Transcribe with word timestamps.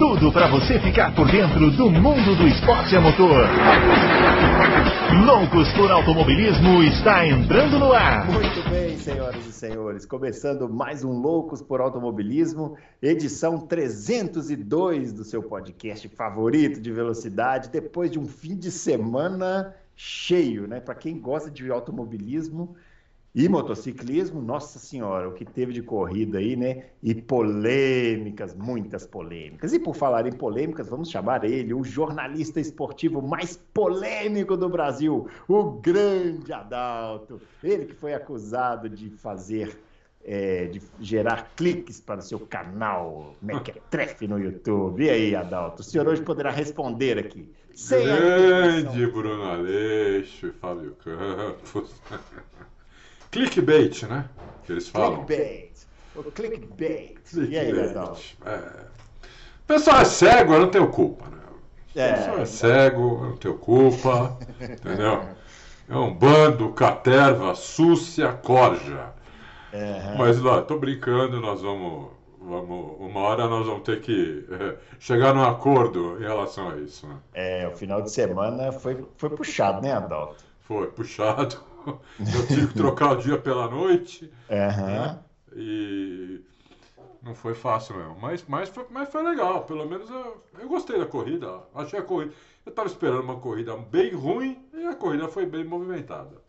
tudo 0.00 0.32
para 0.32 0.50
você 0.50 0.80
ficar 0.80 1.14
por 1.14 1.30
dentro 1.30 1.70
do 1.72 1.90
mundo 1.90 2.34
do 2.34 2.48
esporte 2.48 2.96
a 2.96 3.02
motor. 3.02 3.46
Loucos 5.26 5.70
por 5.74 5.90
Automobilismo 5.90 6.82
está 6.84 7.26
entrando 7.26 7.78
no 7.78 7.92
ar. 7.92 8.24
Muito 8.24 8.66
bem, 8.70 8.96
senhoras 8.96 9.46
e 9.46 9.52
senhores, 9.52 10.06
começando 10.06 10.70
mais 10.70 11.04
um 11.04 11.12
Loucos 11.12 11.60
por 11.60 11.82
Automobilismo, 11.82 12.78
edição 13.02 13.58
302 13.58 15.12
do 15.12 15.22
seu 15.22 15.42
podcast 15.42 16.08
favorito 16.08 16.80
de 16.80 16.90
velocidade, 16.90 17.68
depois 17.68 18.10
de 18.10 18.18
um 18.18 18.24
fim 18.24 18.56
de 18.56 18.70
semana 18.70 19.76
cheio, 19.94 20.66
né? 20.66 20.80
Para 20.80 20.94
quem 20.94 21.20
gosta 21.20 21.50
de 21.50 21.70
automobilismo, 21.70 22.74
e 23.32 23.48
motociclismo, 23.48 24.42
nossa 24.42 24.78
senhora, 24.80 25.28
o 25.28 25.32
que 25.32 25.44
teve 25.44 25.72
de 25.72 25.82
corrida 25.82 26.38
aí, 26.38 26.56
né? 26.56 26.86
E 27.00 27.14
polêmicas, 27.14 28.54
muitas 28.54 29.06
polêmicas. 29.06 29.72
E 29.72 29.78
por 29.78 29.94
falar 29.94 30.26
em 30.26 30.32
polêmicas, 30.32 30.88
vamos 30.88 31.10
chamar 31.10 31.44
ele, 31.44 31.72
o 31.72 31.84
jornalista 31.84 32.60
esportivo 32.60 33.22
mais 33.22 33.56
polêmico 33.72 34.56
do 34.56 34.68
Brasil, 34.68 35.28
o 35.46 35.62
grande 35.62 36.52
Adalto. 36.52 37.40
Ele 37.62 37.84
que 37.84 37.94
foi 37.94 38.14
acusado 38.14 38.88
de 38.88 39.10
fazer, 39.10 39.78
é, 40.24 40.66
de 40.66 40.82
gerar 40.98 41.52
cliques 41.54 42.00
para 42.00 42.18
o 42.18 42.22
seu 42.22 42.40
canal 42.40 43.36
Mequetrefe 43.40 44.26
no 44.26 44.40
YouTube. 44.40 45.04
E 45.04 45.10
aí, 45.10 45.36
Adalto, 45.36 45.82
o 45.82 45.84
senhor 45.84 46.08
hoje 46.08 46.22
poderá 46.22 46.50
responder 46.50 47.16
aqui. 47.16 47.48
Sem 47.72 48.04
grande 48.04 49.06
Bruno 49.06 49.44
Aleixo 49.44 50.48
e 50.48 50.50
Fábio 50.50 50.96
Campos. 50.96 51.94
Clickbait, 53.30 54.02
né? 54.06 54.24
Que 54.64 54.72
eles 54.72 54.88
falam. 54.88 55.24
Clickbait. 55.24 55.70
O 56.16 56.22
clickbait. 56.24 57.18
clickbait. 57.24 57.50
E 57.50 57.58
aí? 57.58 57.70
É. 57.70 58.90
O 59.64 59.66
pessoal 59.66 60.00
é 60.00 60.04
cego, 60.04 60.54
eu 60.54 60.60
não 60.60 60.68
tenho 60.68 60.88
culpa, 60.88 61.26
né? 61.26 61.38
É, 61.94 62.12
o 62.12 62.16
pessoal 62.16 62.38
é 62.38 62.44
cego, 62.44 63.20
eu 63.22 63.30
não 63.30 63.36
tenho 63.36 63.58
culpa, 63.58 64.36
entendeu? 64.60 65.24
É 65.88 65.96
um 65.96 66.14
bando, 66.14 66.72
caterva, 66.72 67.54
súcia, 67.54 68.32
corja. 68.32 69.12
Uhum. 69.72 70.18
Mas 70.18 70.40
lá, 70.40 70.62
tô 70.62 70.78
brincando, 70.78 71.40
nós 71.40 71.62
vamos, 71.62 72.08
vamos. 72.40 72.96
Uma 72.98 73.20
hora 73.20 73.48
nós 73.48 73.66
vamos 73.66 73.82
ter 73.82 74.00
que 74.00 74.44
é, 74.50 74.76
chegar 74.98 75.32
num 75.32 75.44
acordo 75.44 76.16
em 76.18 76.22
relação 76.22 76.70
a 76.70 76.76
isso. 76.76 77.06
Né? 77.06 77.16
É, 77.34 77.68
o 77.68 77.76
final 77.76 78.02
de 78.02 78.10
semana 78.10 78.72
foi, 78.72 79.04
foi 79.16 79.30
puxado, 79.30 79.82
né, 79.82 79.92
Adalto? 79.92 80.44
Foi 80.60 80.88
puxado. 80.88 81.56
Eu 82.18 82.46
tive 82.46 82.68
que 82.68 82.74
trocar 82.74 83.12
o 83.12 83.16
dia 83.16 83.38
pela 83.38 83.68
noite. 83.68 84.30
Uhum. 84.48 84.86
Né? 84.86 85.18
E 85.56 86.40
não 87.22 87.34
foi 87.34 87.54
fácil 87.54 87.96
mesmo. 87.96 88.18
Mas, 88.20 88.44
mas, 88.46 88.68
foi, 88.68 88.86
mas 88.90 89.08
foi 89.08 89.22
legal. 89.22 89.64
Pelo 89.64 89.88
menos 89.88 90.08
eu, 90.08 90.42
eu 90.58 90.68
gostei 90.68 90.98
da 90.98 91.06
corrida. 91.06 91.60
Achei 91.74 91.98
a 91.98 92.02
corrida. 92.02 92.32
Eu 92.64 92.70
estava 92.70 92.88
esperando 92.88 93.22
uma 93.22 93.38
corrida 93.38 93.76
bem 93.76 94.12
ruim 94.12 94.58
e 94.72 94.86
a 94.86 94.94
corrida 94.94 95.28
foi 95.28 95.46
bem 95.46 95.64
movimentada. 95.64 96.40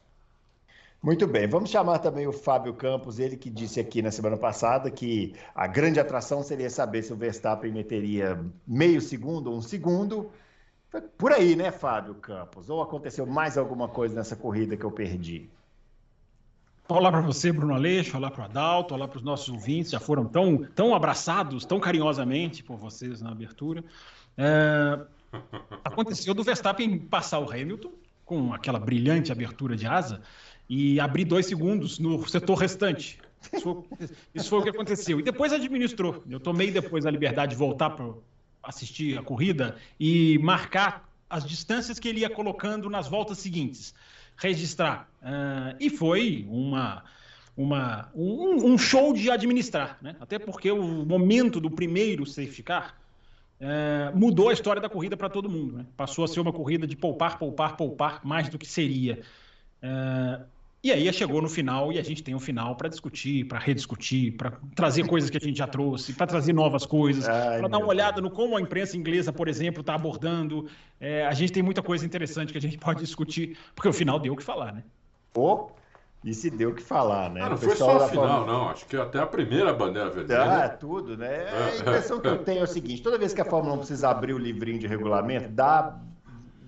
Muito 1.03 1.25
bem, 1.25 1.47
vamos 1.47 1.71
chamar 1.71 1.97
também 1.97 2.27
o 2.27 2.31
Fábio 2.31 2.75
Campos, 2.75 3.17
ele 3.17 3.35
que 3.35 3.49
disse 3.49 3.79
aqui 3.79 4.03
na 4.03 4.11
semana 4.11 4.37
passada 4.37 4.91
que 4.91 5.33
a 5.55 5.65
grande 5.65 5.99
atração 5.99 6.43
seria 6.43 6.69
saber 6.69 7.01
se 7.01 7.11
o 7.11 7.15
Verstappen 7.15 7.71
meteria 7.71 8.39
meio 8.67 9.01
segundo 9.01 9.47
ou 9.47 9.57
um 9.57 9.61
segundo. 9.63 10.31
Foi 10.91 10.99
por 10.99 11.31
aí, 11.31 11.55
né, 11.55 11.71
Fábio 11.71 12.15
Campos? 12.15 12.69
Ou 12.69 12.81
aconteceu 12.81 13.25
mais 13.25 13.57
alguma 13.57 13.87
coisa 13.87 14.13
nessa 14.13 14.35
corrida 14.35 14.75
que 14.75 14.83
eu 14.83 14.91
perdi? 14.91 15.49
Olá 16.89 17.09
para 17.09 17.21
você, 17.21 17.49
Bruno 17.49 17.73
Aleixo, 17.73 18.17
olá 18.17 18.29
para 18.29 18.41
o 18.41 18.43
Adalto, 18.43 18.93
olá 18.93 19.07
para 19.07 19.17
os 19.17 19.23
nossos 19.23 19.47
ouvintes, 19.47 19.91
já 19.91 19.99
foram 20.01 20.25
tão, 20.25 20.65
tão 20.75 20.93
abraçados, 20.93 21.63
tão 21.63 21.79
carinhosamente 21.79 22.61
por 22.61 22.75
vocês 22.75 23.21
na 23.21 23.31
abertura. 23.31 23.81
É... 24.37 24.99
Aconteceu 25.85 26.33
do 26.33 26.43
Verstappen 26.43 26.99
passar 26.99 27.39
o 27.39 27.49
Hamilton, 27.49 27.91
com 28.25 28.53
aquela 28.53 28.77
brilhante 28.77 29.31
abertura 29.31 29.77
de 29.77 29.87
asa, 29.87 30.21
e 30.67 30.99
abrir 30.99 31.23
dois 31.23 31.45
segundos 31.45 31.99
no 31.99 32.27
setor 32.27 32.55
restante. 32.55 33.17
Isso 33.53 33.61
foi, 33.61 34.09
isso 34.35 34.49
foi 34.49 34.59
o 34.59 34.63
que 34.63 34.69
aconteceu. 34.69 35.21
E 35.21 35.23
depois 35.23 35.53
administrou. 35.53 36.21
Eu 36.29 36.41
tomei 36.41 36.69
depois 36.69 37.05
a 37.05 37.11
liberdade 37.11 37.51
de 37.51 37.57
voltar 37.57 37.91
para 37.91 38.05
assistir 38.63 39.17
a 39.17 39.23
corrida 39.23 39.75
e 39.99 40.37
marcar 40.39 41.09
as 41.29 41.45
distâncias 41.45 41.99
que 41.99 42.07
ele 42.07 42.21
ia 42.21 42.29
colocando 42.29 42.89
nas 42.89 43.07
voltas 43.07 43.37
seguintes, 43.37 43.93
registrar. 44.35 45.09
Uh, 45.21 45.75
e 45.79 45.89
foi 45.89 46.45
uma, 46.49 47.03
uma, 47.55 48.09
um, 48.13 48.73
um, 48.73 48.77
show 48.77 49.13
de 49.13 49.31
administrar, 49.31 49.97
né? 50.01 50.15
até 50.19 50.37
porque 50.37 50.69
o 50.71 51.05
momento 51.05 51.59
do 51.59 51.71
primeiro 51.71 52.25
safety 52.25 52.63
car 52.63 52.97
uh, 53.61 54.17
mudou 54.17 54.49
a 54.49 54.53
história 54.53 54.81
da 54.81 54.89
corrida 54.89 55.15
para 55.15 55.29
todo 55.29 55.49
mundo. 55.49 55.77
Né? 55.77 55.85
Passou 55.95 56.25
a 56.25 56.27
ser 56.27 56.39
uma 56.39 56.51
corrida 56.51 56.85
de 56.85 56.97
poupar, 56.97 57.39
poupar, 57.39 57.77
poupar, 57.77 58.19
mais 58.23 58.49
do 58.49 58.57
que 58.57 58.67
seria. 58.67 59.21
Uh, 59.81 60.43
e 60.83 60.91
aí 60.91 61.11
chegou 61.13 61.41
no 61.41 61.49
final 61.49 61.91
e 61.91 61.99
a 61.99 62.03
gente 62.03 62.23
tem 62.23 62.33
um 62.33 62.39
final 62.39 62.75
para 62.75 62.89
discutir, 62.89 63.45
para 63.45 63.59
rediscutir, 63.59 64.35
para 64.35 64.53
trazer 64.75 65.05
coisas 65.05 65.29
que 65.29 65.37
a 65.37 65.39
gente 65.39 65.57
já 65.57 65.67
trouxe, 65.67 66.13
para 66.13 66.25
trazer 66.25 66.53
novas 66.53 66.85
coisas, 66.85 67.25
para 67.25 67.67
dar 67.67 67.77
uma 67.77 67.87
olhada 67.87 68.19
no 68.19 68.31
como 68.31 68.57
a 68.57 68.61
imprensa 68.61 68.97
inglesa, 68.97 69.31
por 69.31 69.47
exemplo, 69.47 69.81
está 69.81 69.93
abordando. 69.93 70.67
É, 70.99 71.25
a 71.27 71.33
gente 71.33 71.51
tem 71.51 71.61
muita 71.61 71.83
coisa 71.83 72.03
interessante 72.05 72.51
que 72.51 72.57
a 72.57 72.61
gente 72.61 72.77
pode 72.79 72.99
discutir, 73.01 73.57
porque 73.75 73.89
o 73.89 73.93
final 73.93 74.19
deu 74.19 74.33
o 74.33 74.35
que 74.35 74.43
falar, 74.43 74.73
né? 74.73 74.83
Pô, 75.31 75.71
e 76.23 76.33
se 76.33 76.49
deu 76.51 76.69
o 76.69 76.75
que 76.75 76.83
falar, 76.83 77.31
né? 77.31 77.41
Ah, 77.43 77.49
não 77.49 77.57
foi 77.57 77.75
só 77.75 78.05
o 78.05 78.09
final, 78.09 78.45
não. 78.45 78.69
Acho 78.69 78.85
que 78.85 78.95
até 78.95 79.19
a 79.19 79.25
primeira 79.25 79.73
bandeira 79.73 80.09
vermelha. 80.09 80.65
Ah, 80.65 80.69
tudo, 80.69 81.17
né? 81.17 81.47
A 81.49 81.79
impressão 81.79 82.19
que 82.19 82.27
eu 82.27 82.43
tenho 82.43 82.59
é 82.59 82.63
o 82.63 82.67
seguinte: 82.67 83.01
toda 83.01 83.17
vez 83.17 83.33
que 83.33 83.41
a 83.41 83.45
Fórmula 83.45 83.75
1 83.75 83.77
precisa 83.79 84.09
abrir 84.09 84.33
o 84.33 84.37
livrinho 84.37 84.77
de 84.77 84.85
regulamento, 84.85 85.49
dá, 85.49 85.99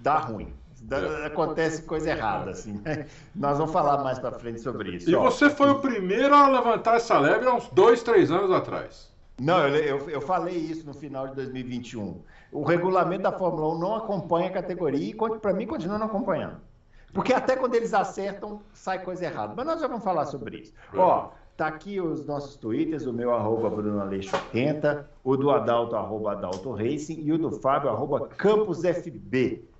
dá 0.01 0.17
ruim. 0.17 0.53
É. 0.91 1.25
acontece 1.25 1.83
coisa 1.83 2.09
errada, 2.09 2.51
assim. 2.51 2.81
Né? 2.83 3.05
Nós 3.33 3.57
vamos 3.57 3.71
falar 3.71 4.03
mais 4.03 4.19
para 4.19 4.37
frente 4.37 4.59
sobre 4.59 4.95
isso. 4.95 5.09
E 5.09 5.15
ó. 5.15 5.23
você 5.23 5.49
foi 5.49 5.69
o 5.69 5.79
primeiro 5.79 6.33
a 6.33 6.47
levantar 6.47 6.97
essa 6.97 7.17
lebre 7.17 7.47
há 7.47 7.53
uns 7.53 7.69
dois, 7.69 8.03
três 8.03 8.31
anos 8.31 8.51
atrás. 8.51 9.11
Não, 9.39 9.67
eu, 9.67 9.75
eu, 9.99 10.09
eu, 10.09 10.21
falei 10.21 10.55
isso 10.55 10.85
no 10.85 10.93
final 10.93 11.27
de 11.27 11.35
2021. 11.35 12.21
O 12.51 12.63
regulamento 12.63 13.23
da 13.23 13.31
Fórmula 13.31 13.73
1 13.75 13.79
não 13.79 13.95
acompanha 13.95 14.47
a 14.47 14.51
categoria 14.51 15.11
e, 15.11 15.39
para 15.39 15.53
mim, 15.53 15.65
continua 15.65 15.97
não 15.97 16.05
acompanhando. 16.05 16.57
Porque 17.13 17.33
até 17.33 17.55
quando 17.55 17.75
eles 17.75 17.93
acertam, 17.93 18.61
sai 18.73 19.03
coisa 19.03 19.25
errada. 19.25 19.53
Mas 19.55 19.65
nós 19.65 19.81
já 19.81 19.87
vamos 19.87 20.03
falar 20.03 20.25
sobre 20.25 20.57
isso. 20.57 20.73
É. 20.93 20.97
Ó, 20.97 21.29
tá 21.57 21.67
aqui 21.67 21.99
os 21.99 22.25
nossos 22.25 22.55
twitters, 22.55 23.05
o 23.05 23.13
meu 23.13 23.33
arroba 23.33 23.69
Bruno 23.69 24.01
Aleixo 24.01 24.35
80, 24.35 25.09
o 25.23 25.37
do 25.37 25.51
Adalto, 25.51 25.95
arroba 25.95 26.33
Adalto 26.33 26.71
Racing, 26.71 27.21
e 27.21 27.31
o 27.31 27.37
do 27.37 27.51
Fábio, 27.51 27.89
arroba 27.89 28.27
CampusFB. 28.27 29.72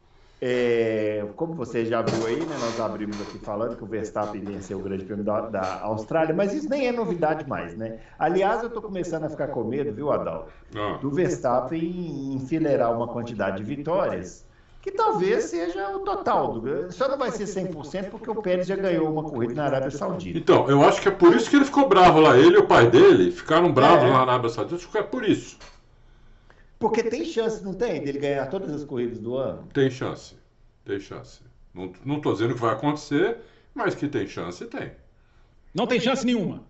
É, 0.46 1.26
como 1.38 1.54
você 1.54 1.86
já 1.86 2.02
viu 2.02 2.28
aí, 2.28 2.36
né, 2.36 2.58
nós 2.60 2.78
abrimos 2.78 3.16
aqui 3.22 3.40
falando 3.40 3.78
que 3.78 3.84
o 3.86 3.88
Verstappen 3.88 4.42
venceu 4.42 4.78
o 4.78 4.82
Grande 4.82 5.06
Prêmio 5.06 5.24
da, 5.24 5.40
da 5.40 5.80
Austrália, 5.84 6.36
mas 6.36 6.54
isso 6.54 6.68
nem 6.70 6.86
é 6.86 6.92
novidade 6.92 7.48
mais, 7.48 7.78
né? 7.78 8.00
Aliás, 8.20 8.62
eu 8.62 8.68
estou 8.68 8.82
começando 8.82 9.24
a 9.24 9.30
ficar 9.30 9.48
com 9.48 9.64
medo, 9.64 9.94
viu, 9.94 10.12
Adal? 10.12 10.50
Ah. 10.76 10.98
Do 11.00 11.10
Verstappen 11.12 12.34
enfileirar 12.36 12.94
uma 12.94 13.08
quantidade 13.08 13.56
de 13.56 13.64
vitórias 13.64 14.46
que 14.82 14.92
talvez 14.92 15.46
seja 15.46 15.96
o 15.96 16.00
total. 16.00 16.60
Do, 16.60 16.92
só 16.92 17.08
não 17.08 17.18
vai 17.18 17.32
ser 17.32 17.46
100% 17.46 18.10
porque 18.10 18.30
o 18.30 18.36
Pérez 18.36 18.68
já 18.68 18.76
ganhou 18.76 19.10
uma 19.10 19.24
corrida 19.24 19.54
na 19.54 19.64
Arábia 19.64 19.92
Saudita. 19.92 20.38
Então, 20.38 20.70
eu 20.70 20.84
acho 20.84 21.02
que 21.02 21.08
é 21.08 21.12
por 21.12 21.34
isso 21.34 21.50
que 21.50 21.56
ele 21.56 21.64
ficou 21.64 21.88
bravo 21.88 22.20
lá. 22.20 22.38
Ele 22.38 22.58
e 22.58 22.60
o 22.60 22.68
pai 22.68 22.90
dele 22.90 23.32
ficaram 23.32 23.72
bravos 23.72 24.04
é. 24.04 24.08
lá 24.08 24.26
na 24.26 24.34
Arábia 24.34 24.50
Saudita. 24.50 24.76
Acho 24.76 24.92
que 24.92 24.98
é 24.98 25.04
por 25.04 25.24
isso. 25.24 25.58
Porque 26.84 27.02
tem 27.02 27.24
chance, 27.24 27.64
não 27.64 27.74
tem, 27.74 28.04
dele 28.04 28.20
ganhar 28.20 28.46
todas 28.48 28.70
as 28.70 28.84
corridas 28.84 29.18
do 29.18 29.38
ano? 29.38 29.66
Tem 29.74 29.90
chance. 29.90 30.36
Tem 30.84 31.00
chance. 31.00 31.40
Não 31.74 32.18
estou 32.18 32.34
dizendo 32.34 32.56
que 32.56 32.60
vai 32.60 32.74
acontecer, 32.74 33.38
mas 33.74 33.96
que 33.96 34.06
tem 34.06 34.28
chance, 34.28 34.66
tem. 34.66 34.92
Não 35.74 35.88
tem 35.88 35.98
chance 35.98 36.26
nenhuma. 36.26 36.62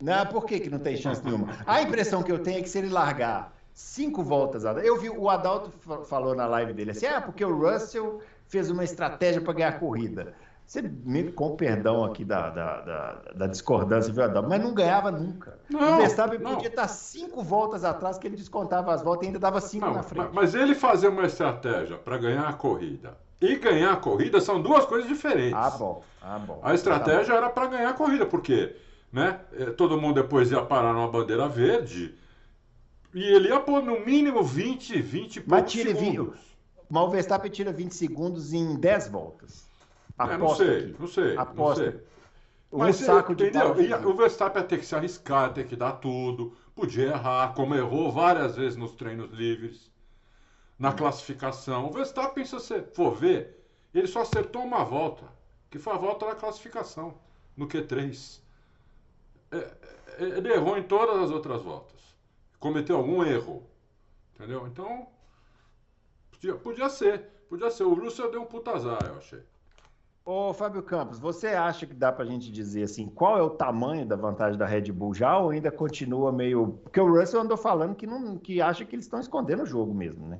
Não, 0.00 0.26
por 0.26 0.44
que, 0.44 0.58
que 0.58 0.68
não 0.68 0.80
tem 0.80 0.96
chance 0.96 1.24
nenhuma? 1.24 1.56
A 1.64 1.80
impressão 1.82 2.20
que 2.20 2.32
eu 2.32 2.40
tenho 2.40 2.58
é 2.58 2.62
que 2.62 2.68
se 2.68 2.78
ele 2.78 2.88
largar 2.88 3.56
cinco 3.72 4.24
voltas, 4.24 4.64
eu 4.84 4.98
vi 4.98 5.08
o 5.08 5.30
Adalto 5.30 5.70
falou 6.04 6.34
na 6.34 6.46
live 6.46 6.72
dele 6.72 6.90
assim, 6.90 7.06
ah, 7.06 7.20
porque 7.20 7.44
o 7.44 7.56
Russell 7.56 8.20
fez 8.48 8.70
uma 8.70 8.82
estratégia 8.82 9.40
para 9.40 9.52
ganhar 9.52 9.68
a 9.68 9.78
corrida. 9.78 10.34
Você 10.70 10.82
me 10.82 11.32
com 11.32 11.56
perdão 11.56 12.04
aqui 12.04 12.24
da, 12.24 12.48
da, 12.48 12.80
da, 12.82 13.12
da 13.34 13.46
discordância, 13.48 14.12
viu, 14.12 14.22
Adão? 14.22 14.46
Mas 14.48 14.62
não 14.62 14.72
ganhava 14.72 15.10
nunca. 15.10 15.58
Não, 15.68 15.94
o 15.94 15.96
Verstappen 15.96 16.38
não. 16.38 16.54
podia 16.54 16.68
estar 16.68 16.86
cinco 16.86 17.42
voltas 17.42 17.82
atrás, 17.82 18.18
que 18.18 18.28
ele 18.28 18.36
descontava 18.36 18.94
as 18.94 19.02
voltas 19.02 19.24
e 19.24 19.26
ainda 19.26 19.40
dava 19.40 19.60
cinco 19.60 19.86
não, 19.86 19.94
na 19.94 20.04
frente. 20.04 20.30
Mas 20.32 20.54
ele 20.54 20.76
fazer 20.76 21.08
uma 21.08 21.24
estratégia 21.24 21.96
para 21.96 22.16
ganhar 22.18 22.48
a 22.48 22.52
corrida 22.52 23.18
e 23.40 23.56
ganhar 23.56 23.94
a 23.94 23.96
corrida 23.96 24.40
são 24.40 24.62
duas 24.62 24.86
coisas 24.86 25.08
diferentes. 25.08 25.54
Ah, 25.54 25.70
bom. 25.70 26.04
Ah, 26.22 26.38
bom. 26.38 26.60
A 26.62 26.72
estratégia 26.72 27.34
tá 27.34 27.34
era 27.34 27.50
para 27.50 27.66
ganhar 27.66 27.90
a 27.90 27.94
corrida, 27.94 28.24
porque 28.24 28.76
né, 29.12 29.40
é, 29.54 29.72
todo 29.72 30.00
mundo 30.00 30.22
depois 30.22 30.52
ia 30.52 30.62
parar 30.62 30.92
numa 30.92 31.08
bandeira 31.08 31.48
verde 31.48 32.14
e 33.12 33.24
ele 33.24 33.48
ia 33.48 33.58
pôr 33.58 33.82
no 33.82 34.06
mínimo 34.06 34.44
20, 34.44 35.02
20 35.02 35.36
e 35.36 35.44
Mas 35.48 35.72
tire 35.72 35.92
20, 35.92 36.30
Mas 36.88 37.02
o 37.02 37.10
Verstappen 37.10 37.50
tira 37.50 37.72
20 37.72 37.92
segundos 37.92 38.52
em 38.52 38.76
10 38.76 39.08
voltas. 39.08 39.68
Aposta 40.20 40.34
é, 40.34 40.38
não 40.38 40.54
sei, 40.54 40.78
aqui. 40.78 40.96
não 41.00 41.08
sei. 41.08 41.36
Aposta. 41.36 41.84
Não 41.84 41.92
sei. 41.92 42.00
Mas 42.72 43.00
um 43.00 43.04
saco 43.04 43.34
de 43.34 43.48
entendeu? 43.48 44.08
o 44.08 44.16
Verstappen 44.16 44.62
ia 44.62 44.68
ter 44.68 44.78
que 44.78 44.86
se 44.86 44.94
arriscar, 44.94 45.52
ter 45.52 45.66
que 45.66 45.74
dar 45.74 45.92
tudo. 45.92 46.56
Podia 46.74 47.08
errar, 47.08 47.52
como 47.54 47.74
errou 47.74 48.12
várias 48.12 48.54
vezes 48.56 48.76
nos 48.76 48.92
treinos 48.92 49.30
livres, 49.32 49.90
na 50.78 50.92
classificação. 50.92 51.86
O 51.86 51.90
Verstappen, 51.90 52.44
se 52.44 52.52
você 52.52 52.82
for 52.82 53.14
ver, 53.14 53.60
ele 53.92 54.06
só 54.06 54.22
acertou 54.22 54.62
uma 54.62 54.84
volta, 54.84 55.24
que 55.68 55.78
foi 55.78 55.92
a 55.92 55.96
volta 55.96 56.26
da 56.26 56.34
classificação, 56.34 57.18
no 57.56 57.66
Q3. 57.66 58.40
É, 59.50 59.56
é, 59.56 60.22
ele 60.22 60.52
errou 60.52 60.78
em 60.78 60.82
todas 60.84 61.18
as 61.18 61.30
outras 61.30 61.62
voltas. 61.62 61.98
Cometeu 62.60 62.96
algum 62.96 63.24
erro. 63.24 63.66
Entendeu? 64.34 64.66
Então, 64.68 65.08
podia, 66.30 66.54
podia 66.54 66.88
ser. 66.88 67.22
Podia 67.48 67.70
ser. 67.70 67.82
O 67.82 67.94
Russell 67.94 68.30
deu 68.30 68.42
um 68.42 68.46
puta 68.46 68.70
azar, 68.70 69.04
eu 69.06 69.16
achei. 69.16 69.42
Ô, 70.24 70.52
Fábio 70.52 70.82
Campos, 70.82 71.18
você 71.18 71.48
acha 71.48 71.86
que 71.86 71.94
dá 71.94 72.12
pra 72.12 72.24
gente 72.24 72.52
dizer 72.52 72.84
assim, 72.84 73.06
qual 73.06 73.38
é 73.38 73.42
o 73.42 73.50
tamanho 73.50 74.06
da 74.06 74.16
vantagem 74.16 74.58
da 74.58 74.66
Red 74.66 74.92
Bull 74.92 75.14
já 75.14 75.38
ou 75.38 75.50
ainda 75.50 75.70
continua 75.70 76.30
meio. 76.30 76.78
Porque 76.84 77.00
o 77.00 77.18
Russell 77.18 77.40
andou 77.40 77.56
falando 77.56 77.94
que, 77.94 78.06
não, 78.06 78.38
que 78.38 78.60
acha 78.60 78.84
que 78.84 78.94
eles 78.94 79.06
estão 79.06 79.18
escondendo 79.18 79.62
o 79.62 79.66
jogo 79.66 79.94
mesmo, 79.94 80.28
né? 80.28 80.38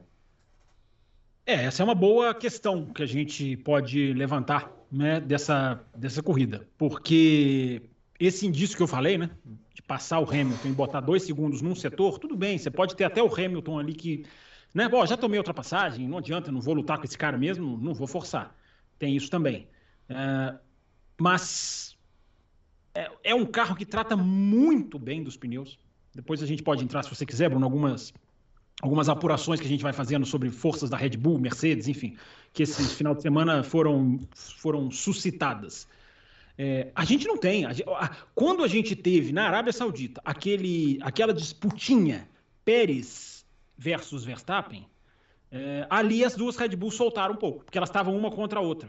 É, 1.47 1.65
essa 1.65 1.82
é 1.82 1.85
uma 1.85 1.94
boa 1.94 2.35
questão 2.35 2.87
que 2.87 3.03
a 3.03 3.06
gente 3.06 3.56
pode 3.56 4.12
levantar 4.12 4.71
né, 4.93 5.19
dessa, 5.19 5.83
dessa 5.97 6.23
corrida. 6.23 6.69
Porque 6.76 7.83
esse 8.19 8.47
indício 8.47 8.76
que 8.76 8.83
eu 8.83 8.87
falei, 8.87 9.17
né? 9.17 9.31
De 9.75 9.83
passar 9.83 10.21
o 10.21 10.29
Hamilton 10.29 10.69
e 10.69 10.73
botar 10.73 11.00
dois 11.00 11.23
segundos 11.23 11.62
num 11.62 11.75
setor, 11.75 12.19
tudo 12.19 12.37
bem, 12.37 12.59
você 12.59 12.71
pode 12.71 12.94
ter 12.94 13.05
até 13.05 13.23
o 13.23 13.35
Hamilton 13.35 13.79
ali 13.79 13.94
que. 13.94 14.26
Né, 14.73 14.88
bom, 14.88 15.05
já 15.05 15.17
tomei 15.17 15.38
ultrapassagem, 15.38 16.06
não 16.06 16.19
adianta, 16.19 16.53
não 16.53 16.61
vou 16.61 16.75
lutar 16.75 16.99
com 16.99 17.05
esse 17.05 17.19
cara 17.19 17.37
mesmo, 17.37 17.76
não 17.79 17.93
vou 17.93 18.06
forçar. 18.06 18.55
Tem 19.00 19.17
isso 19.17 19.31
também. 19.31 19.67
É, 20.08 20.55
mas 21.19 21.97
é, 22.94 23.11
é, 23.25 23.35
um 23.35 23.47
carro 23.47 23.75
que 23.75 23.87
trata 23.87 24.14
muito 24.14 24.99
bem 24.99 25.25
dos 25.25 25.37
pneus. 25.38 25.79
Depois 26.14 26.43
a 26.43 26.47
gente 26.47 26.62
pode 26.62 26.85
entrar, 26.85 27.02
se 27.02 27.08
você 27.08 27.25
quiser, 27.25 27.49
Bruno, 27.49 27.64
algumas, 27.64 28.12
algumas 28.82 29.08
apurações 29.08 29.58
que 29.58 29.67
a 29.67 29.69
gente 29.69 29.82
vai 29.82 29.94
fazendo 29.94 30.26
sobre 30.26 30.50
forças 30.50 30.91
da 30.91 30.99
Red 30.99 31.17
Bull, 31.17 31.38
Mercedes, 31.38 31.88
enfim, 31.88 32.17
que 32.52 32.62
esse 32.62 32.85
final 32.94 33.14
de 33.14 33.23
semana 33.23 33.62
foram, 33.62 34.20
foram 34.35 34.91
suscitadas. 34.91 35.88
É, 36.58 36.93
a 36.94 37.06
gente 37.06 37.26
não 37.26 37.38
tem. 37.38 37.64
A, 37.64 37.70
a, 37.70 38.08
quando 38.35 38.62
a 38.62 38.69
gente 38.69 38.94
teve 38.94 39.32
na 39.32 39.47
Arábia 39.47 39.73
Saudita 39.73 40.20
aquele, 40.23 40.99
aquela 41.00 41.32
disputinha 41.32 42.29
Pérez 42.67 43.47
versus 43.79 44.25
Verstappen, 44.25 44.87
é, 45.50 45.87
ali 45.91 46.25
as 46.25 46.35
duas 46.35 46.56
Red 46.56 46.76
Bull 46.76 46.91
soltaram 46.91 47.35
um 47.35 47.38
pouco, 47.38 47.64
porque 47.64 47.79
elas 47.79 47.88
estavam 47.88 48.17
uma 48.17 48.31
contra 48.31 48.61
a 48.61 48.62
outra. 48.62 48.88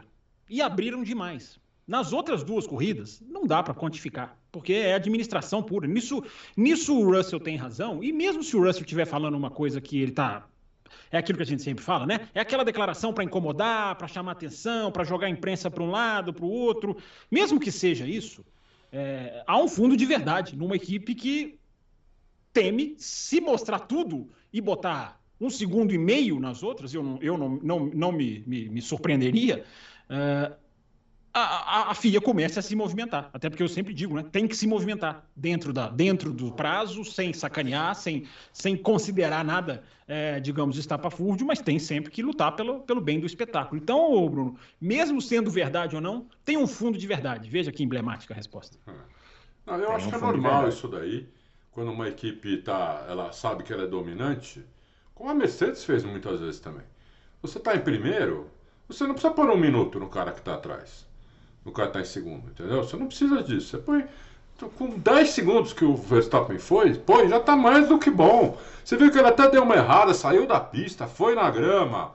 E 0.49 0.61
abriram 0.61 1.03
demais. 1.03 1.59
Nas 1.87 2.13
outras 2.13 2.43
duas 2.43 2.67
corridas, 2.67 3.21
não 3.27 3.45
dá 3.45 3.61
para 3.61 3.73
quantificar, 3.73 4.37
porque 4.51 4.73
é 4.73 4.93
administração 4.93 5.63
pura. 5.63 5.87
Nisso, 5.87 6.23
nisso 6.55 6.97
o 6.97 7.15
Russell 7.15 7.39
tem 7.39 7.57
razão, 7.57 8.03
e 8.03 8.13
mesmo 8.13 8.43
se 8.43 8.55
o 8.55 8.63
Russell 8.63 8.83
estiver 8.83 9.05
falando 9.05 9.35
uma 9.35 9.49
coisa 9.49 9.81
que 9.81 9.99
ele 9.99 10.11
está 10.11 10.47
é 11.11 11.17
aquilo 11.17 11.37
que 11.37 11.43
a 11.43 11.47
gente 11.47 11.61
sempre 11.61 11.83
fala, 11.83 12.05
né? 12.05 12.27
É 12.33 12.41
aquela 12.41 12.63
declaração 12.63 13.13
para 13.13 13.23
incomodar, 13.23 13.95
para 13.95 14.07
chamar 14.07 14.33
atenção, 14.33 14.91
para 14.91 15.03
jogar 15.03 15.27
a 15.27 15.29
imprensa 15.29 15.69
para 15.69 15.83
um 15.83 15.89
lado, 15.89 16.33
para 16.33 16.45
o 16.45 16.49
outro. 16.49 16.97
Mesmo 17.29 17.59
que 17.59 17.71
seja 17.71 18.05
isso, 18.07 18.45
é, 18.91 19.43
há 19.47 19.57
um 19.57 19.67
fundo 19.67 19.95
de 19.95 20.05
verdade 20.05 20.55
numa 20.55 20.75
equipe 20.75 21.15
que 21.15 21.59
teme 22.53 22.95
se 22.97 23.39
mostrar 23.39 23.79
tudo 23.79 24.29
e 24.51 24.59
botar 24.59 25.20
um 25.41 25.49
segundo 25.49 25.91
e 25.93 25.97
meio 25.97 26.39
nas 26.39 26.61
outras, 26.61 26.93
eu 26.93 27.01
não, 27.01 27.17
eu 27.21 27.37
não, 27.37 27.59
não, 27.61 27.79
não 27.87 28.11
me, 28.11 28.43
me, 28.45 28.69
me 28.69 28.81
surpreenderia, 28.81 29.65
uh, 30.09 30.55
a, 31.33 31.39
a, 31.39 31.91
a, 31.91 31.95
FIA 31.95 32.19
começa 32.19 32.59
a 32.59 32.63
se 32.63 32.75
movimentar. 32.75 33.29
Até 33.33 33.49
porque 33.49 33.63
eu 33.63 33.67
sempre 33.67 33.93
digo, 33.93 34.15
né? 34.15 34.25
Tem 34.31 34.47
que 34.47 34.55
se 34.55 34.67
movimentar 34.67 35.25
dentro, 35.35 35.71
da, 35.71 35.87
dentro 35.87 36.33
do 36.33 36.51
prazo, 36.51 37.05
sem 37.05 37.31
sacanear, 37.33 37.95
sem, 37.95 38.27
sem 38.51 38.75
considerar 38.75 39.43
nada, 39.43 39.81
é, 40.07 40.39
digamos, 40.39 40.77
estapafúrdio, 40.77 41.47
mas 41.47 41.61
tem 41.61 41.79
sempre 41.79 42.11
que 42.11 42.21
lutar 42.21 42.55
pelo, 42.55 42.81
pelo 42.81 42.99
bem 42.99 43.19
do 43.19 43.25
espetáculo. 43.25 43.81
Então, 43.81 44.29
Bruno, 44.29 44.57
mesmo 44.79 45.21
sendo 45.21 45.49
verdade 45.49 45.95
ou 45.95 46.01
não, 46.01 46.27
tem 46.43 46.57
um 46.57 46.67
fundo 46.67 46.97
de 46.97 47.07
verdade. 47.07 47.49
Veja 47.49 47.71
que 47.71 47.81
emblemática 47.81 48.33
a 48.33 48.37
resposta. 48.37 48.77
Não, 49.65 49.75
eu 49.75 49.87
tem 49.87 49.95
acho 49.95 50.07
um 50.07 50.09
que 50.09 50.15
é 50.15 50.19
normal 50.19 50.67
isso 50.67 50.87
daí. 50.87 51.27
Quando 51.71 51.91
uma 51.91 52.09
equipe 52.09 52.57
tá, 52.57 53.05
ela 53.07 53.31
sabe 53.31 53.63
que 53.63 53.71
ela 53.71 53.83
é 53.83 53.87
dominante, 53.87 54.61
como 55.15 55.29
a 55.29 55.33
Mercedes 55.33 55.83
fez 55.83 56.03
muitas 56.03 56.39
vezes 56.39 56.59
também. 56.59 56.83
Você 57.41 57.57
está 57.57 57.75
em 57.75 57.81
primeiro, 57.81 58.49
você 58.87 59.03
não 59.05 59.13
precisa 59.13 59.33
pôr 59.33 59.49
um 59.49 59.57
minuto 59.57 59.99
no 59.99 60.09
cara 60.09 60.31
que 60.31 60.39
está 60.39 60.55
atrás. 60.55 61.05
No 61.63 61.71
cara 61.71 61.89
que 61.89 61.97
está 61.97 62.09
em 62.09 62.11
segundo, 62.11 62.49
entendeu? 62.49 62.83
Você 62.83 62.97
não 62.97 63.07
precisa 63.07 63.41
disso. 63.43 63.67
Você 63.67 63.77
põe. 63.77 64.05
Com 64.77 64.89
10 64.89 65.29
segundos 65.29 65.73
que 65.73 65.83
o 65.83 65.95
Verstappen 65.95 66.59
foi, 66.59 66.93
põe, 66.93 67.27
já 67.27 67.37
está 67.37 67.55
mais 67.55 67.87
do 67.87 67.97
que 67.97 68.11
bom. 68.11 68.59
Você 68.83 68.95
viu 68.95 69.11
que 69.11 69.17
ele 69.17 69.27
até 69.27 69.49
deu 69.49 69.63
uma 69.63 69.75
errada, 69.75 70.13
saiu 70.13 70.45
da 70.45 70.59
pista, 70.59 71.07
foi 71.07 71.33
na 71.33 71.49
grama, 71.49 72.13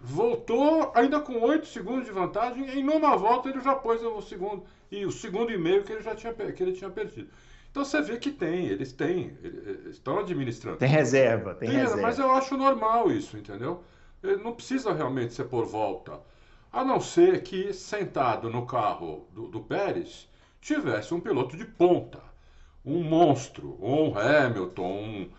voltou 0.00 0.90
ainda 0.94 1.20
com 1.20 1.42
8 1.42 1.66
segundos 1.66 2.06
de 2.06 2.10
vantagem. 2.10 2.70
Em 2.70 2.88
uma 2.88 3.16
volta 3.18 3.50
ele 3.50 3.60
já 3.60 3.74
pôs 3.74 4.02
o 4.02 4.22
segundo. 4.22 4.64
E 4.90 5.04
o 5.04 5.12
segundo 5.12 5.52
e 5.52 5.58
meio 5.58 5.84
que 5.84 5.92
ele 5.92 6.02
já 6.02 6.14
tinha, 6.14 6.32
que 6.32 6.62
ele 6.62 6.72
tinha 6.72 6.88
perdido. 6.88 7.28
Então 7.72 7.86
você 7.86 8.02
vê 8.02 8.18
que 8.18 8.30
tem, 8.30 8.66
eles 8.66 8.92
têm, 8.92 9.34
eles 9.42 9.96
estão 9.96 10.18
administrando. 10.18 10.76
Tem 10.76 10.88
reserva, 10.88 11.54
tem, 11.54 11.70
tem 11.70 11.78
reserva. 11.78 12.02
Mas 12.02 12.18
eu 12.18 12.30
acho 12.30 12.54
normal 12.54 13.10
isso, 13.10 13.34
entendeu? 13.38 13.82
Não 14.44 14.52
precisa 14.52 14.92
realmente 14.92 15.32
ser 15.32 15.44
por 15.44 15.64
volta. 15.64 16.20
A 16.70 16.84
não 16.84 17.00
ser 17.00 17.42
que 17.42 17.72
sentado 17.72 18.50
no 18.50 18.66
carro 18.66 19.26
do, 19.32 19.48
do 19.48 19.60
Pérez 19.60 20.28
tivesse 20.60 21.14
um 21.14 21.20
piloto 21.20 21.56
de 21.56 21.64
ponta, 21.64 22.20
um 22.84 23.02
monstro, 23.02 23.78
um 23.80 24.16
Hamilton, 24.18 24.92
um, 24.92 25.30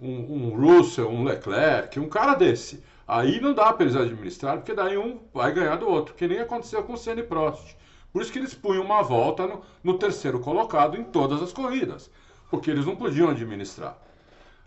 um, 0.00 0.34
um 0.34 0.56
Russell, 0.56 1.08
um 1.08 1.22
Leclerc, 1.22 1.98
um 2.00 2.08
cara 2.08 2.34
desse. 2.34 2.82
Aí 3.06 3.40
não 3.40 3.54
dá 3.54 3.72
para 3.72 3.84
eles 3.84 3.96
administrar, 3.96 4.56
porque 4.56 4.74
daí 4.74 4.98
um 4.98 5.20
vai 5.32 5.52
ganhar 5.52 5.76
do 5.76 5.88
outro, 5.88 6.14
que 6.14 6.26
nem 6.26 6.40
aconteceu 6.40 6.82
com 6.82 6.94
o 6.94 6.98
Senna 6.98 7.20
e 7.20 7.24
Prost. 7.24 7.76
Por 8.12 8.22
isso 8.22 8.32
que 8.32 8.38
eles 8.38 8.54
punham 8.54 8.84
uma 8.84 9.02
volta 9.02 9.46
no, 9.46 9.62
no 9.82 9.98
terceiro 9.98 10.40
colocado 10.40 10.96
em 10.96 11.04
todas 11.04 11.42
as 11.42 11.52
corridas, 11.52 12.10
porque 12.50 12.70
eles 12.70 12.86
não 12.86 12.96
podiam 12.96 13.30
administrar. 13.30 13.98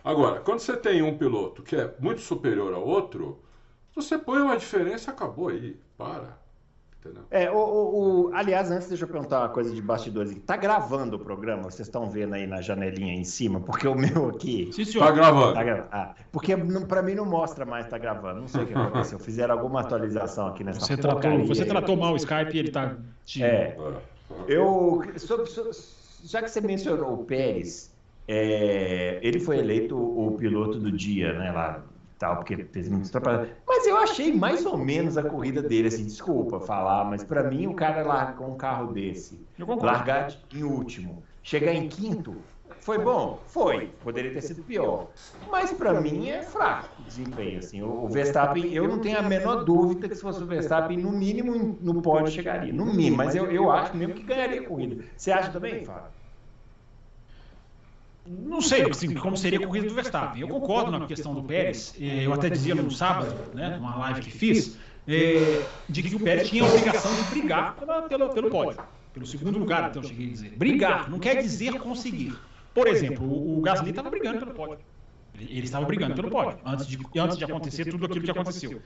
Agora, 0.03 0.39
quando 0.39 0.59
você 0.59 0.75
tem 0.75 1.01
um 1.01 1.17
piloto 1.17 1.61
que 1.61 1.75
é 1.75 1.95
muito 1.99 2.21
superior 2.21 2.73
ao 2.73 2.83
outro, 2.83 3.43
você 3.93 4.17
põe 4.17 4.41
uma 4.41 4.57
diferença, 4.57 5.11
acabou 5.11 5.49
aí, 5.49 5.79
para. 5.97 6.40
Entendeu? 7.03 7.23
É, 7.31 7.49
o, 7.49 7.55
o, 7.55 8.29
o, 8.29 8.35
aliás, 8.35 8.69
antes 8.69 8.87
deixa 8.87 9.05
eu 9.05 9.07
perguntar 9.07 9.39
uma 9.39 9.49
coisa 9.49 9.73
de 9.73 9.81
bastidores. 9.81 10.37
Tá 10.45 10.55
gravando 10.55 11.15
o 11.15 11.19
programa? 11.19 11.63
Vocês 11.63 11.87
estão 11.87 12.07
vendo 12.07 12.35
aí 12.35 12.45
na 12.45 12.61
janelinha 12.61 13.15
em 13.15 13.23
cima? 13.23 13.59
Porque 13.59 13.87
o 13.87 13.95
meu 13.95 14.29
aqui. 14.29 14.69
Sim, 14.71 14.85
senhor. 14.85 15.05
Tá 15.05 15.11
gravando. 15.11 15.53
Tá 15.55 15.87
Ah, 15.91 16.13
porque 16.31 16.55
para 16.87 17.01
mim 17.01 17.15
não 17.15 17.25
mostra 17.25 17.65
mais 17.65 17.87
tá 17.87 17.97
gravando. 17.97 18.41
Não 18.41 18.47
sei 18.47 18.63
o 18.63 18.67
que 18.67 18.73
aconteceu. 18.75 19.17
Fizeram 19.17 19.55
alguma 19.55 19.81
atualização 19.81 20.47
aqui 20.47 20.63
nessa 20.63 20.79
Você 20.81 20.95
tratou, 20.95 21.45
você 21.45 21.65
tratou 21.65 21.97
mal 21.97 22.13
o 22.13 22.17
Skype 22.17 22.55
e 22.55 22.59
ele 22.59 22.71
tá. 22.71 22.95
Te... 23.25 23.43
É. 23.43 23.75
Eu. 24.47 25.01
Sobre, 25.17 25.47
sobre, 25.47 25.71
já 26.23 26.43
que 26.43 26.49
você 26.49 26.61
mencionou 26.61 27.13
o 27.15 27.25
Pérez, 27.25 27.91
é, 28.27 29.19
ele 29.23 29.39
foi 29.39 29.57
eleito 29.57 29.97
o 29.97 30.37
piloto 30.37 30.77
do 30.77 30.91
dia, 30.91 31.33
né? 31.33 31.51
Lá 31.51 31.83
tal, 32.21 32.35
porque 32.37 32.53
ele 32.53 32.63
fez 32.65 32.87
muitas 32.87 33.09
atrapalhadas. 33.09 33.49
Mas 33.67 33.87
eu 33.87 33.97
achei 33.97 34.31
mais 34.31 34.63
ou 34.63 34.77
menos 34.77 35.17
a 35.17 35.23
corrida 35.23 35.61
dele, 35.61 35.87
assim, 35.87 36.05
desculpa 36.05 36.59
falar, 36.59 37.03
mas 37.03 37.23
para 37.23 37.43
mim 37.49 37.65
o 37.65 37.73
cara 37.73 38.03
largar 38.03 38.47
um 38.47 38.55
carro 38.55 38.93
desse, 38.93 39.43
largar 39.81 40.31
em 40.53 40.63
último, 40.63 41.23
chegar 41.41 41.73
em 41.73 41.89
quinto, 41.89 42.35
foi 42.79 42.99
bom? 42.99 43.39
Foi. 43.47 43.91
Poderia 44.03 44.31
ter 44.33 44.41
sido 44.41 44.63
pior. 44.63 45.07
Mas 45.51 45.71
para 45.71 45.99
mim 45.99 46.29
é 46.29 46.41
fraco 46.41 46.89
o 46.99 47.03
desempenho. 47.03 47.59
Assim. 47.59 47.83
O 47.83 48.07
Verstappen, 48.07 48.73
eu 48.73 48.87
não 48.87 48.99
tenho 48.99 49.19
a 49.19 49.21
menor 49.21 49.63
dúvida 49.63 50.07
que 50.07 50.15
se 50.15 50.21
fosse 50.21 50.41
o 50.41 50.47
Verstappen, 50.47 50.97
no 50.97 51.11
mínimo 51.11 51.77
no 51.79 52.01
pódio 52.01 52.31
chegaria. 52.31 52.73
No 52.73 52.85
mínimo, 52.85 53.17
mas 53.17 53.35
eu, 53.35 53.51
eu 53.51 53.69
acho 53.69 53.95
mesmo 53.95 54.15
que 54.15 54.23
ganharia 54.23 54.61
a 54.61 54.65
corrida. 54.65 55.03
Você 55.15 55.31
acha 55.31 55.51
também, 55.51 55.85
Fábio? 55.85 56.20
Não 58.25 58.61
sei 58.61 58.83
assim, 58.89 59.13
como 59.15 59.35
seria 59.35 59.59
a 59.59 59.65
corrida 59.65 59.87
do 59.87 59.95
Verstappen. 59.95 60.41
Eu 60.41 60.47
concordo 60.47 60.91
na 60.91 61.07
questão 61.07 61.33
do 61.33 61.43
Pérez. 61.43 61.93
Eh, 61.99 62.25
eu 62.25 62.33
até 62.33 62.49
dizia 62.49 62.75
no 62.75 62.91
sábado, 62.91 63.35
né, 63.53 63.77
numa 63.77 63.97
live 63.97 64.21
que 64.21 64.31
fiz, 64.31 64.77
é, 65.07 65.63
de 65.89 66.03
que 66.03 66.15
o 66.15 66.19
Pérez 66.19 66.47
tinha 66.47 66.63
a 66.63 66.67
obrigação 66.67 67.11
de 67.15 67.23
brigar 67.31 67.75
pela, 67.75 68.01
pelo, 68.03 68.29
pelo 68.29 68.49
pódio. 68.49 68.81
Pelo 69.13 69.25
segundo 69.25 69.57
lugar, 69.57 69.85
até 69.85 69.99
eu 69.99 70.03
cheguei 70.03 70.27
a 70.27 70.29
dizer. 70.29 70.53
Brigar, 70.55 71.09
não 71.09 71.19
quer 71.19 71.41
dizer 71.41 71.73
conseguir. 71.79 72.33
Por 72.73 72.87
exemplo, 72.87 73.25
o, 73.25 73.57
o 73.57 73.61
Gasly 73.61 73.89
estava 73.89 74.09
brigando 74.09 74.39
pelo 74.39 74.53
pódio. 74.53 74.85
Ele 75.39 75.63
estava 75.63 75.85
brigando 75.85 76.13
pelo 76.13 76.29
pódio, 76.29 76.59
antes 76.65 76.85
de, 76.85 76.97
antes 77.17 77.37
de 77.37 77.43
acontecer 77.43 77.85
tudo 77.85 78.05
aquilo 78.05 78.23
que 78.23 78.31
aconteceu. 78.31 78.81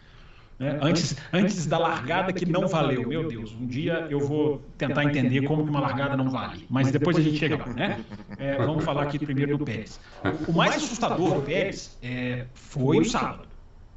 Né? 0.57 0.79
Antes, 0.81 1.15
antes 1.33 1.65
da 1.65 1.77
largada 1.77 2.31
que 2.31 2.45
não 2.45 2.67
valeu. 2.67 3.07
Meu 3.07 3.27
Deus, 3.27 3.51
um 3.53 3.67
dia 3.67 4.07
eu 4.09 4.19
vou 4.19 4.61
tentar 4.77 5.03
entender 5.03 5.45
como 5.45 5.63
que 5.63 5.69
uma 5.69 5.81
largada 5.81 6.15
não 6.15 6.29
vale. 6.29 6.65
Mas 6.69 6.91
depois 6.91 7.17
a 7.17 7.21
gente 7.21 7.37
chega 7.37 7.57
lá, 7.57 7.67
né? 7.73 8.05
É, 8.37 8.55
vamos 8.57 8.83
falar 8.83 9.03
aqui 9.03 9.19
primeiro 9.19 9.57
do 9.57 9.65
Pérez. 9.65 9.99
O 10.47 10.53
mais 10.53 10.75
assustador 10.77 11.35
do 11.35 11.41
Pérez 11.41 11.97
é, 12.01 12.45
foi 12.53 12.99
o 12.99 13.05
sábado. 13.05 13.47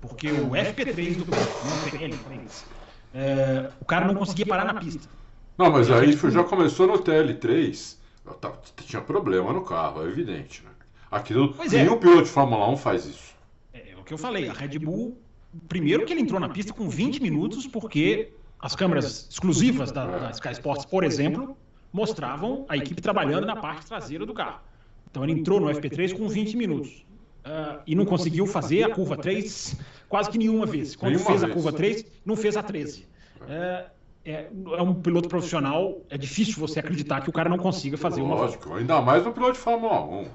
porque 0.00 0.30
o 0.32 0.50
FP3 0.50 1.16
do 1.16 1.26
não 1.26 1.78
PL3, 1.90 2.64
é, 3.14 3.70
o 3.80 3.84
cara 3.84 4.06
não 4.06 4.14
conseguia 4.14 4.46
parar 4.46 4.64
na 4.64 4.74
pista. 4.74 5.08
Não, 5.56 5.70
mas 5.70 5.90
aí 5.90 6.12
já 6.12 6.44
começou 6.44 6.86
no 6.86 6.98
TL3, 6.98 7.96
tinha 8.84 9.02
problema 9.02 9.52
no 9.52 9.62
carro, 9.62 10.04
é 10.04 10.08
evidente. 10.08 10.62
Né? 10.64 10.70
Aquilo, 11.10 11.54
pois 11.54 11.72
nenhum 11.72 11.94
é. 11.94 11.96
piloto 11.96 12.22
de 12.24 12.30
Fórmula 12.30 12.68
1 12.70 12.76
faz 12.76 13.06
isso. 13.06 13.34
É, 13.72 13.92
é 13.92 13.96
o 13.96 14.04
que 14.04 14.12
eu 14.12 14.18
falei, 14.18 14.48
a 14.48 14.52
Red 14.52 14.78
Bull, 14.78 15.18
primeiro 15.68 16.04
que 16.04 16.12
ele 16.12 16.20
entrou 16.20 16.40
na 16.40 16.48
pista 16.48 16.72
com 16.72 16.88
20 16.88 17.22
minutos, 17.22 17.66
porque 17.66 18.32
as 18.60 18.74
câmeras 18.74 19.28
exclusivas 19.30 19.92
da, 19.92 20.06
da 20.06 20.30
Sky 20.30 20.52
Sports, 20.52 20.84
por 20.84 21.04
exemplo, 21.04 21.56
mostravam 21.92 22.66
a 22.68 22.76
equipe 22.76 23.00
trabalhando 23.00 23.46
na 23.46 23.56
parte 23.56 23.86
traseira 23.86 24.26
do 24.26 24.34
carro. 24.34 24.60
Então 25.10 25.24
ele 25.24 25.32
entrou 25.32 25.60
no 25.60 25.68
FP3 25.68 26.16
com 26.16 26.28
20 26.28 26.56
minutos. 26.56 27.06
Uh, 27.38 27.80
e 27.86 27.94
não 27.94 28.04
conseguiu 28.04 28.46
fazer 28.46 28.82
a 28.82 28.94
curva 28.94 29.16
3 29.16 29.76
quase 30.08 30.28
que 30.28 30.36
nenhuma 30.36 30.66
vez. 30.66 30.94
Quando 30.96 31.12
nenhuma 31.12 31.26
fez 31.30 31.40
vez. 31.40 31.50
a 31.50 31.54
curva 31.54 31.72
3, 31.72 32.04
não 32.24 32.36
fez 32.36 32.56
a 32.56 32.62
13. 32.62 33.06
Uh, 33.40 33.98
é, 34.24 34.48
é, 34.76 34.82
um 34.82 34.92
piloto 34.92 35.28
profissional, 35.28 36.02
é 36.10 36.18
difícil 36.18 36.54
você 36.58 36.80
acreditar 36.80 37.22
que 37.22 37.30
o 37.30 37.32
cara 37.32 37.48
não 37.48 37.56
consiga 37.56 37.96
fazer 37.96 38.20
Lógico, 38.20 38.36
uma 38.36 38.44
Lógico, 38.44 38.74
ainda 38.74 39.00
mais 39.00 39.26
um 39.26 39.32
piloto 39.32 39.52
de 39.54 39.58
Fórmula 39.58 40.04
1. 40.04 40.28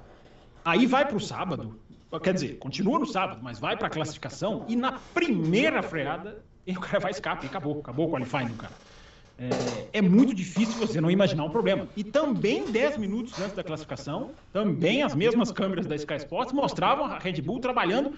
Aí 0.65 0.87
vai 0.87 1.05
para 1.05 1.17
o 1.17 1.19
sábado, 1.19 1.77
quer 2.19 2.33
dizer, 2.33 2.57
continua 2.57 2.99
no 2.99 3.05
sábado, 3.05 3.39
mas 3.41 3.59
vai 3.59 3.75
para 3.75 3.87
a 3.87 3.89
classificação 3.89 4.65
e 4.67 4.75
na 4.75 4.93
primeira 5.13 5.81
freada 5.81 6.43
o 6.67 6.79
cara 6.79 6.99
vai 6.99 7.11
escape, 7.11 7.45
acabou, 7.45 7.79
acabou 7.79 8.07
o 8.07 8.11
qualifying 8.11 8.47
do 8.47 8.55
cara. 8.55 8.73
É, 9.37 9.97
é, 9.97 10.01
muito 10.01 10.33
difícil 10.33 10.77
você 10.79 11.01
não 11.01 11.09
imaginar 11.09 11.43
um 11.43 11.49
problema. 11.49 11.87
E 11.97 12.03
também 12.03 12.71
10 12.71 12.97
minutos 12.97 13.37
antes 13.39 13.53
da 13.53 13.63
classificação, 13.63 14.31
também 14.51 15.01
as 15.01 15.15
mesmas 15.15 15.51
câmeras 15.51 15.87
da 15.87 15.95
Sky 15.95 16.15
Sports 16.17 16.53
mostravam 16.53 17.05
a 17.05 17.17
Red 17.17 17.41
Bull 17.41 17.59
trabalhando 17.59 18.13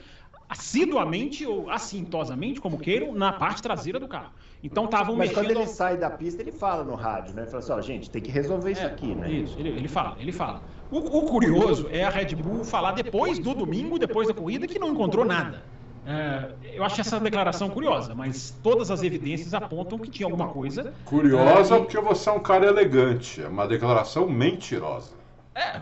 assiduamente 0.48 1.46
ou 1.46 1.70
assintosamente, 1.70 2.60
como 2.60 2.78
queiram, 2.78 3.14
na 3.14 3.32
parte 3.34 3.62
traseira 3.64 4.00
do 4.00 4.08
carro. 4.08 4.32
Então 4.62 4.86
estavam 4.86 5.16
Mas 5.16 5.32
quando 5.32 5.52
ele 5.52 5.68
sai 5.68 5.98
da 5.98 6.10
pista, 6.10 6.42
ele 6.42 6.52
fala 6.52 6.84
no 6.84 6.96
rádio, 6.96 7.34
né? 7.34 7.44
Ele 7.44 7.52
fala 7.52 7.64
assim, 7.64 7.72
ó, 7.72 7.82
gente, 7.82 8.12
tem 8.12 8.22
que 8.22 8.30
resolver 8.30 8.72
isso 8.72 8.82
é, 8.82 8.86
aqui, 8.86 9.16
né? 9.16 9.32
Isso, 9.32 9.60
ele, 9.60 9.70
ele 9.70 9.88
fala, 9.88 10.18
ele 10.20 10.32
fala. 10.32 10.64
O, 10.92 10.98
o 10.98 11.22
curioso 11.24 11.88
é 11.92 12.04
a 12.04 12.10
Red 12.10 12.36
Bull 12.36 12.64
falar 12.64 12.92
depois 12.92 13.40
do 13.40 13.54
domingo, 13.54 13.98
depois 13.98 14.28
da 14.28 14.34
corrida, 14.34 14.68
que 14.68 14.78
não 14.78 14.90
encontrou 14.90 15.26
nada. 15.26 15.64
É, 16.08 16.52
eu 16.76 16.84
acho 16.84 17.02
essa 17.02 17.20
declaração 17.20 17.68
curiosa, 17.68 18.14
mas 18.14 18.54
todas 18.62 18.92
as 18.92 19.02
evidências 19.02 19.56
apontam 19.56 19.98
que 19.98 20.10
tinha 20.10 20.28
alguma 20.28 20.48
coisa. 20.50 20.94
Curiosa 21.04 21.76
é, 21.76 21.80
porque 21.80 22.00
você 22.00 22.30
é 22.30 22.32
um 22.32 22.40
cara 22.40 22.68
elegante, 22.68 23.42
é 23.42 23.48
uma 23.48 23.68
declaração 23.68 24.30
mentirosa. 24.30 25.14
É, 25.56 25.82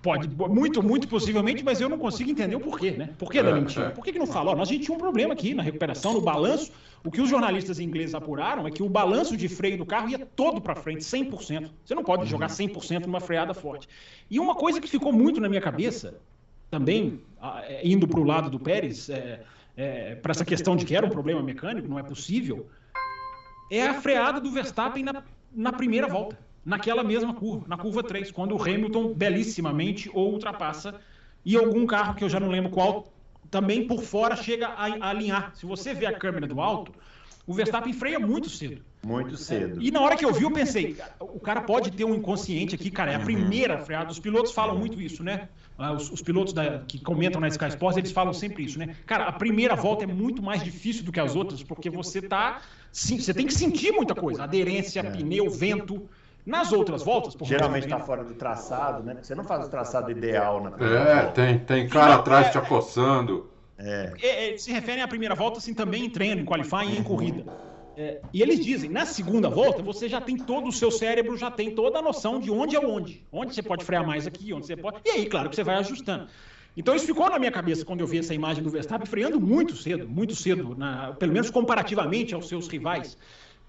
pode, 0.00 0.28
muito, 0.28 0.82
muito 0.82 1.06
possivelmente, 1.08 1.62
mas 1.62 1.78
eu 1.78 1.90
não 1.90 1.98
consigo 1.98 2.30
entender 2.30 2.56
o 2.56 2.60
porquê, 2.60 2.92
né? 2.92 3.10
Por 3.18 3.30
que 3.30 3.42
da 3.42 3.50
é, 3.50 3.54
mentira? 3.54 3.86
É. 3.86 3.90
Por 3.90 4.02
que, 4.02 4.12
que 4.12 4.18
não 4.18 4.26
fala? 4.26 4.52
Ó, 4.52 4.56
nós 4.56 4.68
a 4.68 4.72
gente 4.72 4.84
tinha 4.84 4.96
um 4.96 5.00
problema 5.00 5.34
aqui 5.34 5.52
na 5.52 5.62
recuperação, 5.62 6.14
no 6.14 6.22
balanço. 6.22 6.72
O 7.02 7.10
que 7.10 7.20
os 7.20 7.30
jornalistas 7.30 7.80
ingleses 7.80 8.14
apuraram 8.14 8.66
é 8.66 8.70
que 8.70 8.82
o 8.82 8.88
balanço 8.88 9.36
de 9.36 9.48
freio 9.48 9.78
do 9.78 9.86
carro 9.86 10.10
ia 10.10 10.18
todo 10.18 10.60
para 10.60 10.74
frente, 10.74 11.00
100%. 11.00 11.70
Você 11.84 11.94
não 11.94 12.04
pode 12.04 12.26
jogar 12.26 12.48
100% 12.48 13.06
numa 13.06 13.20
freada 13.20 13.54
forte. 13.54 13.88
E 14.30 14.38
uma 14.38 14.54
coisa 14.54 14.80
que 14.80 14.88
ficou 14.88 15.12
muito 15.12 15.40
na 15.40 15.48
minha 15.48 15.62
cabeça, 15.62 16.20
também 16.70 17.20
é, 17.66 17.86
indo 17.86 18.06
para 18.06 18.20
o 18.20 18.24
lado 18.24 18.50
do 18.50 18.60
Pérez, 18.60 19.08
é, 19.08 19.42
é, 19.76 20.14
para 20.16 20.32
essa 20.32 20.44
questão 20.44 20.76
de 20.76 20.84
que 20.84 20.94
era 20.94 21.06
um 21.06 21.10
problema 21.10 21.42
mecânico, 21.42 21.88
não 21.88 21.98
é 21.98 22.02
possível, 22.02 22.68
é 23.70 23.86
a 23.86 23.94
freada 23.94 24.38
do 24.38 24.50
Verstappen 24.50 25.02
na, 25.02 25.22
na 25.54 25.72
primeira 25.72 26.06
volta, 26.06 26.38
naquela 26.64 27.02
mesma 27.02 27.32
curva, 27.32 27.66
na 27.66 27.78
curva 27.78 28.02
3, 28.02 28.30
quando 28.30 28.54
o 28.54 28.62
Hamilton 28.62 29.14
belíssimamente 29.14 30.10
o 30.10 30.20
ultrapassa 30.20 31.00
e 31.44 31.56
algum 31.56 31.86
carro 31.86 32.14
que 32.14 32.22
eu 32.22 32.28
já 32.28 32.38
não 32.38 32.48
lembro 32.48 32.70
qual 32.70 33.10
também 33.50 33.86
por 33.86 34.02
fora 34.02 34.36
chega 34.36 34.68
a, 34.68 34.86
a 34.86 35.10
alinhar. 35.10 35.52
Se 35.54 35.66
você 35.66 35.92
vê 35.92 36.06
a 36.06 36.18
câmera 36.18 36.46
do 36.46 36.60
alto, 36.60 36.92
o 37.46 37.52
Verstappen 37.52 37.92
freia 37.92 38.18
muito 38.18 38.48
cedo. 38.48 38.82
Muito 39.04 39.36
cedo. 39.36 39.82
E 39.82 39.90
na 39.90 40.00
hora 40.00 40.14
que 40.16 40.24
eu 40.24 40.32
vi, 40.32 40.44
eu 40.44 40.50
pensei, 40.52 40.96
o 41.18 41.40
cara 41.40 41.62
pode 41.62 41.90
ter 41.90 42.04
um 42.04 42.14
inconsciente 42.14 42.74
aqui, 42.74 42.90
cara. 42.90 43.12
É 43.12 43.14
a 43.14 43.18
uhum. 43.18 43.24
primeira 43.24 43.78
freada. 43.78 44.10
Os 44.10 44.18
pilotos 44.18 44.52
falam 44.52 44.78
muito 44.78 45.00
isso, 45.00 45.24
né? 45.24 45.48
Ah, 45.76 45.92
os, 45.92 46.10
os 46.12 46.20
pilotos 46.20 46.52
da, 46.52 46.80
que 46.80 47.00
comentam 47.00 47.40
na 47.40 47.48
Sky 47.48 47.68
Sports, 47.68 47.96
eles 47.96 48.12
falam 48.12 48.34
sempre 48.34 48.62
isso, 48.64 48.78
né? 48.78 48.94
Cara, 49.06 49.24
a 49.24 49.32
primeira 49.32 49.74
volta 49.74 50.04
é 50.04 50.06
muito 50.06 50.42
mais 50.42 50.62
difícil 50.62 51.02
do 51.02 51.10
que 51.10 51.18
as 51.18 51.34
outras, 51.34 51.62
porque 51.62 51.88
você 51.88 52.20
tá. 52.20 52.60
Sim, 52.92 53.18
você 53.18 53.32
tem 53.32 53.46
que 53.46 53.54
sentir 53.54 53.90
muita 53.90 54.14
coisa. 54.14 54.44
Aderência, 54.44 55.00
é. 55.00 55.10
pneu, 55.10 55.50
vento. 55.50 56.08
Nas 56.44 56.72
outras 56.72 57.02
voltas, 57.02 57.36
geralmente 57.42 57.84
está 57.84 58.00
fora 58.00 58.24
do 58.24 58.34
traçado, 58.34 59.02
né? 59.02 59.18
Você 59.22 59.34
não 59.34 59.44
faz 59.44 59.66
o 59.66 59.70
traçado 59.70 60.10
ideal 60.10 60.62
na 60.62 60.70
primeira 60.70 61.00
É, 61.00 61.14
volta. 61.16 61.32
tem, 61.32 61.58
tem 61.58 61.88
cara 61.88 62.16
atrás 62.16 62.50
te 62.50 62.58
acossando. 62.58 63.50
É. 63.78 64.12
É, 64.20 64.54
é. 64.54 64.58
se 64.58 64.70
referem 64.72 65.02
à 65.02 65.08
primeira 65.08 65.34
volta, 65.34 65.58
assim, 65.58 65.74
também 65.74 66.04
em 66.04 66.10
treino, 66.10 66.40
em 66.42 66.44
qualifying 66.44 66.94
e 66.94 66.98
em 66.98 67.02
corrida. 67.02 67.44
É, 67.96 68.20
e 68.32 68.40
eles 68.40 68.64
dizem, 68.64 68.88
na 68.88 69.04
segunda 69.04 69.50
volta, 69.50 69.82
você 69.82 70.08
já 70.08 70.20
tem 70.20 70.36
todo 70.36 70.68
o 70.68 70.72
seu 70.72 70.90
cérebro, 70.90 71.36
já 71.36 71.50
tem 71.50 71.74
toda 71.74 71.98
a 71.98 72.02
noção 72.02 72.38
de 72.40 72.50
onde 72.50 72.76
é 72.76 72.80
onde. 72.80 73.24
Onde 73.30 73.54
você 73.54 73.62
pode 73.62 73.84
frear 73.84 74.06
mais 74.06 74.26
aqui, 74.26 74.52
onde 74.52 74.66
você 74.66 74.76
pode. 74.76 74.98
E 75.04 75.10
aí, 75.10 75.26
claro 75.26 75.50
que 75.50 75.56
você 75.56 75.64
vai 75.64 75.76
ajustando. 75.76 76.26
Então 76.76 76.94
isso 76.94 77.04
ficou 77.04 77.28
na 77.28 77.38
minha 77.38 77.50
cabeça 77.50 77.84
quando 77.84 78.00
eu 78.00 78.06
vi 78.06 78.18
essa 78.18 78.32
imagem 78.32 78.62
do 78.62 78.70
Verstappen 78.70 79.06
freando 79.06 79.40
muito 79.40 79.76
cedo, 79.76 80.08
muito 80.08 80.34
cedo, 80.36 80.74
na, 80.78 81.12
pelo 81.12 81.32
menos 81.32 81.50
comparativamente 81.50 82.34
aos 82.34 82.48
seus 82.48 82.68
rivais. 82.68 83.18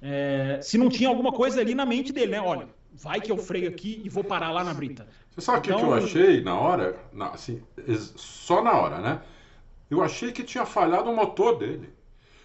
É, 0.01 0.59
se 0.61 0.77
não 0.77 0.89
tinha 0.89 1.07
alguma 1.07 1.31
coisa 1.31 1.61
ali 1.61 1.75
na 1.75 1.85
mente 1.85 2.11
dele, 2.11 2.31
né? 2.31 2.41
Olha, 2.41 2.67
vai 2.91 3.21
que 3.21 3.31
eu 3.31 3.37
freio 3.37 3.69
aqui 3.69 4.01
e 4.03 4.09
vou 4.09 4.23
parar 4.23 4.51
lá 4.51 4.63
na 4.63 4.73
brita. 4.73 5.07
Você 5.29 5.41
sabe 5.41 5.59
o 5.59 5.61
então, 5.69 5.79
que, 5.79 5.85
eu 5.85 5.93
achei 5.93 6.41
na 6.41 6.59
hora? 6.59 6.99
Na, 7.13 7.29
assim, 7.29 7.61
só 8.15 8.63
na 8.63 8.73
hora, 8.73 8.99
né? 8.99 9.21
Eu 9.89 10.01
achei 10.01 10.31
que 10.31 10.43
tinha 10.43 10.65
falhado 10.65 11.09
o 11.09 11.15
motor 11.15 11.57
dele. 11.57 11.93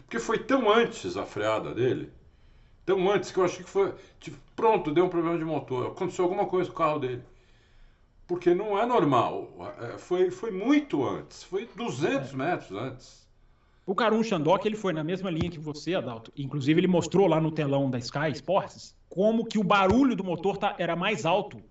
Porque 0.05 0.19
foi 0.19 0.39
tão 0.39 0.71
antes 0.71 1.17
a 1.17 1.25
freada 1.25 1.75
dele, 1.75 2.13
tão 2.85 3.11
antes 3.11 3.33
que 3.33 3.39
eu 3.39 3.45
achei 3.45 3.65
que 3.65 3.71
foi. 3.71 3.93
Tipo, 4.21 4.37
pronto, 4.55 4.93
deu 4.93 5.05
um 5.05 5.09
problema 5.09 5.39
de 5.39 5.45
motor. 5.45 5.89
Aconteceu 5.89 6.25
alguma 6.25 6.47
coisa 6.47 6.71
com 6.71 6.77
o 6.77 6.79
carro 6.79 7.01
dele. 7.01 7.23
Porque 8.27 8.55
não 8.55 8.79
é 8.79 8.87
normal. 8.87 9.75
É, 9.81 9.99
foi, 9.99 10.31
foi 10.31 10.51
muito 10.51 11.05
antes. 11.05 11.43
Foi 11.43 11.69
200 11.75 12.33
é. 12.33 12.37
metros 12.37 12.73
antes. 12.73 13.26
O 13.87 13.95
Karun 13.95 14.23
Shandok, 14.23 14.67
ele 14.67 14.77
foi 14.77 14.93
na 14.93 15.05
mesma 15.05 15.31
linha 15.31 15.49
que 15.49 15.61
você, 15.61 15.95
Adalto. 15.95 16.33
Inclusive, 16.37 16.81
ele 16.81 16.89
mostrou 16.89 17.29
lá 17.29 17.41
no 17.41 17.53
telão 17.53 17.89
da 17.89 17.99
Sky 17.99 18.33
Sports 18.35 18.97
como 19.09 19.47
que 19.47 19.59
o 19.59 19.63
barulho 19.63 20.17
do 20.17 20.25
motor 20.25 20.57
tá, 20.57 20.75
era 20.77 20.97
mais 20.97 21.25
alto 21.25 21.63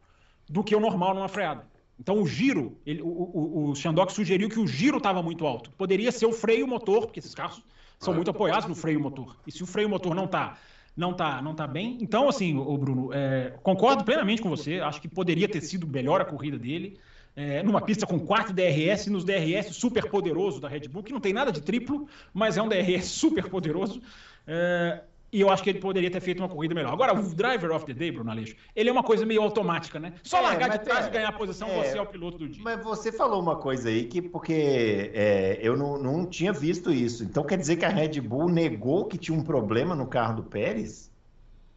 do 0.49 0.63
que 0.63 0.73
o 0.73 0.79
normal 0.79 1.13
numa 1.13 1.27
freada. 1.27 1.67
Então, 1.99 2.21
o 2.21 2.25
giro, 2.27 2.77
ele, 2.85 3.01
o, 3.01 3.07
o, 3.07 3.69
o 3.69 3.75
Shandok 3.75 4.13
sugeriu 4.13 4.49
que 4.49 4.59
o 4.59 4.65
giro 4.65 4.97
estava 4.97 5.21
muito 5.21 5.45
alto. 5.45 5.71
Poderia 5.71 6.11
ser 6.11 6.25
o 6.25 6.31
freio 6.31 6.65
motor, 6.65 7.01
porque 7.01 7.19
esses 7.19 7.35
carros 7.35 7.61
são 7.99 8.13
muito 8.13 8.31
apoiados 8.31 8.67
no 8.67 8.75
freio 8.75 8.99
motor. 8.99 9.35
E 9.45 9.51
se 9.51 9.61
o 9.61 9.65
freio 9.65 9.89
motor 9.89 10.15
não 10.15 10.25
está 10.25 10.57
não 10.95 11.13
tá, 11.13 11.41
não 11.41 11.53
tá 11.53 11.67
bem. 11.67 11.97
Então, 11.99 12.29
assim, 12.29 12.57
o 12.57 12.77
Bruno, 12.77 13.11
é, 13.11 13.53
concordo 13.61 14.03
plenamente 14.05 14.41
com 14.41 14.49
você. 14.49 14.79
Acho 14.79 15.01
que 15.01 15.09
poderia 15.09 15.47
ter 15.47 15.59
sido 15.59 15.85
melhor 15.85 16.21
a 16.21 16.25
corrida 16.25 16.57
dele. 16.57 16.97
É, 17.35 17.61
numa 17.61 17.81
pista 17.81 18.07
com 18.07 18.17
quatro 18.19 18.53
DRS, 18.53 19.07
nos 19.07 19.25
DRS 19.25 19.75
super 19.75 20.09
poderoso 20.09 20.61
da 20.61 20.69
Red 20.69 20.87
Bull, 20.87 21.03
que 21.03 21.11
não 21.11 21.19
tem 21.19 21.33
nada 21.33 21.51
de 21.51 21.61
triplo, 21.61 22.07
mas 22.33 22.55
é 22.55 22.61
um 22.61 22.69
DRS 22.69 23.05
super 23.05 23.49
poderoso. 23.49 24.01
É, 24.47 25.01
e 25.35 25.41
eu 25.41 25.49
acho 25.49 25.61
que 25.61 25.69
ele 25.69 25.79
poderia 25.79 26.09
ter 26.09 26.21
feito 26.21 26.39
uma 26.39 26.47
corrida 26.47 26.73
melhor. 26.73 26.93
Agora, 26.93 27.13
o 27.13 27.35
driver 27.35 27.71
of 27.71 27.85
the 27.85 27.93
day, 27.93 28.09
Bruno 28.09 28.31
Aleixo, 28.31 28.55
ele 28.73 28.87
é 28.87 28.91
uma 28.91 29.03
coisa 29.03 29.25
meio 29.25 29.41
automática, 29.41 29.99
né? 29.99 30.13
Só 30.23 30.37
é, 30.37 30.41
largar 30.41 30.69
de 30.69 30.85
trás 30.85 31.05
é, 31.05 31.09
e 31.09 31.11
ganhar 31.11 31.27
a 31.27 31.33
posição, 31.33 31.67
é, 31.67 31.83
você 31.83 31.97
é 31.97 32.01
o 32.01 32.05
piloto 32.05 32.37
do 32.37 32.47
dia. 32.47 32.63
Mas 32.63 32.81
você 32.81 33.11
falou 33.11 33.41
uma 33.41 33.57
coisa 33.57 33.89
aí 33.89 34.05
que, 34.05 34.21
porque 34.21 35.11
é, 35.13 35.59
eu 35.61 35.75
não, 35.75 35.97
não 35.97 36.25
tinha 36.25 36.53
visto 36.53 36.89
isso. 36.89 37.25
Então 37.25 37.43
quer 37.43 37.57
dizer 37.57 37.75
que 37.75 37.83
a 37.83 37.89
Red 37.89 38.21
Bull 38.21 38.47
negou 38.47 39.03
que 39.03 39.17
tinha 39.17 39.37
um 39.37 39.43
problema 39.43 39.93
no 39.93 40.07
carro 40.07 40.37
do 40.37 40.43
Pérez? 40.43 41.11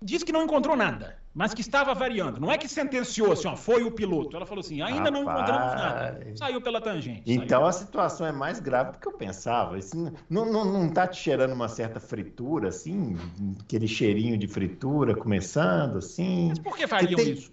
Diz 0.00 0.22
que 0.22 0.30
não 0.30 0.44
encontrou 0.44 0.76
nada 0.76 1.18
mas 1.38 1.54
que 1.54 1.60
estava 1.60 1.94
variando. 1.94 2.40
Não 2.40 2.50
é 2.50 2.58
que 2.58 2.66
sentenciou 2.66 3.30
assim, 3.30 3.46
ó, 3.46 3.54
foi 3.54 3.84
o 3.84 3.92
piloto. 3.92 4.36
Ela 4.36 4.44
falou 4.44 4.60
assim, 4.60 4.82
ainda 4.82 5.04
Rapaz... 5.04 5.14
não 5.14 5.22
encontramos 5.22 5.72
nada. 5.72 6.32
Saiu 6.34 6.60
pela 6.60 6.80
tangente. 6.80 7.22
Então 7.24 7.60
saiu. 7.60 7.66
a 7.66 7.72
situação 7.72 8.26
é 8.26 8.32
mais 8.32 8.58
grave 8.58 8.90
do 8.90 8.98
que 8.98 9.06
eu 9.06 9.12
pensava. 9.12 9.78
Isso 9.78 10.12
não, 10.28 10.44
não, 10.44 10.64
não 10.64 10.90
tá 10.90 11.06
te 11.06 11.16
cheirando 11.16 11.52
uma 11.52 11.68
certa 11.68 12.00
fritura, 12.00 12.70
assim? 12.70 13.16
Aquele 13.60 13.86
cheirinho 13.86 14.36
de 14.36 14.48
fritura 14.48 15.14
começando, 15.14 15.98
assim? 15.98 16.48
Mas 16.48 16.58
por 16.58 16.76
que 16.76 16.88
fariam 16.88 17.14
tem... 17.14 17.30
isso? 17.34 17.52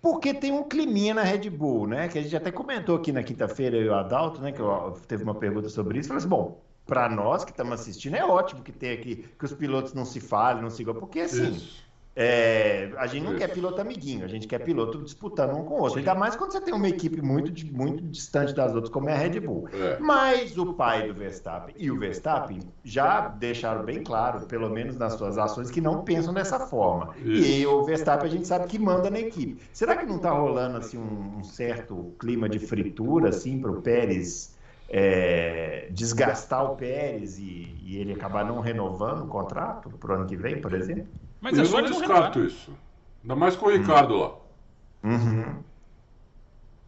Porque 0.00 0.32
tem 0.32 0.52
um 0.52 0.62
climinha 0.62 1.12
na 1.12 1.24
Red 1.24 1.50
Bull, 1.50 1.88
né? 1.88 2.06
Que 2.06 2.20
a 2.20 2.22
gente 2.22 2.36
até 2.36 2.52
comentou 2.52 2.94
aqui 2.94 3.10
na 3.10 3.24
quinta-feira, 3.24 3.76
eu 3.76 3.82
e 3.82 3.88
o 3.88 3.94
Adalto, 3.94 4.40
né? 4.40 4.52
Que 4.52 4.60
eu, 4.60 4.96
teve 5.08 5.24
uma 5.24 5.34
pergunta 5.34 5.68
sobre 5.68 5.98
isso. 5.98 6.06
Falei 6.06 6.18
assim, 6.18 6.28
bom, 6.28 6.62
para 6.86 7.08
nós 7.08 7.44
que 7.44 7.50
estamos 7.50 7.72
assistindo, 7.72 8.14
é 8.14 8.24
ótimo 8.24 8.62
que 8.62 8.70
tem 8.70 8.92
aqui, 8.92 9.24
que 9.36 9.44
os 9.44 9.52
pilotos 9.52 9.92
não 9.92 10.04
se 10.04 10.20
falem, 10.20 10.62
não 10.62 10.70
se 10.70 10.82
igual, 10.82 10.96
porque 10.96 11.18
assim... 11.18 11.50
Isso 11.50 11.81
é, 12.14 12.92
a 12.98 13.06
gente 13.06 13.24
não 13.24 13.36
quer 13.36 13.48
piloto 13.48 13.80
amiguinho, 13.80 14.24
a 14.24 14.28
gente 14.28 14.46
quer 14.46 14.58
piloto 14.58 15.02
disputando 15.02 15.56
um 15.56 15.64
com 15.64 15.74
o 15.74 15.80
outro. 15.80 15.98
Ainda 15.98 16.14
mais 16.14 16.36
quando 16.36 16.52
você 16.52 16.60
tem 16.60 16.74
uma 16.74 16.88
equipe 16.88 17.22
muito, 17.22 17.66
muito 17.74 18.02
distante 18.04 18.54
das 18.54 18.74
outras, 18.74 18.92
como 18.92 19.08
é 19.08 19.14
a 19.14 19.16
Red 19.16 19.40
Bull. 19.40 19.66
É. 19.72 19.98
Mas 19.98 20.58
o 20.58 20.74
pai 20.74 21.08
do 21.08 21.14
Verstappen 21.14 21.74
e 21.78 21.90
o 21.90 21.98
Verstappen 21.98 22.60
já 22.84 23.28
deixaram 23.28 23.82
bem 23.84 24.02
claro, 24.02 24.46
pelo 24.46 24.68
menos 24.68 24.96
nas 24.96 25.14
suas 25.14 25.38
ações, 25.38 25.70
que 25.70 25.80
não 25.80 26.04
pensam 26.04 26.34
dessa 26.34 26.60
forma. 26.60 27.14
Isso. 27.24 27.48
E 27.48 27.66
o 27.66 27.82
Verstappen 27.84 28.28
a 28.28 28.30
gente 28.30 28.46
sabe 28.46 28.66
que 28.66 28.78
manda 28.78 29.08
na 29.08 29.18
equipe. 29.18 29.56
Será 29.72 29.96
que 29.96 30.04
não 30.04 30.16
está 30.16 30.30
rolando 30.30 30.76
assim 30.76 30.98
um, 30.98 31.38
um 31.38 31.44
certo 31.44 32.14
clima 32.18 32.46
de 32.46 32.58
fritura 32.58 33.30
assim 33.30 33.58
para 33.58 33.70
o 33.70 33.80
Pérez? 33.80 34.52
é, 34.94 35.88
desgastar 35.90 36.70
o 36.70 36.76
Pérez 36.76 37.38
e, 37.38 37.74
e, 37.82 37.96
ele 37.96 38.12
acabar 38.12 38.44
não 38.44 38.60
renovando 38.60 39.24
o 39.24 39.26
contrato 39.26 39.88
para 39.88 40.12
o 40.12 40.14
ano 40.16 40.26
que 40.26 40.36
vem, 40.36 40.60
por 40.60 40.74
exemplo? 40.74 41.06
Mas 41.42 41.58
eu 41.58 41.68
não 41.68 41.82
descarto 41.82 42.44
isso. 42.44 42.72
Ainda 43.22 43.36
mais 43.36 43.56
com 43.56 43.66
o 43.66 43.70
Ricardo 43.70 44.14
hum. 44.14 44.20
lá. 44.20 44.34
Uhum. 45.02 45.62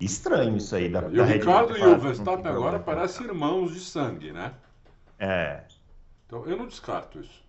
Estranho 0.01 0.57
isso 0.57 0.75
aí. 0.77 0.89
Da, 0.89 1.09
e 1.11 1.19
o 1.19 1.25
Ricardo 1.25 1.77
e 1.77 1.83
o 1.83 1.99
Verstappen 1.99 2.51
agora 2.51 2.79
parecem 2.79 3.27
irmãos 3.27 3.75
de 3.75 3.81
sangue, 3.81 4.33
né? 4.33 4.55
É. 5.19 5.65
Então 6.27 6.47
eu 6.47 6.57
não 6.57 6.67
descarto 6.67 7.21
isso. 7.21 7.45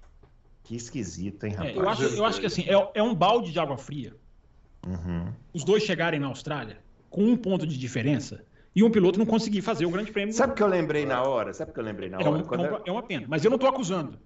Que 0.64 0.76
esquisito, 0.76 1.46
hein, 1.46 1.54
rapaz? 1.54 1.76
É, 1.76 1.80
eu, 1.80 1.90
acho, 1.90 2.04
eu 2.04 2.26
acho 2.26 2.40
que 2.40 2.48
assim, 2.48 2.64
é, 2.64 2.92
é 2.96 3.04
um 3.04 3.14
balde 3.14 3.52
de 3.52 3.60
água 3.60 3.78
fria. 3.78 4.16
Uhum. 4.86 5.32
Os 5.54 5.64
dois 5.64 5.84
chegarem 5.84 6.20
na 6.20 6.28
Austrália 6.28 6.80
com 7.10 7.24
um 7.24 7.38
ponto 7.38 7.68
de 7.68 7.78
diferença 7.78 8.44
e 8.76 8.84
um 8.84 8.90
piloto 8.90 9.20
não 9.20 9.26
conseguir 9.26 9.62
fazer 9.62 9.86
o 9.86 9.92
grande 9.92 10.12
prêmio. 10.12 10.34
Sabe 10.34 10.54
o 10.54 10.56
que 10.56 10.64
eu 10.64 10.68
lembrei 10.68 11.06
na 11.06 11.22
hora? 11.22 11.54
Sabe 11.54 11.72
o 11.72 11.74
que 11.74 11.80
eu 11.80 11.84
lembrei 11.84 12.10
na 12.10 12.18
hora? 12.18 12.28
É, 12.28 12.32
um, 12.32 12.66
eu... 12.66 12.82
é 12.86 12.92
uma 12.92 13.04
pena, 13.04 13.26
mas 13.30 13.46
eu 13.46 13.52
não 13.52 13.56
estou 13.56 13.70
acusando. 13.70 14.18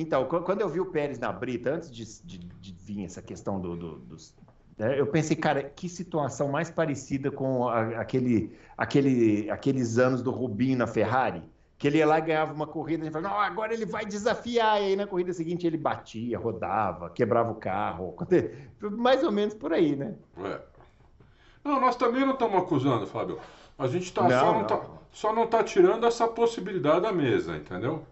Então, 0.00 0.24
quando 0.26 0.60
eu 0.60 0.68
vi 0.68 0.80
o 0.80 0.86
Pérez 0.86 1.18
na 1.18 1.32
brita, 1.32 1.70
antes 1.70 1.90
de, 1.90 2.04
de, 2.24 2.38
de 2.38 2.72
vir 2.72 3.04
essa 3.04 3.20
questão 3.20 3.60
do, 3.60 3.76
do, 3.76 3.98
dos. 3.98 4.32
Né, 4.78 4.98
eu 4.98 5.08
pensei, 5.08 5.36
cara, 5.36 5.64
que 5.64 5.88
situação 5.88 6.48
mais 6.48 6.70
parecida 6.70 7.32
com 7.32 7.68
a, 7.68 8.00
aquele, 8.00 8.56
aquele, 8.76 9.50
aqueles 9.50 9.98
anos 9.98 10.22
do 10.22 10.30
Rubinho 10.30 10.78
na 10.78 10.86
Ferrari 10.86 11.42
que 11.76 11.86
ele 11.86 11.98
ia 11.98 12.06
lá 12.06 12.18
e 12.18 12.22
ganhava 12.22 12.52
uma 12.52 12.66
corrida, 12.66 13.02
a 13.02 13.04
gente 13.04 13.12
falava, 13.12 13.34
não, 13.34 13.40
agora 13.40 13.72
ele 13.72 13.86
vai 13.86 14.04
desafiar, 14.04 14.82
e 14.82 14.86
aí 14.86 14.96
na 14.96 15.06
corrida 15.06 15.32
seguinte 15.32 15.64
ele 15.64 15.76
batia, 15.76 16.36
rodava, 16.36 17.08
quebrava 17.08 17.52
o 17.52 17.54
carro, 17.54 18.16
mais 18.90 19.22
ou 19.22 19.30
menos 19.30 19.54
por 19.54 19.72
aí, 19.72 19.94
né? 19.94 20.16
É. 20.38 20.60
Não, 21.62 21.80
nós 21.80 21.94
também 21.94 22.26
não 22.26 22.32
estamos 22.32 22.60
acusando, 22.60 23.06
Fábio. 23.06 23.38
A 23.78 23.86
gente 23.86 24.12
tá, 24.12 24.22
não, 24.22 24.30
só, 24.30 24.52
não, 24.52 24.64
Tá, 24.64 24.80
só 25.12 25.32
não 25.32 25.44
está 25.44 25.62
tirando 25.62 26.04
essa 26.04 26.26
possibilidade 26.26 27.02
da 27.02 27.12
mesa, 27.12 27.56
entendeu? 27.56 28.04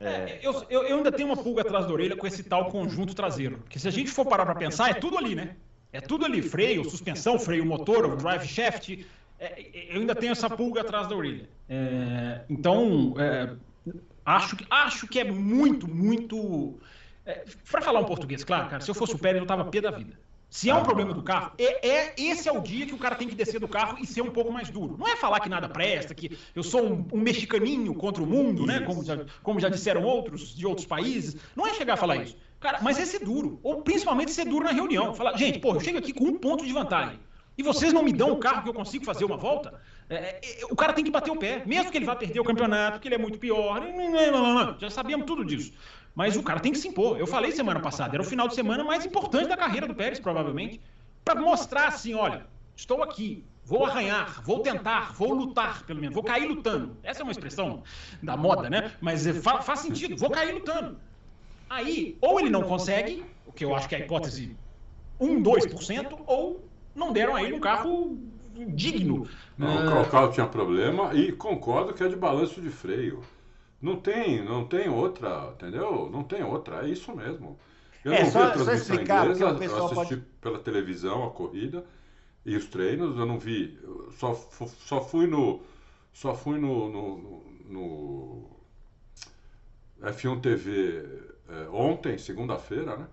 É, 0.00 0.40
eu, 0.42 0.52
eu, 0.68 0.82
eu, 0.82 0.96
ainda 0.96 1.12
tenho 1.12 1.28
uma 1.28 1.36
pulga 1.36 1.62
atrás 1.62 1.86
da 1.86 1.92
orelha 1.92 2.16
com 2.16 2.26
esse 2.26 2.42
tal 2.42 2.66
conjunto 2.70 3.14
traseiro. 3.14 3.58
Porque 3.58 3.78
se 3.78 3.88
a 3.88 3.90
gente 3.90 4.10
for 4.10 4.26
parar 4.26 4.44
para 4.44 4.54
pensar, 4.54 4.90
é 4.90 4.94
tudo 4.94 5.16
ali, 5.16 5.34
né? 5.34 5.56
É 5.92 6.00
tudo 6.00 6.24
ali: 6.24 6.42
freio, 6.42 6.84
suspensão, 6.88 7.38
freio 7.38 7.64
motor, 7.64 8.16
drive 8.16 8.46
shaft, 8.46 9.06
é, 9.38 9.88
eu 9.90 10.00
ainda 10.00 10.14
tenho 10.14 10.32
essa 10.32 10.50
pulga 10.50 10.80
atrás 10.80 11.06
da 11.06 11.14
orelha. 11.14 11.48
É, 11.68 12.40
então, 12.48 13.14
é, 13.18 13.54
acho, 14.24 14.56
acho 14.68 15.06
que 15.06 15.20
é 15.20 15.24
muito, 15.24 15.88
muito. 15.88 16.78
É, 17.24 17.44
para 17.70 17.80
falar 17.80 18.00
um 18.00 18.04
português, 18.04 18.44
claro, 18.44 18.68
cara, 18.68 18.82
se 18.82 18.90
eu 18.90 18.94
fosse 18.94 19.14
o 19.14 19.18
Pérez, 19.18 19.40
eu 19.40 19.46
tava 19.46 19.64
pé 19.66 19.80
da 19.80 19.90
vida. 19.90 20.18
Se 20.50 20.70
é 20.70 20.74
um 20.74 20.82
problema 20.82 21.12
do 21.12 21.22
carro, 21.22 21.52
é, 21.58 21.88
é, 21.88 22.14
esse 22.16 22.48
é 22.48 22.52
o 22.52 22.60
dia 22.60 22.86
que 22.86 22.94
o 22.94 22.98
cara 22.98 23.16
tem 23.16 23.28
que 23.28 23.34
descer 23.34 23.58
do 23.58 23.66
carro 23.66 23.98
e 24.00 24.06
ser 24.06 24.22
um 24.22 24.30
pouco 24.30 24.52
mais 24.52 24.70
duro. 24.70 24.96
Não 24.96 25.08
é 25.08 25.16
falar 25.16 25.40
que 25.40 25.48
nada 25.48 25.68
presta, 25.68 26.14
que 26.14 26.38
eu 26.54 26.62
sou 26.62 26.84
um, 26.84 27.06
um 27.12 27.20
mexicaninho 27.20 27.92
contra 27.94 28.22
o 28.22 28.26
mundo, 28.26 28.64
né? 28.64 28.80
Como 28.80 29.04
já, 29.04 29.24
como 29.42 29.58
já 29.58 29.68
disseram 29.68 30.04
outros 30.04 30.54
de 30.54 30.64
outros 30.64 30.86
países. 30.86 31.36
Não 31.56 31.66
é 31.66 31.74
chegar 31.74 31.94
a 31.94 31.96
falar 31.96 32.16
isso. 32.16 32.36
Cara, 32.60 32.78
mas 32.80 32.98
é 32.98 33.04
ser 33.04 33.18
duro. 33.24 33.58
Ou 33.62 33.82
principalmente 33.82 34.30
ser 34.30 34.44
duro 34.44 34.64
na 34.64 34.70
reunião. 34.70 35.12
Falar, 35.12 35.36
gente, 35.36 35.58
pô, 35.58 35.74
eu 35.74 35.80
chego 35.80 35.98
aqui 35.98 36.12
com 36.12 36.24
um 36.24 36.38
ponto 36.38 36.64
de 36.64 36.72
vantagem 36.72 37.18
e 37.56 37.62
vocês 37.62 37.92
não 37.92 38.02
me 38.02 38.12
dão 38.12 38.32
o 38.32 38.38
carro 38.38 38.62
que 38.62 38.68
eu 38.68 38.74
consigo 38.74 39.04
fazer 39.04 39.24
uma 39.24 39.36
volta, 39.36 39.80
é, 40.08 40.40
é, 40.42 40.64
o 40.70 40.76
cara 40.76 40.92
tem 40.92 41.04
que 41.04 41.10
bater 41.10 41.30
o 41.30 41.36
pé, 41.36 41.62
mesmo 41.64 41.90
que 41.90 41.98
ele 41.98 42.04
vá 42.04 42.16
perder 42.16 42.40
o 42.40 42.44
campeonato, 42.44 43.00
que 43.00 43.08
ele 43.08 43.14
é 43.14 43.18
muito 43.18 43.38
pior, 43.38 43.80
já 44.78 44.90
sabíamos 44.90 45.26
tudo 45.26 45.44
disso. 45.44 45.72
Mas 46.14 46.36
o 46.36 46.42
cara 46.42 46.60
tem 46.60 46.72
que 46.72 46.78
se 46.78 46.88
impor. 46.88 47.18
Eu 47.18 47.26
falei 47.26 47.50
semana 47.50 47.80
passada, 47.80 48.14
era 48.14 48.22
o 48.22 48.26
final 48.26 48.46
de 48.46 48.54
semana 48.54 48.84
mais 48.84 49.04
importante 49.04 49.48
da 49.48 49.56
carreira 49.56 49.86
do 49.86 49.94
Pérez, 49.94 50.20
provavelmente, 50.20 50.80
para 51.24 51.40
mostrar 51.40 51.88
assim: 51.88 52.14
olha, 52.14 52.46
estou 52.76 53.02
aqui, 53.02 53.44
vou 53.64 53.84
arranhar, 53.84 54.40
vou 54.42 54.60
tentar, 54.60 55.12
vou 55.12 55.32
lutar, 55.34 55.84
pelo 55.84 56.00
menos, 56.00 56.14
vou 56.14 56.22
cair 56.22 56.46
lutando. 56.46 56.96
Essa 57.02 57.22
é 57.22 57.24
uma 57.24 57.32
expressão 57.32 57.82
da 58.22 58.36
moda, 58.36 58.70
né? 58.70 58.92
Mas 59.00 59.26
faz, 59.38 59.64
faz 59.64 59.80
sentido, 59.80 60.16
vou 60.16 60.30
cair 60.30 60.52
lutando. 60.52 60.98
Aí, 61.68 62.16
ou 62.20 62.38
ele 62.38 62.50
não 62.50 62.62
consegue, 62.62 63.24
o 63.46 63.52
que 63.52 63.64
eu 63.64 63.74
acho 63.74 63.88
que 63.88 63.94
é 63.96 63.98
a 63.98 64.00
hipótese 64.02 64.56
1, 65.18 65.42
2%, 65.42 66.20
ou 66.26 66.64
não 66.94 67.12
deram 67.12 67.34
a 67.34 67.42
ele 67.42 67.54
um 67.54 67.60
carro 67.60 68.16
digno. 68.68 69.26
Não, 69.58 70.02
o 70.02 70.08
carro 70.08 70.30
tinha 70.30 70.46
problema 70.46 71.12
e 71.14 71.32
concordo 71.32 71.92
que 71.92 72.04
é 72.04 72.08
de 72.08 72.16
balanço 72.16 72.60
de 72.60 72.68
freio. 72.68 73.22
Não 73.84 73.96
tem, 73.96 74.42
não 74.42 74.64
tem 74.64 74.88
outra, 74.88 75.52
entendeu? 75.54 76.08
Não 76.10 76.24
tem 76.24 76.42
outra, 76.42 76.86
é 76.86 76.88
isso 76.88 77.14
mesmo. 77.14 77.58
Eu 78.02 78.14
é, 78.14 78.24
não 78.24 78.30
só, 78.30 78.38
vi 78.38 78.46
a 78.46 78.50
transmissão 78.52 78.96
inglesa, 78.96 79.44
eu 79.44 79.84
assisti 79.84 79.94
pode... 79.94 80.16
pela 80.40 80.58
televisão 80.58 81.22
a 81.22 81.30
corrida 81.30 81.84
e 82.46 82.56
os 82.56 82.64
treinos, 82.64 83.18
eu 83.18 83.26
não 83.26 83.38
vi, 83.38 83.78
só, 84.12 84.32
só 84.34 85.02
fui 85.02 85.26
no 85.26 85.60
só 86.14 86.34
fui 86.34 86.58
no, 86.58 86.88
no, 86.88 87.44
no 87.68 88.50
F1 90.00 90.40
TV 90.40 91.06
é, 91.50 91.68
ontem, 91.68 92.16
segunda-feira, 92.16 92.96
né? 92.96 93.06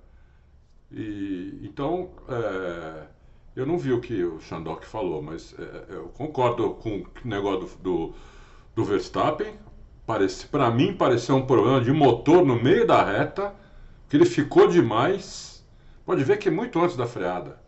E 0.89 1.60
então 1.63 2.12
é, 2.29 3.07
eu 3.57 3.65
não 3.65 3.77
vi 3.77 3.91
o 3.91 3.99
que 3.99 4.23
o 4.23 4.39
Shandok 4.39 4.86
falou, 4.86 5.21
mas 5.21 5.53
é, 5.60 5.63
é 5.63 5.95
eu 5.95 6.10
concordo 6.10 6.75
com 6.75 6.99
o 6.99 7.27
negócio 7.27 7.77
do, 7.79 8.07
do, 8.07 8.15
do 8.73 8.86
Verstappen. 8.86 9.53
Para 10.50 10.71
mim, 10.71 10.93
pareceu 10.93 11.36
um 11.36 11.45
problema 11.45 11.82
de 11.82 11.91
motor 11.91 12.45
no 12.45 12.62
meio 12.62 12.86
da 12.86 13.04
reta, 13.04 13.54
que 14.10 14.17
ele 14.17 14.26
ficou 14.26 14.67
demais. 14.67 15.63
Pode 16.06 16.24
ver 16.24 16.38
que 16.38 16.50
é 16.50 16.52
muito 16.52 16.80
antes 16.82 16.95
da 16.95 17.06
freada. 17.06 17.60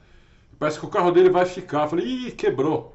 Parece 0.60 0.80
que 0.80 0.86
o 0.86 0.90
carro 0.90 1.12
dele 1.12 1.30
vai 1.30 1.46
ficar. 1.46 1.84
Eu 1.84 1.90
falei, 1.90 2.06
ih, 2.06 2.32
quebrou. 2.32 2.94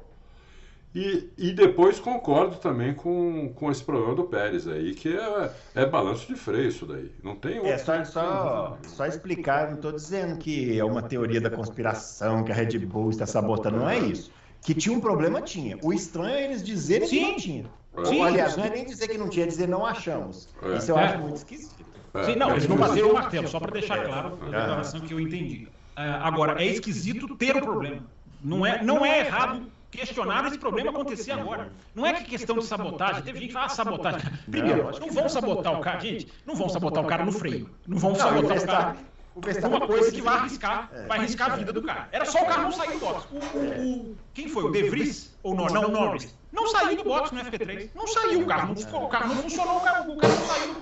E, 0.93 1.29
e 1.37 1.51
depois 1.51 1.99
concordo 1.99 2.55
também 2.55 2.95
com, 2.95 3.53
com 3.53 3.69
esse 3.69 3.83
problema 3.83 4.15
do 4.15 4.23
Pérez 4.23 4.67
aí, 4.67 4.95
que 4.95 5.15
é, 5.15 5.51
é 5.75 5.85
balanço 5.85 6.25
de 6.27 6.35
freio 6.35 6.67
isso 6.69 6.85
daí. 6.85 7.11
Não 7.23 7.35
tem 7.35 7.59
É 7.59 7.77
só, 7.77 8.03
só, 8.03 8.77
só 8.87 9.05
explicar, 9.05 9.67
não 9.67 9.75
estou 9.75 9.91
dizendo 9.91 10.37
que 10.37 10.79
é 10.79 10.83
uma 10.83 11.03
teoria 11.03 11.39
da 11.39 11.51
conspiração, 11.51 12.43
que 12.43 12.51
a 12.51 12.55
Red 12.55 12.79
Bull 12.79 13.11
está 13.11 13.27
sabotando, 13.27 13.77
não 13.77 13.89
é 13.89 13.99
isso. 13.99 14.31
Que 14.61 14.73
tinha 14.73 14.95
um 14.95 14.99
problema, 14.99 15.41
tinha. 15.41 15.77
O 15.83 15.93
estranho 15.93 16.35
é 16.35 16.43
eles 16.45 16.63
dizerem 16.63 17.07
Sim. 17.07 17.17
que 17.17 17.31
não 17.31 17.37
tinha. 17.37 17.65
Sim. 18.05 18.23
Aliás, 18.23 18.55
não 18.55 18.65
é 18.65 18.69
nem 18.69 18.85
dizer 18.85 19.07
que 19.07 19.17
não 19.17 19.29
tinha, 19.29 19.45
é 19.45 19.47
dizer 19.47 19.67
não 19.67 19.85
achamos. 19.85 20.49
É. 20.61 20.77
Isso 20.77 20.91
eu 20.91 20.97
acho 20.97 21.19
muito 21.19 21.35
esquisito. 21.37 21.85
É. 22.13 22.23
Sim, 22.23 22.35
não, 22.35 22.51
eles 22.51 22.67
não 22.67 22.77
bateram 22.77 23.09
o 23.09 23.13
martelo, 23.13 23.47
só 23.47 23.59
para 23.59 23.71
deixar 23.71 24.03
claro 24.03 24.37
a 24.41 24.45
declaração 24.45 24.99
que 25.01 25.13
eu 25.13 25.19
entendi. 25.19 25.67
É, 25.95 26.01
agora, 26.01 26.61
é 26.61 26.65
esquisito 26.65 27.35
ter 27.35 27.55
o 27.57 27.61
problema. 27.61 28.03
Não 28.41 28.65
é, 28.65 28.81
não 28.81 29.05
é 29.05 29.19
errado 29.19 29.69
questionar 29.91 30.45
esse 30.47 30.57
problema 30.57 30.91
acontecer 30.91 31.31
agora. 31.31 31.71
Não 31.93 32.05
é 32.05 32.13
que 32.13 32.23
questão 32.25 32.57
de 32.57 32.65
sabotagem. 32.65 33.21
Teve 33.23 33.39
gente 33.39 33.47
que 33.47 33.53
fala 33.53 33.65
ah, 33.65 33.69
sabotagem. 33.69 34.31
Primeiro, 34.49 34.91
não 34.99 35.11
vão 35.11 35.27
sabotar 35.27 35.79
o 35.79 35.81
cara, 35.81 35.99
gente. 35.99 36.31
Não 36.45 36.55
vão 36.55 36.69
sabotar 36.69 37.03
o 37.03 37.07
cara 37.07 37.25
no 37.25 37.31
freio. 37.31 37.69
Não 37.87 37.97
vão 37.97 38.15
sabotar 38.15 38.57
o 38.57 38.65
cara. 38.65 38.95
Uma 39.67 39.87
coisa 39.87 40.11
que 40.11 40.21
vai 40.21 40.35
arriscar, 40.35 40.89
vai 41.07 41.19
arriscar 41.19 41.51
a 41.51 41.55
vida 41.55 41.71
do 41.71 41.81
cara. 41.81 42.09
Era 42.11 42.25
só 42.25 42.43
o 42.43 42.45
carro 42.45 42.63
não 42.63 42.71
sair 42.71 42.91
do 42.91 42.99
box. 42.99 43.27
O, 43.31 43.57
o, 43.57 44.11
o, 44.11 44.17
quem 44.33 44.49
foi? 44.49 44.63
O 44.63 44.71
De 44.71 44.83
Vries 44.89 45.37
ou 45.43 45.55
não? 45.55 45.65
Não, 45.67 45.85
o 45.85 45.91
Norris. 45.91 46.35
Não 46.51 46.67
saiu 46.67 46.97
do 46.97 47.03
box 47.03 47.31
no 47.31 47.41
FP3. 47.41 47.89
Não 47.93 48.07
saiu 48.07 48.41
o 48.41 48.45
carro. 48.45 48.75
Não, 48.75 49.03
o 49.03 49.09
carro 49.09 49.27
não 49.27 49.43
funcionou, 49.43 49.77
o 49.77 49.81
carro, 49.81 50.13
o 50.13 50.17
carro 50.17 50.33
não 50.33 50.47
saiu. 50.47 50.75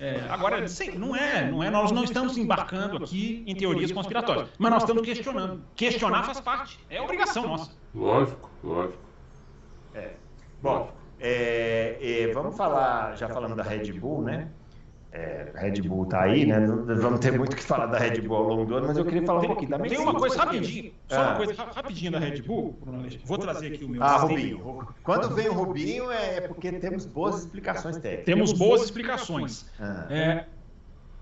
É, 0.00 0.24
agora, 0.28 0.64
não 0.96 1.16
é, 1.16 1.50
não 1.50 1.62
é, 1.62 1.70
nós 1.70 1.90
não 1.90 2.04
estamos 2.04 2.38
embarcando 2.38 2.98
aqui 2.98 3.42
em 3.46 3.54
teorias 3.54 3.90
conspiratórias, 3.90 4.48
mas 4.56 4.70
nós 4.70 4.82
estamos 4.84 5.02
questionando. 5.02 5.60
Questionar 5.74 6.22
faz 6.22 6.40
parte, 6.40 6.78
é 6.88 7.02
obrigação 7.02 7.48
nossa. 7.48 7.72
Lógico, 7.92 8.48
lógico. 8.62 8.98
É. 9.94 10.12
Bom, 10.62 10.92
é, 11.18 11.98
é, 12.00 12.32
vamos 12.32 12.56
falar, 12.56 13.16
já 13.16 13.28
falando 13.28 13.56
da 13.56 13.64
Red 13.64 13.92
Bull, 13.92 14.22
né? 14.22 14.48
É, 15.10 15.50
Red 15.54 15.80
Bull 15.82 16.04
tá 16.04 16.22
aí, 16.22 16.44
né? 16.44 16.60
Vamos 16.60 17.20
ter 17.20 17.32
muito 17.36 17.56
que 17.56 17.62
falar 17.62 17.86
da 17.86 17.98
Red 17.98 18.20
Bull 18.20 18.36
ao 18.36 18.42
longo 18.42 18.64
do 18.66 18.74
ano, 18.74 18.88
mas 18.88 18.96
eu 18.98 19.04
queria 19.06 19.24
falar 19.24 19.40
um 19.40 19.46
pouquinho 19.46 19.70
também. 19.70 19.90
Tem 19.90 19.98
uma 19.98 20.14
coisa 20.14 20.36
rapidinho, 20.36 20.92
só 21.08 21.16
uma 21.16 21.32
ah. 21.32 21.36
coisa 21.36 21.54
rapidinho 21.64 22.12
da 22.12 22.18
Red 22.18 22.42
Bull, 22.42 22.78
Vou 23.24 23.38
trazer 23.38 23.72
aqui 23.72 23.84
o 23.84 23.88
meu. 23.88 24.02
Ah, 24.02 24.16
Rubinho. 24.18 24.86
Quando 25.02 25.34
vem 25.34 25.48
o 25.48 25.54
Rubinho 25.54 26.10
é 26.10 26.42
porque 26.42 26.70
temos 26.72 27.06
boas 27.06 27.40
explicações 27.40 27.96
técnicas. 27.96 28.26
Temos 28.26 28.52
boas 28.52 28.82
explicações. 28.82 29.64
Ah. 29.80 30.06
É, 30.10 30.44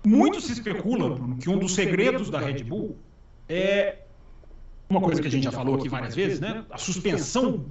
muito 0.05 0.41
se 0.41 0.51
especula, 0.51 1.09
Bruno, 1.09 1.37
que 1.37 1.49
um 1.49 1.57
dos 1.57 1.73
segredos 1.73 2.29
da 2.29 2.39
Red 2.39 2.63
Bull 2.65 2.97
é 3.47 3.99
uma 4.89 4.99
coisa 4.99 5.21
que 5.21 5.27
a 5.29 5.31
gente 5.31 5.43
já 5.43 5.51
falou 5.51 5.75
aqui 5.75 5.87
várias 5.87 6.13
vezes, 6.13 6.41
né? 6.41 6.65
A 6.69 6.77
suspensão 6.77 7.65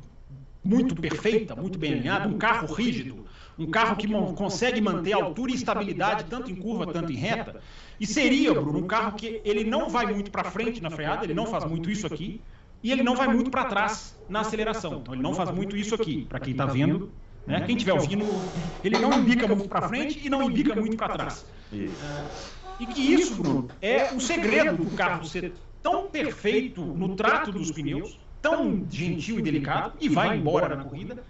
muito 0.64 0.96
perfeita, 0.96 1.54
muito 1.54 1.78
bem 1.78 1.92
alinhada, 1.92 2.26
um 2.26 2.38
carro 2.38 2.72
rígido, 2.72 3.25
um 3.58 3.70
carro 3.70 3.96
que 3.96 4.06
consegue 4.34 4.80
manter 4.80 5.12
altura 5.12 5.52
e 5.52 5.54
estabilidade 5.54 6.24
tanto 6.24 6.50
em 6.50 6.56
curva, 6.56 6.92
tanto 6.92 7.10
em 7.10 7.16
reta. 7.16 7.60
E 7.98 8.06
seria, 8.06 8.52
Bruno, 8.52 8.78
um 8.78 8.86
carro 8.86 9.16
que 9.16 9.40
ele 9.44 9.64
não 9.64 9.88
vai 9.88 10.12
muito 10.12 10.30
para 10.30 10.50
frente 10.50 10.82
na 10.82 10.90
freada, 10.90 11.24
ele 11.24 11.34
não 11.34 11.46
faz 11.46 11.64
muito 11.64 11.90
isso 11.90 12.06
aqui, 12.06 12.40
e 12.82 12.92
ele 12.92 13.02
não 13.02 13.16
vai 13.16 13.26
muito 13.28 13.50
para 13.50 13.64
trás 13.64 14.14
na 14.28 14.40
aceleração. 14.40 14.98
Então 15.00 15.14
ele 15.14 15.22
não 15.22 15.34
faz 15.34 15.50
muito 15.50 15.76
isso 15.76 15.94
aqui, 15.94 16.26
para 16.28 16.38
quem 16.38 16.52
está 16.52 16.66
vendo. 16.66 17.10
Né? 17.46 17.60
Quem 17.60 17.76
estiver 17.76 17.92
ouvindo, 17.92 18.26
ele 18.82 18.98
não 18.98 19.12
imbica 19.12 19.46
muito 19.46 19.68
para 19.68 19.88
frente 19.88 20.20
e 20.24 20.28
não 20.28 20.42
imbica 20.50 20.74
muito 20.74 20.96
para 20.96 21.14
trás. 21.14 21.46
E 22.78 22.86
que 22.86 23.00
isso, 23.14 23.36
Bruno, 23.36 23.68
é 23.80 24.12
o 24.12 24.20
segredo 24.20 24.84
do 24.84 24.90
carro 24.96 25.24
ser 25.24 25.52
tão 25.82 26.08
perfeito 26.08 26.82
no 26.82 27.14
trato 27.14 27.52
dos 27.52 27.70
pneus, 27.70 28.18
tão 28.42 28.84
gentil 28.90 29.38
e 29.38 29.42
delicado, 29.42 29.94
e 30.00 30.08
vai 30.08 30.36
embora 30.36 30.74
na 30.74 30.84
corrida, 30.84 31.22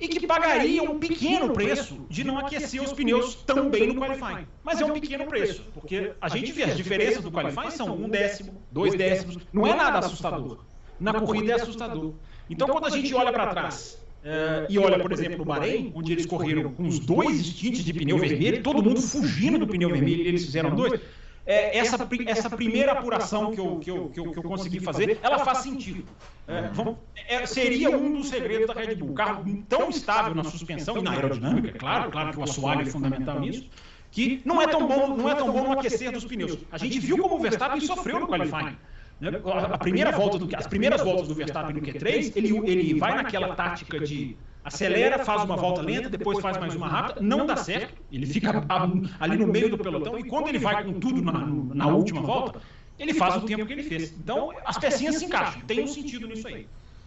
e 0.00 0.08
que 0.08 0.26
pagaria 0.26 0.82
um 0.82 0.98
pequeno 0.98 1.52
preço 1.52 2.06
de 2.08 2.24
não 2.24 2.38
aquecer 2.38 2.82
os 2.82 2.92
pneus 2.92 3.34
tão 3.34 3.68
bem 3.68 3.88
no 3.88 3.96
qualifying. 3.96 4.46
Mas 4.64 4.80
é 4.80 4.84
um 4.84 4.92
pequeno 4.92 5.26
preço, 5.26 5.62
porque 5.74 6.12
a 6.20 6.28
gente 6.28 6.50
vê 6.52 6.64
as 6.64 6.76
diferenças 6.76 7.22
do 7.22 7.30
qualifying 7.30 7.70
são 7.70 7.94
um 7.94 8.08
décimo, 8.08 8.54
dois 8.72 8.94
décimos, 8.94 9.38
não 9.52 9.66
é 9.66 9.74
nada 9.74 9.98
assustador. 9.98 10.64
Na 10.98 11.14
corrida 11.14 11.52
é 11.52 11.54
assustador. 11.54 12.14
Então, 12.48 12.66
quando 12.68 12.86
a 12.86 12.90
gente 12.90 13.14
olha 13.14 13.32
para 13.32 13.46
trás 13.48 14.00
é, 14.22 14.66
e 14.68 14.78
olha, 14.78 14.98
por 14.98 15.12
exemplo, 15.12 15.38
no 15.38 15.44
Bahrein, 15.44 15.92
onde 15.94 16.12
eles 16.12 16.26
correram 16.26 16.72
com 16.72 16.86
os 16.86 16.98
dois 16.98 17.38
stints 17.46 17.84
de 17.84 17.92
pneu 17.92 18.18
vermelho, 18.18 18.62
todo 18.62 18.82
mundo 18.82 19.00
fugindo 19.00 19.58
do 19.58 19.66
pneu 19.66 19.88
vermelho, 19.90 20.26
eles 20.26 20.44
fizeram 20.44 20.74
dois. 20.74 21.00
É, 21.46 21.78
essa, 21.78 21.96
essa 22.26 22.50
primeira 22.50 22.92
apuração 22.92 23.50
que 23.52 23.60
eu, 23.60 23.78
que, 23.78 23.90
eu, 23.90 24.08
que, 24.10 24.20
eu, 24.20 24.32
que 24.32 24.38
eu 24.38 24.42
consegui 24.42 24.80
fazer, 24.80 25.18
ela 25.22 25.38
faz 25.38 25.58
sentido. 25.58 26.04
É, 26.46 26.68
vamos, 26.72 26.96
é, 27.28 27.46
seria 27.46 27.90
um 27.90 28.12
dos 28.12 28.28
segredos 28.28 28.66
da 28.66 28.74
Red 28.74 28.96
Bull. 28.96 29.10
O 29.10 29.14
carro 29.14 29.44
tão 29.68 29.88
estável 29.88 30.34
na 30.34 30.44
suspensão 30.44 30.98
e 30.98 31.02
na 31.02 31.12
aerodinâmica, 31.12 31.78
claro, 31.78 32.10
claro 32.10 32.32
que 32.32 32.38
o 32.38 32.42
assoalho 32.44 32.82
é 32.82 32.86
fundamental 32.86 33.40
nisso, 33.40 33.68
que 34.10 34.42
não 34.44 34.60
é 34.60 34.66
tão 34.66 34.86
bom, 34.86 35.16
não 35.16 35.28
é 35.28 35.34
tão 35.34 35.50
bom 35.50 35.64
no 35.64 35.72
aquecer 35.78 36.12
dos 36.12 36.24
pneus. 36.24 36.58
A 36.70 36.78
gente 36.78 36.98
viu 36.98 37.18
como 37.18 37.36
o 37.36 37.38
Verstappen 37.38 37.80
sofreu 37.80 38.20
no 38.20 38.26
qualifying. 38.26 38.76
Né? 39.20 39.30
A 39.72 39.78
primeira 39.78 40.10
volta 40.10 40.38
do, 40.38 40.56
as 40.56 40.66
primeiras 40.66 41.02
voltas 41.02 41.28
do 41.28 41.34
Verstappen 41.34 41.74
no 41.74 41.82
Q3, 41.82 42.32
ele, 42.36 42.70
ele 42.70 42.98
vai 42.98 43.14
naquela 43.14 43.54
tática 43.54 44.00
de 44.00 44.36
acelera, 44.64 45.24
faz 45.24 45.44
uma 45.44 45.56
volta 45.56 45.80
lenta, 45.80 46.08
depois 46.08 46.38
faz 46.40 46.56
mais 46.58 46.74
uma 46.74 46.88
rápida, 46.88 47.20
não 47.20 47.46
dá 47.46 47.56
certo, 47.56 47.94
ele 48.12 48.26
fica 48.26 48.64
ali 49.18 49.36
no 49.36 49.46
meio 49.46 49.70
do 49.70 49.78
pelotão 49.78 50.18
e 50.18 50.24
quando 50.24 50.48
ele 50.48 50.58
vai 50.58 50.84
com 50.84 50.92
tudo 50.94 51.22
na, 51.22 51.46
na 51.74 51.86
última 51.86 52.20
volta, 52.20 52.60
ele 52.98 53.14
faz 53.14 53.36
o 53.36 53.46
tempo 53.46 53.64
que 53.66 53.72
ele 53.72 53.82
fez. 53.82 54.12
Então, 54.12 54.52
as 54.64 54.76
pecinhas 54.78 55.16
se 55.16 55.24
encaixam, 55.24 55.62
tem 55.62 55.82
um 55.82 55.88
sentido 55.88 56.26
nisso 56.26 56.46
aí. 56.46 56.66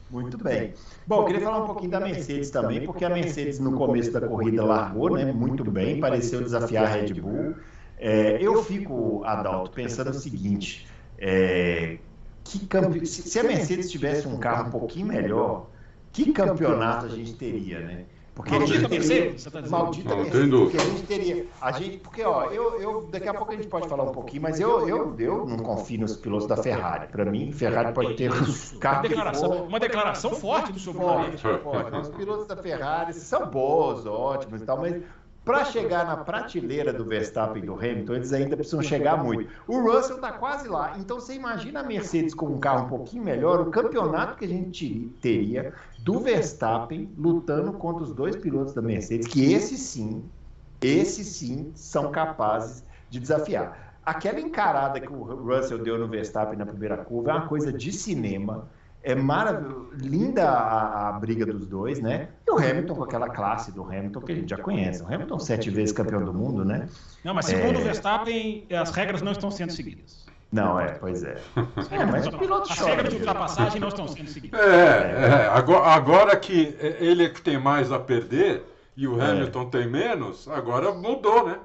Muito 0.09 0.37
bem. 0.37 0.73
Bom, 1.07 1.21
eu 1.21 1.25
queria 1.25 1.41
falar 1.41 1.63
um 1.63 1.65
pouquinho 1.65 1.91
da 1.91 1.99
Mercedes 1.99 2.49
também, 2.51 2.85
porque 2.85 3.03
a 3.03 3.09
Mercedes 3.09 3.59
no 3.59 3.73
começo 3.73 4.11
da 4.11 4.21
corrida 4.21 4.63
largou 4.63 5.15
né, 5.15 5.31
muito 5.31 5.63
bem, 5.69 5.99
pareceu 5.99 6.41
desafiar 6.41 6.85
a 6.85 6.87
Red 6.87 7.13
Bull. 7.15 7.55
É, 7.97 8.37
eu 8.41 8.63
fico, 8.63 9.23
Adalto, 9.23 9.71
pensando 9.71 10.11
o 10.11 10.13
seguinte: 10.13 10.87
é, 11.17 11.97
que 12.43 12.65
campe... 12.67 13.05
se 13.05 13.39
a 13.39 13.43
Mercedes 13.43 13.89
tivesse 13.89 14.27
um 14.27 14.37
carro 14.37 14.67
um 14.67 14.71
pouquinho 14.71 15.07
melhor, 15.07 15.67
que 16.13 16.31
campeonato 16.31 17.07
a 17.07 17.09
gente 17.09 17.33
teria, 17.33 17.79
né? 17.79 18.05
Porque 18.35 18.49
maldita 18.49 18.87
Mercedes, 18.87 19.43
tá 19.43 19.61
maldita 19.69 20.15
Mercedes, 20.15 20.49
porque 20.49 20.77
a 20.77 20.83
gente 20.85 21.03
teria, 21.03 21.45
a 21.61 21.71
gente, 21.71 21.97
porque 21.99 22.23
ó, 22.23 22.45
eu, 22.45 22.81
eu, 22.81 23.07
daqui 23.11 23.27
a 23.27 23.33
pouco 23.33 23.51
a 23.51 23.55
gente 23.55 23.67
pode 23.67 23.87
falar 23.87 24.05
um 24.05 24.11
pouquinho, 24.11 24.41
mas 24.41 24.59
eu, 24.59 24.87
eu, 24.87 25.15
eu 25.19 25.45
não 25.45 25.57
confio 25.57 25.99
nos 25.99 26.17
pilotos 26.17 26.47
da 26.47 26.57
Ferrari. 26.57 27.07
Para 27.07 27.25
mim, 27.25 27.51
Ferrari 27.51 27.93
pode 27.93 28.15
ter 28.15 28.31
os 28.31 28.71
carros 28.79 29.01
uma 29.01 29.09
declaração, 29.09 29.65
uma 29.65 29.79
declaração 29.79 30.31
forte 30.31 30.71
do 30.71 30.79
seu. 30.79 30.93
Os 30.93 32.09
pilotos 32.09 32.47
da 32.47 32.57
Ferrari 32.57 33.13
são 33.13 33.45
bons, 33.51 34.05
ótimos 34.07 34.61
e 34.61 34.65
tal, 34.65 34.79
mas 34.81 35.03
para 35.45 35.65
chegar 35.65 36.05
na 36.05 36.17
prateleira 36.17 36.93
do 36.93 37.03
Verstappen 37.03 37.61
e 37.61 37.65
do 37.65 37.73
Hamilton, 37.73 38.13
eles 38.13 38.31
ainda 38.31 38.55
precisam 38.55 38.81
chegar 38.81 39.21
muito. 39.21 39.51
O 39.67 39.81
Russell 39.81 40.15
está 40.15 40.31
quase 40.31 40.69
lá. 40.69 40.95
Então 40.97 41.19
você 41.19 41.33
imagina 41.33 41.81
a 41.81 41.83
Mercedes 41.83 42.33
com 42.33 42.45
um 42.47 42.59
carro 42.59 42.85
um 42.85 42.89
pouquinho 42.89 43.23
melhor, 43.23 43.59
o 43.59 43.69
campeonato 43.69 44.37
que 44.37 44.45
a 44.45 44.47
gente 44.47 45.11
teria 45.21 45.73
do 45.99 46.19
Verstappen 46.19 47.09
lutando 47.17 47.73
contra 47.73 48.03
os 48.03 48.13
dois 48.13 48.35
pilotos 48.35 48.73
da 48.73 48.81
Mercedes, 48.81 49.27
que 49.27 49.53
esses 49.53 49.81
sim, 49.81 50.23
esses 50.81 51.27
sim 51.27 51.71
são 51.75 52.09
capazes 52.11 52.83
de 53.09 53.19
desafiar. 53.19 53.97
Aquela 54.05 54.39
encarada 54.39 54.99
que 54.99 55.11
o 55.11 55.23
Russell 55.23 55.79
deu 55.79 55.97
no 55.97 56.07
Verstappen 56.07 56.57
na 56.57 56.65
primeira 56.65 56.97
curva 56.97 57.31
é 57.31 57.33
uma 57.35 57.47
coisa 57.47 57.71
de 57.71 57.91
cinema. 57.91 58.69
É 59.03 59.13
maravilhoso, 59.13 59.89
linda 59.97 60.49
a, 60.49 61.09
a, 61.09 61.11
briga 61.13 61.45
dos 61.45 61.65
dois, 61.65 61.99
né? 61.99 62.29
E 62.47 62.51
o 62.51 62.57
Hamilton 62.57 62.95
com 62.95 63.03
aquela 63.03 63.29
classe 63.29 63.69
do 63.71 63.83
Hamilton 63.83 64.21
que 64.21 64.31
a 64.31 64.35
gente 64.35 64.49
já 64.49 64.57
conhece. 64.57 65.03
O 65.03 65.13
Hamilton 65.13 65.39
sete 65.39 65.69
vezes 65.69 65.93
campeão 65.93 66.23
do 66.23 66.33
mundo, 66.33 66.63
né? 66.63 66.87
Não, 67.23 67.33
mas 67.33 67.45
segundo 67.45 67.77
é... 67.77 67.81
o 67.81 67.83
Verstappen, 67.83 68.65
as 68.71 68.91
regras 68.91 69.21
não 69.21 69.33
estão 69.33 69.51
sendo 69.51 69.73
seguidas. 69.73 70.23
Não, 70.53 70.79
é, 70.79 70.93
pois 70.93 71.23
é. 71.23 71.35
é 71.91 72.05
mas 72.05 72.27
piloto 72.29 72.71
As 72.71 72.79
regras 72.79 73.09
de 73.09 73.15
ultrapassagem 73.17 73.81
não 73.81 73.87
estão 73.89 74.07
sendo 74.07 74.29
seguidas. 74.29 74.59
É, 74.59 74.65
é 74.65 75.47
agora, 75.47 75.87
agora, 75.87 76.37
que 76.37 76.77
ele 76.79 77.25
é 77.25 77.29
que 77.29 77.41
tem 77.41 77.57
mais 77.57 77.91
a 77.91 77.99
perder 77.99 78.63
e 78.95 79.07
o 79.07 79.19
é. 79.19 79.31
Hamilton 79.31 79.63
é. 79.63 79.65
tem 79.65 79.89
menos, 79.89 80.47
agora 80.47 80.93
mudou, 80.93 81.47
né? 81.47 81.59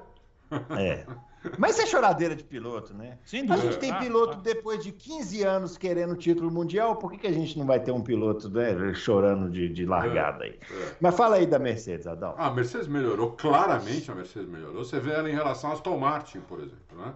É. 0.77 1.05
Mas 1.57 1.75
isso 1.75 1.83
é 1.83 1.85
choradeira 1.85 2.35
de 2.35 2.43
piloto, 2.43 2.93
né? 2.93 3.17
Sim, 3.23 3.49
a 3.49 3.57
gente 3.57 3.77
tem 3.77 3.91
ah, 3.91 3.99
piloto 3.99 4.37
ah, 4.37 4.41
depois 4.41 4.83
de 4.83 4.91
15 4.91 5.43
anos 5.43 5.77
querendo 5.77 6.15
título 6.15 6.51
mundial, 6.51 6.97
por 6.97 7.11
que, 7.11 7.17
que 7.17 7.27
a 7.27 7.31
gente 7.31 7.57
não 7.57 7.65
vai 7.65 7.79
ter 7.79 7.91
um 7.91 8.01
piloto 8.01 8.49
né, 8.49 8.93
chorando 8.93 9.49
de, 9.49 9.69
de 9.69 9.85
largada 9.85 10.43
aí? 10.43 10.59
É, 10.69 10.73
é. 10.73 10.95
Mas 10.99 11.15
fala 11.15 11.37
aí 11.37 11.45
da 11.45 11.57
Mercedes, 11.57 12.07
Adão. 12.07 12.35
Ah, 12.37 12.47
a 12.47 12.51
Mercedes 12.51 12.87
melhorou, 12.87 13.31
claramente 13.31 14.11
a 14.11 14.15
Mercedes 14.15 14.49
melhorou. 14.49 14.83
Você 14.83 14.99
vê 14.99 15.11
ela 15.11 15.29
em 15.29 15.33
relação 15.33 15.69
à 15.69 15.73
Aston 15.73 15.97
Martin, 15.97 16.41
por 16.41 16.59
exemplo, 16.59 16.97
né? 16.97 17.13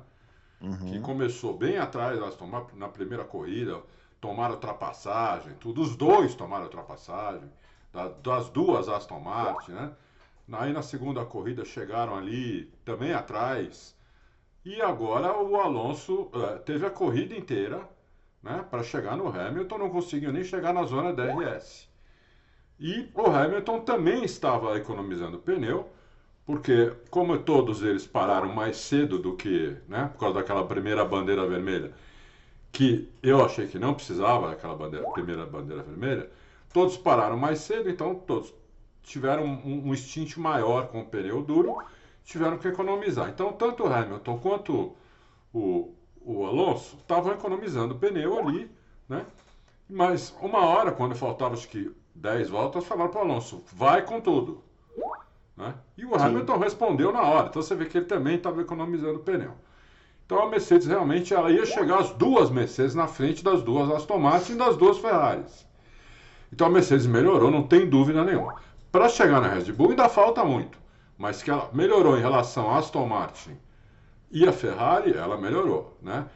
Uhum. 0.61 0.91
Que 0.91 0.99
começou 1.01 1.57
bem 1.57 1.77
atrás 1.77 2.17
da 2.17 2.27
Aston 2.27 2.47
Martin 2.47 2.77
na 2.77 2.87
primeira 2.87 3.25
corrida, 3.25 3.81
tomaram 4.21 4.53
ultrapassagem, 4.53 5.53
tudo. 5.59 5.81
Os 5.81 5.97
dois 5.97 6.33
tomaram 6.33 6.63
ultrapassagem, 6.63 7.49
das 8.23 8.49
duas 8.49 8.87
Aston 8.87 9.19
Martin, 9.19 9.71
né? 9.71 9.91
Aí 10.53 10.71
na 10.71 10.81
segunda 10.81 11.25
corrida 11.25 11.65
chegaram 11.65 12.15
ali 12.15 12.71
também 12.85 13.13
atrás 13.13 13.95
e 14.65 14.81
agora 14.81 15.37
o 15.37 15.55
Alonso 15.57 16.29
uh, 16.33 16.59
teve 16.65 16.85
a 16.85 16.89
corrida 16.89 17.35
inteira 17.35 17.81
né, 18.41 18.65
para 18.69 18.83
chegar 18.83 19.17
no 19.17 19.27
Hamilton, 19.27 19.77
não 19.77 19.89
conseguiu 19.89 20.31
nem 20.31 20.43
chegar 20.43 20.73
na 20.73 20.83
zona 20.83 21.13
DRS. 21.13 21.87
E 22.79 23.09
o 23.13 23.25
Hamilton 23.27 23.81
também 23.81 24.23
estava 24.23 24.77
economizando 24.77 25.39
pneu, 25.39 25.89
porque 26.45 26.91
como 27.09 27.37
todos 27.39 27.81
eles 27.81 28.05
pararam 28.05 28.53
mais 28.53 28.77
cedo 28.77 29.17
do 29.17 29.35
que, 29.35 29.77
né, 29.87 30.09
por 30.13 30.19
causa 30.19 30.39
daquela 30.39 30.65
primeira 30.65 31.05
bandeira 31.05 31.47
vermelha, 31.47 31.93
que 32.71 33.09
eu 33.21 33.43
achei 33.45 33.67
que 33.67 33.79
não 33.79 33.93
precisava 33.93 34.49
daquela 34.49 34.75
bandeira, 34.75 35.09
primeira 35.11 35.45
bandeira 35.45 35.83
vermelha, 35.83 36.29
todos 36.73 36.97
pararam 36.97 37.37
mais 37.37 37.59
cedo, 37.59 37.89
então 37.89 38.15
todos 38.15 38.53
tiveram 39.03 39.45
um, 39.45 39.89
um 39.89 39.95
stint 39.95 40.37
maior 40.37 40.87
com 40.87 41.01
o 41.01 41.05
pneu 41.05 41.41
duro 41.41 41.77
tiveram 42.23 42.57
que 42.57 42.67
economizar. 42.67 43.29
Então, 43.29 43.51
tanto 43.53 43.83
o 43.83 43.93
Hamilton 43.93 44.39
quanto 44.39 44.95
o, 45.53 45.93
o 46.21 46.45
Alonso 46.45 46.97
estavam 46.97 47.33
economizando 47.33 47.95
pneu 47.95 48.39
ali, 48.39 48.71
né? 49.07 49.25
Mas 49.89 50.33
uma 50.41 50.65
hora, 50.65 50.91
quando 50.91 51.15
faltava 51.15 51.53
acho 51.53 51.67
que 51.67 51.93
10 52.15 52.49
voltas, 52.49 52.85
falaram 52.85 53.11
para 53.11 53.21
o 53.21 53.23
Alonso, 53.23 53.63
vai 53.73 54.01
com 54.03 54.21
tudo. 54.21 54.63
Né? 55.55 55.73
E 55.97 56.05
o 56.05 56.15
Hamilton 56.15 56.53
Sim. 56.53 56.59
respondeu 56.59 57.11
na 57.11 57.21
hora. 57.21 57.47
Então 57.49 57.61
você 57.61 57.75
vê 57.75 57.85
que 57.85 57.97
ele 57.97 58.05
também 58.05 58.37
estava 58.37 58.61
economizando 58.61 59.19
pneu. 59.19 59.51
Então 60.25 60.41
a 60.41 60.49
Mercedes 60.49 60.87
realmente 60.87 61.33
ela 61.33 61.51
ia 61.51 61.65
chegar 61.65 61.99
as 61.99 62.11
duas 62.11 62.49
Mercedes 62.49 62.95
na 62.95 63.07
frente 63.07 63.43
das 63.43 63.61
duas 63.61 63.91
Aston 63.91 64.17
Martin 64.17 64.53
e 64.53 64.57
das 64.57 64.77
duas 64.77 64.97
Ferraris. 64.97 65.67
Então 66.51 66.67
a 66.67 66.69
Mercedes 66.69 67.05
melhorou, 67.05 67.51
não 67.51 67.63
tem 67.63 67.87
dúvida 67.87 68.23
nenhuma. 68.23 68.55
Para 68.91 69.09
chegar 69.09 69.41
na 69.41 69.49
Red 69.49 69.71
Bull 69.73 69.89
ainda 69.89 70.07
falta 70.07 70.43
muito 70.43 70.82
mas 71.17 71.43
que 71.43 71.51
ela 71.51 71.69
melhorou 71.73 72.17
em 72.17 72.21
relação 72.21 72.69
à 72.69 72.77
Aston 72.77 73.05
Martin 73.05 73.57
e 74.31 74.47
a 74.47 74.51
Ferrari, 74.51 75.13
ela 75.13 75.37
melhorou, 75.37 75.95
né? 76.01 76.27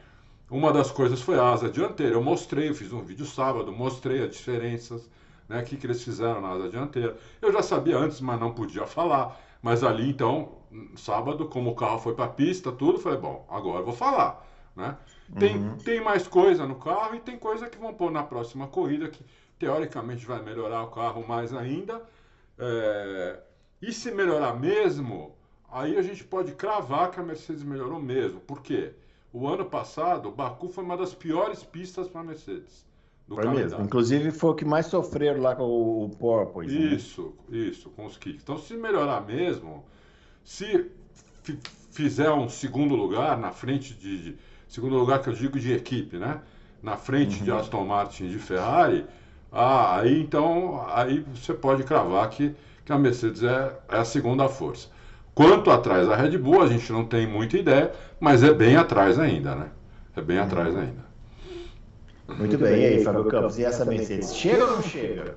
Uma 0.50 0.72
das 0.72 0.90
coisas 0.90 1.20
foi 1.20 1.38
a 1.38 1.50
asa 1.50 1.68
dianteira. 1.68 2.14
Eu 2.14 2.22
mostrei, 2.22 2.70
eu 2.70 2.74
fiz 2.74 2.92
um 2.92 3.02
vídeo 3.02 3.26
sábado, 3.26 3.72
mostrei 3.72 4.22
as 4.22 4.30
diferenças, 4.30 5.10
né? 5.48 5.60
O 5.60 5.64
que, 5.64 5.76
que 5.76 5.84
eles 5.84 6.02
fizeram 6.02 6.40
na 6.40 6.50
asa 6.50 6.68
dianteira. 6.68 7.18
Eu 7.42 7.52
já 7.52 7.60
sabia 7.60 7.98
antes, 7.98 8.20
mas 8.20 8.38
não 8.40 8.52
podia 8.54 8.86
falar. 8.86 9.36
Mas 9.60 9.82
ali, 9.82 10.08
então, 10.08 10.52
sábado, 10.96 11.48
como 11.48 11.70
o 11.70 11.74
carro 11.74 11.98
foi 11.98 12.14
para 12.14 12.26
a 12.26 12.28
pista, 12.28 12.70
tudo, 12.70 12.98
falei, 12.98 13.18
bom, 13.18 13.44
agora 13.50 13.80
eu 13.80 13.84
vou 13.84 13.94
falar, 13.94 14.46
né? 14.76 14.96
Tem, 15.38 15.56
uhum. 15.58 15.76
tem 15.78 16.00
mais 16.00 16.26
coisa 16.26 16.66
no 16.66 16.76
carro 16.76 17.16
e 17.16 17.20
tem 17.20 17.36
coisa 17.36 17.68
que 17.68 17.76
vão 17.76 17.92
pôr 17.92 18.10
na 18.10 18.22
próxima 18.22 18.68
corrida 18.68 19.08
que, 19.08 19.22
teoricamente, 19.58 20.24
vai 20.24 20.40
melhorar 20.40 20.84
o 20.84 20.90
carro 20.90 21.26
mais 21.26 21.52
ainda. 21.52 22.00
É, 22.58 23.40
e 23.80 23.92
se 23.92 24.10
melhorar 24.10 24.58
mesmo, 24.58 25.34
aí 25.70 25.96
a 25.96 26.02
gente 26.02 26.24
pode 26.24 26.52
cravar 26.52 27.10
que 27.10 27.20
a 27.20 27.22
Mercedes 27.22 27.62
melhorou 27.62 28.00
mesmo. 28.00 28.40
Por 28.40 28.62
quê? 28.62 28.92
O 29.32 29.46
ano 29.46 29.64
passado, 29.64 30.28
o 30.28 30.32
Baku 30.32 30.68
foi 30.68 30.84
uma 30.84 30.96
das 30.96 31.14
piores 31.14 31.62
pistas 31.62 32.08
para 32.08 32.22
a 32.22 32.24
Mercedes. 32.24 32.84
foi 33.28 33.46
mesmo. 33.48 33.82
Inclusive 33.82 34.30
foi 34.32 34.50
o 34.50 34.54
que 34.54 34.64
mais 34.64 34.86
sofreram 34.86 35.42
lá 35.42 35.54
com 35.54 35.64
o 36.04 36.10
Porpoise. 36.18 36.76
Né? 36.76 36.94
Isso, 36.94 37.34
né? 37.48 37.58
isso, 37.58 37.90
com 37.90 38.06
os 38.06 38.16
kicks. 38.16 38.42
Então, 38.42 38.58
se 38.58 38.74
melhorar 38.74 39.20
mesmo, 39.20 39.84
se 40.42 40.90
fizer 41.90 42.30
um 42.30 42.48
segundo 42.48 42.94
lugar 42.94 43.36
na 43.38 43.52
frente 43.52 43.94
de, 43.94 44.22
de, 44.22 44.38
Segundo 44.68 44.96
lugar 44.96 45.22
que 45.22 45.28
eu 45.28 45.32
digo 45.32 45.58
de 45.58 45.72
equipe, 45.72 46.18
né? 46.18 46.42
Na 46.82 46.96
frente 46.96 47.38
uhum. 47.38 47.44
de 47.44 47.50
Aston 47.50 47.84
Martin 47.86 48.24
e 48.24 48.28
de 48.28 48.38
Ferrari, 48.38 49.06
ah, 49.50 49.98
aí 49.98 50.20
então 50.20 50.84
aí 50.88 51.24
você 51.34 51.54
pode 51.54 51.84
cravar 51.84 52.28
que 52.28 52.54
que 52.88 52.92
a 52.94 52.98
Mercedes 52.98 53.42
é, 53.42 53.70
é 53.90 53.98
a 53.98 54.04
segunda 54.04 54.48
força. 54.48 54.88
Quanto 55.34 55.70
atrás 55.70 56.08
da 56.08 56.16
Red 56.16 56.38
Bull, 56.38 56.62
a 56.62 56.66
gente 56.66 56.90
não 56.90 57.04
tem 57.04 57.26
muita 57.26 57.58
ideia, 57.58 57.92
mas 58.18 58.42
é 58.42 58.52
bem 58.52 58.76
atrás 58.76 59.18
ainda, 59.18 59.54
né? 59.54 59.66
É 60.16 60.22
bem 60.22 60.38
atrás 60.38 60.74
uhum. 60.74 60.80
ainda. 60.80 61.08
Muito 62.38 62.56
bem, 62.56 62.80
e 62.80 62.86
aí, 62.86 63.04
Fábio 63.04 63.26
Campos, 63.26 63.58
e 63.58 63.64
essa 63.64 63.84
Mercedes, 63.84 64.34
chega 64.34 64.64
ou 64.64 64.76
não 64.76 64.82
chega? 64.82 65.36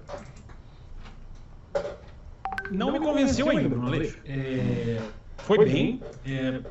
não 2.72 2.94
me 2.94 3.00
convenceu 3.00 3.50
ainda, 3.50 3.68
Bruno 3.68 3.88
Aleixo. 3.88 4.18
É, 4.26 5.02
foi 5.40 5.66
bem. 5.66 6.02
É, 6.26 6.62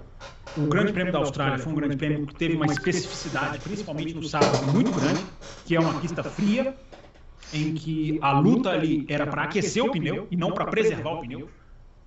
o 0.56 0.62
Grande 0.62 0.94
Prêmio 0.94 1.12
da 1.12 1.18
Austrália 1.18 1.58
foi 1.58 1.72
um 1.72 1.76
grande 1.76 1.98
prêmio 1.98 2.26
que 2.26 2.34
teve 2.34 2.56
uma 2.56 2.64
especificidade, 2.64 3.58
principalmente 3.58 4.14
no 4.14 4.22
sábado, 4.22 4.66
muito 4.72 4.90
grande, 4.92 5.20
que 5.66 5.76
é 5.76 5.80
uma 5.80 6.00
pista 6.00 6.24
fria, 6.24 6.74
em 7.52 7.74
que 7.74 8.18
a 8.20 8.38
luta 8.38 8.70
ali 8.70 9.04
era 9.08 9.26
para 9.26 9.44
aquecer 9.44 9.84
o 9.84 9.90
pneu 9.90 10.26
e 10.30 10.36
não 10.36 10.52
para 10.52 10.66
preservar 10.66 11.12
o 11.12 11.20
pneu. 11.20 11.48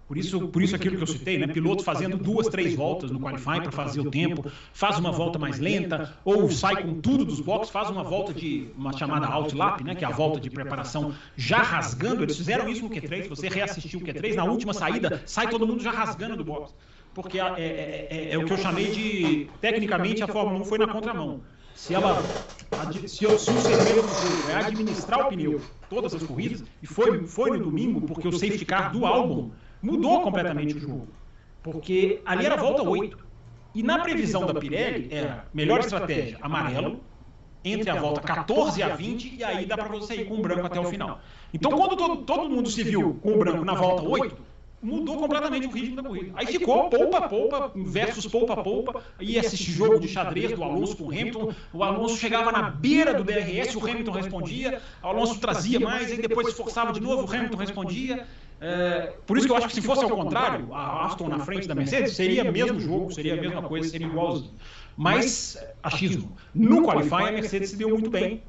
Por 0.08 0.18
isso, 0.18 0.48
por 0.50 0.62
isso 0.62 0.76
aquilo 0.76 0.98
que 0.98 1.04
eu 1.04 1.08
citei, 1.08 1.38
né? 1.38 1.48
Piloto 1.48 1.84
fazendo 1.84 2.18
duas, 2.18 2.48
três 2.48 2.76
voltas 2.76 3.10
no 3.10 3.20
qualifying 3.20 3.62
para 3.62 3.72
fazer 3.72 4.02
o 4.02 4.12
tempo, 4.12 4.46
faz 4.74 5.00
uma 5.00 5.12
volta 5.12 5.40
mais 5.40 5.60
lenta, 5.60 6.16
ou 6.26 6.52
sai 6.52 6.84
com 6.84 7.00
tudo 7.00 7.24
dos 7.24 7.40
boxes, 7.40 7.72
faz 7.72 7.90
uma 7.90 8.04
volta 8.04 8.34
de 8.34 8.68
uma 8.78 8.92
chamada 8.94 9.28
outlap, 9.28 9.82
né? 9.82 9.96
Que 9.96 10.04
é 10.04 10.08
a 10.08 10.12
volta 10.12 10.40
de 10.40 10.50
preparação 10.50 11.14
já 11.36 11.60
rasgando. 11.60 12.22
Eles 12.22 12.38
fizeram 12.38 12.68
isso 12.68 12.84
no 12.84 12.90
Q3. 12.90 13.24
Se 13.24 13.30
você 13.30 13.48
reassistiu 13.48 14.00
o 14.00 14.04
Q3, 14.04 14.36
na 14.36 14.44
última 14.44 14.74
saída, 14.74 15.24
sai 15.26 15.50
todo 15.50 15.66
mundo 15.66 15.82
já 15.82 15.92
rasgando 15.92 16.36
do 16.36 16.44
box. 16.44 16.74
Porque 17.14 17.40
é, 17.40 17.46
é, 17.58 18.08
é, 18.10 18.34
é 18.34 18.38
o 18.38 18.46
que 18.46 18.54
eu 18.54 18.58
chamei 18.58 18.92
de, 18.92 19.48
tecnicamente, 19.62 20.22
a 20.22 20.28
Fórmula 20.28 20.60
1 20.60 20.66
foi 20.66 20.78
na 20.78 20.88
contramão. 20.88 21.42
Se 21.76 21.94
ela 21.94 22.22
se, 22.92 23.08
se 23.08 23.26
o 23.26 23.38
segredo 23.38 24.02
do 24.02 24.08
jogo 24.08 24.50
é 24.50 24.56
administrar 24.56 25.28
o 25.28 25.30
pneu 25.30 25.62
todas 25.90 26.14
as 26.14 26.24
corridas, 26.24 26.64
e 26.82 26.88
foi, 26.88 27.26
foi 27.28 27.58
no 27.58 27.66
domingo, 27.66 28.02
porque 28.02 28.28
o 28.28 28.32
safety 28.32 28.66
car 28.66 28.92
do 28.92 29.06
álbum 29.06 29.52
mudou 29.82 30.22
completamente 30.22 30.76
o 30.76 30.80
jogo. 30.80 31.08
Porque 31.62 32.22
ali 32.26 32.46
era 32.46 32.58
volta 32.58 32.82
8. 32.84 33.18
E 33.76 33.82
na 33.82 34.00
previsão 34.00 34.46
da 34.46 34.54
Pirelli 34.54 35.08
era 35.12 35.48
melhor 35.54 35.80
estratégia 35.80 36.38
amarelo, 36.42 37.02
entre 37.64 37.90
a 37.90 37.96
volta 37.96 38.22
14 38.22 38.84
a 38.84 38.90
20, 38.90 39.36
e 39.36 39.44
aí 39.44 39.66
dá 39.66 39.78
para 39.78 39.88
você 39.88 40.16
ir 40.16 40.26
com 40.26 40.36
o 40.36 40.42
branco 40.42 40.66
até 40.66 40.80
o 40.80 40.84
final. 40.84 41.22
Então, 41.54 41.72
quando 41.72 41.96
todo, 41.96 42.18
todo 42.18 42.50
mundo 42.50 42.70
se 42.70 42.84
viu 42.84 43.16
com 43.22 43.34
o 43.34 43.38
branco 43.38 43.64
na 43.64 43.74
volta 43.74 44.04
8, 44.04 44.36
mudou 44.84 45.18
completamente 45.18 45.66
o 45.66 45.72
ritmo 45.72 45.96
da 45.96 46.04
corrida. 46.04 46.32
Aí 46.36 46.46
ficou 46.46 46.90
poupa-poupa 46.90 47.72
versus 47.74 48.28
poupa-poupa. 48.28 49.02
E 49.20 49.38
esse 49.38 49.56
jogo 49.56 50.00
de 50.00 50.10
xadrez 50.10 50.52
do 50.52 50.64
Alonso 50.64 50.98
com 50.98 51.06
o 51.06 51.10
Hamilton. 51.10 51.54
O 51.72 51.84
Alonso 51.84 52.18
chegava 52.18 52.52
na 52.52 52.70
beira 52.70 53.14
do 53.14 53.24
DRS, 53.24 53.74
o 53.76 53.88
Hamilton 53.88 54.12
respondia. 54.12 54.82
O 55.02 55.08
Alonso 55.08 55.40
trazia 55.40 55.80
mais, 55.80 56.12
aí 56.12 56.18
depois 56.18 56.48
se 56.50 56.54
forçava 56.54 56.92
de 56.92 57.00
novo, 57.00 57.26
o 57.26 57.36
Hamilton 57.36 57.58
respondia. 57.58 58.28
É, 58.60 59.14
por 59.26 59.38
isso 59.38 59.48
que 59.48 59.54
eu 59.54 59.58
acho 59.58 59.68
que 59.68 59.74
se 59.74 59.82
fosse 59.82 60.04
ao 60.04 60.10
contrário, 60.10 60.74
a 60.74 61.06
Aston 61.06 61.28
na 61.28 61.40
frente 61.40 61.68
da 61.68 61.76
Mercedes, 61.76 62.14
seria 62.14 62.44
o 62.44 62.52
mesmo 62.52 62.80
jogo, 62.80 63.12
seria 63.12 63.34
a 63.34 63.42
mesma 63.42 63.62
coisa, 63.64 63.90
seria 63.90 64.08
igualzinho. 64.08 64.52
Mas, 64.96 65.58
achismo, 65.82 66.36
no 66.54 66.84
qualifying 66.84 67.28
a 67.28 67.32
Mercedes 67.32 67.72
se 67.72 67.76
deu 67.78 67.90
muito 67.90 68.10
bem 68.10 68.44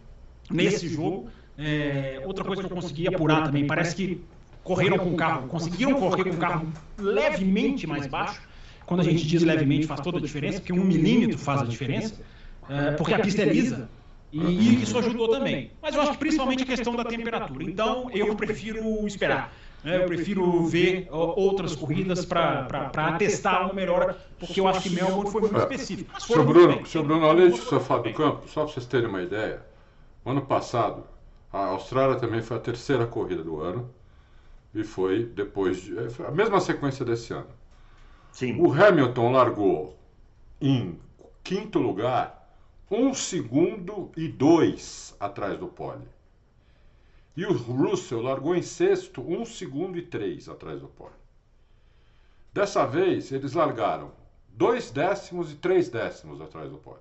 nesse 0.51 0.89
jogo. 0.89 1.29
É, 1.57 2.21
outra 2.25 2.45
coisa 2.45 2.63
que 2.63 2.71
eu 2.71 2.75
consegui 2.75 3.07
apurar 3.09 3.45
também, 3.45 3.67
parece 3.67 3.95
que 3.95 4.25
correram 4.65 4.99
com 4.99 5.11
o 5.11 5.17
carro, 5.17 5.47
conseguiram 5.47 5.95
correr 6.01 6.25
com 6.25 6.31
o 6.31 6.39
carro 6.39 6.67
levemente 6.99 7.87
mais 7.87 8.07
baixo. 8.07 8.41
Quando 8.87 9.01
a 9.01 9.05
gente 9.05 9.27
diz 9.27 9.43
levemente 9.43 9.87
faz 9.87 10.01
toda 10.01 10.19
a 10.19 10.21
diferença, 10.21 10.59
porque 10.59 10.73
um 10.73 10.85
milímetro 10.85 11.39
faz 11.39 11.61
a 11.63 11.65
diferença, 11.65 12.21
é, 12.69 12.93
porque 12.93 13.15
a 13.15 13.19
pista 13.19 13.43
é 13.43 13.47
lisa. 13.47 13.89
E 14.33 14.83
isso 14.83 14.99
ajudou 14.99 15.29
também. 15.29 15.71
Mas 15.81 15.95
eu 15.95 16.01
acho 16.01 16.13
que 16.13 16.19
principalmente 16.19 16.65
a 16.65 16.67
questão 16.67 16.97
da 16.97 17.05
temperatura. 17.05 17.63
Então 17.63 18.11
eu 18.11 18.35
prefiro 18.35 19.07
esperar. 19.07 19.53
Né? 19.85 19.99
Eu 19.99 20.07
prefiro 20.07 20.65
ver 20.65 21.07
outras 21.11 21.77
corridas 21.77 22.25
para 22.25 22.91
atestar 22.97 23.67
uma 23.67 23.75
melhora, 23.75 24.17
porque 24.39 24.59
eu 24.59 24.67
acho 24.67 24.81
que 24.81 24.91
Melbourne 24.91 25.31
foi 25.31 25.43
muito 25.43 25.59
específico. 25.59 26.21
Senhor 26.21 26.45
Bruno, 26.45 26.87
senhor 26.87 27.05
Bruno, 27.05 27.27
além 27.27 27.51
disso, 27.51 27.69
senhor 27.69 27.81
Fábio 27.83 28.13
Campos, 28.15 28.51
só 28.51 28.65
para 28.65 28.73
vocês 28.73 28.87
terem 28.87 29.09
uma 29.09 29.23
ideia, 29.23 29.63
ano 30.25 30.41
passado, 30.41 31.05
a 31.53 31.67
Austrália 31.67 32.17
também 32.17 32.43
foi 32.43 32.57
a 32.57 32.61
terceira 32.61 33.07
corrida 33.07 33.45
do 33.45 33.61
ano 33.61 33.89
e 34.75 34.83
foi 34.83 35.25
depois 35.25 35.83
de, 35.83 35.97
é, 35.97 36.09
a 36.27 36.31
mesma 36.31 36.61
sequência 36.61 37.05
desse 37.05 37.33
ano. 37.33 37.51
Sim. 38.33 38.61
O 38.61 38.73
Hamilton 38.73 39.31
largou 39.31 39.97
em 40.61 40.99
quinto 41.43 41.79
lugar, 41.79 42.49
um 42.91 43.15
segundo 43.15 44.11
e 44.17 44.29
dois 44.29 45.15
atrás 45.21 45.59
do 45.59 45.69
pole. 45.69 46.09
E 47.37 47.45
o 47.45 47.53
Russell 47.53 48.23
largou 48.23 48.55
em 48.55 48.63
sexto, 48.63 49.21
um 49.21 49.45
segundo 49.45 49.99
e 49.99 50.03
três 50.03 50.49
atrás 50.49 50.81
do 50.81 50.89
pole. 50.89 51.15
Dessa 52.53 52.87
vez, 52.87 53.33
eles 53.33 53.53
largaram 53.53 54.13
dois 54.49 54.91
décimos 54.91 55.53
e 55.53 55.57
três 55.57 55.89
décimos 55.89 56.41
atrás 56.41 56.71
do 56.71 56.79
pole. 56.79 57.01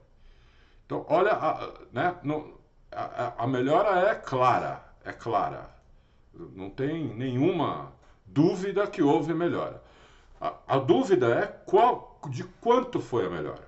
Então, 0.85 1.05
olha, 1.07 1.33
a, 1.33 1.73
né, 1.91 2.15
no, 2.23 2.59
a, 2.91 3.43
a 3.43 3.47
melhora 3.47 4.09
é 4.09 4.15
clara, 4.15 4.83
é 5.03 5.11
clara. 5.11 5.72
Não 6.33 6.69
tem 6.69 7.13
nenhuma 7.15 7.91
dúvida 8.25 8.87
que 8.87 9.01
houve 9.01 9.33
melhora. 9.33 9.83
A, 10.41 10.53
a 10.67 10.77
dúvida 10.77 11.27
é 11.27 11.45
qual, 11.45 12.19
de 12.29 12.43
quanto 12.43 12.99
foi 12.99 13.25
a 13.25 13.29
melhora. 13.29 13.67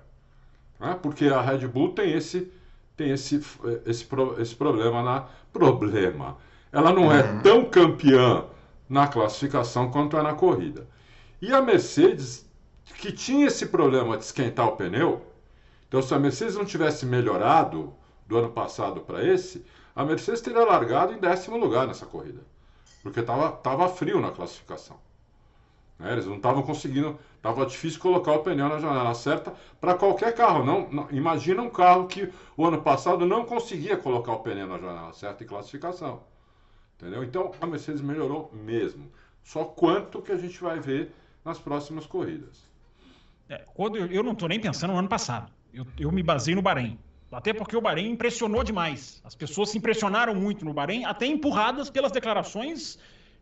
Né? 0.78 0.98
Porque 1.00 1.26
a 1.26 1.40
Red 1.40 1.66
Bull 1.68 1.92
tem 1.92 2.12
esse, 2.12 2.52
tem 2.96 3.10
esse, 3.10 3.36
esse, 3.84 4.06
esse 4.38 4.54
problema 4.54 5.02
na 5.02 5.28
problema 5.52 6.36
ela 6.76 6.92
não 6.92 7.10
é 7.10 7.22
uhum. 7.22 7.40
tão 7.40 7.64
campeã 7.64 8.44
na 8.86 9.08
classificação 9.08 9.90
quanto 9.90 10.16
é 10.16 10.22
na 10.22 10.34
corrida. 10.34 10.86
E 11.40 11.52
a 11.52 11.62
Mercedes, 11.62 12.46
que 12.98 13.10
tinha 13.10 13.46
esse 13.46 13.66
problema 13.66 14.16
de 14.18 14.24
esquentar 14.24 14.68
o 14.68 14.76
pneu, 14.76 15.22
então 15.88 16.02
se 16.02 16.12
a 16.14 16.18
Mercedes 16.18 16.54
não 16.54 16.66
tivesse 16.66 17.06
melhorado 17.06 17.94
do 18.26 18.36
ano 18.36 18.50
passado 18.50 19.00
para 19.00 19.24
esse, 19.24 19.64
a 19.94 20.04
Mercedes 20.04 20.42
teria 20.42 20.64
largado 20.64 21.14
em 21.14 21.18
décimo 21.18 21.56
lugar 21.56 21.86
nessa 21.86 22.04
corrida, 22.04 22.42
porque 23.06 23.20
estava 23.20 23.52
tava 23.52 23.88
frio 23.88 24.20
na 24.20 24.32
classificação. 24.32 24.98
Né? 25.96 26.12
Eles 26.12 26.26
não 26.26 26.34
estavam 26.34 26.64
conseguindo, 26.64 27.16
estava 27.36 27.64
difícil 27.64 28.00
colocar 28.00 28.32
o 28.32 28.40
pneu 28.40 28.68
na 28.68 28.80
janela 28.80 29.14
certa 29.14 29.54
para 29.80 29.94
qualquer 29.94 30.34
carro. 30.34 30.64
Não, 30.64 30.90
não, 30.90 31.08
imagina 31.12 31.62
um 31.62 31.70
carro 31.70 32.08
que 32.08 32.32
o 32.56 32.66
ano 32.66 32.82
passado 32.82 33.24
não 33.24 33.44
conseguia 33.44 33.96
colocar 33.96 34.32
o 34.32 34.40
pneu 34.40 34.66
na 34.66 34.76
janela 34.76 35.12
certa 35.12 35.44
em 35.44 35.46
classificação. 35.46 36.24
Entendeu? 36.96 37.22
Então 37.22 37.52
a 37.60 37.66
Mercedes 37.66 38.00
melhorou 38.02 38.50
mesmo. 38.52 39.08
Só 39.44 39.62
quanto 39.62 40.20
que 40.20 40.32
a 40.32 40.36
gente 40.36 40.60
vai 40.60 40.80
ver 40.80 41.12
nas 41.44 41.60
próximas 41.60 42.06
corridas. 42.06 42.68
É, 43.48 43.58
quando 43.72 43.96
eu, 43.96 44.06
eu 44.06 44.24
não 44.24 44.32
estou 44.32 44.48
nem 44.48 44.58
pensando 44.58 44.92
no 44.92 44.98
ano 44.98 45.08
passado. 45.08 45.52
Eu, 45.72 45.86
eu 45.96 46.10
me 46.10 46.24
basei 46.24 46.56
no 46.56 46.62
Bahrein. 46.62 46.98
Até 47.30 47.52
porque 47.52 47.76
o 47.76 47.80
Bahrein 47.80 48.10
impressionou 48.10 48.62
demais. 48.62 49.20
As 49.24 49.34
pessoas 49.34 49.70
se 49.70 49.78
impressionaram 49.78 50.34
muito 50.34 50.64
no 50.64 50.72
Bahrein, 50.72 51.04
até 51.04 51.26
empurradas 51.26 51.90
pelas 51.90 52.12
declarações 52.12 52.98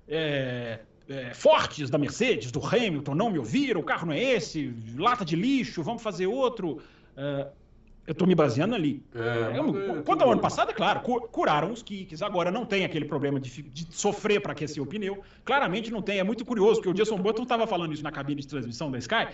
é, 0.08 0.80
é, 1.08 1.34
fortes 1.34 1.90
da 1.90 1.98
Mercedes, 1.98 2.50
do 2.50 2.64
Hamilton. 2.64 3.14
Não 3.14 3.30
me 3.30 3.38
ouviram, 3.38 3.80
o 3.80 3.84
carro 3.84 4.06
não 4.06 4.14
é 4.14 4.22
esse, 4.22 4.74
lata 4.96 5.24
de 5.24 5.36
lixo, 5.36 5.82
vamos 5.82 6.02
fazer 6.02 6.26
outro. 6.26 6.80
É, 7.16 7.48
eu 8.06 8.12
estou 8.12 8.28
me 8.28 8.34
baseando 8.34 8.74
ali. 8.74 9.02
É, 9.14 9.58
é, 9.58 10.02
quanto 10.02 10.22
ao 10.22 10.32
ano 10.32 10.40
passado, 10.40 10.70
é 10.70 10.74
claro, 10.74 11.00
curaram 11.00 11.72
os 11.72 11.82
kicks. 11.82 12.20
Agora 12.20 12.50
não 12.50 12.66
tem 12.66 12.84
aquele 12.84 13.06
problema 13.06 13.40
de, 13.40 13.62
de 13.62 13.86
sofrer 13.90 14.40
para 14.40 14.52
aquecer 14.52 14.82
o 14.82 14.86
pneu. 14.86 15.22
Claramente 15.44 15.90
não 15.90 16.02
tem. 16.02 16.18
É 16.18 16.24
muito 16.24 16.44
curioso, 16.44 16.76
porque 16.76 16.90
o 16.90 16.94
Jason 16.94 17.16
Button 17.16 17.44
estava 17.44 17.66
falando 17.66 17.94
isso 17.94 18.02
na 18.02 18.12
cabine 18.12 18.42
de 18.42 18.48
transmissão 18.48 18.90
da 18.90 18.98
Sky. 18.98 19.28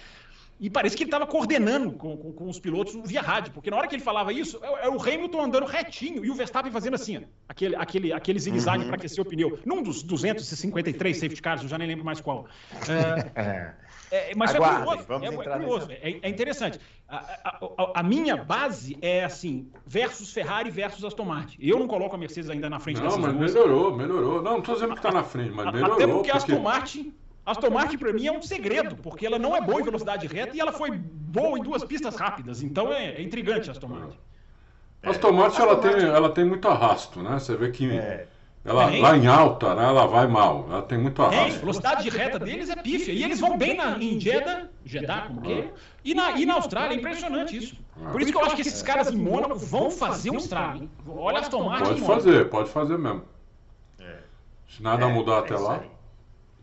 E 0.60 0.68
parece 0.68 0.94
que 0.94 1.02
ele 1.02 1.08
estava 1.08 1.26
coordenando 1.26 1.92
com, 1.92 2.16
com, 2.16 2.32
com, 2.32 2.48
os 2.48 2.58
pilotos 2.58 2.94
via 3.04 3.22
rádio, 3.22 3.52
porque 3.52 3.70
na 3.70 3.78
hora 3.78 3.88
que 3.88 3.94
ele 3.94 4.02
falava 4.02 4.32
isso, 4.32 4.60
é, 4.62 4.86
é 4.86 4.88
o 4.90 5.00
Hamilton 5.00 5.40
andando 5.40 5.66
retinho 5.66 6.24
e 6.24 6.30
o 6.30 6.34
Verstappen 6.34 6.70
fazendo 6.70 6.94
assim, 6.94 7.16
ó, 7.16 7.20
aquele, 7.48 7.74
aquele, 7.76 8.12
aquele 8.12 8.38
zigue-zague 8.38 8.82
uhum. 8.82 8.88
para 8.88 8.96
aquecer 8.96 9.22
o 9.22 9.24
pneu. 9.24 9.58
Num 9.64 9.82
dos 9.82 10.02
253 10.02 11.16
safety 11.16 11.40
cars, 11.40 11.62
eu 11.62 11.68
já 11.68 11.78
nem 11.78 11.88
lembro 11.88 12.04
mais 12.04 12.20
qual. 12.20 12.46
É, 13.34 13.74
É, 14.10 14.34
mas 14.34 14.52
Aguardem, 14.54 14.98
é 15.00 15.04
curioso. 15.04 15.22
É, 15.22 15.26
é, 15.26 15.58
curioso 15.58 15.92
é, 15.92 16.18
é, 16.22 16.28
interessante. 16.28 16.80
A, 17.08 17.16
a, 17.44 18.00
a, 18.00 18.02
minha 18.02 18.36
base 18.36 18.98
é 19.00 19.24
assim: 19.24 19.70
versus 19.86 20.32
Ferrari 20.32 20.68
versus 20.68 21.04
Aston 21.04 21.24
Martin. 21.24 21.58
Eu 21.60 21.78
não 21.78 21.86
coloco 21.86 22.16
a 22.16 22.18
Mercedes 22.18 22.50
ainda 22.50 22.68
na 22.68 22.80
frente 22.80 23.00
Não, 23.00 23.16
mas 23.16 23.32
duas. 23.32 23.54
melhorou, 23.54 23.96
melhorou. 23.96 24.42
Não, 24.42 24.52
não 24.52 24.58
estou 24.58 24.74
dizendo 24.74 24.94
que 24.94 24.98
está 24.98 25.12
na 25.12 25.22
frente, 25.22 25.52
mas 25.52 25.72
melhorou. 25.72 25.94
Até 25.94 26.06
porque, 26.06 26.30
porque... 26.30 26.30
Aston 26.32 26.60
Martin. 26.60 27.14
Aston 27.44 27.70
Martin, 27.70 27.98
para 27.98 28.12
mim, 28.12 28.26
é 28.26 28.32
um 28.32 28.42
segredo, 28.42 28.96
porque 28.96 29.26
ela 29.26 29.38
não 29.38 29.56
é 29.56 29.60
boa 29.60 29.80
em 29.80 29.84
velocidade 29.84 30.26
reta 30.26 30.56
e 30.56 30.60
ela 30.60 30.72
foi 30.72 30.90
boa 30.90 31.58
em 31.58 31.62
duas 31.62 31.84
pistas 31.84 32.16
rápidas. 32.16 32.62
Então 32.62 32.92
é, 32.92 33.14
é 33.14 33.22
intrigante 33.22 33.68
a 33.68 33.72
Aston 33.72 33.88
Martin. 33.88 34.18
Aston 35.02 35.32
Martin, 35.32 35.62
ela, 35.62 35.76
tem, 35.76 35.92
ela 35.92 36.28
tem 36.30 36.44
muito 36.44 36.68
arrasto, 36.68 37.22
né? 37.22 37.38
Você 37.38 37.56
vê 37.56 37.70
que. 37.70 37.90
É. 37.90 38.26
Ela, 38.62 38.90
lá 39.00 39.16
em 39.16 39.26
alta, 39.26 39.74
né, 39.74 39.84
ela 39.84 40.06
vai 40.06 40.26
mal. 40.26 40.66
Ela 40.68 40.82
tem 40.82 40.98
muito 40.98 41.22
arrasto. 41.22 41.56
a 41.56 41.58
velocidade 41.60 42.02
de 42.02 42.10
reta 42.10 42.38
deles 42.38 42.68
é 42.68 42.76
pífia. 42.76 43.12
E 43.12 43.24
eles 43.24 43.40
vão 43.40 43.56
bem 43.56 43.74
na, 43.74 43.96
em 43.96 44.20
Jeddah, 44.20 44.68
Jeddah 44.84 45.22
como 45.28 45.40
que 45.40 45.52
é? 45.52 45.72
E 46.04 46.14
na, 46.14 46.32
e 46.32 46.44
na 46.44 46.54
Austrália. 46.54 46.94
É 46.94 46.98
impressionante 46.98 47.56
isso. 47.56 47.74
Por 48.12 48.20
isso 48.20 48.30
que 48.30 48.36
eu 48.36 48.44
acho 48.44 48.54
que 48.56 48.60
esses 48.60 48.82
caras 48.82 49.10
em 49.10 49.16
Mônaco 49.16 49.56
vão 49.56 49.90
fazer 49.90 50.30
um 50.30 50.36
estrago. 50.36 50.82
Hein? 50.82 50.90
Olha 51.08 51.40
Aston 51.40 51.64
Martin 51.64 51.84
Pode 51.84 52.00
fazer, 52.02 52.50
pode 52.50 52.68
fazer 52.68 52.98
mesmo. 52.98 53.22
É. 53.98 54.18
Se 54.68 54.82
nada 54.82 55.06
é, 55.06 55.08
mudar 55.08 55.38
até 55.38 55.56
lá. 55.56 55.82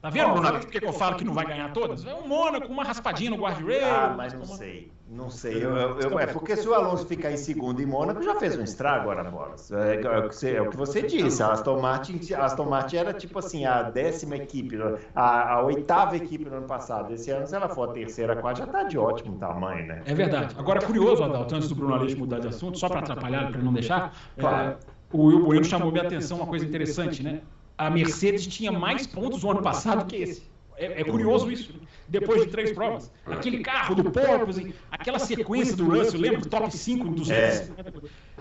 Tá 0.08 0.12
Tá 0.12 0.12
vendo, 0.12 0.34
Bruno? 0.34 0.60
Por 0.60 0.68
que, 0.68 0.86
eu 0.86 0.94
falo 0.94 1.16
que 1.16 1.26
não 1.26 1.34
vai 1.34 1.46
ganhar 1.46 1.72
todas? 1.74 2.06
É 2.06 2.14
um 2.14 2.28
Mônaco, 2.28 2.72
uma 2.72 2.84
raspadinha 2.84 3.30
no 3.32 3.38
guardrail. 3.38 3.86
Ah, 3.86 4.14
mas 4.16 4.34
não 4.34 4.46
sei. 4.46 4.92
Não 5.10 5.30
sei. 5.30 5.56
Eu, 5.56 5.76
eu, 5.76 6.00
eu, 6.00 6.20
é 6.20 6.28
porque 6.28 6.56
se 6.56 6.68
o 6.68 6.74
Alonso 6.74 7.06
ficar 7.06 7.32
em 7.32 7.38
segundo 7.38 7.82
em 7.82 7.86
Mônaco, 7.86 8.22
já 8.22 8.36
fez 8.36 8.58
um 8.58 8.64
estrago 8.64 9.10
agora, 9.10 9.30
Bolas. 9.30 9.72
É, 9.72 10.02
é, 10.02 10.20
o 10.20 10.30
que 10.30 10.36
você, 10.36 10.56
é 10.56 10.62
o 10.62 10.70
que 10.70 10.78
você 10.78 11.02
disse. 11.02 11.42
A 11.42 11.52
Aston 11.52 11.80
Martin, 11.80 12.20
a 12.34 12.46
Aston 12.46 12.66
Martin 12.66 12.98
era 12.98 13.14
tipo 13.14 13.40
assim, 13.40 13.66
a 13.66 13.84
décima 13.84 14.36
equipe, 14.36 14.78
a, 15.16 15.54
a 15.54 15.64
oitava 15.64 16.16
equipe 16.18 16.50
no 16.50 16.58
ano 16.58 16.68
passado. 16.68 17.14
Esse 17.14 17.32
ano, 17.32 17.48
se 17.48 17.56
ela 17.56 17.70
for 17.70 17.90
a 17.90 17.94
terceira, 17.94 18.34
a 18.34 18.36
quarta, 18.36 18.60
já 18.60 18.66
está 18.66 18.84
de 18.84 18.98
ótimo 18.98 19.38
tamanho, 19.38 19.86
né? 19.88 20.04
É 20.06 20.14
verdade. 20.14 20.56
Agora, 20.58 20.82
curioso, 20.82 21.24
Adalto, 21.24 21.56
antes 21.56 21.70
do 21.70 21.76
Bruno 21.76 21.94
Aleixo 21.94 22.18
mudar 22.18 22.40
de 22.40 22.48
assunto, 22.48 22.78
só 22.78 22.90
para 22.90 23.00
atrapalhar, 23.00 23.52
para 23.52 23.62
não 23.62 23.74
deixar, 23.74 24.14
claro. 24.38 24.72
É, 24.72 24.78
o 25.12 25.28
Will 25.28 25.46
Bueno 25.46 25.64
chamou 25.64 25.90
minha 25.92 26.04
atenção 26.04 26.38
uma 26.38 26.48
coisa 26.48 26.66
interessante, 26.66 27.24
né? 27.24 27.42
A 27.78 27.90
Mercedes 27.90 28.48
tinha 28.48 28.72
mais 28.72 29.06
pontos 29.06 29.44
no 29.44 29.52
ano 29.52 29.62
passado 29.62 30.06
que 30.08 30.16
esse. 30.16 30.44
É, 30.78 31.02
é, 31.02 31.04
curioso 31.04 31.52
isso. 31.52 31.74
Depois 32.08 32.42
de 32.42 32.48
três 32.50 32.72
provas. 32.72 33.12
Aquele 33.26 33.60
carro 33.60 33.96
do 33.96 34.12
Porpoise, 34.12 34.74
aquela 34.92 35.20
sequência 35.20 35.76
do 35.76 35.90
Russell, 35.90 36.20
lembra? 36.20 36.42
Top 36.42 36.76
5 36.76 37.10
dos 37.10 37.30
é. 37.30 37.68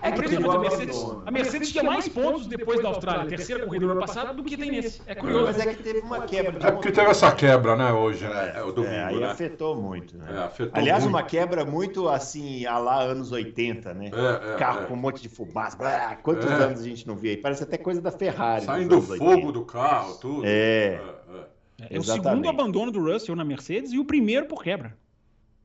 É 0.01 0.09
impressionante. 0.09 0.55
A 0.55 0.59
Mercedes, 0.59 1.05
a 1.25 1.31
Mercedes 1.31 1.71
tinha 1.71 1.83
mais 1.83 2.07
pontos 2.07 2.47
depois 2.47 2.81
da 2.81 2.89
Austrália, 2.89 3.27
terceira 3.27 3.65
corrida 3.65 3.85
do 3.85 3.91
ano 3.91 4.01
passado, 4.01 4.35
do 4.35 4.43
que 4.43 4.55
tem 4.55 4.71
nesse. 4.71 5.01
É 5.07 5.15
curioso. 5.15 5.45
Mas 5.45 5.59
é 5.59 5.73
que 5.73 5.83
teve 5.83 5.99
uma 5.99 6.21
quebra. 6.21 6.67
É 6.67 6.71
porque 6.71 6.91
teve 6.91 7.09
essa 7.09 7.31
quebra, 7.31 7.75
né, 7.75 7.91
hoje, 7.91 8.27
né? 8.27 8.53
É, 8.55 8.63
o 8.63 8.71
domingo, 8.71 8.93
é, 8.93 9.03
aí 9.05 9.19
né? 9.19 9.25
afetou 9.25 9.75
muito. 9.75 10.17
Né? 10.17 10.25
É, 10.29 10.37
afetou 10.43 10.79
Aliás, 10.79 11.03
muito. 11.03 11.15
uma 11.15 11.23
quebra 11.23 11.65
muito 11.65 12.07
assim, 12.07 12.65
a 12.65 12.77
lá 12.77 13.01
anos 13.01 13.31
80, 13.31 13.93
né? 13.93 14.11
É, 14.13 14.53
é, 14.53 14.55
carro 14.57 14.81
é. 14.81 14.85
com 14.85 14.93
um 14.93 14.97
monte 14.97 15.21
de 15.21 15.29
fumaça. 15.29 15.77
Blá, 15.77 16.15
quantos 16.17 16.45
É. 16.45 16.53
anos 16.53 16.81
a 16.81 16.83
gente 16.83 17.07
não 17.07 17.15
via 17.15 17.31
aí? 17.31 17.37
Parece 17.37 17.63
até 17.63 17.77
coisa 17.77 18.01
da 18.01 18.11
Ferrari. 18.11 18.65
Saindo 18.65 19.01
fogo 19.01 19.25
80. 19.25 19.51
do 19.51 19.65
carro, 19.65 20.15
tudo. 20.15 20.43
É. 20.45 20.99
é. 21.79 21.87
É 21.89 21.99
o 21.99 22.03
segundo 22.03 22.49
abandono 22.49 22.91
do 22.91 22.99
Russell 22.99 23.35
na 23.35 23.45
Mercedes 23.45 23.91
e 23.91 23.99
o 23.99 24.05
primeiro 24.05 24.47
por 24.47 24.63
quebra. 24.63 24.95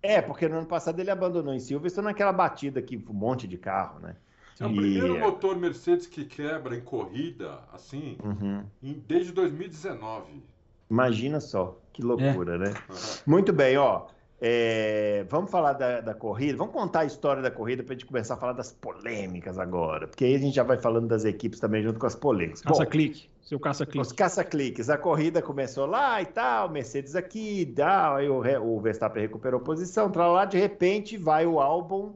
É, 0.03 0.21
porque 0.21 0.49
no 0.49 0.59
ano 0.59 0.67
passado 0.67 0.99
ele 0.99 1.11
abandonou 1.11 1.55
em 1.55 1.61
Silverstone 1.61 2.07
naquela 2.09 2.33
batida 2.33 2.83
que 2.83 2.97
um 3.09 3.13
monte 3.13 3.47
de 3.47 3.57
carro, 3.57 4.01
né? 4.01 4.17
É 4.61 4.67
o 4.67 4.69
primeiro 4.75 5.19
motor 5.19 5.57
Mercedes 5.57 6.07
que 6.07 6.25
quebra 6.25 6.77
em 6.77 6.81
corrida, 6.81 7.61
assim, 7.73 8.19
Uhum. 8.23 8.65
em- 8.83 9.03
desde 9.07 9.33
2019. 9.33 10.43
Imagina 10.91 11.41
só, 11.41 11.81
que 11.93 12.03
loucura, 12.03 12.59
né? 12.59 12.67
Uhum. 12.89 12.95
Muito 13.27 13.53
bem, 13.53 13.77
ó. 13.79 14.07
É, 14.45 15.25
vamos 15.29 15.53
falar 15.53 15.75
da, 15.75 16.01
da 16.01 16.15
corrida, 16.15 16.59
vamos 16.59 16.73
contar 16.73 17.01
a 17.01 17.05
história 17.05 17.41
da 17.41 17.51
corrida 17.51 17.85
para 17.85 17.93
a 17.93 17.97
gente 17.97 18.07
começar 18.07 18.35
a 18.35 18.37
falar 18.37 18.55
das 18.55 18.73
polêmicas 18.73 19.57
agora, 19.57 20.09
porque 20.09 20.25
aí 20.25 20.35
a 20.35 20.39
gente 20.39 20.57
já 20.57 20.65
vai 20.65 20.77
falando 20.77 21.07
das 21.07 21.25
equipes 21.25 21.61
também 21.61 21.81
junto 21.81 22.01
com 22.01 22.07
as 22.07 22.17
polêmicas. 22.17 22.61
Caça-clique. 22.61 23.31
Seu 23.41 23.61
caça-clique. 23.61 24.01
Os 24.01 24.11
caça-cliques, 24.11 24.91
a 24.91 24.99
corrida 24.99 25.41
começou 25.41 25.87
lá 25.87 26.21
e 26.21 26.27
tal, 26.27 26.69
Mercedes 26.69 27.15
aqui, 27.15 27.73
tal, 27.77 28.17
aí 28.17 28.29
o, 28.29 28.43
o 28.65 28.81
Verstappen 28.81 29.23
recuperou 29.23 29.61
posição, 29.61 30.11
pra 30.11 30.27
lá, 30.27 30.45
de 30.45 30.59
repente 30.59 31.17
vai 31.17 31.47
o 31.47 31.61
álbum. 31.61 32.13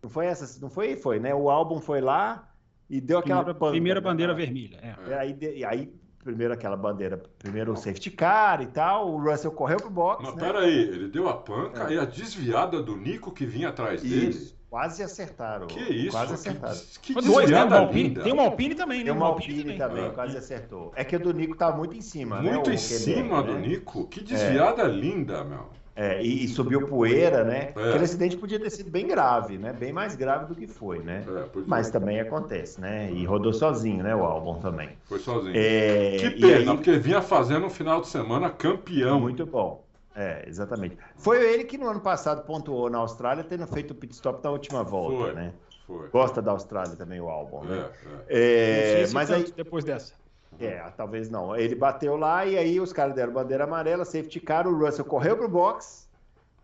Não 0.00 0.08
foi 0.08 0.26
essa? 0.26 0.60
Não 0.60 0.70
foi? 0.70 0.94
Foi, 0.94 1.18
né? 1.18 1.34
O 1.34 1.50
álbum 1.50 1.80
foi 1.80 2.00
lá 2.00 2.48
e 2.88 3.00
deu 3.00 3.18
aquela 3.18 3.42
Primeira, 3.42 3.70
primeira 3.72 4.00
né? 4.00 4.04
bandeira 4.04 4.34
vermelha. 4.34 4.78
É. 5.08 5.14
Aí, 5.14 5.64
aí, 5.64 5.92
primeiro 6.22 6.54
aquela 6.54 6.76
bandeira, 6.76 7.20
primeiro 7.38 7.72
o 7.72 7.76
safety 7.76 8.10
car 8.10 8.62
e 8.62 8.66
tal, 8.66 9.10
o 9.12 9.18
Russell 9.22 9.50
correu 9.52 9.76
pro 9.78 9.90
box, 9.90 10.22
Mas 10.24 10.34
né? 10.36 10.40
peraí, 10.40 10.78
ele 10.80 11.08
deu 11.08 11.28
a 11.28 11.34
panca 11.34 11.92
e 11.92 11.98
a 11.98 12.04
desviada 12.04 12.82
do 12.82 12.96
Nico 12.96 13.32
que 13.32 13.44
vinha 13.44 13.68
atrás 13.70 14.02
dele. 14.02 14.28
Isso, 14.28 14.56
quase 14.70 15.02
acertaram. 15.02 15.66
Que 15.66 15.80
isso? 15.80 16.10
Quase 16.12 16.28
que, 16.28 16.34
acertaram. 16.34 16.80
que 17.02 17.12
Foi 17.12 17.22
dois, 17.22 17.50
né? 17.50 17.64
Uma 17.64 17.78
Alpine, 17.78 18.14
tem 18.14 18.32
uma 18.32 18.44
Alpine 18.44 18.74
também, 18.74 18.98
né? 18.98 19.04
Tem 19.04 19.12
uma 19.12 19.26
Alpine 19.26 19.76
também, 19.76 20.04
É. 20.06 20.10
quase 20.10 20.36
acertou. 20.36 20.92
É 20.94 21.04
que 21.04 21.16
o 21.16 21.20
do 21.20 21.32
Nico 21.34 21.56
tava 21.56 21.76
muito 21.76 21.96
em 21.96 22.00
cima, 22.00 22.40
né? 22.40 22.52
Muito 22.52 22.70
em 22.70 22.78
cima 22.78 23.42
do 23.42 23.54
né? 23.54 23.66
Nico. 23.68 24.06
Que 24.06 24.22
desviada 24.22 24.84
linda, 24.84 25.44
meu. 25.44 25.70
É, 25.94 26.22
e, 26.22 26.44
e 26.44 26.48
subiu 26.48 26.86
poeira, 26.86 27.44
né? 27.44 27.72
É. 27.76 27.88
Aquele 27.90 28.04
acidente 28.04 28.36
podia 28.36 28.58
ter 28.58 28.70
sido 28.70 28.90
bem 28.90 29.06
grave, 29.06 29.58
né? 29.58 29.72
Bem 29.74 29.92
mais 29.92 30.14
grave 30.16 30.46
do 30.46 30.54
que 30.54 30.66
foi, 30.66 31.00
né? 31.00 31.22
É, 31.28 31.40
é. 31.40 31.46
Mas 31.66 31.90
também 31.90 32.18
acontece, 32.18 32.80
né? 32.80 33.10
E 33.12 33.24
rodou 33.26 33.52
sozinho, 33.52 34.02
né? 34.02 34.16
O 34.16 34.24
álbum 34.24 34.58
também. 34.58 34.90
Foi 35.04 35.18
sozinho. 35.18 35.52
É, 35.54 36.16
Que 36.18 36.30
pena, 36.30 36.70
aí- 36.70 36.76
porque 36.76 36.88
ele 36.90 36.98
vinha 36.98 37.20
fazendo 37.20 37.66
um 37.66 37.70
final 37.70 38.00
de 38.00 38.08
semana 38.08 38.48
campeão. 38.50 39.20
Muito 39.20 39.44
bom. 39.44 39.84
É, 40.14 40.44
exatamente. 40.46 40.96
Foi 41.16 41.42
ele 41.42 41.64
que 41.64 41.76
no 41.78 41.88
ano 41.88 42.00
passado 42.00 42.44
pontuou 42.44 42.88
na 42.88 42.98
Austrália, 42.98 43.44
tendo 43.44 43.66
feito 43.66 43.90
o 43.90 43.94
pit 43.94 44.14
stop 44.14 44.42
na 44.42 44.50
última 44.50 44.82
volta, 44.82 45.24
Foi. 45.24 45.32
né? 45.34 45.52
Foi. 45.86 46.08
Gosta 46.08 46.40
da 46.40 46.52
Austrália 46.52 46.96
também, 46.96 47.20
o 47.20 47.28
álbum, 47.28 47.64
É, 47.64 47.68
né? 47.68 47.90
é. 48.28 48.28
É, 48.28 48.76
Não 48.76 48.92
sei 48.98 49.06
se 49.08 49.14
mas 49.14 49.30
aí, 49.30 49.52
depois 49.54 49.84
dessa. 49.84 50.14
É, 50.60 50.78
talvez 50.96 51.28
não. 51.30 51.56
Ele 51.56 51.74
bateu 51.74 52.16
lá 52.16 52.44
e 52.46 52.56
aí 52.56 52.78
os 52.80 52.92
caras 52.92 53.14
deram 53.14 53.32
bandeira 53.32 53.64
amarela, 53.64 54.04
safety 54.04 54.40
car, 54.40 54.66
o 54.66 54.78
Russell 54.78 55.04
correu 55.04 55.36
pro 55.36 55.48
box, 55.48 56.08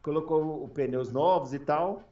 colocou 0.02 0.64
os 0.64 0.70
pneus 0.72 1.10
novos 1.12 1.52
e 1.54 1.58
tal. 1.58 2.02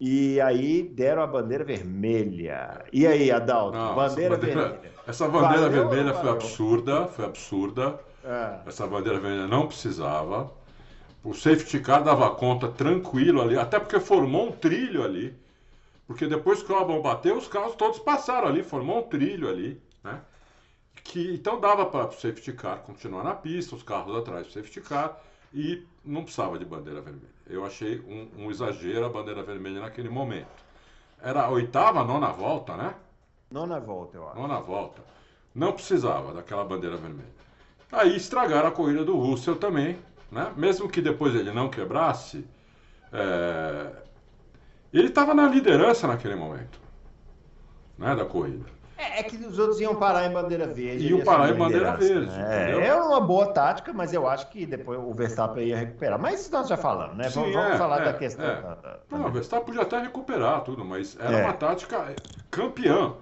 E 0.00 0.40
aí 0.40 0.82
deram 0.82 1.22
a 1.22 1.26
bandeira 1.26 1.62
vermelha. 1.62 2.84
E 2.90 3.06
aí, 3.06 3.30
Adalto? 3.30 3.76
Não, 3.76 3.94
bandeira, 3.94 4.34
essa 4.34 4.40
bandeira, 4.40 4.68
vermelha. 4.68 4.92
essa 5.06 5.28
bandeira 5.28 5.68
Valeu 5.68 5.88
vermelha 5.88 6.14
foi 6.14 6.30
absurda, 6.30 7.06
foi 7.08 7.24
absurda. 7.26 8.00
Ah, 8.24 8.62
Essa 8.66 8.86
bandeira 8.86 9.20
vermelha 9.20 9.46
não 9.46 9.66
precisava. 9.66 10.50
O 11.22 11.34
safety 11.34 11.80
car 11.80 12.02
dava 12.02 12.30
conta 12.34 12.68
tranquilo 12.68 13.42
ali, 13.42 13.58
até 13.58 13.78
porque 13.78 14.00
formou 14.00 14.48
um 14.48 14.52
trilho 14.52 15.04
ali. 15.04 15.34
Porque 16.06 16.26
depois 16.26 16.62
que 16.62 16.72
o 16.72 16.76
Albon 16.76 17.02
bateu, 17.02 17.36
os 17.36 17.46
carros 17.46 17.74
todos 17.74 17.98
passaram 17.98 18.48
ali, 18.48 18.62
formou 18.62 19.00
um 19.00 19.02
trilho 19.02 19.48
ali? 19.50 19.80
Que, 21.02 21.34
então 21.34 21.58
dava 21.58 21.86
para 21.86 22.08
o 22.08 22.12
safety 22.12 22.52
car 22.52 22.78
continuar 22.78 23.24
na 23.24 23.34
pista, 23.34 23.74
os 23.74 23.82
carros 23.82 24.16
atrás 24.16 24.46
do 24.46 24.52
safety 24.52 24.80
car, 24.80 25.18
e 25.52 25.84
não 26.04 26.22
precisava 26.22 26.58
de 26.58 26.64
bandeira 26.64 27.00
vermelha. 27.00 27.28
Eu 27.46 27.64
achei 27.64 27.98
um, 28.00 28.44
um 28.44 28.50
exagero 28.50 29.06
a 29.06 29.08
bandeira 29.08 29.42
vermelha 29.42 29.80
naquele 29.80 30.08
momento. 30.08 30.48
Era 31.20 31.42
a 31.42 31.50
oitava, 31.50 32.04
nona 32.04 32.30
volta, 32.30 32.76
né? 32.76 32.94
nona 33.50 33.80
volta, 33.80 34.16
eu 34.16 34.28
acho. 34.28 34.38
Nona 34.38 34.60
volta. 34.60 35.02
Não 35.54 35.72
precisava 35.72 36.32
daquela 36.32 36.64
bandeira 36.64 36.96
vermelha. 36.96 37.40
Aí 37.90 38.16
estragaram 38.16 38.68
a 38.68 38.72
corrida 38.72 39.04
do 39.04 39.16
Russell 39.16 39.56
também, 39.56 39.98
né? 40.30 40.52
Mesmo 40.56 40.88
que 40.88 41.02
depois 41.02 41.34
ele 41.34 41.50
não 41.50 41.68
quebrasse, 41.68 42.46
é, 43.12 43.90
ele 44.92 45.08
estava 45.08 45.34
na 45.34 45.48
liderança 45.48 46.06
naquele 46.06 46.36
momento, 46.36 46.78
né? 47.98 48.14
Da 48.14 48.24
corrida. 48.24 48.64
É, 49.00 49.20
é 49.20 49.22
que 49.22 49.36
os 49.36 49.58
outros 49.58 49.80
iam 49.80 49.94
parar 49.94 50.26
em 50.26 50.32
bandeira 50.32 50.66
verde. 50.66 51.08
Iam 51.08 51.24
parar 51.24 51.48
em 51.50 51.54
bandeira 51.54 51.96
verde, 51.96 52.36
né? 52.36 52.72
É, 52.72 52.86
é 52.88 52.94
uma 52.94 53.20
boa 53.20 53.46
tática, 53.52 53.92
mas 53.92 54.12
eu 54.12 54.28
acho 54.28 54.48
que 54.50 54.66
depois 54.66 55.00
o 55.00 55.12
Verstappen 55.14 55.66
ia 55.66 55.76
recuperar. 55.78 56.18
Mas 56.18 56.40
isso 56.42 56.52
nós 56.52 56.68
já 56.68 56.76
falamos, 56.76 57.16
né? 57.16 57.30
Sim, 57.30 57.40
vamos 57.40 57.54
vamos 57.54 57.70
é, 57.72 57.78
falar 57.78 58.02
é, 58.02 58.04
da 58.04 58.12
questão. 58.12 58.44
é. 58.44 58.60
da- 58.60 58.74
da- 58.74 58.98
Não, 59.10 59.26
o 59.26 59.30
Verstappen 59.30 59.64
podia 59.66 59.82
até 59.82 59.98
recuperar 60.00 60.60
tudo, 60.62 60.84
mas 60.84 61.16
era 61.18 61.38
É. 61.38 61.44
uma 61.44 61.52
tática 61.54 62.14
campeã. 62.50 63.14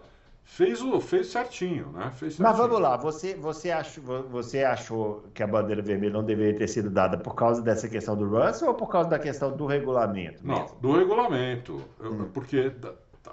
Fez 0.51 0.81
o 0.81 0.99
fez 0.99 1.27
certinho, 1.27 1.89
né? 1.93 2.11
Fez 2.15 2.33
certinho. 2.35 2.49
Mas 2.49 2.57
vamos 2.57 2.81
lá, 2.81 2.97
você, 2.97 3.35
você, 3.35 3.71
achou, 3.71 4.23
você 4.31 4.65
achou 4.65 5.23
que 5.35 5.43
a 5.43 5.47
bandeira 5.47 5.83
vermelha 5.83 6.15
não 6.15 6.25
deveria 6.25 6.59
ter 6.59 6.67
sido 6.69 6.89
dada 6.89 7.19
por 7.19 7.35
causa 7.35 7.61
dessa 7.61 7.87
questão 7.87 8.17
do 8.17 8.27
Russell 8.27 8.69
ou 8.69 8.75
por 8.75 8.89
causa 8.89 9.11
da 9.11 9.19
questão 9.19 9.55
do 9.55 9.67
regulamento? 9.67 10.41
Não, 10.43 10.63
mesmo? 10.63 10.77
do 10.81 10.93
regulamento. 10.97 11.83
Hum. 12.01 12.31
Porque 12.33 12.73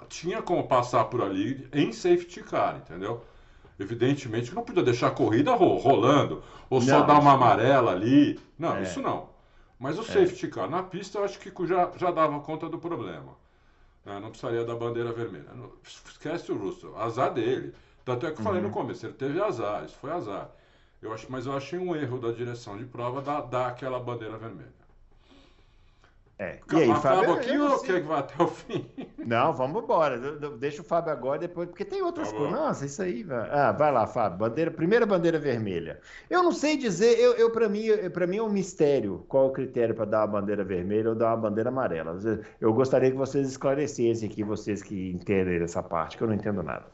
tinha 0.08 0.42
como 0.42 0.66
passar 0.66 1.04
por 1.06 1.22
ali 1.22 1.68
em 1.72 1.92
safety 1.92 2.42
car, 2.42 2.76
entendeu? 2.76 3.24
Evidentemente 3.78 4.50
que 4.50 4.54
não 4.56 4.62
podia 4.64 4.82
deixar 4.82 5.08
a 5.08 5.10
corrida 5.10 5.52
ro- 5.54 5.76
rolando, 5.76 6.42
ou 6.70 6.80
só 6.80 7.00
Não, 7.00 7.06
dar 7.06 7.20
uma 7.20 7.32
amarela 7.32 7.92
ali. 7.92 8.40
Não, 8.58 8.76
É. 8.76 8.82
isso 8.82 9.00
não. 9.02 9.28
Mas 9.78 9.98
o 9.98 10.02
safety 10.02 10.48
car 10.48 10.68
na 10.70 10.82
pista 10.82 11.18
eu 11.18 11.24
acho 11.24 11.38
que 11.38 11.52
já, 11.66 11.90
já 11.96 12.10
dava 12.10 12.40
conta 12.40 12.68
do 12.68 12.78
problema. 12.78 13.34
né? 14.04 14.18
Não 14.20 14.30
precisaria 14.30 14.64
da 14.64 14.74
bandeira 14.74 15.12
vermelha. 15.12 15.50
Não- 15.54 15.72
Esquece 15.84 16.52
o 16.52 16.56
Russell, 16.56 16.96
azar 16.96 17.34
dele. 17.34 17.74
Tanto 18.04 18.24
é 18.24 18.30
que 18.30 18.38
eu 18.38 18.44
falei 18.44 18.60
Uhum. 18.62 18.68
no 18.68 18.72
começo, 18.72 19.04
ele 19.04 19.14
teve 19.14 19.40
azar, 19.42 19.84
isso 19.84 19.96
foi 20.00 20.12
azar. 20.12 20.48
Eu 21.02 21.12
acho, 21.12 21.26
mas 21.28 21.44
eu 21.44 21.56
achei 21.56 21.76
um 21.78 21.94
erro 21.94 22.18
da 22.18 22.30
direção 22.30 22.78
de 22.78 22.84
prova 22.84 23.20
dar, 23.20 23.40
dar 23.42 23.66
aquela 23.66 23.98
bandeira 23.98 24.38
vermelha. 24.38 24.72
É. 26.38 26.58
E 26.70 26.76
aí, 26.76 26.90
Acaba 26.90 27.00
Fábio? 27.24 27.32
aqui 27.32 27.58
ou 27.58 27.80
quer 27.80 28.02
que 28.02 28.06
vá 28.06 28.18
até 28.18 28.42
o 28.42 28.46
fim? 28.46 28.84
Não, 29.24 29.54
vamos 29.54 29.82
embora. 29.82 30.18
Deixa 30.58 30.82
o 30.82 30.84
Fábio 30.84 31.10
agora 31.10 31.38
depois, 31.38 31.66
porque 31.68 31.84
tem 31.84 32.02
outras 32.02 32.30
Tá 32.30 32.36
coisas. 32.36 32.52
Nossa, 32.54 32.84
isso 32.84 33.00
aí. 33.00 33.22
Vai. 33.22 33.48
Ah, 33.50 33.72
vai 33.72 33.90
lá, 33.90 34.06
Fábio. 34.06 34.38
Bandeira, 34.38 34.70
primeira 34.70 35.06
bandeira 35.06 35.38
vermelha. 35.38 35.98
Eu 36.28 36.42
não 36.42 36.52
sei 36.52 36.76
dizer, 36.76 37.18
eu, 37.18 37.32
eu 37.36 37.50
para 37.50 37.68
mim, 37.70 37.86
para 38.12 38.26
mim 38.26 38.36
é 38.36 38.42
um 38.42 38.50
mistério 38.50 39.24
qual 39.28 39.46
o 39.46 39.50
critério 39.50 39.94
para 39.94 40.04
dar 40.04 40.18
uma 40.20 40.40
bandeira 40.40 40.62
vermelha 40.62 41.08
ou 41.08 41.14
dar 41.14 41.28
uma 41.28 41.38
bandeira 41.48 41.70
amarela. 41.70 42.18
Eu 42.60 42.74
gostaria 42.74 43.10
que 43.10 43.16
vocês 43.16 43.48
esclarecessem 43.48 44.28
aqui, 44.28 44.44
vocês 44.44 44.82
que 44.82 45.12
entendem 45.12 45.62
essa 45.62 45.82
parte, 45.82 46.18
que 46.18 46.22
eu 46.22 46.28
não 46.28 46.34
entendo 46.34 46.62
nada. 46.62 46.84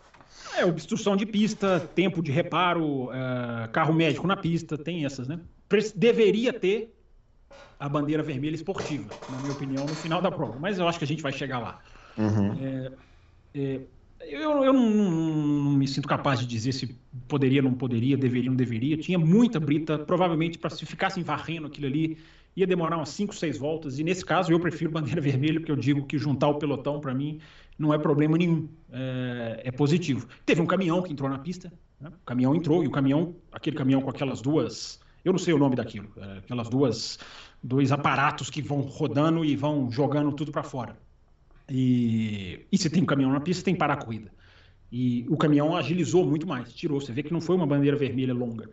É, 0.57 0.64
obstrução 0.64 1.16
de 1.16 1.26
pista, 1.26 1.80
tempo 1.95 2.22
de 2.22 2.30
reparo, 2.30 3.11
eh, 3.12 3.68
carro 3.72 3.93
médico 3.93 4.26
na 4.26 4.36
pista, 4.36 4.78
tem 4.78 5.05
essas, 5.05 5.26
né? 5.28 5.40
Pre- 5.68 5.93
Deveria 5.95 6.53
ter 6.53 6.95
a 7.83 7.89
bandeira 7.89 8.22
vermelha 8.22 8.55
esportiva, 8.55 9.12
na 9.28 9.39
minha 9.39 9.53
opinião, 9.53 9.85
no 9.85 9.95
final 9.97 10.22
da 10.22 10.30
prova. 10.30 10.57
Mas 10.57 10.78
eu 10.78 10.87
acho 10.87 10.99
que 10.99 11.05
a 11.05 11.09
gente 11.09 11.20
vai 11.20 11.33
chegar 11.33 11.59
lá. 11.59 11.80
Uhum. 12.16 12.57
É, 13.53 13.80
eu, 14.20 14.64
eu 14.64 14.72
não, 14.72 14.89
não, 14.89 15.72
me 15.72 15.89
sinto 15.89 16.07
capaz 16.07 16.39
de 16.39 16.47
dizer 16.47 16.70
se 16.70 16.97
poderia, 17.26 17.61
não 17.61 17.74
poderia, 17.74 18.16
deveria, 18.16 18.49
não 18.49 18.57
deveria. 18.57 18.97
Tinha 18.97 19.18
muita 19.18 19.59
brita, 19.59 19.99
provavelmente 19.99 20.59
para 20.59 20.70
se 20.70 20.87
ficassem 20.87 21.24
varrendo 21.24 21.66
aquilo 21.66 21.89
ali, 21.89 22.18
ia 22.55 22.68
demorar 22.68 22.99
umas 22.99 23.09
5, 23.09 23.35
6 23.35 23.59
voltas. 23.59 23.99
E 23.99 24.05
nesse 24.05 24.24
caso 24.24 24.53
eu 24.53 24.61
prefiro 24.61 24.89
bandeira 24.89 25.18
vermelha, 25.20 25.59
porque 25.59 25.72
eu 25.72 25.76
digo 25.76 26.07
que 26.07 26.16
juntar 26.16 26.47
o 26.47 26.55
pelotão 26.61 27.01
para 27.01 27.12
mim 27.12 27.41
não 27.76 27.93
é 27.93 27.99
problema 27.99 28.39
nenhum, 28.39 28.68
é, 28.93 29.62
é, 29.64 29.72
positivo. 29.72 30.28
Teve 30.47 30.61
um 30.61 30.66
caminhão 30.66 31.03
que 31.03 31.12
entrou 31.12 31.28
na 31.28 31.39
pista, 31.41 31.72
né? 32.01 32.11
o 32.11 32.24
caminhão 32.24 32.55
entrou, 32.55 32.85
e 32.85 32.87
o 32.87 32.93
caminhão, 32.93 33.35
aquele 33.51 33.76
caminhão 33.76 34.01
com 34.01 34.11
aquelas 34.11 34.41
duas, 34.41 35.01
eu 35.24 35.33
não 35.33 35.39
sei 35.39 35.55
o 35.55 35.59
nome 35.59 35.76
daquilo, 35.76 36.09
é, 36.16 36.39
aquelas 36.39 36.68
duas, 36.68 37.18
dois 37.62 37.92
aparatos 37.92 38.50
que 38.50 38.60
vão 38.60 38.80
rodando 38.80 39.44
e 39.44 39.54
vão 39.54 39.90
jogando 39.90 40.32
tudo 40.32 40.50
para 40.50 40.62
fora. 40.62 40.96
E, 41.70 42.66
e 42.70 42.78
se 42.78 42.90
tem 42.90 43.02
um 43.02 43.06
caminhão 43.06 43.32
na 43.32 43.40
pista, 43.40 43.64
tem 43.64 43.74
que 43.74 43.78
parar 43.78 43.94
a 43.94 44.04
corrida. 44.04 44.30
E 44.90 45.24
o 45.28 45.36
caminhão 45.36 45.74
agilizou 45.74 46.26
muito 46.26 46.46
mais, 46.46 46.72
tirou. 46.74 47.00
Você 47.00 47.12
vê 47.12 47.22
que 47.22 47.32
não 47.32 47.40
foi 47.40 47.56
uma 47.56 47.66
bandeira 47.66 47.96
vermelha 47.96 48.34
longa. 48.34 48.68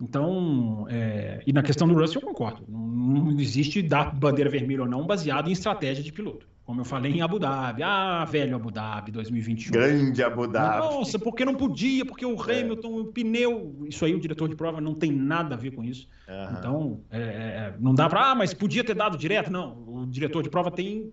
Então, 0.00 0.86
é, 0.90 1.42
e 1.46 1.52
na 1.52 1.62
questão 1.62 1.86
do 1.86 1.94
Russell 1.94 2.20
eu 2.20 2.28
concordo. 2.28 2.64
Não, 2.68 2.80
não, 2.80 3.40
existe 3.40 3.80
dar 3.80 4.12
bandeira 4.12 4.50
vermelha 4.50 4.82
ou 4.82 4.88
não 4.88 5.06
baseado 5.06 5.48
em 5.48 5.52
estratégia 5.52 6.02
de 6.02 6.12
piloto. 6.12 6.48
Como 6.64 6.80
eu 6.80 6.84
falei 6.84 7.12
em 7.12 7.20
Abu 7.20 7.38
Dhabi. 7.38 7.82
Ah, 7.82 8.24
velho 8.24 8.56
Abu 8.56 8.70
Dhabi 8.70 9.12
2021. 9.12 9.70
Grande 9.70 10.22
Abu 10.22 10.46
Dhabi. 10.46 10.78
Nossa, 10.78 11.18
porque 11.18 11.44
não 11.44 11.54
podia, 11.54 12.06
porque 12.06 12.24
o 12.24 12.34
é. 12.50 12.60
Hamilton, 12.60 12.98
é. 12.98 13.00
o 13.02 13.04
pneu. 13.06 13.84
Isso 13.86 14.02
aí, 14.04 14.14
o 14.14 14.20
diretor 14.20 14.48
de 14.48 14.56
prova 14.56 14.80
não 14.80 14.94
tem 14.94 15.12
nada 15.12 15.54
a 15.54 15.58
ver 15.58 15.72
com 15.72 15.84
isso. 15.84 16.08
Uhum. 16.26 16.58
Então, 16.58 17.00
é, 17.10 17.20
é, 17.20 17.74
não 17.78 17.94
dá 17.94 18.08
para. 18.08 18.30
Ah, 18.30 18.34
mas 18.34 18.54
podia 18.54 18.82
ter 18.82 18.94
dado 18.94 19.18
direto. 19.18 19.52
Não. 19.52 19.84
O 19.86 20.06
diretor 20.06 20.42
de 20.42 20.48
prova 20.48 20.70
tem, 20.70 21.12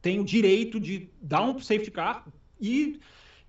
tem 0.00 0.18
o 0.18 0.24
direito 0.24 0.80
de 0.80 1.10
dar 1.20 1.42
um 1.42 1.58
safety 1.58 1.90
car 1.90 2.24
e. 2.58 2.98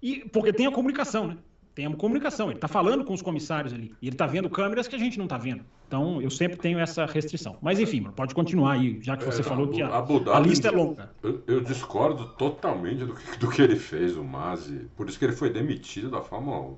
e 0.02 0.28
porque 0.30 0.52
tem 0.52 0.68
a 0.68 0.72
comunicação, 0.72 1.28
né? 1.28 1.38
Tem 1.78 1.86
a 1.86 1.96
comunicação, 1.96 2.48
ele 2.48 2.58
está 2.58 2.68
falando 2.68 3.06
com 3.06 3.14
os 3.14 3.22
comissários 3.22 3.72
ali, 3.72 3.94
e 4.02 4.08
ele 4.08 4.16
está 4.16 4.26
vendo 4.26 4.50
câmeras 4.50 4.88
que 4.88 4.96
a 4.96 4.98
gente 4.98 5.16
não 5.20 5.26
está 5.26 5.38
vendo. 5.38 5.64
Então, 5.88 6.20
eu 6.20 6.32
sempre 6.32 6.58
tenho 6.58 6.80
essa 6.80 7.06
restrição. 7.06 7.56
Mas, 7.62 7.80
enfim, 7.80 8.02
pode 8.16 8.34
continuar 8.34 8.72
aí, 8.72 9.00
já 9.00 9.16
que 9.16 9.24
você 9.24 9.42
é, 9.42 9.44
falou 9.44 9.68
que 9.68 9.84
a, 9.84 10.04
a, 10.34 10.40
lista 10.40 10.70
é 10.70 10.72
longa. 10.72 11.12
Eu, 11.22 11.44
eu 11.46 11.62
discordo 11.62 12.30
totalmente 12.30 13.06
do 13.06 13.14
que, 13.14 13.38
do 13.38 13.50
que, 13.52 13.62
ele 13.62 13.76
fez, 13.76 14.18
o 14.18 14.24
Mazzi. 14.24 14.90
Por 14.96 15.08
isso 15.08 15.20
que 15.20 15.26
ele 15.26 15.36
foi 15.36 15.52
demitido 15.52 16.10
da 16.10 16.20
Fórmula 16.20 16.62
1. 16.62 16.78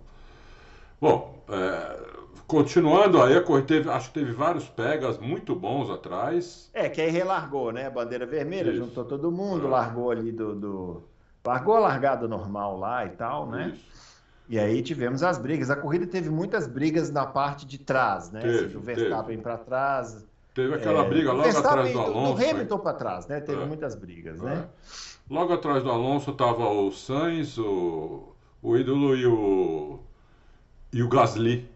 Bom, 1.00 1.46
é, 1.48 2.00
continuando 2.46 3.24
aí, 3.24 3.38
a 3.38 3.42
corrida 3.42 3.68
teve, 3.68 3.90
acho 3.90 4.10
que 4.10 4.20
teve 4.20 4.34
vários 4.34 4.68
pegas 4.68 5.18
muito 5.18 5.56
bons 5.56 5.90
atrás. 5.90 6.70
É, 6.74 6.90
que 6.90 7.00
aí 7.00 7.10
relargou, 7.10 7.72
né? 7.72 7.88
A 7.88 7.90
bandeira 7.90 8.26
vermelha, 8.26 8.70
isso. 8.70 8.84
juntou 8.84 9.06
todo 9.06 9.32
mundo, 9.32 9.66
é. 9.66 9.70
largou 9.70 10.12
ali 10.12 10.30
do, 10.30 10.54
do... 10.54 11.04
Largou 11.46 11.78
a 11.78 11.80
largada 11.80 12.28
normal 12.28 12.78
lá 12.78 13.06
e 13.06 13.12
tal, 13.12 13.50
né? 13.50 13.72
Isso. 13.74 14.09
E 14.50 14.58
aí 14.58 14.82
tivemos 14.82 15.22
as 15.22 15.38
brigas. 15.38 15.70
A 15.70 15.76
corrida 15.76 16.08
teve 16.08 16.28
muitas 16.28 16.66
brigas 16.66 17.12
na 17.12 17.24
parte 17.24 17.68
de 17.68 17.78
trás, 17.78 18.32
né? 18.32 18.42
Teve, 18.42 18.66
do 18.70 18.80
Verstappen 18.80 19.38
para 19.38 19.60
trás. 19.60 20.26
Teve 20.56 20.74
aquela 20.74 21.06
é, 21.06 21.08
briga 21.08 21.32
logo 21.32 21.48
atrás 21.48 21.94
do 21.94 22.00
Alonso. 22.00 22.34
Do 22.34 22.50
Hamilton 22.50 22.80
para 22.80 22.94
trás, 22.94 23.28
né? 23.28 23.40
Teve 23.42 23.62
é. 23.62 23.66
muitas 23.66 23.94
brigas, 23.94 24.42
né? 24.42 24.66
É. 24.66 25.34
Logo 25.34 25.54
atrás 25.54 25.84
do 25.84 25.92
Alonso 25.92 26.32
estava 26.32 26.68
o 26.68 26.92
Sainz, 26.92 27.60
o, 27.60 28.34
o 28.60 28.76
ídolo 28.76 29.16
e 29.16 29.28
o, 29.28 30.00
e 30.92 31.04
o 31.04 31.08
Gasly 31.08 31.70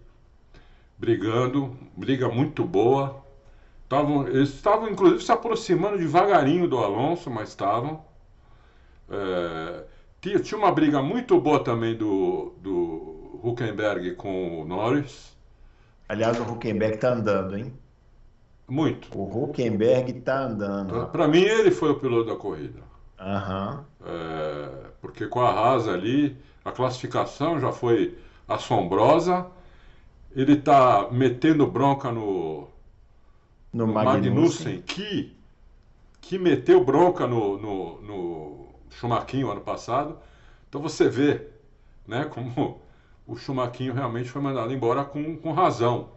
brigando. 0.98 1.78
Briga 1.96 2.28
muito 2.28 2.66
boa. 2.66 3.24
Tavam, 3.88 4.28
eles 4.28 4.50
estavam, 4.50 4.90
inclusive, 4.90 5.24
se 5.24 5.32
aproximando 5.32 6.00
devagarinho 6.00 6.68
do 6.68 6.80
Alonso, 6.80 7.30
mas 7.30 7.50
estavam. 7.50 8.04
É, 9.12 9.84
tinha, 10.24 10.40
tinha 10.40 10.58
uma 10.58 10.72
briga 10.72 11.02
muito 11.02 11.40
boa 11.40 11.62
também 11.62 11.96
do, 11.98 12.54
do 12.62 13.40
Huckenberg 13.44 14.16
com 14.16 14.62
o 14.62 14.66
Norris. 14.66 15.36
Aliás, 16.08 16.40
o 16.40 16.44
Huckenberg 16.44 16.98
tá 16.98 17.14
andando, 17.14 17.58
hein? 17.58 17.74
Muito. 18.68 19.10
O 19.18 19.44
Huckenberg 19.44 20.14
tá 20.22 20.46
andando. 20.46 21.08
Para 21.08 21.28
mim, 21.28 21.42
ele 21.42 21.72
foi 21.72 21.92
o 21.92 22.00
piloto 22.00 22.30
da 22.30 22.38
corrida. 22.38 22.80
Uhum. 23.20 23.84
É, 24.06 24.70
porque 25.02 25.28
com 25.28 25.42
a 25.42 25.50
Haas 25.50 25.90
ali, 25.90 26.38
a 26.64 26.72
classificação 26.72 27.60
já 27.60 27.74
foi 27.74 28.18
assombrosa. 28.48 29.46
Ele 30.34 30.56
tá 30.56 31.10
metendo 31.12 31.68
bronca 31.68 32.12
no, 32.12 32.70
no, 33.74 33.86
no 33.86 33.94
Magnussen, 33.94 34.32
Magnussen 34.32 34.82
que, 34.84 35.36
que 36.22 36.40
meteu 36.40 36.84
bronca 36.84 37.28
no, 37.28 37.58
no, 37.58 38.02
no 38.02 38.63
Chumaquinho 38.94 39.52
ano 39.52 39.62
passado. 39.62 40.18
Então 40.70 40.82
você 40.82 41.08
vê 41.08 41.48
né, 42.08 42.26
como 42.26 42.82
o 43.28 43.36
Chumaquinho 43.36 43.94
realmente 43.94 44.30
foi 44.30 44.42
mandado 44.42 44.74
embora 44.74 45.04
com, 45.04 45.38
com 45.38 45.52
razão. 45.52 46.12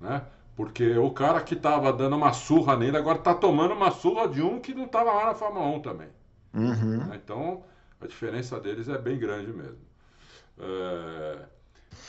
Né? 0.00 0.22
Porque 0.56 0.96
o 0.98 1.10
cara 1.10 1.40
que 1.40 1.54
estava 1.54 1.92
dando 1.92 2.16
uma 2.16 2.32
surra 2.32 2.76
nele 2.76 2.96
agora 2.96 3.18
está 3.18 3.34
tomando 3.34 3.72
uma 3.74 3.90
surra 3.90 4.28
de 4.28 4.42
um 4.42 4.60
que 4.60 4.74
não 4.74 4.84
estava 4.84 5.12
lá 5.12 5.26
na 5.26 5.34
Fórmula 5.34 5.66
1 5.66 5.80
também. 5.80 6.08
Uhum. 6.52 6.98
Né? 7.06 7.20
Então 7.22 7.62
a 8.00 8.06
diferença 8.06 8.58
deles 8.58 8.88
é 8.88 8.98
bem 8.98 9.18
grande 9.18 9.52
mesmo. 9.52 9.78
É... 10.58 11.38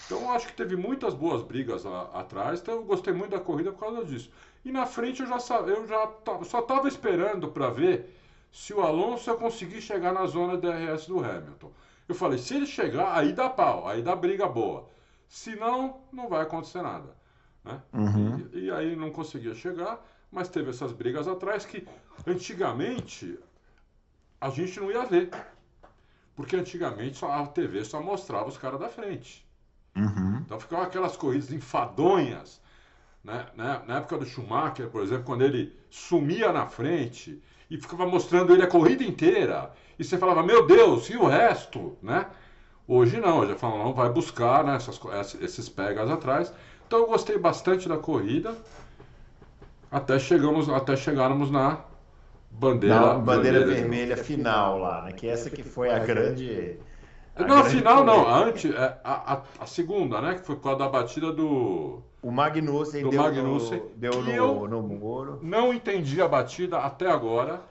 Então 0.06 0.32
acho 0.32 0.48
que 0.48 0.54
teve 0.54 0.76
muitas 0.76 1.14
boas 1.14 1.42
brigas 1.42 1.84
lá, 1.84 2.10
atrás, 2.14 2.60
então 2.62 2.76
eu 2.76 2.84
gostei 2.84 3.14
muito 3.14 3.32
da 3.32 3.40
corrida 3.40 3.72
por 3.72 3.80
causa 3.80 4.06
disso. 4.06 4.30
E 4.64 4.72
na 4.72 4.86
frente 4.86 5.22
eu 5.22 5.28
já, 5.28 5.38
eu 5.66 5.88
já 5.88 6.12
só 6.44 6.60
estava 6.60 6.88
esperando 6.88 7.48
para 7.48 7.70
ver 7.70 8.21
se 8.52 8.74
o 8.74 8.82
Alonso 8.82 9.34
conseguir 9.36 9.82
chegar 9.82 10.14
na 10.14 10.26
zona 10.26 10.58
DRS 10.58 11.08
do 11.08 11.24
Hamilton. 11.24 11.72
Eu 12.08 12.16
falei, 12.16 12.38
se 12.38 12.56
ele 12.56 12.66
chegar, 12.66 13.18
aí 13.18 13.32
dá 13.32 13.50
pau, 13.50 13.88
aí 13.88 14.02
dá 14.02 14.16
briga 14.16 14.48
boa. 14.48 14.90
Se 15.28 15.56
não, 15.56 16.02
não 16.12 16.28
vai 16.28 16.42
acontecer 16.42 16.82
nada. 16.82 17.16
Né? 17.64 17.82
Uhum. 17.94 18.50
E, 18.52 18.66
e, 18.66 18.72
aí 18.72 18.96
não 18.96 19.12
conseguia 19.12 19.56
chegar, 19.56 20.06
mas 20.30 20.50
teve 20.50 20.72
essas 20.72 20.92
brigas 20.92 21.28
atrás 21.28 21.66
que 21.66 21.88
antigamente 22.28 23.40
a 24.42 24.50
gente 24.50 24.80
não 24.80 24.92
ia 24.92 25.06
ver. 25.06 25.30
Porque 26.36 26.56
antigamente 26.56 27.24
a 27.24 27.46
TV 27.46 27.86
só 27.86 28.02
mostrava 28.02 28.50
os 28.50 28.58
caras 28.58 28.80
da 28.80 28.90
frente. 28.90 29.48
Uhum. 29.96 30.42
Então 30.46 30.60
ficavam 30.60 30.86
aquelas 30.86 31.16
corridas 31.16 31.52
enfadonhas. 31.52 32.62
Né? 33.24 33.46
Na 33.56 33.98
época 33.98 34.18
do 34.18 34.26
Schumacher, 34.26 34.90
por 34.90 35.04
exemplo, 35.04 35.24
quando 35.24 35.44
ele 35.44 35.78
sumia 35.90 36.52
na 36.52 36.66
frente 36.66 37.42
e 37.72 37.78
ficava 37.78 38.06
mostrando 38.06 38.54
ele 38.54 38.64
a 38.64 38.68
corrida 38.68 39.02
inteira. 39.02 39.72
E 39.98 40.04
você 40.04 40.18
falava, 40.18 40.44
meu 40.44 40.68
Deus, 40.68 41.10
e 41.10 41.16
o 41.16 41.26
resto, 41.26 41.98
né? 42.04 42.26
Hoje 42.86 43.18
não, 43.22 43.40
hoje 43.40 43.54
a 43.54 43.56
Fórmula 43.56 43.88
1 43.88 43.94
vai 43.94 44.10
buscar 44.10 44.66
né, 44.66 44.76
essas, 44.76 45.00
esses 45.42 45.70
pegas 45.70 46.10
atrás. 46.10 46.54
Então 46.86 47.00
eu 47.00 47.08
gostei 47.08 47.38
bastante 47.38 47.88
da 47.88 47.98
corrida. 47.98 48.54
Até 49.90 50.20
chegamos, 50.20 50.68
até 50.68 50.98
chegarmos 50.98 51.50
na 51.50 51.80
bandeira, 52.50 53.00
na 53.00 53.14
bandeira, 53.14 53.60
bandeira 53.60 53.66
vermelha 53.66 54.18
final 54.18 54.78
lá, 54.78 55.04
né? 55.04 55.14
Que 55.14 55.28
essa 55.28 55.50
que 55.50 55.64
foi 55.64 55.90
a 55.90 56.00
grande. 56.00 56.78
A 57.34 57.44
não, 57.44 57.60
a 57.60 57.64
final 57.64 58.04
não, 58.04 58.28
a, 58.28 58.44
antes, 58.44 58.70
é, 58.70 59.00
a, 59.04 59.34
a, 59.34 59.42
a, 59.60 59.66
segunda, 59.66 60.20
né? 60.20 60.36
Que 60.36 60.46
foi 60.46 60.58
com 60.58 60.70
a 60.70 60.76
da 60.76 60.90
batida 60.90 61.32
do. 61.32 62.04
O 62.22 62.32
Magnussen 62.32 63.10
deu, 63.10 63.22
Magnussen, 63.22 63.80
no, 63.80 63.90
deu 63.96 64.22
no, 64.22 64.68
no 64.68 64.82
muro. 64.84 65.40
Não 65.42 65.74
entendi 65.74 66.22
a 66.22 66.28
batida 66.28 66.78
até 66.78 67.10
agora. 67.10 67.62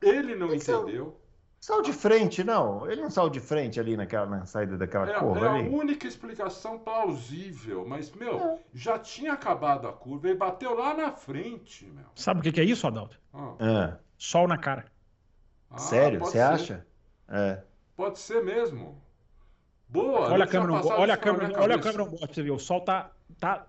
Ele 0.00 0.36
não 0.36 0.48
ele 0.48 0.56
entendeu. 0.56 1.16
Saiu 1.60 1.82
de 1.82 1.92
frente, 1.92 2.42
não. 2.42 2.90
Ele 2.90 3.02
não 3.02 3.10
saiu 3.10 3.28
de 3.28 3.38
frente 3.38 3.78
ali 3.78 3.94
naquela, 3.94 4.24
na 4.24 4.46
saída 4.46 4.78
daquela 4.78 5.10
é, 5.10 5.18
curva. 5.18 5.46
É 5.46 5.48
ali. 5.50 5.68
a 5.68 5.70
única 5.70 6.06
explicação 6.06 6.78
plausível. 6.78 7.84
Mas, 7.86 8.10
meu, 8.12 8.38
é. 8.38 8.58
já 8.72 8.98
tinha 8.98 9.34
acabado 9.34 9.86
a 9.86 9.92
curva 9.92 10.30
e 10.30 10.34
bateu 10.34 10.74
lá 10.74 10.94
na 10.94 11.12
frente, 11.12 11.84
meu. 11.84 12.06
Sabe 12.14 12.40
o 12.40 12.52
que 12.52 12.60
é 12.60 12.64
isso, 12.64 12.86
Adalto? 12.86 13.20
Ah. 13.34 13.54
É. 13.60 13.96
Sol 14.16 14.48
na 14.48 14.56
cara. 14.56 14.86
Ah, 15.70 15.78
Sério? 15.78 16.20
Você 16.20 16.38
acha? 16.38 16.86
É. 17.28 17.62
Pode 17.94 18.18
ser 18.18 18.42
mesmo. 18.42 18.98
Boa. 19.86 20.32
Olha 20.32 20.44
a 20.44 20.48
câmera, 20.48 20.72
olha 20.72 21.14
a 21.14 21.16
câmera, 21.18 21.60
olha 21.60 21.76
a 21.76 21.78
câmera 21.78 22.04
um 22.04 22.10
pra 22.10 22.26
você 22.26 22.42
ver. 22.42 22.52
O 22.52 22.58
sol 22.58 22.80
tá, 22.80 23.10
tá, 23.38 23.66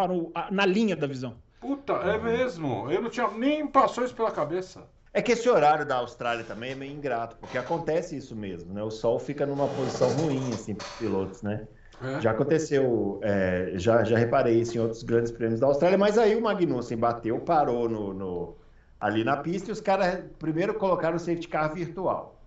tá 0.00 0.08
no, 0.08 0.32
na 0.50 0.66
linha 0.66 0.96
da 0.96 1.06
visão. 1.06 1.36
Puta, 1.60 1.92
é 1.92 2.18
mesmo. 2.18 2.90
Eu 2.90 3.00
não 3.00 3.08
tinha 3.08 3.28
nem 3.28 3.66
passou 3.66 4.04
isso 4.04 4.14
pela 4.14 4.30
cabeça. 4.30 4.82
É 5.12 5.22
que 5.22 5.32
esse 5.32 5.48
horário 5.48 5.86
da 5.86 5.96
Austrália 5.96 6.44
também 6.44 6.72
é 6.72 6.74
meio 6.74 6.92
ingrato, 6.92 7.36
porque 7.36 7.56
acontece 7.56 8.16
isso 8.16 8.34
mesmo, 8.34 8.74
né? 8.74 8.82
O 8.82 8.90
sol 8.90 9.18
fica 9.18 9.46
numa 9.46 9.68
posição 9.68 10.08
ruim, 10.10 10.52
assim, 10.52 10.74
para 10.74 10.84
os 10.84 10.92
pilotos, 10.94 11.42
né? 11.42 11.68
É. 12.02 12.20
Já 12.20 12.32
aconteceu, 12.32 13.20
é, 13.22 13.72
já, 13.76 14.02
já 14.02 14.18
reparei 14.18 14.60
isso 14.60 14.76
em 14.76 14.80
outros 14.80 15.04
grandes 15.04 15.30
prêmios 15.30 15.60
da 15.60 15.68
Austrália, 15.68 15.96
mas 15.96 16.18
aí 16.18 16.34
o 16.34 16.42
Magnussen 16.42 16.98
bateu, 16.98 17.38
parou 17.38 17.88
no, 17.88 18.12
no 18.12 18.56
ali 18.98 19.22
na 19.22 19.36
pista 19.36 19.70
e 19.70 19.72
os 19.72 19.80
caras 19.80 20.24
primeiro 20.38 20.74
colocaram 20.74 21.16
o 21.16 21.20
safety 21.20 21.46
car 21.46 21.72
virtual, 21.72 22.42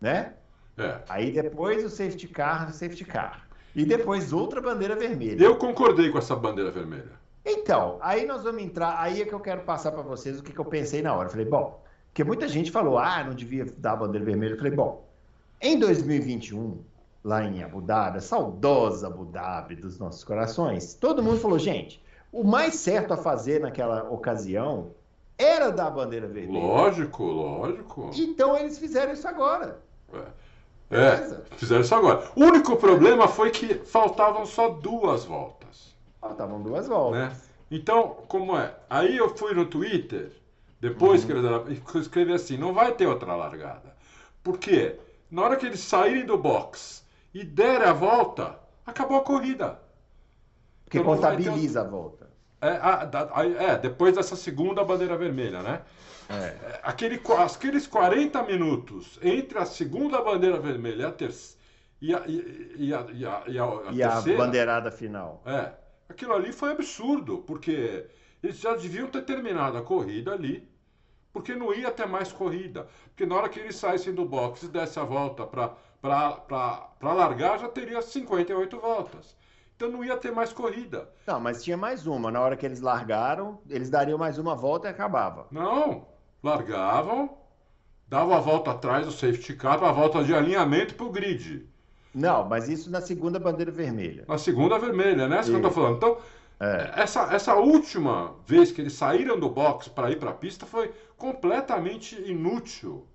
né? 0.00 0.32
É. 0.78 1.00
Aí 1.08 1.30
depois 1.30 1.84
o 1.84 1.90
safety 1.90 2.28
car, 2.28 2.72
safety 2.72 3.04
car. 3.04 3.45
E 3.76 3.84
depois 3.84 4.32
outra 4.32 4.60
bandeira 4.60 4.96
vermelha. 4.96 5.42
Eu 5.42 5.56
concordei 5.56 6.10
com 6.10 6.16
essa 6.16 6.34
bandeira 6.34 6.70
vermelha. 6.70 7.12
Então, 7.44 7.98
aí 8.00 8.26
nós 8.26 8.42
vamos 8.42 8.62
entrar, 8.62 8.98
aí 8.98 9.20
é 9.20 9.26
que 9.26 9.34
eu 9.34 9.38
quero 9.38 9.60
passar 9.60 9.92
para 9.92 10.02
vocês 10.02 10.40
o 10.40 10.42
que, 10.42 10.52
que, 10.52 10.58
eu 10.58 10.64
pensei 10.64 11.02
na 11.02 11.14
hora. 11.14 11.26
Eu 11.26 11.30
falei, 11.30 11.46
bom, 11.46 11.80
porque 12.06 12.24
muita 12.24 12.48
gente 12.48 12.72
falou, 12.72 12.98
ah, 12.98 13.22
não 13.22 13.34
devia 13.34 13.66
dar 13.76 13.92
a 13.92 13.96
bandeira 13.96 14.24
vermelha. 14.24 14.54
Eu 14.54 14.56
falei, 14.56 14.72
bom, 14.72 15.06
Em 15.60 15.78
2021, 15.78 16.78
lá 17.22 17.44
em 17.44 17.62
Abu 17.62 17.82
Dhabi, 17.82 18.22
saudosa 18.22 19.08
Abu 19.08 19.26
Dhabi 19.26 19.76
dos 19.76 19.98
nossos 19.98 20.24
corações, 20.24 20.94
todo 20.94 21.22
mundo 21.22 21.38
falou, 21.38 21.58
gente, 21.58 22.02
o 22.32 22.42
mais 22.42 22.76
certo 22.76 23.12
a 23.12 23.16
fazer 23.16 23.60
naquela 23.60 24.10
ocasião 24.10 24.92
era 25.38 25.70
dar 25.70 25.88
a 25.88 25.90
bandeira 25.90 26.26
vermelha. 26.26 26.64
Lógico, 26.64 27.24
lógico. 27.24 28.10
Então 28.14 28.56
eles 28.56 28.78
fizeram 28.78 29.12
isso 29.12 29.28
agora. 29.28 29.80
É, 30.14 30.22
é 30.90 31.40
fizeram 31.56 31.82
isso 31.82 31.94
agora. 31.94 32.30
O 32.36 32.44
único 32.44 32.76
problema 32.76 33.26
foi 33.26 33.50
que 33.50 33.74
faltavam 33.74 34.46
só 34.46 34.68
duas 34.68 35.24
voltas. 35.24 35.94
Faltavam 36.20 36.62
duas 36.62 36.86
voltas. 36.86 37.18
Né? 37.18 37.36
Então, 37.70 38.16
como 38.28 38.56
é? 38.56 38.74
Aí 38.88 39.16
eu 39.16 39.36
fui 39.36 39.52
no 39.52 39.66
Twitter, 39.66 40.32
depois 40.80 41.24
uhum. 41.24 41.26
que 41.26 41.68
eles 41.68 41.82
escrevi 42.06 42.32
assim, 42.32 42.56
não 42.56 42.72
vai 42.72 42.92
ter 42.92 43.06
outra 43.06 43.34
largada. 43.34 43.96
Por 44.42 44.58
quê? 44.58 44.98
Na 45.30 45.42
hora 45.42 45.56
que 45.56 45.66
eles 45.66 45.80
saírem 45.80 46.24
do 46.24 46.38
box 46.38 47.04
e 47.34 47.42
derem 47.42 47.88
a 47.88 47.92
volta, 47.92 48.58
acabou 48.86 49.18
a 49.18 49.24
corrida. 49.24 49.80
Porque 50.84 50.98
então, 50.98 51.14
contabiliza 51.14 51.80
a 51.80 51.84
volta. 51.84 52.30
É, 52.60 52.68
a, 52.68 53.08
a, 53.34 53.44
é, 53.44 53.78
depois 53.78 54.14
dessa 54.14 54.36
segunda 54.36 54.84
bandeira 54.84 55.16
vermelha, 55.16 55.62
né? 55.62 55.82
É. 56.28 56.80
Aquele, 56.82 57.20
aqueles 57.38 57.86
40 57.86 58.42
minutos 58.42 59.18
entre 59.22 59.58
a 59.58 59.64
segunda 59.64 60.20
bandeira 60.20 60.58
vermelha 60.58 61.02
e 61.02 61.04
a 61.04 61.12
terceira. 61.12 61.56
E 62.00 62.14
a, 62.14 62.22
e 62.26 62.94
a, 62.94 63.06
e 63.12 63.24
a, 63.24 63.42
e 63.46 63.58
a, 63.58 63.64
a, 63.64 63.92
e 63.92 64.02
a 64.02 64.20
bandeirada 64.20 64.90
final. 64.90 65.42
É. 65.46 65.72
Aquilo 66.08 66.34
ali 66.34 66.52
foi 66.52 66.70
absurdo, 66.72 67.38
porque 67.38 68.06
eles 68.42 68.58
já 68.58 68.74
deviam 68.74 69.08
ter 69.08 69.22
terminado 69.22 69.78
a 69.78 69.82
corrida 69.82 70.32
ali, 70.32 70.68
porque 71.32 71.54
não 71.54 71.74
ia 71.74 71.90
ter 71.90 72.06
mais 72.06 72.32
corrida. 72.32 72.86
Porque 73.08 73.26
na 73.26 73.34
hora 73.34 73.48
que 73.48 73.58
eles 73.58 73.76
saíssem 73.76 74.14
do 74.14 74.24
box 74.24 74.62
e 74.62 74.68
desse 74.68 74.98
a 74.98 75.04
volta 75.04 75.46
para 75.46 75.76
largar, 77.02 77.58
já 77.58 77.68
teria 77.68 78.00
58 78.02 78.78
voltas. 78.78 79.34
Então 79.74 79.90
não 79.90 80.04
ia 80.04 80.16
ter 80.16 80.32
mais 80.32 80.52
corrida. 80.52 81.10
Não, 81.26 81.38
mas 81.38 81.62
tinha 81.62 81.76
mais 81.76 82.06
uma. 82.06 82.30
Na 82.30 82.40
hora 82.40 82.56
que 82.56 82.64
eles 82.64 82.80
largaram, 82.80 83.60
eles 83.68 83.90
dariam 83.90 84.16
mais 84.16 84.38
uma 84.38 84.54
volta 84.54 84.88
e 84.88 84.90
acabava. 84.90 85.46
Não, 85.50 86.06
largavam, 86.46 87.36
davam 88.08 88.34
a 88.34 88.40
volta 88.40 88.70
atrás 88.70 89.04
do 89.04 89.12
safety 89.12 89.54
car 89.54 89.78
para 89.78 89.88
a 89.88 89.92
volta 89.92 90.22
de 90.22 90.34
alinhamento 90.34 90.94
para 90.94 91.06
o 91.06 91.10
grid. 91.10 91.66
Não, 92.14 92.48
mas 92.48 92.68
isso 92.68 92.90
na 92.90 93.00
segunda 93.00 93.38
bandeira 93.38 93.70
vermelha. 93.70 94.24
Na 94.26 94.38
segunda 94.38 94.78
vermelha, 94.78 95.28
né? 95.28 95.40
Isso 95.40 95.50
que 95.50 95.56
eu 95.56 95.62
tô 95.62 95.70
falando. 95.70 95.96
Então, 95.96 96.16
é. 96.58 96.92
essa, 96.96 97.34
essa 97.34 97.54
última 97.54 98.34
vez 98.46 98.72
que 98.72 98.80
eles 98.80 98.94
saíram 98.94 99.38
do 99.38 99.50
box 99.50 99.88
para 99.88 100.10
ir 100.10 100.18
para 100.18 100.30
a 100.30 100.34
pista 100.34 100.64
foi 100.64 100.92
completamente 101.18 102.18
inútil. 102.22 103.06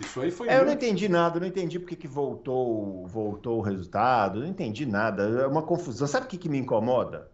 Isso 0.00 0.20
aí 0.20 0.30
foi. 0.30 0.48
É, 0.48 0.58
eu 0.58 0.64
não 0.64 0.72
entendi 0.72 1.08
nada, 1.08 1.40
não 1.40 1.46
entendi 1.46 1.78
porque 1.78 1.96
que 1.96 2.08
voltou, 2.08 3.06
voltou 3.06 3.58
o 3.58 3.62
resultado, 3.62 4.40
não 4.40 4.46
entendi 4.46 4.86
nada. 4.86 5.24
É 5.24 5.46
uma 5.46 5.62
confusão. 5.62 6.06
Sabe 6.06 6.26
o 6.26 6.28
que, 6.28 6.38
que 6.38 6.48
me 6.48 6.58
incomoda? 6.58 7.28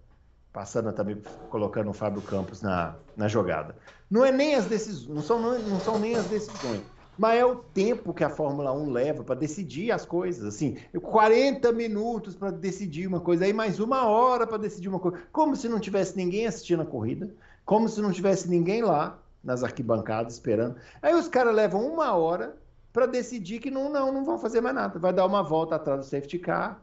Passando 0.52 0.92
também, 0.92 1.22
colocando 1.48 1.90
o 1.90 1.94
Fábio 1.94 2.22
Campos 2.22 2.60
na, 2.60 2.96
na 3.16 3.28
jogada. 3.28 3.76
Não 4.10 4.24
é 4.24 4.32
nem 4.32 4.54
as 4.54 4.66
decisões, 4.66 5.14
não 5.14 5.22
são, 5.22 5.40
não, 5.40 5.58
não 5.58 5.80
são 5.80 5.98
nem 5.98 6.16
as 6.16 6.26
decisões 6.26 6.82
mas 7.20 7.38
é 7.38 7.44
o 7.44 7.56
tempo 7.56 8.14
que 8.14 8.24
a 8.24 8.30
Fórmula 8.30 8.72
1 8.72 8.90
leva 8.90 9.22
para 9.22 9.34
decidir 9.34 9.92
as 9.92 10.06
coisas. 10.06 10.42
Assim, 10.42 10.78
40 11.02 11.70
minutos 11.70 12.34
para 12.34 12.50
decidir 12.50 13.06
uma 13.06 13.20
coisa, 13.20 13.44
aí 13.44 13.52
mais 13.52 13.78
uma 13.78 14.06
hora 14.06 14.46
para 14.46 14.56
decidir 14.56 14.88
uma 14.88 14.98
coisa. 14.98 15.18
Como 15.30 15.54
se 15.54 15.68
não 15.68 15.78
tivesse 15.78 16.16
ninguém 16.16 16.46
assistindo 16.46 16.80
a 16.80 16.86
corrida, 16.86 17.28
como 17.66 17.90
se 17.90 18.00
não 18.00 18.10
tivesse 18.10 18.48
ninguém 18.48 18.80
lá 18.80 19.18
nas 19.44 19.62
arquibancadas 19.62 20.32
esperando. 20.32 20.76
Aí 21.02 21.14
os 21.14 21.28
caras 21.28 21.54
levam 21.54 21.86
uma 21.86 22.14
hora 22.14 22.56
para 22.90 23.04
decidir 23.04 23.58
que 23.58 23.70
não, 23.70 23.92
não, 23.92 24.10
não 24.10 24.24
vão 24.24 24.38
fazer 24.38 24.62
mais 24.62 24.74
nada. 24.74 24.98
Vai 24.98 25.12
dar 25.12 25.26
uma 25.26 25.42
volta 25.42 25.74
atrás 25.74 26.00
do 26.00 26.06
safety 26.06 26.38
car 26.38 26.82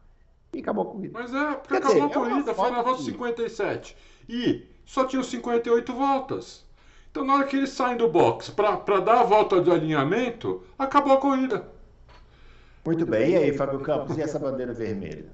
e 0.53 0.59
acabou 0.59 0.87
a 0.87 0.91
corrida. 0.91 1.19
Mas 1.19 1.33
é, 1.33 1.53
porque 1.55 1.67
Quer 1.69 1.77
acabou 1.77 1.93
dizer, 1.93 2.01
a 2.01 2.09
é 2.09 2.13
corrida, 2.13 2.51
é 2.51 2.53
foi 2.53 2.71
na 2.71 2.81
volta 2.81 3.03
57. 3.03 3.97
E 4.29 4.65
só 4.85 5.05
tinham 5.05 5.23
58 5.23 5.93
voltas. 5.93 6.65
Então, 7.11 7.25
na 7.25 7.35
hora 7.35 7.43
que 7.45 7.55
eles 7.55 7.71
saem 7.71 7.97
do 7.97 8.07
box 8.07 8.49
para 8.51 8.99
dar 8.99 9.21
a 9.21 9.23
volta 9.23 9.61
de 9.61 9.71
alinhamento, 9.71 10.63
acabou 10.77 11.13
a 11.13 11.17
corrida. 11.17 11.67
Muito 12.85 13.05
bem. 13.05 13.31
E 13.31 13.35
aí, 13.35 13.53
Fábio 13.53 13.79
Campos, 13.79 14.17
e 14.17 14.21
essa 14.21 14.39
bandeira 14.39 14.73
vermelha? 14.73 15.25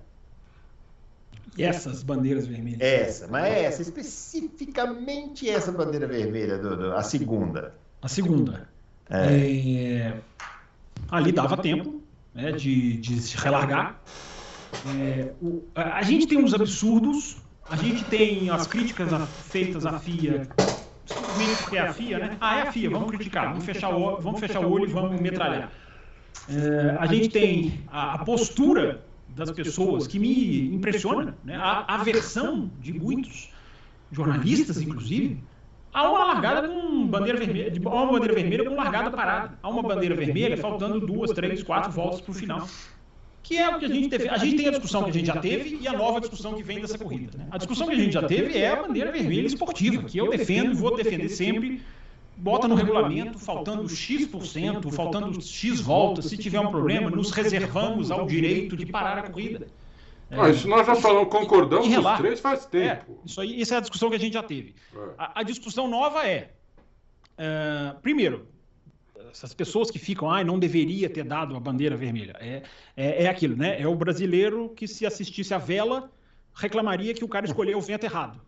E 1.56 1.64
essas 1.64 2.02
bandeiras 2.02 2.48
vermelhas? 2.48 2.82
Essa, 2.82 3.28
mas 3.28 3.46
é 3.46 3.64
essa, 3.66 3.82
especificamente 3.84 5.48
essa 5.48 5.72
bandeira 5.72 6.08
vermelha, 6.08 6.58
do, 6.58 6.76
do 6.76 6.94
a 6.94 7.04
segunda. 7.04 7.76
A 8.02 8.08
segunda. 8.08 8.68
É. 9.10 9.28
É, 9.28 10.18
ali 11.12 11.32
dava 11.32 11.58
tempo 11.58 12.02
né, 12.34 12.52
de, 12.52 12.98
de 12.98 13.22
se 13.22 13.38
relargar. 13.38 14.02
É, 15.00 15.34
a, 15.76 15.98
a 15.98 16.02
gente 16.02 16.28
tem 16.28 16.38
uns 16.38 16.54
absurdos, 16.54 17.38
a 17.70 17.76
gente 17.76 18.04
tem 18.06 18.50
as 18.50 18.68
críticas 18.68 19.10
feitas 19.30 19.86
à 19.86 20.00
FIA 20.00 20.48
simplesmente 21.06 21.64
porque 21.64 21.78
é 21.78 21.82
a 21.82 21.94
FIA, 21.94 22.20
né? 22.20 22.38
Ah, 22.40 22.60
é 22.60 22.62
a 22.64 22.72
FIA, 22.72 22.90
vamos 22.90 23.10
criticar, 23.10 23.50
vamos 23.50 23.66
fechar 23.66 23.90
o, 23.90 24.18
vamos 24.22 24.40
fechar 24.40 24.60
o 24.60 24.72
olho 24.72 24.86
e 24.86 24.92
vamos 24.92 25.20
metralhar. 25.20 25.72
É, 26.50 26.98
a 27.00 27.06
gente 27.06 27.30
tem 27.30 27.84
a, 27.92 28.16
a, 28.16 28.18
postura 28.20 29.04
das 29.30 29.52
pessoas 29.52 30.08
que 30.08 30.20
me 30.20 30.74
impressiona, 30.74 31.36
né? 31.44 31.56
a 31.56 31.96
aversão 31.96 32.70
de 32.80 32.94
muitos 32.94 33.50
jornalistas, 34.12 34.82
inclusive, 34.82 35.44
há 35.94 36.10
uma 36.10 36.26
largada 36.26 36.68
com 36.68 37.08
bandeira 37.08 37.40
vermelha, 37.40 37.72
de, 37.72 37.80
uma 37.80 38.06
bandeira 38.06 38.34
vermelha 38.34 38.70
com 38.70 38.76
largada 38.76 39.10
parada, 39.10 39.58
há 39.62 39.70
uma 39.70 39.82
bandeira 39.82 40.16
vermelha 40.16 40.58
faltando 40.58 41.00
duas, 41.00 41.32
três, 41.32 41.64
quatro 41.64 41.92
voltas 41.92 42.22
para 42.22 42.32
o 42.32 42.34
final 42.34 42.68
que 43.44 43.58
é 43.58 43.70
o 43.70 43.78
que 43.78 43.86
a 43.86 43.90
gente 43.90 44.10
teve. 44.10 44.30
A 44.30 44.38
gente 44.38 44.56
tem 44.56 44.68
a 44.68 44.72
discussão 44.72 45.04
que 45.04 45.10
a 45.10 45.14
gente 45.14 45.28
já 45.28 45.38
teve 45.38 45.78
e 45.82 45.88
a 45.88 45.92
nova 45.92 46.22
discussão 46.22 46.54
que 46.54 46.64
vem 46.64 46.80
dessa 46.80 46.98
corrida. 46.98 47.38
Né? 47.38 47.48
A 47.52 47.58
discussão 47.58 47.88
que 47.88 47.94
a 47.94 47.98
gente 47.98 48.14
já 48.14 48.24
teve 48.24 48.58
é 48.58 48.70
a 48.70 48.78
bandeira 48.78 49.12
vermelha 49.12 49.46
esportiva, 49.46 50.04
que 50.04 50.18
eu 50.18 50.30
defendo 50.30 50.72
e 50.72 50.76
vou 50.76 50.96
defender 50.96 51.30
sempre. 51.30 51.82
Bota 52.36 52.68
no 52.68 52.74
regulamento, 52.74 53.38
faltando 53.38 53.88
X%, 53.88 54.92
faltando 54.92 55.40
X 55.40 55.80
voltas. 55.82 56.26
Se 56.26 56.38
tiver 56.38 56.60
um 56.60 56.72
problema, 56.72 57.10
nos 57.10 57.32
reservamos 57.32 58.10
ao 58.10 58.26
direito 58.26 58.76
de 58.76 58.86
parar 58.86 59.20
a 59.20 59.30
corrida. 59.30 59.68
Ah, 60.32 60.50
isso 60.50 60.68
nós 60.68 60.88
já 60.88 60.96
falamos, 60.96 61.30
concordamos 61.30 61.88
os 61.88 62.18
três 62.18 62.40
faz 62.40 62.66
tempo. 62.66 63.12
É, 63.12 63.26
isso 63.26 63.40
aí, 63.40 63.62
essa 63.62 63.76
é 63.76 63.78
a 63.78 63.82
discussão 63.82 64.10
que 64.10 64.16
a 64.16 64.20
gente 64.20 64.34
já 64.34 64.42
teve. 64.42 64.74
É. 64.96 65.00
A, 65.18 65.42
a, 65.42 65.44
discussão 65.44 65.88
nova 65.88 66.28
é, 66.28 66.50
uh, 67.38 68.00
primeiro, 68.02 68.48
essas 69.34 69.54
pessoas 69.54 69.90
que 69.90 69.98
ficam, 69.98 70.30
ah, 70.30 70.44
não 70.44 70.60
deveria 70.60 71.10
ter 71.10 71.24
dado 71.24 71.56
a 71.56 71.60
bandeira 71.60 71.98
vermelha. 71.98 72.36
É, 72.40 72.62
é, 72.96 73.24
é, 73.24 73.28
aquilo, 73.28 73.58
né? 73.58 73.82
É 73.82 73.88
o 73.88 73.96
brasileiro 73.96 74.70
que, 74.70 74.88
se 74.88 75.06
assistisse 75.06 75.54
a 75.54 75.58
vela, 75.58 76.12
reclamaria 76.54 77.14
que 77.16 77.26
o 77.26 77.28
cara 77.28 77.46
escolheu 77.46 77.80
o 77.80 77.82
vento 77.82 78.04
errado, 78.04 78.40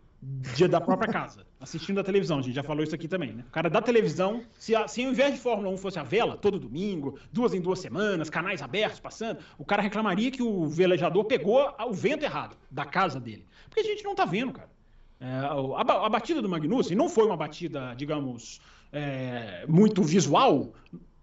dia 0.54 0.68
da 0.68 0.80
própria 0.80 1.12
casa, 1.12 1.44
assistindo 1.60 1.98
a 1.98 2.04
televisão. 2.04 2.38
A 2.38 2.42
gente 2.42 2.54
já 2.54 2.62
falou 2.62 2.84
isso 2.84 2.94
aqui 2.94 3.08
também, 3.08 3.32
né? 3.32 3.44
O 3.48 3.50
cara 3.50 3.68
da 3.68 3.82
televisão, 3.82 4.44
se, 4.54 4.76
a, 4.76 4.86
se 4.86 5.04
ao 5.04 5.10
invés 5.10 5.34
de 5.34 5.40
Fórmula 5.40 5.70
1 5.70 5.76
fosse 5.76 5.98
a 5.98 6.04
vela, 6.04 6.36
todo 6.36 6.56
domingo, 6.56 7.18
duas 7.32 7.52
em 7.52 7.60
duas 7.60 7.80
semanas, 7.80 8.30
canais 8.30 8.62
abertos 8.62 9.00
passando, 9.00 9.40
o 9.58 9.64
cara 9.64 9.82
reclamaria 9.82 10.30
que 10.30 10.42
o 10.42 10.68
velejador 10.68 11.24
pegou 11.24 11.74
o 11.80 11.92
vento 11.92 12.24
errado 12.24 12.56
da 12.70 12.84
casa 12.84 13.18
dele. 13.18 13.44
Porque 13.68 13.80
a 13.80 13.84
gente 13.84 14.04
não 14.04 14.14
tá 14.14 14.24
vendo, 14.24 14.52
cara. 14.52 14.75
É, 15.20 15.26
a, 15.26 15.80
a, 15.80 16.08
batida 16.08 16.42
do 16.42 16.48
Magnussen 16.48 16.96
não 16.96 17.08
foi 17.08 17.24
uma 17.24 17.36
batida, 17.36 17.94
digamos, 17.96 18.60
é, 18.92 19.64
muito 19.66 20.02
visual, 20.02 20.72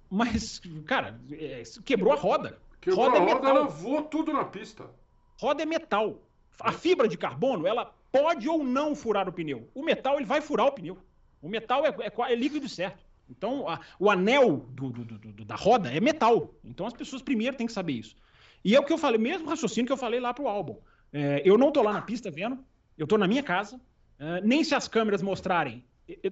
mas, 0.10 0.62
cara, 0.86 1.20
é, 1.32 1.64
quebrou 1.86 2.12
a 2.12 2.16
roda. 2.16 2.60
Quebrou 2.82 3.06
roda 3.06 3.18
a 3.18 3.22
é 3.22 3.34
roda, 3.34 3.50
ela 3.50 3.66
voou 3.66 4.04
tudo 4.04 4.34
na 4.34 4.46
pista. 4.46 4.86
Roda 5.39 5.64
é 5.64 5.66
metal. 5.66 6.20
A 6.60 6.72
fibra 6.72 7.08
de 7.08 7.18
carbono, 7.18 7.66
ela 7.66 7.94
pode 8.12 8.48
ou 8.48 8.64
não 8.64 8.96
furar 8.96 9.28
o 9.28 9.34
pneu. 9.34 9.70
O 9.74 9.84
metal, 9.84 10.18
ele 10.18 10.26
vai 10.26 10.41
furar 10.41 10.68
o 10.68 10.72
pneu. 10.72 10.98
O 11.41 11.50
metal 11.50 11.86
é, 11.86 11.89
é, 11.89 12.32
é 12.32 12.36
líquido 12.36 12.70
certo. 12.70 13.04
Então, 13.30 13.68
a, 13.68 13.80
o 14.00 14.10
anel 14.10 14.58
do, 14.70 14.89
do, 14.89 15.04
do, 15.04 15.46
da 15.46 15.56
roda 15.56 15.91
é 15.91 16.00
metal. 16.00 16.54
Então, 16.64 16.86
as 16.86 16.94
pessoas 16.94 17.22
primeiro 17.22 17.58
têm 17.58 17.68
que 17.68 17.74
saber 17.74 17.94
isso. 17.94 18.16
E 18.64 18.76
é 18.76 18.80
o 18.80 18.84
que 18.84 18.94
eu 18.94 18.98
falei, 18.98 19.20
mesmo 19.20 19.50
raciocínio 19.50 19.88
que 19.88 19.91
eu 19.94 19.98
falei 19.98 20.20
lá 20.20 20.34
pro 20.34 20.48
álbum. 20.48 20.78
É, 21.12 21.41
eu 21.44 21.58
não 21.58 21.72
tô 21.72 21.82
lá 21.82 21.94
na 21.94 22.02
pista 22.02 22.30
vendo, 22.32 22.64
eu 22.98 23.08
tô 23.08 23.18
na 23.18 23.28
minha 23.28 23.44
casa. 23.44 23.80
É, 24.20 24.41
nem 24.41 24.64
se 24.64 24.76
as 24.76 24.88
câmeras 24.88 25.22
mostrarem 25.22 25.84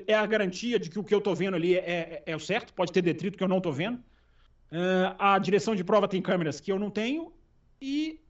é 0.08 0.14
a 0.14 0.26
garantia 0.26 0.78
de 0.78 0.90
que 0.90 1.00
o 1.00 1.04
que 1.04 1.14
eu 1.14 1.20
estou 1.20 1.36
vendo 1.36 1.56
ali 1.56 1.76
é, 1.76 1.80
é, 1.80 2.24
é, 2.26 2.36
o 2.36 2.40
certo, 2.40 2.74
pode 2.74 2.92
ter 2.92 3.02
detrito 3.02 3.38
que 3.38 3.44
eu 3.44 3.48
não 3.48 3.58
estou 3.58 3.72
vendo. 3.72 3.98
Uh, 4.72 5.16
a 5.18 5.38
direção 5.40 5.76
de 5.76 5.84
prova 5.84 6.08
tem 6.08 6.22
câmeras 6.22 6.60
que 6.60 6.72
eu 6.72 6.80
não 6.80 6.90
tenho 6.90 7.34
e 7.82 8.22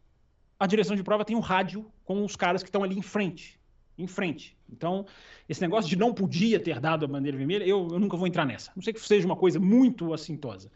a 0.60 0.66
direção 0.66 0.96
de 0.96 1.04
prova 1.04 1.26
tem 1.26 1.36
um 1.36 1.40
rádio 1.40 1.92
com 2.04 2.24
os 2.24 2.36
caras 2.36 2.64
que 2.64 2.70
estão 2.70 2.84
ali 2.84 2.98
em 2.98 3.02
frente. 3.02 3.60
Em 3.98 4.08
frente. 4.08 4.58
Então, 4.72 5.06
esse 5.48 5.62
negócio 5.62 5.90
de 5.90 5.96
não 5.96 6.14
podia 6.14 6.60
ter 6.60 6.80
dado 6.80 7.06
a 7.06 7.08
bandeira 7.08 7.38
vermelha, 7.38 7.64
eu, 7.64 7.88
eu 7.92 8.00
nunca 8.00 8.18
vou 8.18 8.28
entrar 8.28 8.46
nessa. 8.46 8.72
Não 8.76 8.82
sei 8.82 8.94
que 8.94 9.00
seja 9.00 9.26
uma 9.26 9.36
coisa 9.36 9.60
muito 9.60 10.14
assintosa. 10.14 10.72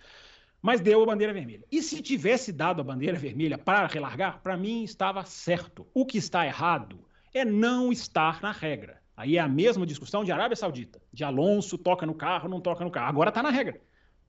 Mas 0.62 0.82
deu 0.82 1.02
a 1.02 1.06
bandeira 1.06 1.34
vermelha. 1.34 1.64
E 1.72 1.82
se 1.82 2.02
tivesse 2.02 2.52
dado 2.52 2.82
a 2.82 2.84
bandeira 2.84 3.18
vermelha 3.18 3.58
para 3.58 3.88
relargar, 3.88 4.42
para 4.42 4.58
mim 4.58 4.84
estava 4.84 5.24
certo. 5.24 5.88
O 5.94 6.06
que 6.06 6.18
está 6.18 6.46
errado 6.46 7.06
é 7.36 7.44
não 7.44 7.92
estar 7.92 8.42
na 8.42 8.54
regra. 8.54 9.02
Aí 9.16 9.36
é 9.36 9.42
a 9.42 9.48
mesma 9.48 9.86
discussão 9.86 10.24
de 10.24 10.32
Arábia 10.32 10.56
Saudita, 10.56 11.02
de 11.12 11.24
Alonso 11.24 11.78
toca 11.78 12.06
no 12.06 12.16
carro, 12.16 12.48
não 12.48 12.62
toca 12.62 12.84
no 12.84 12.90
carro. 12.90 13.10
Agora 13.10 13.30
está 13.30 13.44
na 13.44 13.50
regra. 13.50 13.82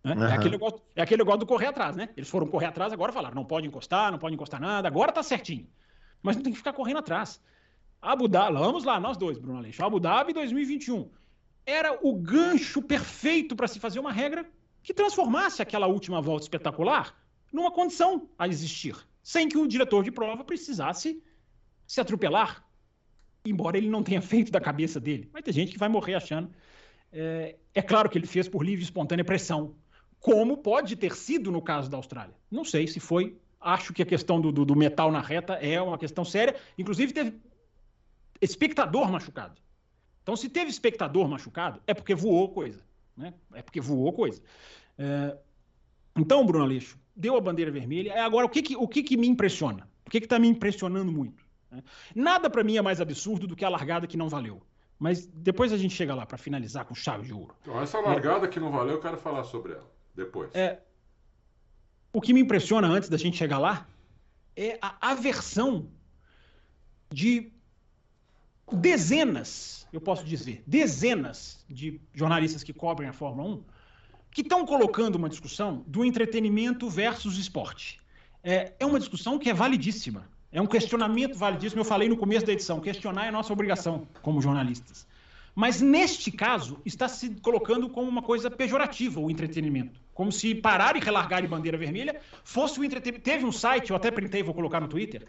Né? 0.02 0.14
Uhum. 0.14 0.24
É, 0.24 0.34
aquele 0.34 0.50
negócio, 0.50 0.80
é 0.96 1.02
aquele 1.02 1.18
negócio 1.18 1.40
do 1.40 1.46
correr 1.46 1.66
atrás, 1.66 1.94
né? 1.94 2.09
Eles 2.16 2.28
foram 2.28 2.48
correr 2.48 2.66
atrás, 2.66 2.92
agora 2.92 3.12
falaram, 3.12 3.34
não 3.36 3.44
pode 3.44 3.66
encostar, 3.66 4.11
não 4.11 4.18
pode 4.18 4.34
encostar 4.34 4.61
nada, 4.61 4.88
agora 4.88 5.12
tá 5.12 5.22
certinho. 5.22 5.68
Mas 6.20 6.34
não 6.34 6.42
tem 6.42 6.52
que 6.52 6.59
ficar 6.59 6.72
correndo 6.72 6.98
atrás. 6.98 7.40
Abu 8.02 8.26
Dhabi, 8.26 8.59
vamos 8.59 8.82
lá, 8.82 8.98
nós 8.98 9.16
dois, 9.16 9.38
Bruno 9.38 9.59
Aleixo. 9.59 9.84
Abu 9.84 10.00
Dhabi 10.00 10.32
2021 10.32 11.09
era 11.64 11.98
o 12.02 12.14
gancho 12.14 12.82
perfeito 12.82 13.54
para 13.54 13.68
se 13.68 13.78
fazer 13.78 14.00
uma 14.00 14.12
regra 14.12 14.48
que 14.82 14.92
transformasse 14.92 15.62
aquela 15.62 15.86
última 15.86 16.20
volta 16.20 16.44
espetacular 16.44 17.16
numa 17.52 17.70
condição 17.70 18.28
a 18.36 18.48
existir, 18.48 18.96
sem 19.22 19.48
que 19.48 19.59
o 19.59 19.66
diretor 19.66 20.02
de 20.02 20.11
prova 20.11 20.44
precisasse 20.44 21.22
se 21.86 22.00
atropelar, 22.00 22.65
embora 23.51 23.76
ele 23.76 23.88
não 23.88 24.03
tenha 24.03 24.22
feito 24.22 24.51
da 24.51 24.61
cabeça 24.61 25.01
dele. 25.01 25.28
Vai 25.32 25.42
ter 25.42 25.53
gente 25.53 25.72
que 25.72 25.78
vai 25.78 25.88
morrer 25.88 26.14
achando. 26.14 26.51
É, 27.12 27.57
é 27.74 27.82
claro 27.82 28.09
que 28.09 28.18
ele 28.18 28.26
fez 28.26 28.49
por 28.49 28.64
livre 28.64 28.82
e 28.82 28.84
espontânea 28.84 29.24
pressão, 29.24 29.74
como 30.20 30.57
pode 30.57 30.97
ter 30.97 31.14
sido 31.14 31.51
no 31.51 31.62
caso 31.62 31.90
da 31.90 31.97
Austrália. 31.97 32.34
Não 32.51 32.64
sei 32.64 32.86
se 32.86 33.01
foi. 33.01 33.36
Acho 33.61 33.92
que 33.92 34.03
a 34.03 34.07
questão 34.07 34.40
do, 34.40 34.53
do, 34.53 34.64
do 34.64 34.76
metal 34.76 35.11
na 35.11 35.20
reta 35.20 35.55
é 35.55 35.80
uma 35.80 35.99
questão 35.99 36.24
séria. 36.24 36.57
Inclusive, 36.76 37.12
teve 37.12 37.40
espectador 38.40 39.11
machucado. 39.11 39.61
Então, 40.22 40.36
se 40.36 40.49
teve 40.49 40.70
espectador 40.70 41.28
machucado, 41.28 41.80
é 41.86 41.94
porque 41.94 42.14
voou 42.14 42.49
coisa. 42.49 42.82
Né? 43.16 43.32
É 43.55 43.62
porque 43.62 43.80
voou 43.80 44.12
coisa. 44.12 44.42
É... 44.99 45.36
Então, 46.16 46.44
Bruno 46.44 46.64
Aleixo, 46.64 46.99
deu 47.14 47.36
a 47.36 47.40
bandeira 47.40 47.70
vermelha. 47.70 48.12
É, 48.12 48.20
agora, 48.20 48.47
o 48.47 48.49
que, 48.49 48.62
que, 48.62 48.76
o 48.76 48.88
que, 48.88 49.03
que 49.03 49.16
me 49.16 49.28
impressiona? 49.28 49.88
O 50.05 50.11
que 50.11 50.18
está 50.18 50.38
me 50.38 50.49
impressionando 50.49 51.12
muito? 51.12 51.45
Né? 51.77 51.83
Nada 52.14 52.51
para 52.51 52.64
mim 52.64 52.77
é 52.77 52.83
mais 52.83 53.01
absurdo 53.01 53.47
do 53.47 53.55
que 53.57 53.64
a 53.64 53.68
largada 53.68 54.07
que 54.07 54.16
não 54.16 54.29
valeu. 54.29 54.62
Mas 54.99 55.27
depois 55.27 55.72
a 55.72 55.77
gente 55.77 55.95
chega 55.95 56.14
lá 56.14 56.24
para 56.24 56.39
finalizar 56.39 56.85
com 56.85 56.95
chave 56.95 57.27
de 57.27 57.33
ouro. 57.33 57.55
Então, 57.62 57.81
essa 57.81 58.01
largada 58.01 58.47
é... 58.47 58.49
que 58.49 58.59
não 58.59 58.70
valeu, 58.70 58.95
eu 58.95 59.01
quero 59.01 59.18
falar 59.18 59.45
sobre 59.45 59.72
ela 59.72 59.91
depois. 60.14 60.51
É... 60.55 60.81
O 62.12 62.20
que 62.20 62.33
me 62.33 62.41
impressiona 62.41 62.89
antes 62.89 63.09
da 63.09 63.18
gente 63.18 63.37
chegar 63.37 63.59
lá 63.59 63.87
é 64.57 64.79
a 64.81 65.11
aversão 65.11 65.91
de 67.11 67.53
dezenas, 68.72 69.87
eu 69.93 70.01
posso 70.01 70.24
dizer, 70.24 70.62
dezenas 70.66 71.64
de 71.68 72.01
jornalistas 72.14 72.64
que 72.64 72.72
cobrem 72.72 73.09
a 73.09 73.12
Fórmula 73.12 73.57
1 73.57 73.64
que 74.37 74.43
estão 74.43 74.66
colocando 74.66 75.16
uma 75.16 75.31
discussão 75.31 75.83
do 75.87 76.05
entretenimento 76.05 76.91
versus 76.91 77.39
esporte. 77.39 77.99
É, 78.43 78.74
é 78.79 78.85
uma 78.85 78.99
discussão 78.99 79.39
que 79.39 79.49
é 79.49 79.55
validíssima. 79.55 80.29
É 80.57 80.61
um 80.62 80.66
questionamento 80.66 81.36
validíssimo. 81.36 81.82
Eu 81.82 81.84
falei 81.84 82.09
no 82.09 82.16
começo 82.16 82.46
da 82.46 82.52
edição: 82.54 82.80
questionar 82.80 83.26
é 83.26 83.30
nossa 83.30 83.52
obrigação 83.52 84.09
como 84.22 84.40
jornalistas. 84.40 85.07
Mas 85.54 85.82
neste 85.82 86.30
caso, 86.30 86.80
está 86.82 87.09
se 87.09 87.28
colocando 87.42 87.90
como 87.90 88.09
uma 88.09 88.22
coisa 88.22 88.50
pejorativa 88.50 89.20
o 89.20 89.30
entretenimento. 89.30 90.00
Como 90.14 90.32
se 90.32 90.54
parar 90.54 90.96
e 90.96 91.00
relargar 91.00 91.42
de 91.42 91.48
bandeira 91.48 91.76
vermelha 91.76 92.22
fosse 92.42 92.80
o 92.80 92.84
entretenimento. 92.84 93.22
Teve 93.22 93.44
um 93.44 93.52
site, 93.52 93.90
eu 93.90 93.96
até 93.96 94.11
printei, 94.11 94.42
vou 94.42 94.54
colocar 94.54 94.80
no 94.80 94.88
Twitter, 94.88 95.26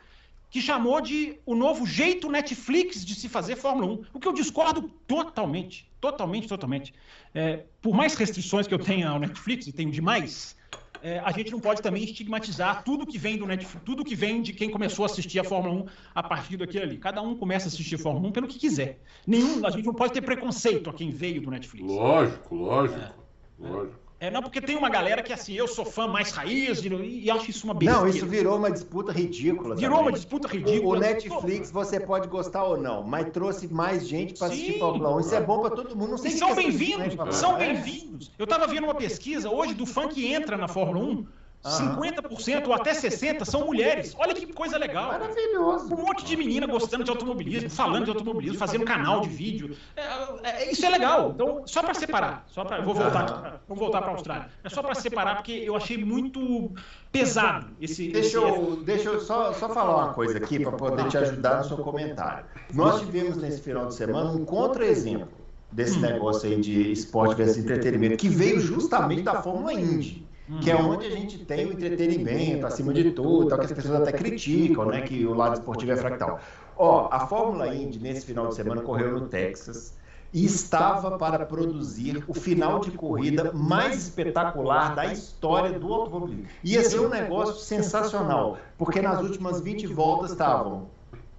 que 0.50 0.62
chamou 0.62 1.02
de 1.02 1.38
o 1.46 1.56
novo 1.56 1.86
jeito 1.86 2.32
Netflix 2.32 3.04
de 3.04 3.14
se 3.14 3.28
fazer 3.28 3.58
Fórmula 3.58 3.88
1, 3.88 4.04
o 4.14 4.20
que 4.22 4.30
eu 4.30 4.34
discordo 4.34 4.90
totalmente, 5.06 5.92
totalmente, 6.00 6.48
totalmente. 6.48 6.94
É, 7.36 7.66
por 7.82 7.94
mais 7.94 8.14
restrições 8.14 8.66
que 8.66 8.74
eu 8.74 8.80
tenha 8.80 9.10
ao 9.10 9.20
Netflix, 9.20 9.68
e 9.68 9.74
tenho 9.74 9.92
demais, 9.92 10.56
é, 11.02 11.20
a 11.20 11.32
gente 11.32 11.52
não 11.52 11.60
pode 11.60 11.82
também 11.82 12.04
estigmatizar 12.04 12.84
tudo 12.84 13.06
que 13.06 13.18
vem 13.18 13.38
do 13.38 13.46
Netflix, 13.46 13.84
tudo 13.86 14.04
que 14.04 14.16
vem 14.16 14.42
de 14.42 14.54
quem 14.54 14.70
começou 14.70 15.04
a 15.04 15.08
assistir 15.08 15.40
a 15.40 15.44
Fórmula 15.44 15.84
1 15.84 15.86
a 16.16 16.24
partir 16.24 16.58
daquilo 16.58 16.84
ali. 16.84 16.98
Cada 16.98 17.22
um 17.22 17.36
começa 17.36 17.68
a 17.68 17.70
assistir 17.70 17.96
a 17.96 18.00
Fórmula 18.00 18.28
1 18.30 18.32
pelo 18.32 18.48
que 18.48 18.58
quiser. 18.58 19.00
Nenhum, 19.26 19.66
a 19.66 19.70
gente 19.70 19.86
não 19.86 19.94
pode 19.94 20.14
ter 20.14 20.22
preconceito 20.22 20.90
a 20.90 20.94
quem 20.94 21.10
veio 21.10 21.42
do 21.42 21.52
Netflix. 21.52 21.88
Lógico, 21.88 22.56
lógico, 22.56 23.00
é, 23.00 23.14
lógico. 23.60 24.07
É, 24.20 24.32
não, 24.32 24.42
porque 24.42 24.60
tem 24.60 24.76
uma 24.76 24.90
galera 24.90 25.22
que, 25.22 25.32
assim, 25.32 25.54
eu 25.54 25.68
sou 25.68 25.86
fã 25.86 26.08
mais 26.08 26.32
raiz 26.32 26.84
e, 26.84 26.90
e 26.90 27.30
acho 27.30 27.52
isso 27.52 27.66
uma 27.66 27.74
besteira. 27.76 28.02
Não, 28.02 28.08
isso 28.08 28.26
virou 28.26 28.58
uma 28.58 28.72
disputa 28.72 29.12
ridícula. 29.12 29.76
Virou 29.76 29.98
também. 29.98 30.12
uma 30.12 30.12
disputa 30.12 30.48
ridícula. 30.48 30.98
O, 30.98 31.00
Netflix, 31.00 31.70
você 31.70 32.00
pode 32.00 32.28
gostar 32.28 32.64
ou 32.64 32.78
não, 32.78 33.04
mas 33.04 33.30
trouxe 33.30 33.68
mais 33.72 34.08
gente 34.08 34.34
para 34.34 34.48
assistir 34.48 34.80
Fórmula 34.80 35.16
1. 35.18 35.20
Isso 35.20 35.36
é 35.36 35.42
bom 35.42 35.62
para 35.62 35.76
todo 35.76 35.96
mundo. 35.96 36.12
Não 36.12 36.18
sei 36.18 36.32
e 36.32 36.38
são 36.38 36.56
bem-vindos, 36.56 37.16
são 37.36 37.58
bem-vindos. 37.58 38.32
Eu 38.40 38.46
estava 38.46 38.66
vendo 38.66 38.86
uma 38.86 38.96
pesquisa 38.96 39.52
hoje 39.52 39.76
do 39.76 39.86
fã 39.86 40.08
que 40.08 40.26
entra 40.34 40.58
na 40.58 40.68
Fórmula 40.68 41.06
1 41.06 41.28
50% 41.64 42.68
ou 42.68 42.74
até 42.74 42.94
60% 42.94 43.44
são 43.44 43.66
mulheres. 43.66 44.16
Olha 44.18 44.34
que 44.34 44.46
coisa 44.54 44.78
legal. 44.78 45.12
Maravilhoso. 45.12 45.94
Um 45.94 45.98
monte 45.98 46.24
de 46.24 46.38
menina 46.38 46.66
gostando 46.66 47.04
de 47.04 47.10
automobilismo, 47.10 47.70
falando 47.70 48.06
de 48.06 48.12
automobilismo, 48.12 48.58
fazendo 48.58 48.86
canal 48.86 49.22
de 49.22 49.30
vídeo. 49.30 49.76
É, 49.96 50.64
é, 50.64 50.72
isso 50.72 50.86
é 50.86 50.90
legal. 50.90 51.32
Então, 51.34 51.64
só 51.66 51.82
para 51.82 51.94
separar, 51.94 52.46
só 52.48 52.64
para 52.64 52.82
vou 52.82 52.94
voltar, 52.94 53.62
vou 53.68 53.78
voltar 53.78 54.02
para 54.02 54.12
a 54.12 54.14
Austrália. 54.14 54.50
É 54.64 54.70
só 54.70 54.82
para 54.82 54.96
separar 54.96 55.36
porque 55.38 55.52
eu 55.52 55.76
achei 55.76 55.98
muito 55.98 56.72
pesado 57.12 57.68
esse. 57.82 58.10
Deixa 58.10 58.38
eu, 58.38 58.78
deixa 58.84 59.10
eu 59.10 59.20
só, 59.20 59.52
só 59.54 59.70
falar 59.70 59.96
uma 59.96 60.14
coisa 60.14 60.38
aqui 60.38 60.60
para 60.60 60.72
poder 60.72 61.08
te 61.10 61.18
ajudar 61.18 61.58
no 61.58 61.64
seu 61.66 61.78
comentário. 61.78 62.46
Nós 62.74 63.00
tivemos 63.02 63.38
nesse 63.38 63.62
final 63.62 63.88
de 63.88 63.96
semana 63.96 64.32
um 64.32 64.46
contra-exemplo 64.46 65.28
desse 65.72 65.98
hum. 65.98 66.02
negócio 66.02 66.50
aí 66.50 66.62
de 66.62 66.92
esporte 66.92 67.36
versus 67.36 67.58
entretenimento 67.58 68.18
que 68.18 68.30
veio 68.30 68.60
justamente 68.60 69.24
da 69.24 69.42
Fórmula 69.42 69.74
Indy 69.74 70.27
que 70.62 70.72
é 70.72 70.76
onde 70.76 71.06
a 71.06 71.10
gente 71.10 71.40
tem 71.40 71.66
o 71.66 71.74
entretenimento 71.74 72.66
acima 72.66 72.94
de 72.94 73.12
tudo, 73.12 73.50
tal, 73.50 73.60
que 73.60 73.66
as 73.66 73.72
pessoas 73.72 74.02
até 74.02 74.14
criticam, 74.14 74.86
né, 74.86 75.02
que 75.02 75.26
o 75.26 75.34
lado 75.34 75.56
esportivo 75.56 75.92
é 75.92 75.98
fractal. 75.98 76.40
Ó, 76.78 77.10
a 77.12 77.28
Fórmula 77.28 77.74
Indy 77.74 78.00
nesse 78.00 78.26
final 78.26 78.48
de 78.48 78.56
semana 78.56 78.82
correu 78.82 79.12
no 79.20 79.28
Texas 79.28 79.94
e 80.34 80.46
estava 80.46 81.18
para 81.18 81.46
produzir 81.46 82.24
o 82.28 82.34
final 82.34 82.80
de 82.80 82.92
corrida 82.92 83.52
mais 83.54 83.98
espetacular 84.04 84.96
da 84.96 85.12
história 85.12 85.78
do 85.78 85.94
automobilismo. 85.94 86.48
Ia 86.64 86.84
ser 86.84 87.00
um 87.00 87.10
negócio 87.10 87.56
sensacional, 87.56 88.58
porque 88.78 89.02
nas 89.02 89.22
últimas 89.22 89.60
20 89.62 89.88
voltas 89.88 90.32
estavam 90.32 90.88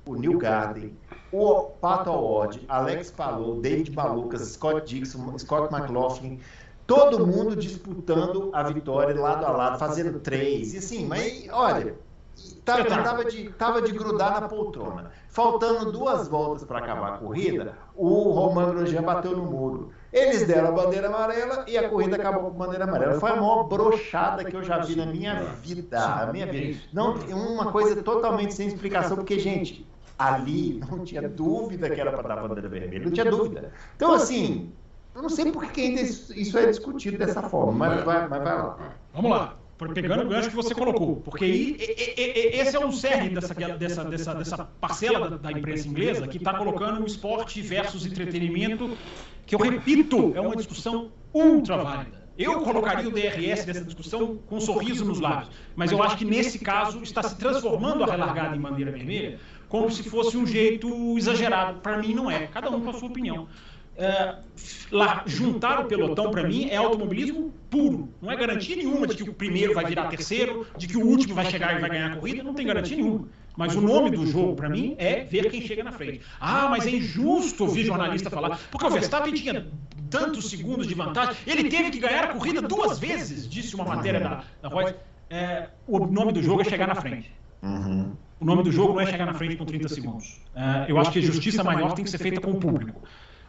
o 0.07 0.17
Neil 0.17 0.39
Garden, 0.39 0.93
o 1.31 1.65
Pato 1.81 2.11
Award, 2.11 2.65
Alex 2.67 3.11
Palou, 3.11 3.61
David 3.61 3.95
Malucas, 3.95 4.41
Scott 4.41 4.87
Dixon, 4.87 5.39
Scott 5.39 5.73
McLaughlin, 5.73 6.41
todo 6.89 7.27
mundo 7.27 7.55
disputando 7.55 8.49
a 8.55 8.63
vitória 8.63 9.15
lado 9.21 9.45
a 9.45 9.51
lado, 9.51 9.79
fazendo 9.79 10.19
três. 10.21 10.73
E 10.73 10.79
assim, 10.79 11.07
mas 11.07 11.47
olha, 11.53 11.95
tava, 12.65 12.85
tava, 12.85 13.25
de, 13.27 13.51
tava 13.51 13.83
de 13.83 13.93
grudar 13.93 14.41
na 14.41 14.49
poltrona. 14.49 15.11
Faltando 15.29 15.93
duas 15.93 16.29
voltas 16.29 16.65
para 16.65 16.79
acabar 16.79 17.13
a 17.13 17.19
corrida, 17.19 17.75
o 17.95 18.31
Romain 18.31 18.71
Grosjean 18.71 19.03
bateu 19.03 19.37
no 19.37 19.45
muro. 19.45 19.91
Eles 20.11 20.47
deram 20.47 20.69
a 20.69 20.73
bandeira 20.73 21.09
amarela 21.09 21.67
e 21.69 21.77
a 21.77 21.91
corrida 21.91 22.17
acabou 22.17 22.51
com 22.51 22.63
a 22.63 22.67
bandeira 22.67 22.85
amarela. 22.85 23.21
Foi 23.21 23.33
a 23.33 23.37
maior 23.37 23.65
brochada 23.65 24.43
que 24.43 24.57
eu 24.57 24.65
já 24.65 24.79
vi 24.79 24.97
na 24.97 25.05
minha 25.05 25.43
vida. 25.61 26.03
A 26.03 26.33
minha 26.33 26.47
vida. 26.47 26.81
Não, 26.91 27.17
uma 27.17 27.71
coisa 27.71 28.03
totalmente 28.03 28.55
sem 28.55 28.67
explicação, 28.67 29.19
porque, 29.19 29.39
gente, 29.39 29.87
ali 30.19 30.81
não 30.91 31.05
tinha 31.05 31.29
dúvida 31.29 31.91
que 31.91 32.01
era 32.01 32.11
para 32.11 32.29
dar 32.29 32.39
a 32.39 32.49
bandeira 32.49 32.69
vermelha. 32.71 33.05
Não 33.05 33.13
tinha 33.13 33.31
dúvida. 33.31 33.73
Então, 33.95 34.15
assim, 34.15 34.73
eu 35.19 35.23
não 35.23 35.29
sei 35.29 35.51
por 35.51 35.67
que 35.73 35.81
ainda 35.81 36.01
isso 36.01 36.59
é 36.59 36.67
discutido 36.67 37.19
dessa 37.19 37.43
forma, 37.43 37.73
mas 37.73 38.05
vai, 38.05 38.29
mas 38.29 38.41
vai 38.41 38.57
lá. 38.57 38.79
Vamos 39.13 39.31
lá. 39.33 39.57
Pegando 39.93 40.23
o 40.23 40.29
gancho 40.29 40.49
que 40.49 40.57
você 40.57 40.75
colocou, 40.75 41.17
porque 41.17 41.45
aí, 41.45 41.77
esse 41.79 42.77
é 42.77 42.85
um 42.85 42.93
cerne 42.93 43.31
dessa, 43.31 43.55
dessa, 43.55 44.05
dessa, 44.05 44.35
dessa 44.35 44.65
parcela 44.81 45.31
da, 45.31 45.37
da 45.37 45.53
imprensa 45.53 45.87
inglesa 45.89 46.27
que 46.27 46.37
está 46.37 46.55
colocando 46.55 47.03
o 47.03 47.07
esporte 47.07 47.61
versus 47.63 48.07
entretenimento, 48.07 48.97
que 49.47 49.55
eu 49.55 49.59
repito, 49.59 50.33
é 50.37 50.41
uma 50.41 50.55
discussão 50.55 51.11
ultra 51.33 51.77
válida. 51.77 52.19
Eu 52.37 52.61
colocaria 52.61 53.09
o 53.09 53.13
DRS 53.13 53.65
dessa 53.65 53.85
discussão 53.85 54.37
com 54.47 54.57
um 54.57 54.61
sorriso 54.61 55.05
nos 55.05 55.21
lábios, 55.21 55.51
mas 55.75 55.91
eu 55.91 56.01
acho 56.01 56.17
que 56.17 56.25
nesse 56.25 56.61
caso 56.61 57.03
está 57.03 57.23
se 57.25 57.37
transformando 57.37 58.05
a 58.05 58.07
relargada 58.07 58.57
em 58.57 58.61
bandeira 58.61 58.93
vermelha 58.93 59.41
como 59.69 59.91
se 59.91 60.03
fosse 60.09 60.37
um 60.37 60.47
jeito 60.47 61.17
exagerado. 61.19 61.81
Para 61.81 61.99
mim, 61.99 62.15
não 62.15 62.31
é. 62.31 62.47
Cada 62.47 62.71
um 62.71 62.81
com 62.81 62.91
a 62.91 62.95
sua 62.95 63.09
opinião 63.09 63.47
é, 63.99 64.37
lá, 64.93 65.25
juntar 65.27 65.81
o 65.81 65.87
pelotão, 65.87 66.31
para 66.31 66.47
mim, 66.47 66.69
é 66.71 66.77
automobilismo 66.77 67.53
puro. 67.69 68.09
Não 68.23 68.31
é 68.31 68.37
garantia 68.37 68.77
nenhuma 68.77 69.09
de 69.09 69.17
que 69.17 69.29
o 69.29 69.35
primeiro 69.35 69.75
vai 69.75 69.85
virar 69.87 70.07
terceiro, 70.07 70.67
de 70.77 70.87
que 70.87 70.97
o 70.97 71.05
último 71.05 71.35
vai 71.35 71.47
chegar 71.47 71.77
e 71.77 71.81
vai 71.81 71.91
ganhar 71.91 72.13
a 72.13 72.17
corrida, 72.17 72.45
não 72.45 72.55
tem 72.55 72.65
garantia 72.65 72.97
nenhuma. 72.97 73.29
Mas 73.57 73.75
o 73.75 73.81
nome 73.81 74.11
do 74.11 74.25
jogo, 74.25 74.55
para 74.55 74.69
mim, 74.69 74.95
é 74.99 75.25
ver 75.25 75.51
quem 75.51 75.61
chega 75.61 75.83
na 75.83 75.91
frente. 75.91 76.21
Ah, 76.41 76.69
mas 76.71 76.87
é 76.87 76.91
injusto 76.91 77.65
ouvir 77.65 77.85
jornalista 77.87 78.31
falar, 78.31 78.57
porque 78.71 78.87
o 78.87 78.91
Verstappen 78.91 79.35
tinha 79.35 79.67
tantos 80.09 80.49
segundos 80.49 80.87
de 80.87 80.95
vantagem, 80.95 81.35
ele 81.45 81.69
teve 81.69 81.91
que 81.91 81.99
ganhar 81.99 82.25
a 82.25 82.29
corrida 82.29 82.63
duas 82.63 83.01
vezes, 83.01 83.49
disse 83.49 83.75
uma 83.75 83.85
matéria 83.85 84.21
da, 84.21 84.45
da 84.63 84.69
Reuters. 84.69 84.97
É, 85.29 85.69
o 85.89 86.07
nome 86.07 86.33
do 86.33 86.43
jogo 86.43 86.63
é 86.63 86.65
chegar 86.65 86.87
na 86.87 86.95
frente. 86.95 87.33
Uhum. 87.61 88.13
O 88.41 88.45
nome 88.45 88.63
do 88.63 88.71
jogo 88.71 88.93
não 88.93 89.01
é 89.01 89.07
chegar 89.07 89.27
na 89.27 89.35
frente 89.35 89.57
com 89.57 89.65
30 89.65 89.89
segundos. 89.89 90.41
É, 90.55 90.87
eu 90.89 90.99
acho 90.99 91.11
que 91.11 91.19
a 91.19 91.23
justiça 91.23 91.65
maior 91.65 91.93
tem 91.95 92.05
que 92.05 92.11
ser 92.11 92.19
feita 92.19 92.41
com 92.41 92.53
o 92.53 92.61
público. 92.61 93.03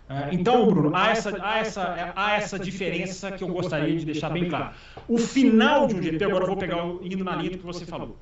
É, 0.09 0.33
então, 0.33 0.65
Bruno, 0.65 0.95
há 0.95 1.11
essa, 1.11 1.37
há, 1.39 1.59
essa, 1.59 2.13
há 2.15 2.31
essa 2.33 2.57
diferença 2.57 3.31
que 3.31 3.43
eu 3.43 3.47
gostaria 3.47 3.95
de 3.95 4.05
deixar 4.05 4.31
bem 4.31 4.49
claro. 4.49 4.73
O 5.07 5.19
final 5.19 5.85
de 5.85 5.95
um 5.95 6.01
GP, 6.01 6.23
agora 6.23 6.45
eu 6.45 6.47
vou 6.47 6.57
pegar 6.57 6.83
indo 7.03 7.23
na 7.23 7.35
linha 7.35 7.51
que 7.51 7.63
você 7.63 7.85
falou. 7.85 8.17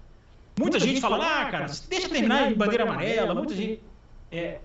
Muita 0.60 0.80
gente 0.80 1.00
fala, 1.00 1.18
ah, 1.18 1.46
cara, 1.46 1.68
deixa 1.88 2.10
terminar 2.10 2.52
em 2.52 2.56
bandeira 2.56 2.84
amarela. 2.84 3.34
Muita 3.34 3.56
gente. 3.56 3.82
É, 4.30 4.60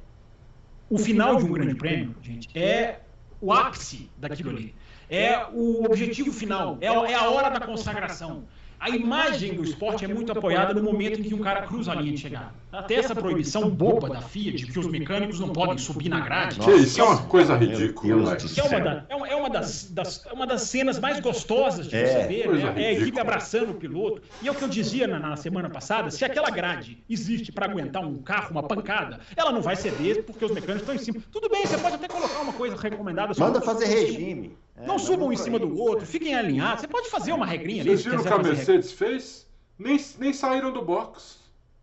o 0.91 0.99
final 0.99 1.37
de 1.37 1.45
um 1.45 1.53
grande 1.53 1.77
prêmio, 1.77 2.17
gente, 2.21 2.49
é 2.59 2.99
o 3.41 3.53
ápice 3.53 4.11
daquilo 4.19 4.51
ali. 4.51 4.75
é 5.09 5.47
o 5.53 5.85
objetivo 5.85 6.33
final, 6.33 6.77
é, 6.81 6.87
é 6.87 7.15
a 7.15 7.31
hora 7.31 7.51
da 7.51 7.61
consagração. 7.65 8.45
A 8.83 8.91
imagem 8.91 9.55
do 9.55 9.63
esporte 9.63 10.05
é 10.05 10.09
muito 10.09 10.33
apoiada 10.33 10.75
no 10.75 10.83
momento 10.83 11.21
em 11.21 11.23
que 11.23 11.33
um 11.33 11.39
cara 11.39 11.63
cruza 11.63 11.93
a 11.93 11.95
linha 11.95 12.15
de 12.15 12.19
chegada. 12.19 12.53
Até 12.73 12.97
essa 12.97 13.15
proibição 13.15 13.71
boba 13.71 14.09
da 14.09 14.21
FIA 14.21 14.55
de 14.55 14.67
que 14.67 14.77
os 14.77 14.89
mecânicos 14.89 15.39
não 15.39 15.51
podem 15.51 15.79
subir 15.79 16.09
na 16.09 16.19
grade. 16.19 16.59
Que 16.59 16.73
isso 16.73 17.01
é 17.01 17.05
uma 17.05 17.23
coisa 17.23 17.55
ridícula. 17.55 18.13
É 18.13 18.17
uma, 18.17 18.81
da, 18.81 19.05
é, 19.09 19.33
é 19.33 19.37
uma, 19.37 19.49
das, 19.49 19.89
das, 19.89 20.27
é 20.27 20.33
uma 20.33 20.49
das 20.49 20.63
cenas 20.63 20.99
mais 20.99 21.21
gostosas 21.21 21.87
de 21.87 21.95
é, 21.95 22.07
você 22.07 22.27
ver. 22.27 22.49
Né? 22.51 22.83
É 22.83 22.87
a 22.89 22.93
equipe 22.95 23.21
abraçando 23.21 23.71
o 23.71 23.75
piloto. 23.75 24.21
E 24.43 24.49
é 24.49 24.51
o 24.51 24.55
que 24.55 24.65
eu 24.65 24.69
dizia 24.69 25.07
na, 25.07 25.21
na 25.21 25.37
semana 25.37 25.71
passada: 25.71 26.11
se 26.11 26.25
aquela 26.25 26.51
grade 26.51 26.99
existe 27.09 27.53
para 27.53 27.67
aguentar 27.67 28.05
um 28.05 28.19
carro, 28.19 28.51
uma 28.51 28.65
pancada, 28.65 29.21
ela 29.37 29.53
não 29.53 29.63
vai 29.63 29.77
ceder 29.77 30.25
porque 30.25 30.45
os 30.45 30.51
mecânicos 30.51 30.83
estão 30.83 30.95
em 30.97 30.99
cima. 30.99 31.23
Tudo 31.31 31.49
bem, 31.49 31.65
você 31.65 31.79
pode 31.79 31.95
até 31.95 32.09
colocar 32.09 32.41
uma 32.41 32.53
coisa 32.53 32.77
recomendada. 32.77 33.33
Manda 33.39 33.61
fazer 33.61 33.85
regime. 33.85 34.57
É, 34.77 34.87
não 34.87 34.99
subam 34.99 35.33
em 35.33 35.37
cima 35.37 35.59
do 35.59 35.77
outro, 35.79 36.07
fiquem 36.07 36.35
alinhados. 36.35 36.81
Você 36.81 36.89
pode 36.89 37.11
fazer 37.11 37.33
uma 37.33 37.47
regrinha 37.47 37.83
ali. 37.83 37.91
Vocês 37.91 38.05
viram 38.05 38.21
o 38.21 38.23
que 38.23 38.29
a 38.29 38.39
Mercedes 38.39 38.93
fez? 38.93 39.47
Nem, 39.79 39.99
nem 40.19 40.33
saíram 40.33 40.73
do 40.73 40.83
box. 40.83 41.41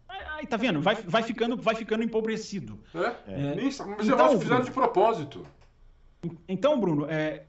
Aí, 0.08 0.48
tá 0.48 0.58
vendo? 0.58 0.82
Vai, 0.82 0.96
vai, 0.96 1.22
ficando, 1.22 1.58
vai 1.58 1.76
ficando 1.76 2.04
empobrecido. 2.04 2.80
É? 2.96 3.16
é. 3.28 3.56
Nem, 3.56 3.66
mas 3.66 3.80
então, 3.80 4.04
eu 4.08 4.26
acho 4.26 4.36
que 4.36 4.44
fizeram 4.44 4.62
de 4.62 4.72
propósito. 4.72 5.46
Então, 6.48 6.80
Bruno, 6.80 7.06
é, 7.10 7.44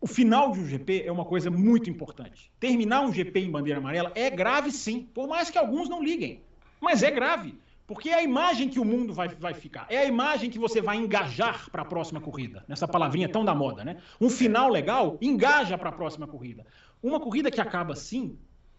o 0.00 0.06
final 0.06 0.52
de 0.52 0.60
um 0.60 0.66
GP 0.66 1.04
é 1.06 1.12
uma 1.12 1.24
coisa 1.24 1.50
muito 1.50 1.90
importante. 1.90 2.50
Terminar 2.60 3.02
um 3.02 3.12
GP 3.12 3.40
em 3.40 3.50
bandeira 3.50 3.80
amarela 3.80 4.12
é 4.14 4.30
grave, 4.30 4.70
sim. 4.70 5.08
Por 5.12 5.26
mais 5.26 5.50
que 5.50 5.58
alguns 5.58 5.88
não 5.88 6.02
liguem. 6.02 6.42
Mas 6.80 7.02
é 7.02 7.10
grave. 7.10 7.58
Porque 7.86 8.08
é 8.08 8.14
a 8.14 8.22
imagem 8.22 8.68
que 8.68 8.80
o 8.80 8.84
mundo 8.84 9.14
vai, 9.14 9.28
vai 9.28 9.54
ficar. 9.54 9.86
É 9.88 9.98
a 9.98 10.04
imagem 10.04 10.50
que 10.50 10.58
você 10.58 10.82
vai 10.82 10.96
engajar 10.96 11.70
para 11.70 11.82
a 11.82 11.84
próxima 11.84 12.20
corrida. 12.20 12.64
Nessa 12.66 12.88
palavrinha 12.88 13.28
tão 13.28 13.44
da 13.44 13.54
moda, 13.54 13.84
né? 13.84 13.98
Um 14.20 14.28
final 14.28 14.68
legal 14.68 15.16
engaja 15.20 15.78
para 15.78 15.90
a 15.90 15.92
próxima 15.92 16.26
corrida. 16.26 16.66
Uma 17.02 17.20
corrida 17.20 17.50
que 17.50 17.60
acaba 17.60 17.92
assim 17.92 18.36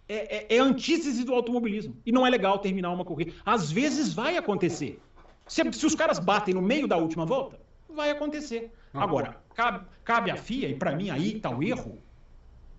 é, 0.09 0.55
é, 0.55 0.57
é 0.57 0.59
antítese 0.59 1.23
do 1.23 1.33
automobilismo. 1.33 1.95
E 2.05 2.11
não 2.11 2.27
é 2.27 2.29
legal 2.29 2.59
terminar 2.59 2.91
uma 2.91 3.05
corrida. 3.05 3.31
Às 3.45 3.71
vezes 3.71 4.13
vai 4.13 4.35
acontecer. 4.35 4.99
Se, 5.47 5.63
se 5.71 5.85
os 5.85 5.95
caras 5.95 6.19
batem 6.19 6.53
no 6.53 6.61
meio 6.61 6.87
da 6.87 6.97
última 6.97 7.25
volta, 7.25 7.59
vai 7.89 8.09
acontecer. 8.11 8.71
Agora, 8.93 9.37
cabe, 9.53 9.85
cabe 10.03 10.31
à 10.31 10.35
FIA, 10.35 10.69
e 10.69 10.75
para 10.75 10.95
mim 10.95 11.09
aí 11.09 11.35
está 11.35 11.49
o 11.49 11.63
erro, 11.63 11.99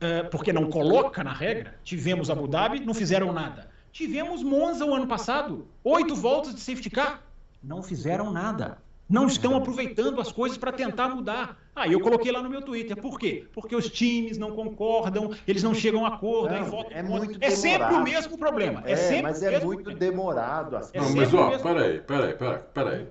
é, 0.00 0.22
porque 0.24 0.52
não 0.52 0.68
coloca 0.68 1.22
na 1.24 1.32
regra. 1.32 1.78
Tivemos 1.84 2.30
Abu 2.30 2.46
Dhabi, 2.46 2.80
não 2.80 2.94
fizeram 2.94 3.32
nada. 3.32 3.67
Tivemos 3.92 4.42
Monza 4.42 4.84
o 4.84 4.94
ano 4.94 5.06
passado, 5.06 5.66
oito 5.82 6.14
voltas 6.14 6.54
de 6.54 6.60
safety 6.60 6.90
car, 6.90 7.22
não 7.62 7.82
fizeram 7.82 8.30
nada. 8.32 8.78
Não 9.08 9.26
estão 9.26 9.56
aproveitando 9.56 10.20
as 10.20 10.30
coisas 10.30 10.58
para 10.58 10.70
tentar 10.70 11.08
mudar. 11.08 11.56
Aí 11.74 11.88
ah, 11.88 11.92
eu 11.94 12.00
coloquei 12.00 12.30
lá 12.30 12.42
no 12.42 12.50
meu 12.50 12.60
Twitter. 12.60 12.94
Por 12.94 13.18
quê? 13.18 13.46
Porque 13.54 13.74
os 13.74 13.88
times 13.88 14.36
não 14.36 14.50
concordam, 14.50 15.34
eles 15.46 15.62
não 15.62 15.72
chegam 15.72 16.04
a 16.04 16.08
acordo, 16.08 16.54
não, 16.54 16.64
votam 16.64 16.92
é, 16.92 17.02
muito 17.02 17.38
é 17.40 17.48
sempre 17.48 17.94
o 17.94 18.02
mesmo 18.02 18.36
problema. 18.36 18.82
É, 18.84 18.92
é 18.92 18.96
sempre 18.96 19.22
mas 19.22 19.42
é 19.42 19.64
muito 19.64 19.84
problema. 19.84 19.98
demorado. 19.98 20.76
As 20.76 20.94
é 20.94 21.00
não, 21.00 21.16
mas 21.16 21.32
ó, 21.32 21.58
peraí, 21.58 22.00
peraí, 22.00 22.34
peraí, 22.34 22.58
peraí. 22.74 23.06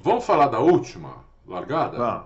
Vamos 0.00 0.24
falar 0.24 0.46
da 0.46 0.60
última 0.60 1.24
largada? 1.44 1.98
Vamos. 1.98 2.24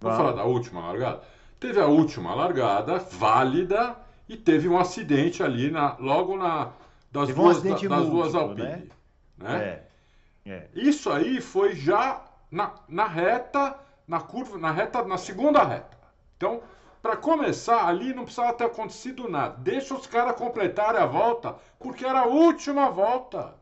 Vamos 0.00 0.16
falar 0.16 0.32
da 0.32 0.44
última 0.44 0.80
largada? 0.80 1.22
Teve 1.58 1.80
a 1.80 1.86
última 1.86 2.34
largada, 2.34 2.98
válida, 2.98 3.96
e 4.28 4.36
teve 4.36 4.68
um 4.68 4.78
acidente 4.78 5.42
ali 5.42 5.72
na, 5.72 5.96
logo 5.98 6.36
na, 6.36 6.70
das 7.10 7.26
Teve 7.26 7.40
duas, 7.40 7.58
um 7.58 7.62
da, 7.62 7.68
das 7.70 7.82
múltiplo, 7.82 8.10
duas 8.10 8.34
Alpine. 8.34 8.68
Né? 8.68 8.88
né? 9.38 9.82
É, 10.46 10.50
é. 10.50 10.68
Isso 10.74 11.10
aí 11.10 11.40
foi 11.40 11.74
já 11.74 12.24
na, 12.50 12.74
na 12.88 13.06
reta, 13.06 13.76
na 14.06 14.20
curva, 14.20 14.58
na 14.58 14.70
reta, 14.70 15.04
na 15.04 15.18
segunda 15.18 15.62
reta. 15.62 15.98
Então, 16.36 16.62
para 17.02 17.16
começar, 17.16 17.86
ali 17.86 18.12
não 18.12 18.24
precisava 18.24 18.52
ter 18.52 18.64
acontecido 18.64 19.28
nada. 19.28 19.56
Deixa 19.58 19.94
os 19.94 20.06
caras 20.06 20.36
completarem 20.36 21.00
a 21.00 21.06
volta, 21.06 21.56
porque 21.78 22.04
era 22.04 22.20
a 22.20 22.26
última 22.26 22.90
volta. 22.90 23.54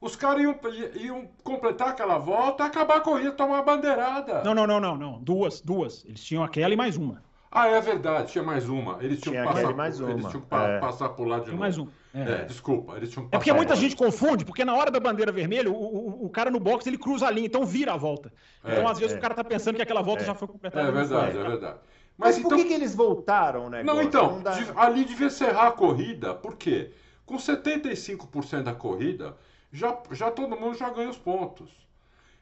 Os 0.00 0.14
caras 0.14 0.42
iam, 0.42 0.58
iam, 0.94 1.28
completar 1.42 1.88
aquela 1.88 2.18
volta, 2.18 2.64
acabar 2.64 2.98
a 2.98 3.00
corrida, 3.00 3.32
tomar 3.32 3.58
a 3.58 3.62
bandeirada. 3.62 4.44
Não, 4.44 4.54
não, 4.54 4.66
não, 4.66 4.78
não, 4.78 4.96
não. 4.96 5.22
Duas, 5.22 5.60
duas. 5.60 6.04
Eles 6.04 6.22
tinham 6.22 6.44
aquela 6.44 6.74
e 6.74 6.76
mais 6.76 6.96
uma. 6.96 7.24
Ah, 7.50 7.68
é 7.68 7.80
verdade, 7.80 8.32
tinha 8.32 8.44
mais 8.44 8.68
uma. 8.68 8.98
Eles 9.02 9.20
tinham, 9.20 9.42
tinha 9.42 9.46
que, 9.46 9.62
passar, 9.62 9.74
mais 9.74 9.98
uma. 9.98 10.10
Eles 10.10 10.26
tinham 10.26 10.42
que 10.42 10.54
é. 10.54 10.78
passar 10.78 11.08
por 11.10 11.26
lá 11.26 11.38
de 11.38 11.46
novo. 11.46 11.58
mais 11.58 11.78
um. 11.78 11.88
É. 12.16 12.32
é. 12.32 12.44
desculpa, 12.44 12.96
eles 12.96 13.10
tinham 13.10 13.28
que 13.28 13.36
É 13.36 13.38
porque 13.38 13.52
muita 13.52 13.76
gente 13.76 13.94
confunde, 13.94 14.44
porque 14.44 14.64
na 14.64 14.74
hora 14.74 14.90
da 14.90 14.98
bandeira 14.98 15.30
vermelha, 15.30 15.70
o, 15.70 15.74
o, 15.74 16.24
o, 16.24 16.30
cara 16.30 16.50
no 16.50 16.58
box 16.58 16.86
ele 16.86 16.96
cruza 16.96 17.26
a 17.26 17.30
linha, 17.30 17.46
então 17.46 17.66
vira 17.66 17.92
a 17.92 17.96
volta. 17.96 18.32
É, 18.64 18.72
então, 18.72 18.88
às 18.88 18.98
vezes, 18.98 19.14
é. 19.14 19.18
o 19.18 19.20
cara 19.20 19.34
tá 19.34 19.44
pensando 19.44 19.76
que 19.76 19.82
aquela 19.82 20.00
volta 20.00 20.22
é. 20.22 20.26
já 20.26 20.34
foi 20.34 20.48
completada. 20.48 20.88
É 20.88 20.90
verdade, 20.90 21.36
é 21.36 21.42
verdade. 21.42 21.78
Mas, 22.16 22.36
Mas 22.36 22.38
por 22.38 22.46
então... 22.46 22.58
que, 22.58 22.64
que 22.64 22.72
eles 22.72 22.94
voltaram, 22.94 23.68
né? 23.68 23.82
Não, 23.82 24.00
então, 24.00 24.36
Não 24.36 24.42
dá... 24.42 24.56
ali 24.76 25.04
devia 25.04 25.26
encerrar 25.26 25.66
a 25.66 25.72
corrida, 25.72 26.34
por 26.34 26.56
quê? 26.56 26.92
Com 27.26 27.36
75% 27.36 28.62
da 28.62 28.74
corrida, 28.74 29.36
já, 29.70 29.98
já 30.12 30.30
todo 30.30 30.58
mundo 30.58 30.74
já 30.78 30.88
ganha 30.88 31.10
os 31.10 31.18
pontos. 31.18 31.70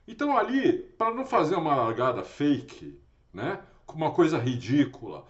Então 0.07 0.37
ali, 0.37 0.73
para 0.97 1.13
não 1.13 1.27
fazer 1.27 1.57
uma 1.57 1.75
largada 1.75 2.23
fake, 2.23 3.01
né? 3.33 3.59
Com 3.85 3.97
uma 3.97 4.13
coisa 4.13 4.39
ridícula, 4.39 5.25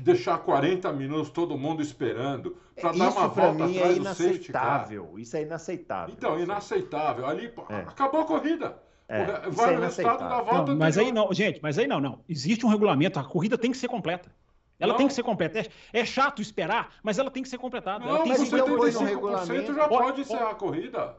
deixar 0.00 0.38
40 0.38 0.92
minutos 0.92 1.30
todo 1.30 1.56
mundo 1.56 1.82
esperando 1.82 2.56
para 2.74 2.92
dar 2.92 3.10
uma 3.10 3.28
volta 3.28 3.66
mim 3.66 3.76
atrás 3.76 3.96
é 3.96 3.96
inaceitável. 3.98 5.18
Isso 5.18 5.36
é 5.36 5.42
inaceitável. 5.42 6.14
Então, 6.16 6.38
inaceitável. 6.38 7.26
Ali 7.26 7.52
é. 7.68 7.74
acabou 7.76 8.20
a 8.20 8.24
corrida. 8.24 8.76
É, 9.08 9.48
vai 9.50 9.74
é 9.74 9.78
o 9.78 9.80
resultado 9.80 10.18
da 10.18 10.42
volta. 10.42 10.72
Não, 10.72 10.78
mas 10.78 10.98
aí 10.98 11.10
não, 11.10 11.32
gente, 11.32 11.60
mas 11.62 11.78
aí 11.78 11.86
não, 11.86 12.00
não. 12.00 12.20
Existe 12.28 12.66
um 12.66 12.68
regulamento, 12.68 13.18
a 13.18 13.24
corrida 13.24 13.56
tem 13.56 13.70
que 13.70 13.78
ser 13.78 13.88
completa. 13.88 14.30
Ela 14.78 14.92
não. 14.92 14.98
tem 14.98 15.08
que 15.08 15.14
ser 15.14 15.22
completa. 15.22 15.58
É, 15.58 16.00
é, 16.00 16.04
chato 16.04 16.40
esperar, 16.40 16.94
mas 17.02 17.18
ela 17.18 17.30
tem 17.30 17.42
que 17.42 17.48
ser 17.48 17.58
completada. 17.58 18.04
Não, 18.04 18.10
ela 18.10 18.22
tem 18.22 18.32
mas 18.32 18.42
que 18.42 18.46
ser 18.48 18.58
então, 18.58 18.76
75% 18.76 19.74
já 19.74 19.88
pode 19.88 20.20
encerrar 20.20 20.50
a 20.50 20.54
corrida. 20.54 21.16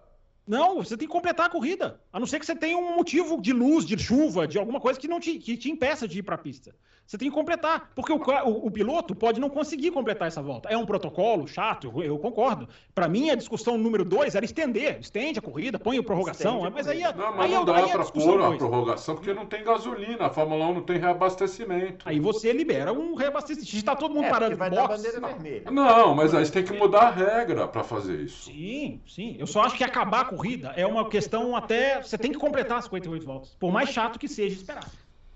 Não, 0.47 0.77
você 0.77 0.97
tem 0.97 1.07
que 1.07 1.13
completar 1.13 1.45
a 1.45 1.49
corrida. 1.49 2.01
A 2.11 2.19
não 2.19 2.25
ser 2.25 2.39
que 2.39 2.45
você 2.45 2.55
tenha 2.55 2.77
um 2.77 2.95
motivo 2.95 3.39
de 3.41 3.53
luz, 3.53 3.86
de 3.86 3.97
chuva, 3.97 4.47
de 4.47 4.57
alguma 4.57 4.80
coisa 4.80 4.99
que 4.99 5.07
não 5.07 5.19
te, 5.19 5.38
que 5.38 5.55
te 5.57 5.69
impeça 5.69 6.07
de 6.07 6.19
ir 6.19 6.23
para 6.23 6.36
a 6.36 6.39
pista. 6.39 6.73
Você 7.10 7.18
tem 7.18 7.28
que 7.28 7.34
completar, 7.34 7.89
porque 7.95 8.14
o, 8.14 8.18
o, 8.18 8.68
o, 8.68 8.70
piloto 8.70 9.16
pode 9.16 9.39
não 9.39 9.49
conseguir 9.49 9.89
completar 9.89 10.28
essa 10.28 10.43
volta. 10.43 10.70
É 10.70 10.78
um 10.78 10.86
protocolo 10.86 11.47
chato, 11.47 11.91
eu, 11.95 12.03
eu 12.03 12.20
concordo. 12.20 12.70
Para 12.93 13.10
mim, 13.10 13.32
a 13.32 13.36
discussão 13.36 13.80
número 13.80 14.05
dois 14.05 14.36
era 14.36 14.45
estender, 14.45 14.99
estende 14.99 15.39
a 15.39 15.41
corrida, 15.41 15.80
põe 15.80 15.97
a 15.97 16.03
prorrogação. 16.03 16.57
Estende 16.57 16.76
mas 16.76 16.88
aí, 16.88 17.01
não, 17.01 17.36
mas 17.36 17.45
aí, 17.45 17.51
não 17.51 17.66
dá 17.66 17.88
para 17.88 18.05
pôr 18.05 18.43
a 18.43 18.55
prorrogação 18.55 19.16
porque 19.16 19.34
não 19.34 19.47
tem 19.47 19.64
gasolina. 19.64 20.28
A 20.28 20.30
Fórmula 20.30 20.68
1 20.68 20.74
não 20.76 20.82
tem 20.84 20.99
reabastecimento. 20.99 22.07
Aí 22.07 22.20
você 22.20 22.53
libera 22.53 22.93
um 22.93 23.16
reabastecimento. 23.16 23.76
Está 23.76 23.95
todo 23.95 24.14
mundo 24.14 24.26
é, 24.26 24.30
parando 24.30 24.55
vai 24.55 24.70
box, 24.70 24.97
bandeira 24.97 25.20
não. 25.20 25.30
vermelha. 25.30 25.72
Não, 25.72 26.14
mas 26.14 26.36
aí 26.36 26.45
você 26.45 26.51
tem 26.51 26.64
que 26.64 26.74
mudar 26.74 27.07
a 27.07 27.10
regra 27.10 27.68
para 27.68 27.84
fazer 27.84 28.22
isso. 28.22 28.51
Sim, 28.51 29.01
sim. 29.07 29.36
Eu 29.39 29.47
só 29.47 29.64
acho 29.64 29.76
que 29.76 29.84
acabar 29.84 30.22
a 30.22 30.26
corrida 30.26 30.74
é 30.76 30.86
uma 30.86 31.10
questão 31.10 31.55
até. 31.55 32.03
Você 32.03 32.20
tem 32.20 32.32
que 32.32 32.38
completar 32.38 32.78
as 32.78 32.84
58 32.84 33.26
voltas. 33.26 33.49
Por 33.60 33.72
mais 33.72 33.89
chato 33.89 34.20
que 34.20 34.28
seja 34.28 34.55
esperar. 34.55 34.86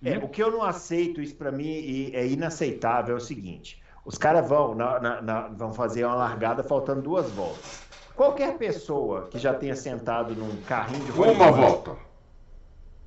É, 0.03 0.17
o 0.17 0.27
que 0.27 0.43
eu 0.43 0.51
não 0.51 0.61
aceito, 0.61 1.21
isso 1.21 1.35
para 1.35 1.51
mim 1.51 2.11
é 2.13 2.27
inaceitável, 2.27 3.15
é 3.15 3.17
o 3.17 3.21
seguinte: 3.21 3.81
os 4.05 4.17
caras 4.17 4.47
vão, 4.47 4.75
na, 4.75 4.99
na, 4.99 5.21
na, 5.21 5.41
vão 5.47 5.73
fazer 5.73 6.05
uma 6.05 6.15
largada 6.15 6.63
faltando 6.63 7.01
duas 7.01 7.29
voltas. 7.31 7.81
Qualquer 8.15 8.57
pessoa 8.57 9.27
que 9.31 9.39
já 9.39 9.53
tenha 9.53 9.75
sentado 9.75 10.35
num 10.35 10.61
carrinho 10.63 11.03
de 11.05 11.11
Uma 11.11 11.51
volta. 11.51 11.95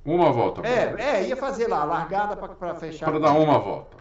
Uma 0.03 0.31
volta. 0.31 0.67
É, 0.67 0.95
é, 0.97 1.27
ia 1.27 1.35
fazer 1.35 1.67
lá, 1.67 1.81
a 1.81 1.85
largada 1.85 2.35
para 2.35 2.75
fechar. 2.75 3.09
Para 3.09 3.19
dar 3.19 3.33
uma 3.33 3.59
volta. 3.59 3.97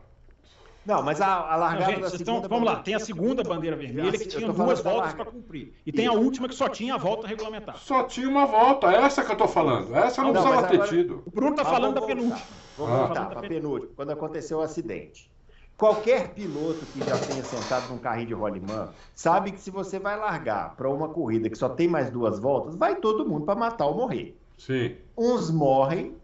Não, 0.87 1.03
mas 1.03 1.21
a, 1.21 1.53
a 1.53 1.57
largada 1.57 1.85
não, 1.85 1.91
gente, 1.91 2.03
da 2.03 2.11
segunda. 2.11 2.49
vamos 2.49 2.65
lá, 2.65 2.77
tem 2.77 2.95
a 2.95 3.01
segunda 3.01 3.43
bandeira 3.43 3.77
vermelha 3.77 4.13
que 4.13 4.27
tinha 4.27 4.53
duas 4.53 4.81
voltas 4.81 5.15
para 5.15 5.25
cumprir. 5.25 5.75
E 5.85 5.91
tem 5.93 6.07
a 6.07 6.13
última 6.13 6.49
que 6.49 6.55
só 6.55 6.69
tinha 6.69 6.95
a 6.95 6.97
volta 6.97 7.27
regulamentar. 7.27 7.77
Só 7.77 8.05
tinha 8.05 8.29
uma 8.29 8.47
volta, 8.47 8.91
essa 8.93 9.25
que 9.25 9.33
eu 9.33 9.37
tô 9.37 9.49
falando. 9.49 9.95
Essa 9.97 10.23
não, 10.23 10.33
não 10.33 10.43
precisava 10.43 10.69
ter 10.69 10.89
tido. 10.89 11.23
O 11.27 11.31
Bruno 11.31 11.57
tá 11.57 11.65
falando 11.65 11.95
da 11.95 12.03
penúltima. 12.03 12.41
Vamos 12.77 12.93
ah. 12.93 13.07
voltar 13.07 13.27
para 13.27 13.41
a 13.41 13.49
penúltima, 13.49 13.93
quando 13.97 14.11
aconteceu 14.11 14.59
o 14.59 14.63
acidente. 14.63 15.31
Qualquer 15.77 16.29
piloto 16.33 16.87
que 16.87 17.01
já 17.01 17.19
tenha 17.19 17.45
sentado 17.45 17.89
num 17.91 17.99
carrinho 17.99 18.29
de 18.29 18.35
rolimã 18.35 18.89
sabe 19.15 19.53
que 19.53 19.61
se 19.61 19.71
você 19.71 19.99
vai 19.99 20.17
largar 20.19 20.75
para 20.75 20.89
uma 20.89 21.09
corrida 21.09 21.51
que 21.51 21.57
só 21.57 21.69
tem 21.69 21.87
mais 21.87 22.11
duas 22.11 22.39
voltas, 22.39 22.75
vai 22.77 22.97
todo 22.97 23.29
mundo 23.29 23.45
para 23.45 23.55
matar 23.55 23.87
ou 23.87 23.95
morrer. 23.95 24.35
Sim. 24.57 24.97
Uns 25.17 25.51
morrem 25.51 26.17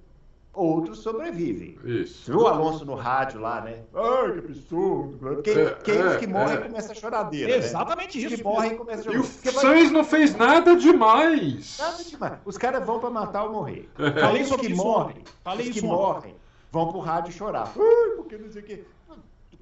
outros 0.54 0.98
sobrevivem. 1.00 1.78
Isso. 1.84 2.24
Você 2.24 2.32
viu 2.32 2.40
o 2.42 2.46
Alonso 2.46 2.84
no 2.84 2.94
rádio 2.94 3.40
lá, 3.40 3.60
né? 3.62 3.82
Ai, 3.94 4.32
que 4.32 4.38
absurdo. 4.38 5.42
Quem, 5.42 5.54
é, 5.54 5.70
quem 5.82 5.98
é, 5.98 6.16
que 6.16 6.26
morrem 6.26 6.56
é. 6.56 6.60
começa 6.60 6.92
a 6.92 6.94
choradeira. 6.94 7.48
Né? 7.48 7.56
Exatamente 7.56 8.18
né? 8.18 8.26
isso. 8.26 8.36
que 8.36 8.44
morrem 8.44 8.76
começa 8.76 9.00
a 9.00 9.04
chorar. 9.04 9.18
E 9.18 9.48
o 9.48 9.52
Sainz 9.52 9.90
não 9.90 10.04
fez 10.04 10.34
nada 10.34 10.76
demais. 10.76 11.78
Nada 11.78 12.04
demais. 12.04 12.38
Os 12.44 12.58
caras 12.58 12.84
vão 12.86 13.00
para 13.00 13.10
matar 13.10 13.44
ou 13.44 13.52
morrer. 13.52 13.88
É. 13.98 14.20
Falei 14.20 14.42
os 14.42 14.56
que 14.56 14.74
morrem, 14.74 15.16
Falei 15.42 15.68
os 15.70 15.74
que 15.74 15.84
morrem, 15.84 16.34
vão 16.72 16.88
pro 16.88 16.98
rádio 16.98 17.32
chorar. 17.32 17.70
Ai, 17.76 18.16
porque 18.16 18.38
não 18.38 18.50
sei 18.50 18.62
o 18.62 18.64
quê. 18.64 18.84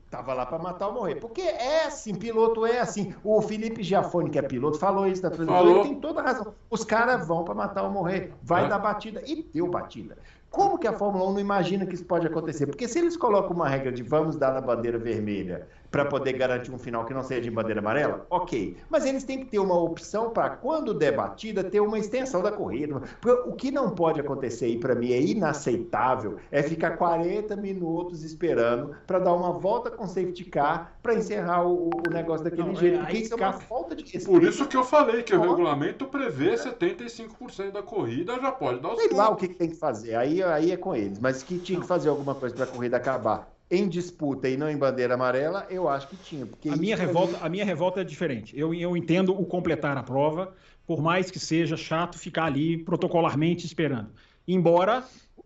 Tava 0.09 0.35
lá 0.35 0.45
para 0.45 0.59
matar 0.59 0.89
ou 0.89 0.95
morrer. 0.95 1.17
Porque 1.17 1.41
é 1.41 1.85
assim, 1.85 2.15
piloto 2.15 2.67
é 2.67 2.81
assim. 2.81 3.15
O 3.23 3.41
Felipe 3.41 3.81
Giafone, 3.83 4.29
que 4.29 4.39
é 4.39 4.43
piloto, 4.43 4.77
falou 4.77 5.07
isso 5.07 5.23
na 5.23 5.31
transmissão. 5.31 5.71
Ele 5.71 5.83
tem 5.83 6.01
toda 6.01 6.21
razão. 6.21 6.53
Os 6.69 6.85
caras 6.85 7.29
vão 7.29 7.45
para 7.45 7.55
matar 7.55 7.85
ou 7.85 7.91
morrer. 7.91 8.33
Vai 8.43 8.65
é. 8.65 8.69
dar 8.69 8.81
batida. 8.81 9.23
E 9.25 9.43
deu 9.55 9.69
batida. 9.69 10.19
Como 10.51 10.79
que 10.79 10.89
a 10.89 10.93
Fórmula 10.93 11.31
1 11.31 11.35
não 11.35 11.41
imagina 11.41 11.87
que 11.87 11.95
isso 11.95 12.05
pode 12.05 12.27
acontecer? 12.27 12.67
Porque 12.67 12.89
se 12.89 12.99
eles 12.99 13.17
colocam 13.17 13.55
uma 13.55 13.69
regra 13.69 13.93
de 13.93 14.03
vamos 14.03 14.35
dar 14.35 14.53
na 14.53 14.61
bandeira 14.61 14.99
vermelha 14.99 15.69
para 15.91 16.05
poder 16.05 16.35
garantir 16.35 16.71
um 16.73 16.79
final 16.79 17.05
que 17.05 17.13
não 17.13 17.23
seja 17.23 17.41
de 17.41 17.51
bandeira 17.51 17.81
amarela, 17.81 18.27
ok. 18.31 18.77
Mas 18.89 19.05
eles 19.05 19.25
têm 19.25 19.41
que 19.41 19.47
ter 19.47 19.59
uma 19.59 19.79
opção 19.79 20.31
para, 20.31 20.51
quando 20.51 20.95
debatida, 20.95 21.65
ter 21.65 21.81
uma 21.81 21.99
extensão 21.99 22.43
da 22.43 22.53
corrida. 22.53 23.01
Porque 23.21 23.49
o 23.49 23.53
que 23.53 23.71
não 23.71 23.91
pode 23.91 24.21
acontecer, 24.21 24.69
e 24.69 24.79
para 24.79 24.95
mim 24.95 25.13
é 25.13 25.21
inaceitável, 25.21 26.37
é 26.51 26.63
ficar 26.63 26.97
40 26.97 27.57
minutos 27.57 28.23
esperando 28.23 28.95
para 29.07 29.19
dar 29.19 29.33
uma 29.33 29.53
volta 29.53 29.91
com 29.91 30.07
safety 30.07 30.45
car 30.45 30.93
para 31.03 31.15
encerrar 31.15 31.67
o, 31.67 31.91
o, 31.91 32.11
negócio 32.11 32.45
daquele 32.45 32.69
não, 32.69 32.75
jeito. 32.75 32.97
É, 32.97 32.99
porque 33.01 33.19
isso 33.19 33.35
é 33.35 33.37
uma 33.37 33.53
falta 33.53 33.97
de 33.97 34.03
respeito. 34.03 34.27
Por 34.27 34.43
isso 34.43 34.67
que 34.67 34.77
eu 34.77 34.85
falei 34.85 35.23
que 35.23 35.35
o 35.35 35.41
regulamento 35.41 36.07
prevê 36.07 36.55
75% 36.55 37.73
da 37.73 37.83
corrida, 37.83 38.39
já 38.41 38.53
pode 38.53 38.81
dar 38.81 38.93
os 38.93 39.01
Sei 39.01 39.11
lá 39.13 39.31
o 39.31 39.37
que 39.37 39.49
tem 39.49 39.71
que 39.71 39.77
fazer, 39.77 40.15
aí, 40.15 40.43
aí 40.43 40.71
é 40.71 40.77
com 40.77 40.95
eles. 40.95 41.19
Mas 41.19 41.43
que 41.43 41.59
tinha 41.59 41.81
que 41.81 41.87
fazer 41.87 42.09
alguma 42.09 42.35
coisa 42.35 42.55
para 42.55 42.65
a 42.65 42.69
corrida 42.69 42.97
acabar 42.97 43.51
em 43.71 43.89
disputa 43.89 44.49
e 44.49 44.57
não 44.57 44.69
em 44.69 44.77
bandeira 44.77 45.15
amarela, 45.15 45.67
eu 45.71 45.89
acho 45.89 46.09
que 46.09 46.17
tinha. 46.17 46.45
Porque 46.45 46.69
a, 46.69 46.77
minha 46.77 46.97
revolta, 46.97 47.39
a 47.41 47.49
minha 47.49 47.65
revolta 47.65 48.01
é 48.01 48.05
diferente. 48.05 48.59
Eu, 48.59 48.75
eu 48.75 48.97
entendo 48.97 49.33
o 49.39 49.47
completar 49.47 49.97
a 49.97 50.03
prova, 50.03 50.53
por 50.87 51.01
mais 51.01 51.31
que 51.31 51.39
seja 51.39 51.77
chato 51.77 52.19
ficar 52.19 52.47
ali 52.47 52.79
protocolarmente 52.79 53.65
esperando. 53.65 54.11
Embora 54.47 55.05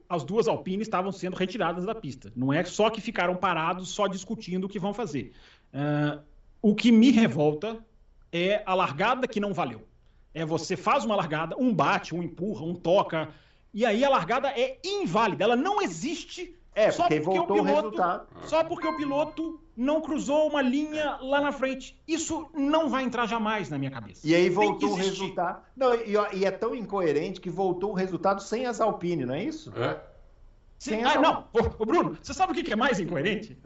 as 0.08 0.24
duas 0.24 0.48
Alpines 0.48 0.86
estavam 0.86 1.12
sendo 1.12 1.36
retiradas 1.36 1.84
da 1.84 1.94
pista. 1.94 2.32
Não 2.34 2.52
é 2.52 2.64
só 2.64 2.88
que 2.88 3.00
ficaram 3.00 3.36
parados 3.36 3.88
só 3.90 4.06
discutindo 4.06 4.64
o 4.64 4.68
que 4.68 4.78
vão 4.78 4.94
fazer. 4.94 5.32
Uh, 5.72 6.22
o 6.62 6.74
que 6.74 6.90
me 6.90 7.10
revolta 7.10 7.78
é 8.32 8.62
a 8.64 8.74
largada 8.74 9.26
que 9.26 9.40
não 9.40 9.52
valeu. 9.52 9.86
É 10.32 10.44
você 10.44 10.76
faz 10.76 11.04
uma 11.04 11.14
largada, 11.14 11.56
um 11.58 11.74
bate, 11.74 12.14
um 12.14 12.22
empurra, 12.22 12.64
um 12.64 12.74
toca, 12.74 13.28
e 13.72 13.84
aí 13.84 14.04
a 14.04 14.08
largada 14.08 14.48
é 14.48 14.78
inválida. 14.84 15.44
Ela 15.44 15.56
não 15.56 15.82
existe 15.82 16.56
é, 16.74 16.90
só 16.90 17.04
porque, 17.04 17.20
porque 17.20 17.38
voltou 17.38 17.60
o, 17.60 17.64
piloto, 17.64 17.72
o 17.72 17.74
resultado. 17.74 18.26
Só 18.46 18.64
porque 18.64 18.86
o 18.86 18.96
piloto 18.96 19.60
não 19.76 20.00
cruzou 20.00 20.48
uma 20.48 20.60
linha 20.60 21.18
lá 21.20 21.40
na 21.40 21.52
frente. 21.52 21.96
Isso 22.06 22.48
não 22.52 22.88
vai 22.88 23.04
entrar 23.04 23.26
jamais 23.26 23.70
na 23.70 23.78
minha 23.78 23.90
cabeça. 23.90 24.26
E 24.26 24.34
aí 24.34 24.50
voltou 24.50 24.90
o 24.90 24.94
resultado. 24.94 25.62
Não, 25.76 25.94
e, 25.94 26.14
e, 26.32 26.44
é 26.44 26.50
tão 26.50 26.74
incoerente 26.74 27.40
que 27.40 27.48
voltou 27.48 27.90
o 27.90 27.94
resultado 27.94 28.42
sem 28.42 28.66
as 28.66 28.80
Alpine, 28.80 29.24
não 29.24 29.34
é 29.34 29.44
isso? 29.44 29.72
É. 29.76 29.98
Sim, 30.78 31.02
ah, 31.02 31.20
não. 31.20 31.46
Ô, 31.52 31.86
Bruno, 31.86 32.18
você 32.20 32.34
sabe 32.34 32.52
o 32.52 32.64
que 32.64 32.72
é 32.72 32.76
mais 32.76 32.98
incoerente? 32.98 33.56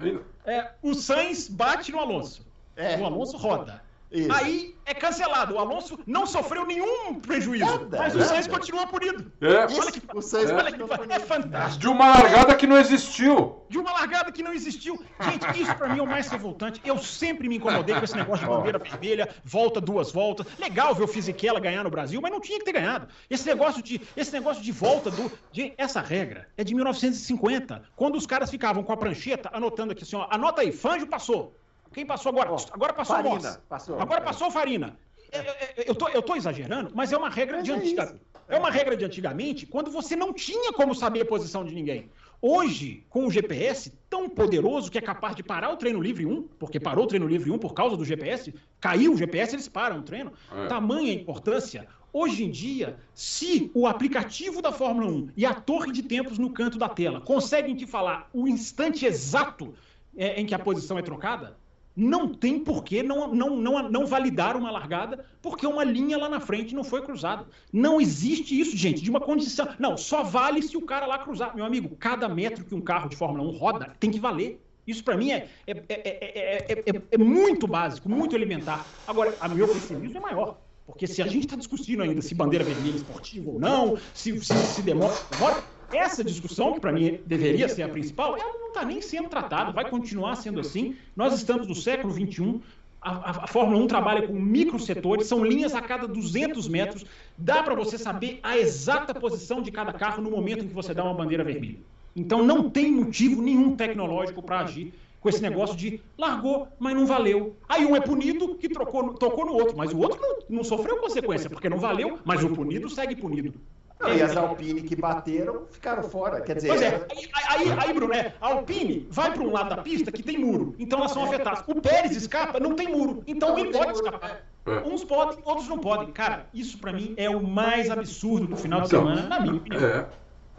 É, 0.44 0.70
o 0.82 0.94
Sainz 0.94 1.48
bate 1.48 1.90
no 1.90 1.98
Alonso. 1.98 2.46
É. 2.76 2.96
O 2.98 3.06
Alonso 3.06 3.36
roda. 3.36 3.82
Isso. 4.10 4.32
Aí 4.32 4.74
é 4.86 4.94
cancelado. 4.94 5.54
O 5.54 5.58
Alonso 5.58 5.98
não 6.06 6.26
sofreu 6.26 6.64
nenhum 6.64 7.20
prejuízo, 7.20 7.66
nada, 7.66 7.98
mas 7.98 8.14
o 8.16 8.22
Sainz 8.24 8.46
continua 8.46 8.86
punido. 8.86 9.30
É. 9.40 9.66
Olha 9.66 9.92
que, 9.92 10.02
o 10.14 10.22
Sainz 10.22 10.50
olha 10.50 10.72
que, 10.72 11.12
é 11.12 11.18
fantástico. 11.20 11.78
De 11.78 11.88
uma 11.88 12.08
largada 12.08 12.54
que 12.54 12.66
não 12.66 12.78
existiu. 12.78 13.62
De 13.68 13.78
uma 13.78 13.92
largada 13.92 14.32
que 14.32 14.42
não 14.42 14.52
existiu. 14.52 14.98
Gente, 15.20 15.62
isso 15.62 15.74
para 15.76 15.88
mim 15.88 15.98
é 15.98 16.02
o 16.02 16.06
mais 16.06 16.28
revoltante. 16.28 16.80
Eu 16.84 16.98
sempre 16.98 17.48
me 17.48 17.56
incomodei 17.56 17.94
com 17.94 18.04
esse 18.04 18.16
negócio 18.16 18.46
de 18.46 18.50
bandeira 18.50 18.78
vermelha, 18.78 19.28
volta 19.44 19.80
duas 19.80 20.10
voltas. 20.10 20.46
Legal 20.58 20.94
ver 20.94 21.04
o 21.04 21.08
Fisichella 21.08 21.60
ganhar 21.60 21.84
no 21.84 21.90
Brasil, 21.90 22.20
mas 22.22 22.32
não 22.32 22.40
tinha 22.40 22.58
que 22.58 22.64
ter 22.64 22.72
ganhado. 22.72 23.08
Esse 23.28 23.46
negócio 23.46 23.82
de, 23.82 24.00
esse 24.16 24.32
negócio 24.32 24.62
de 24.62 24.72
volta 24.72 25.10
do. 25.10 25.30
De, 25.52 25.74
essa 25.76 26.00
regra 26.00 26.48
é 26.56 26.64
de 26.64 26.74
1950, 26.74 27.82
quando 27.94 28.16
os 28.16 28.26
caras 28.26 28.50
ficavam 28.50 28.82
com 28.82 28.92
a 28.92 28.96
prancheta 28.96 29.50
anotando 29.52 29.92
aqui 29.92 30.02
assim, 30.02 30.16
ó, 30.16 30.26
anota 30.30 30.62
aí, 30.62 30.72
Fanjo 30.72 31.06
passou. 31.06 31.58
Quem 31.98 32.06
passou 32.06 32.30
agora? 32.30 32.54
agora 32.70 32.92
passou 32.92 33.16
Farina. 33.16 33.60
Passou, 33.68 34.00
agora 34.00 34.20
passou 34.20 34.50
Farina. 34.52 34.96
Eu, 35.32 35.42
eu, 35.42 35.84
eu, 35.88 35.94
tô, 35.96 36.08
eu 36.10 36.22
tô 36.22 36.36
exagerando, 36.36 36.92
mas 36.94 37.12
é 37.12 37.16
uma 37.16 37.28
regra 37.28 37.60
de 37.60 37.72
é 37.72 37.74
antigamente. 37.74 38.20
É 38.46 38.56
uma 38.56 38.70
regra 38.70 38.96
de 38.96 39.04
antigamente, 39.04 39.66
quando 39.66 39.90
você 39.90 40.14
não 40.14 40.32
tinha 40.32 40.72
como 40.72 40.94
saber 40.94 41.22
a 41.22 41.26
posição 41.26 41.64
de 41.64 41.74
ninguém. 41.74 42.08
Hoje, 42.40 43.04
com 43.10 43.26
o 43.26 43.32
GPS 43.32 43.92
tão 44.08 44.28
poderoso 44.28 44.92
que 44.92 44.96
é 44.96 45.00
capaz 45.00 45.34
de 45.34 45.42
parar 45.42 45.72
o 45.72 45.76
treino 45.76 46.00
livre 46.00 46.24
1, 46.24 46.42
porque 46.56 46.78
parou 46.78 47.04
o 47.04 47.08
treino 47.08 47.26
livre 47.26 47.50
1 47.50 47.58
por 47.58 47.74
causa 47.74 47.96
do 47.96 48.04
GPS, 48.04 48.54
caiu 48.80 49.12
o 49.12 49.16
GPS, 49.16 49.56
eles 49.56 49.68
param 49.68 49.98
o 49.98 50.02
treino. 50.02 50.32
É. 50.52 50.66
Tamanha 50.68 51.12
importância. 51.12 51.88
Hoje 52.12 52.44
em 52.44 52.50
dia, 52.50 52.96
se 53.12 53.72
o 53.74 53.88
aplicativo 53.88 54.62
da 54.62 54.70
Fórmula 54.70 55.10
1 55.10 55.30
e 55.36 55.44
a 55.44 55.52
torre 55.52 55.90
de 55.90 56.04
tempos 56.04 56.38
no 56.38 56.52
canto 56.52 56.78
da 56.78 56.88
tela 56.88 57.20
conseguem 57.20 57.74
te 57.74 57.88
falar 57.88 58.30
o 58.32 58.46
instante 58.46 59.04
exato 59.04 59.74
é, 60.16 60.40
em 60.40 60.44
que 60.44 60.54
a 60.54 60.58
posição 60.58 60.98
é 60.98 61.02
trocada, 61.02 61.56
não 61.98 62.28
tem 62.28 62.60
por 62.60 62.84
que 62.84 63.02
não, 63.02 63.34
não, 63.34 63.56
não, 63.56 63.88
não 63.90 64.06
validar 64.06 64.56
uma 64.56 64.70
largada 64.70 65.24
porque 65.42 65.66
uma 65.66 65.82
linha 65.82 66.16
lá 66.16 66.28
na 66.28 66.38
frente 66.38 66.72
não 66.72 66.84
foi 66.84 67.02
cruzada. 67.02 67.44
Não 67.72 68.00
existe 68.00 68.58
isso, 68.58 68.76
gente, 68.76 69.02
de 69.02 69.10
uma 69.10 69.20
condição. 69.20 69.68
Não, 69.80 69.96
só 69.96 70.22
vale 70.22 70.62
se 70.62 70.76
o 70.76 70.82
cara 70.82 71.06
lá 71.06 71.18
cruzar. 71.18 71.56
Meu 71.56 71.64
amigo, 71.64 71.96
cada 71.96 72.28
metro 72.28 72.64
que 72.64 72.74
um 72.74 72.80
carro 72.80 73.08
de 73.08 73.16
Fórmula 73.16 73.42
1 73.50 73.56
roda 73.56 73.96
tem 73.98 74.12
que 74.12 74.20
valer. 74.20 74.62
Isso 74.86 75.02
para 75.02 75.16
mim 75.16 75.32
é, 75.32 75.48
é, 75.66 75.72
é, 75.88 77.02
é, 77.10 77.18
muito 77.18 77.66
básico, 77.66 78.08
muito 78.08 78.36
elementar. 78.36 78.86
Agora, 79.04 79.34
a 79.40 79.48
meu 79.48 79.66
pessimismo 79.66 80.16
é 80.16 80.20
maior. 80.20 80.56
Porque 80.86 81.06
se 81.06 81.20
a 81.20 81.26
gente 81.26 81.44
está 81.44 81.56
discutindo 81.56 82.02
ainda 82.02 82.22
se 82.22 82.34
bandeira 82.34 82.64
vermelha 82.64 82.96
esportiva 82.96 83.50
ou 83.50 83.58
não, 83.58 83.98
se, 84.14 84.38
se, 84.40 84.54
se 84.54 84.82
demora, 84.82 85.14
demora 85.32 85.62
essa 85.92 86.22
discussão, 86.22 86.74
que 86.74 86.80
para 86.80 86.92
mim 86.92 87.20
deveria 87.26 87.68
ser 87.68 87.82
a 87.82 87.88
principal, 87.88 88.36
ela 88.36 88.58
não 88.58 88.68
está 88.68 88.84
nem 88.84 89.00
sendo 89.00 89.28
tratada, 89.28 89.72
vai 89.72 89.88
continuar 89.88 90.36
sendo 90.36 90.60
assim. 90.60 90.96
Nós 91.16 91.34
estamos 91.34 91.66
no 91.66 91.74
século 91.74 92.12
XXI, 92.12 92.60
a, 93.00 93.44
a, 93.44 93.46
Fórmula 93.46 93.82
1 93.84 93.86
trabalha 93.86 94.26
com 94.26 94.32
microsetores, 94.34 95.26
são 95.26 95.44
linhas 95.44 95.74
a 95.74 95.80
cada 95.80 96.06
200 96.06 96.68
metros, 96.68 97.06
dá 97.36 97.62
para 97.62 97.74
você 97.74 97.96
saber 97.96 98.40
a 98.42 98.58
exata 98.58 99.14
posição 99.14 99.62
de 99.62 99.70
cada 99.70 99.92
carro 99.92 100.22
no 100.22 100.30
momento 100.30 100.64
em 100.64 100.68
que 100.68 100.74
você 100.74 100.92
dá 100.92 101.04
uma 101.04 101.14
bandeira 101.14 101.44
vermelha. 101.44 101.78
Então 102.14 102.44
não 102.44 102.68
tem 102.68 102.90
motivo 102.90 103.40
nenhum 103.40 103.76
tecnológico 103.76 104.42
para 104.42 104.60
agir 104.60 104.92
com 105.20 105.28
esse 105.28 105.42
negócio 105.42 105.76
de 105.76 106.00
largou, 106.16 106.68
mas 106.78 106.94
não 106.94 107.06
valeu. 107.06 107.56
Aí 107.68 107.84
um 107.84 107.94
é 107.96 108.00
punido 108.00 108.54
que 108.56 108.68
trocou, 108.68 109.14
tocou 109.14 109.46
no 109.46 109.52
outro, 109.52 109.76
mas 109.76 109.92
o 109.92 109.98
outro 109.98 110.20
não, 110.20 110.56
não 110.56 110.64
sofreu 110.64 110.98
consequência, 110.98 111.50
porque 111.50 111.68
não 111.68 111.78
valeu, 111.78 112.18
mas 112.24 112.42
o 112.42 112.50
punido 112.50 112.88
segue 112.88 113.16
punido. 113.16 113.54
Não, 114.00 114.14
e 114.14 114.22
as 114.22 114.36
Alpine 114.36 114.82
que 114.82 114.94
bateram 114.94 115.66
ficaram 115.70 116.04
fora. 116.04 116.40
Quer 116.40 116.56
dizer. 116.56 116.68
Pois 116.68 116.82
é, 116.82 117.06
aí, 117.10 117.30
aí, 117.48 117.78
aí 117.78 117.92
Bruno, 117.92 118.14
é, 118.14 118.34
a 118.40 118.48
Alpine 118.48 119.08
vai 119.10 119.32
para 119.32 119.42
um 119.42 119.52
lado 119.52 119.70
da 119.70 119.82
pista 119.82 120.12
que 120.12 120.22
tem 120.22 120.38
muro, 120.38 120.74
então 120.78 121.00
elas 121.00 121.12
são 121.12 121.24
afetadas. 121.24 121.64
O 121.66 121.80
Pérez 121.80 122.16
escapa, 122.16 122.60
não 122.60 122.74
tem 122.74 122.88
muro, 122.88 123.22
então 123.26 123.58
ele 123.58 123.72
pode 123.72 123.92
escapar. 123.92 124.42
É. 124.66 124.70
Uns 124.86 125.02
podem, 125.02 125.38
outros 125.44 125.68
não 125.68 125.78
podem. 125.78 126.12
Cara, 126.12 126.46
isso 126.52 126.78
para 126.78 126.92
mim 126.92 127.14
é 127.16 127.28
o 127.28 127.42
mais 127.42 127.90
absurdo 127.90 128.46
do 128.46 128.56
final 128.56 128.82
de 128.82 128.86
então, 128.86 129.06
semana, 129.06 129.28
na 129.28 129.40
minha 129.40 129.54
opinião. 129.54 129.84
É. 129.84 130.06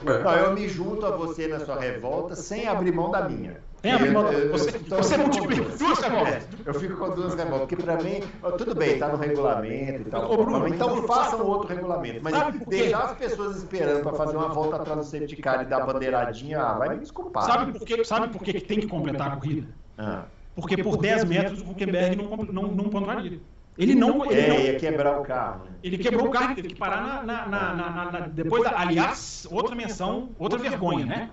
É. 0.05 0.23
Não, 0.23 0.35
eu 0.35 0.53
me 0.53 0.67
junto 0.67 1.05
a 1.05 1.11
você 1.11 1.47
na 1.47 1.59
sua 1.59 1.79
revolta 1.79 2.35
sem 2.35 2.67
abrir 2.67 2.93
mão 2.93 3.11
da 3.11 3.27
minha. 3.27 3.57
Tem 3.81 3.93
abrir 3.93 4.11
mão 4.11 4.25
Você, 4.51 4.77
você 4.77 5.17
multiplica 5.17 5.63
duas 5.77 5.99
revoltas. 5.99 6.47
Eu 6.65 6.73
fico 6.73 6.97
com 6.97 7.09
duas 7.15 7.33
revoltas, 7.33 7.67
porque 7.67 7.75
para 7.75 7.97
mim, 7.97 8.21
tudo 8.57 8.75
bem, 8.75 8.93
está 8.93 9.07
no 9.09 9.17
regulamento 9.17 10.07
e 10.07 10.11
tal. 10.11 10.31
Ô, 10.31 10.43
Bruno, 10.43 10.67
então 10.67 11.03
façam 11.03 11.45
outro 11.45 11.67
regulamento. 11.67 12.19
Mas 12.21 12.33
deixar 12.67 13.05
as 13.05 13.17
pessoas 13.17 13.57
esperando 13.57 14.03
para 14.03 14.13
fazer 14.13 14.37
uma 14.37 14.49
volta 14.49 14.77
atrás 14.77 14.99
do 14.99 15.05
safety 15.05 15.35
car 15.37 15.61
e 15.61 15.65
dar 15.65 15.85
bandeiradinha, 15.85 16.59
ah, 16.59 16.77
vai 16.77 16.89
me 16.89 16.99
desculpar. 16.99 17.43
Sabe 17.43 17.77
por 17.77 17.85
que, 17.85 18.03
sabe 18.03 18.27
por 18.29 18.41
que 18.41 18.59
tem 18.59 18.79
que 18.79 18.87
completar 18.87 19.33
a 19.33 19.35
corrida? 19.37 19.67
Ah. 19.97 20.23
Porque 20.55 20.81
por 20.81 20.97
10 20.97 21.23
metros 21.25 21.61
o 21.61 21.71
Huckenberg 21.71 22.15
não, 22.17 22.37
não, 22.37 22.63
não 22.63 22.89
pontuaria. 22.89 23.39
Ele 23.80 23.95
não. 23.95 24.30
Ele 24.30 24.41
é, 24.41 24.49
não, 24.49 24.59
ia 24.59 24.75
quebrar 24.75 25.19
o 25.19 25.23
carro. 25.23 25.63
Né? 25.63 25.71
Ele 25.82 25.97
quebrou 25.97 26.27
o 26.27 26.32
carro, 26.32 26.53
teve 26.53 26.67
que 26.67 26.75
parar 26.75 27.23
na. 27.25 27.47
na, 27.47 27.73
na, 27.73 28.11
na 28.11 28.19
depois, 28.27 28.63
da, 28.63 28.77
aliás, 28.77 29.47
outra 29.49 29.73
menção, 29.73 30.32
outra 30.38 30.59
vergonha, 30.59 31.05
né? 31.05 31.30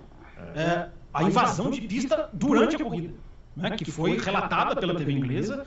É, 0.55 0.87
a 1.13 1.23
invasão 1.23 1.69
de 1.69 1.81
pista 1.81 2.29
durante 2.31 2.77
a 2.77 2.79
corrida. 2.79 3.13
Né, 3.57 3.71
que 3.71 3.89
foi 3.89 4.19
relatada 4.19 4.75
pela 4.75 4.93
TV 4.93 5.13
inglesa, 5.13 5.65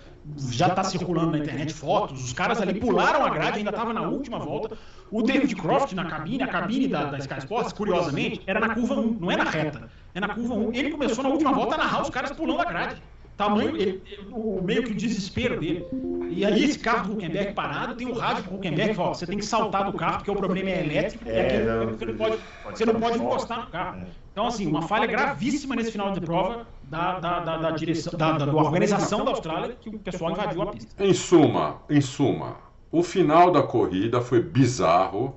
já 0.49 0.68
está 0.68 0.85
circulando 0.85 1.33
na 1.33 1.39
internet 1.39 1.74
fotos, 1.74 2.22
os 2.22 2.33
caras 2.33 2.61
ali 2.61 2.78
pularam 2.78 3.24
a 3.24 3.28
grade, 3.31 3.59
ainda 3.59 3.70
estava 3.70 3.93
na 3.93 4.03
última 4.03 4.39
volta. 4.39 4.78
O 5.11 5.22
David 5.22 5.57
Croft 5.57 5.93
na 5.93 6.05
cabine, 6.05 6.45
a 6.45 6.47
cabine 6.47 6.87
da, 6.87 7.07
da 7.07 7.18
Sky 7.18 7.39
Sports, 7.39 7.72
curiosamente, 7.72 8.43
era 8.47 8.61
na 8.61 8.76
curva 8.76 8.95
1, 8.95 9.18
não 9.18 9.28
é 9.28 9.37
na 9.37 9.43
reta, 9.43 9.91
é 10.14 10.20
na 10.20 10.28
curva 10.28 10.55
1. 10.55 10.72
Ele 10.72 10.91
começou 10.93 11.24
na 11.24 11.31
última 11.31 11.53
volta 11.53 11.74
a 11.74 11.78
narrar 11.78 12.03
os 12.03 12.11
caras 12.11 12.31
pulando 12.31 12.61
a 12.61 12.64
grade. 12.64 13.03
Tamanho, 13.41 13.74
ele, 13.74 14.03
o, 14.30 14.61
meio 14.62 14.84
que 14.84 14.93
o 14.93 14.95
desespero 14.95 15.59
dele. 15.59 15.86
E 16.28 16.45
aí 16.45 16.62
esse 16.62 16.78
carro 16.78 17.09
do 17.09 17.14
Huckenberg 17.14 17.55
parado, 17.55 17.95
tem 17.95 18.07
o 18.07 18.12
rádio 18.12 18.45
pro 18.45 18.57
Huckenberg 18.57 18.91
que 18.91 18.97
fala, 18.97 19.14
você 19.14 19.26
tem 19.26 19.38
que 19.38 19.45
saltar 19.47 19.91
do 19.91 19.97
carro 19.97 20.18
porque 20.18 20.30
o 20.30 20.36
problema 20.36 20.68
é 20.68 20.84
elétrico 20.84 21.24
é, 21.26 21.32
e 21.32 21.41
aqui 21.41 21.66
não, 21.66 21.86
você 21.86 22.05
não 22.05 22.16
pode, 22.16 22.38
você 22.70 22.84
não 22.84 23.01
pode 23.01 23.18
encostar 23.18 23.61
no 23.64 23.66
carro. 23.68 24.03
É. 24.03 24.07
Então, 24.30 24.47
assim, 24.47 24.66
uma 24.66 24.82
falha 24.82 25.07
gravíssima 25.07 25.74
nesse 25.74 25.91
final 25.91 26.12
de 26.12 26.20
prova 26.20 26.66
da, 26.82 27.18
da, 27.18 27.41
da, 27.41 27.57
da 27.57 27.70
direção, 27.70 28.12
da, 28.18 28.32
da, 28.32 28.45
da 28.45 28.55
organização 28.55 29.24
da 29.24 29.30
Austrália, 29.30 29.74
que 29.80 29.88
o 29.88 29.99
pessoal 29.99 30.32
invadiu 30.32 30.61
a 30.61 30.66
pista. 30.66 31.03
Em 31.03 31.14
suma, 31.14 31.78
em 31.88 32.01
suma, 32.03 32.59
o 32.93 33.03
final 33.03 33.51
da 33.51 33.62
corrida 33.62 34.20
foi 34.20 34.43
bizarro. 34.43 35.34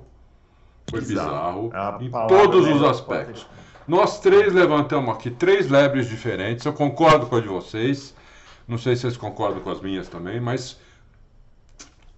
Foi 0.90 1.00
bizarro, 1.00 1.70
bizarro 1.70 2.04
em 2.04 2.10
todos 2.28 2.68
os 2.68 2.82
aspectos. 2.82 3.46
Nós 3.86 4.20
três 4.20 4.52
levantamos 4.52 5.14
aqui 5.14 5.30
três 5.30 5.68
lebres 5.70 6.08
diferentes. 6.08 6.64
Eu 6.64 6.72
concordo 6.72 7.26
com 7.26 7.36
a 7.36 7.40
de 7.40 7.48
vocês. 7.48 8.14
Não 8.66 8.78
sei 8.78 8.96
se 8.96 9.02
vocês 9.02 9.16
concordam 9.16 9.60
com 9.60 9.70
as 9.70 9.80
minhas 9.80 10.08
também, 10.08 10.40
mas 10.40 10.78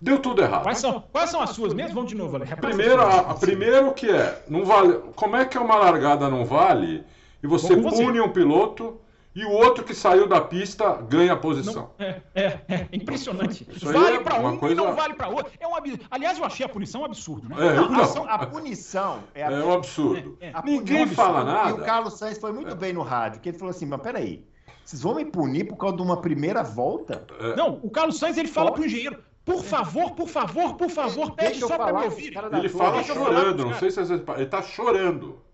Deu 0.00 0.18
tudo 0.18 0.42
errado. 0.42 0.62
Quais 0.62 0.78
são, 0.78 1.02
quais 1.10 1.30
são 1.30 1.40
as 1.40 1.50
suas 1.50 1.72
mesmo? 1.72 1.94
Vamos 1.94 2.10
de 2.10 2.16
novo, 2.16 2.36
Ale. 2.36 2.46
Primeiro, 2.56 3.00
a, 3.00 3.20
a, 3.20 3.34
primeiro 3.34 3.92
que 3.92 4.10
é, 4.10 4.42
não 4.46 4.64
vale. 4.64 5.00
Como 5.14 5.36
é 5.36 5.44
que 5.44 5.56
uma 5.56 5.76
largada 5.76 6.28
não 6.28 6.44
vale 6.44 7.02
e 7.42 7.46
você 7.46 7.74
pune 7.76 8.20
um 8.20 8.28
piloto 8.28 9.00
e 9.36 9.44
o 9.44 9.50
outro 9.50 9.84
que 9.84 9.94
saiu 9.94 10.26
da 10.26 10.40
pista 10.40 10.94
ganha 10.94 11.34
a 11.34 11.36
posição. 11.36 11.90
Não, 11.98 12.06
é, 12.06 12.22
é, 12.34 12.44
é, 12.68 12.88
impressionante. 12.90 13.66
Isso 13.70 13.92
vale 13.92 14.16
é 14.16 14.20
para 14.20 14.40
um 14.40 14.56
coisa... 14.56 14.72
e 14.72 14.76
não 14.76 14.94
vale 14.94 15.12
para 15.12 15.28
outro. 15.28 15.52
É 15.60 15.68
um 15.68 15.76
ab... 15.76 16.00
Aliás, 16.10 16.38
eu 16.38 16.44
achei 16.46 16.64
a 16.64 16.68
punição 16.70 17.02
um 17.02 17.04
absurdo, 17.04 17.46
né? 17.46 17.56
É, 17.66 17.76
a, 17.76 17.82
punição, 17.84 18.30
a 18.30 18.46
punição 18.46 19.18
é, 19.34 19.42
é 19.42 19.50
um 19.50 19.74
absurdo. 19.74 20.38
É, 20.40 20.48
é. 20.48 20.52
Ninguém 20.64 21.02
absurdo. 21.02 21.14
fala 21.14 21.44
nada. 21.44 21.68
E 21.68 21.72
o 21.74 21.84
Carlos 21.84 22.14
Sainz 22.14 22.38
foi 22.38 22.50
muito 22.50 22.74
bem 22.74 22.94
no 22.94 23.02
rádio, 23.02 23.42
que 23.42 23.50
ele 23.50 23.58
falou 23.58 23.72
assim, 23.72 23.84
mas 23.84 24.00
peraí, 24.00 24.42
vocês 24.82 25.02
vão 25.02 25.14
me 25.14 25.24
punir 25.26 25.64
por 25.68 25.76
causa 25.76 25.96
de 25.96 26.02
uma 26.02 26.18
primeira 26.18 26.62
volta? 26.62 27.26
Não, 27.58 27.78
o 27.82 27.90
Carlos 27.90 28.18
Sainz 28.18 28.38
ele 28.38 28.48
fala 28.48 28.72
para 28.72 28.80
o 28.80 28.86
engenheiro, 28.86 29.22
por 29.44 29.62
favor, 29.62 30.12
por 30.12 30.28
favor, 30.28 30.76
por 30.76 30.88
favor, 30.88 31.32
pede 31.32 31.60
só 31.60 31.76
para 31.76 31.92
me 31.92 32.04
ouvir. 32.06 32.32
Ele 32.56 32.68
fala 32.70 33.02
chorando, 33.02 33.66
não 33.66 33.74
sei 33.74 33.90
se 33.90 34.00
ele 34.00 34.42
está 34.42 34.62
chorando. 34.62 35.44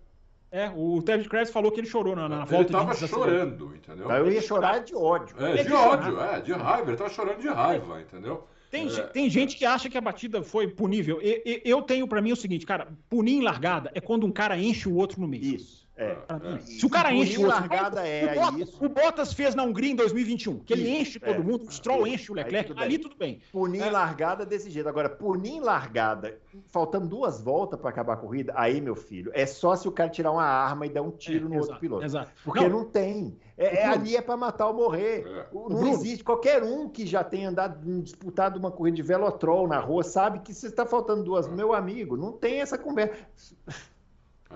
É, 0.53 0.71
o 0.77 1.01
Ted 1.01 1.27
Krebs 1.31 1.51
falou 1.51 1.73
que 1.73 1.81
ele 1.81 1.87
chorou 1.87 2.15
na, 2.15 2.29
na 2.29 2.45
volta. 2.45 2.57
Ele 2.57 2.65
tava 2.67 2.95
chorando, 2.95 3.75
entendeu? 3.75 4.11
Eu 4.11 4.31
ia 4.31 4.43
chorar 4.43 4.81
de 4.81 4.95
ódio. 4.95 5.35
É, 5.43 5.65
de 5.65 5.73
ódio, 5.73 6.21
é, 6.21 6.41
de 6.43 6.53
raiva. 6.53 6.91
Ele 6.91 6.97
tava 6.99 7.09
chorando 7.09 7.41
de 7.41 7.49
raiva, 7.49 8.03
entendeu? 8.03 8.47
Tem, 8.71 8.87
é. 8.87 9.03
tem 9.05 9.31
gente 9.31 9.57
que 9.57 9.65
acha 9.65 9.89
que 9.89 9.97
a 9.97 10.01
batida 10.01 10.43
foi 10.43 10.69
punível. 10.69 11.23
Eu, 11.23 11.61
eu 11.65 11.83
tenho 11.83 12.07
para 12.07 12.21
mim 12.21 12.33
o 12.33 12.37
seguinte, 12.37 12.67
cara, 12.67 12.89
punir 13.09 13.37
em 13.37 13.43
largada 13.43 13.91
é 13.95 14.01
quando 14.01 14.27
um 14.27 14.31
cara 14.31 14.59
enche 14.59 14.91
o 14.91 14.95
outro 14.95 15.21
no 15.23 15.27
meio. 15.27 15.43
Isso. 15.43 15.82
É, 15.95 16.05
é. 16.05 16.59
Se 16.61 16.87
o 16.87 16.89
cara 16.89 17.13
enche 17.13 17.37
o 17.37 17.43
outro, 17.43 17.61
largada 17.61 18.07
é 18.07 18.33
o, 18.33 18.41
Bottas, 18.41 18.69
isso. 18.69 18.85
o 18.85 18.89
Bottas 18.89 19.33
fez 19.35 19.55
na 19.55 19.63
Hungria 19.63 19.93
em 19.93 19.95
2021, 19.95 20.61
que 20.61 20.73
ele 20.73 20.89
enche 20.89 21.21
todo 21.21 21.35
é. 21.35 21.39
mundo, 21.39 21.67
o 21.67 21.71
Stroll 21.71 22.07
enche 22.07 22.33
o 22.33 22.35
Leclerc, 22.35 22.69
tudo 22.69 22.83
ali 22.83 22.99
tudo 22.99 23.15
bem. 23.15 23.41
Punir 23.53 23.83
é. 23.83 23.91
largada 23.91 24.47
desse 24.47 24.71
jeito. 24.71 24.89
Agora, 24.89 25.11
punir 25.11 25.61
largada, 25.61 26.39
faltando 26.69 27.07
duas 27.07 27.43
voltas 27.43 27.79
para 27.79 27.91
acabar 27.91 28.15
a 28.15 28.17
corrida, 28.17 28.53
aí, 28.57 28.81
meu 28.81 28.97
filho, 28.97 29.31
é 29.35 29.45
só 29.45 29.77
se 29.77 29.87
o 29.87 29.93
cara 29.93 30.09
tirar 30.09 30.33
uma 30.33 30.45
arma 30.45 30.87
e 30.87 30.89
dar 30.89 31.03
um 31.03 31.11
tiro 31.11 31.49
no 31.49 31.57
exato, 31.57 31.65
outro 31.65 31.81
piloto. 31.81 32.05
Exato. 32.05 32.31
Porque 32.43 32.69
não, 32.69 32.81
não 32.81 32.85
tem. 32.87 33.37
É, 33.57 33.85
ali 33.85 34.17
é 34.17 34.23
para 34.23 34.37
matar 34.37 34.69
ou 34.69 34.75
morrer. 34.75 35.47
Não 35.53 35.69
Bruno. 35.69 35.89
existe. 35.89 36.25
Qualquer 36.25 36.63
um 36.63 36.89
que 36.89 37.07
já 37.07 37.23
tenha 37.23 37.51
andado, 37.51 37.79
disputado 38.03 38.59
uma 38.59 38.71
corrida 38.71 38.97
de 38.97 39.03
velotrol 39.03 39.69
na 39.69 39.79
rua 39.79 40.03
sabe 40.03 40.41
que 40.41 40.55
se 40.55 40.67
está 40.67 40.87
faltando 40.87 41.23
duas, 41.23 41.47
meu 41.47 41.75
amigo, 41.75 42.17
não 42.17 42.33
tem 42.33 42.61
essa 42.61 42.79
conversa. 42.79 43.15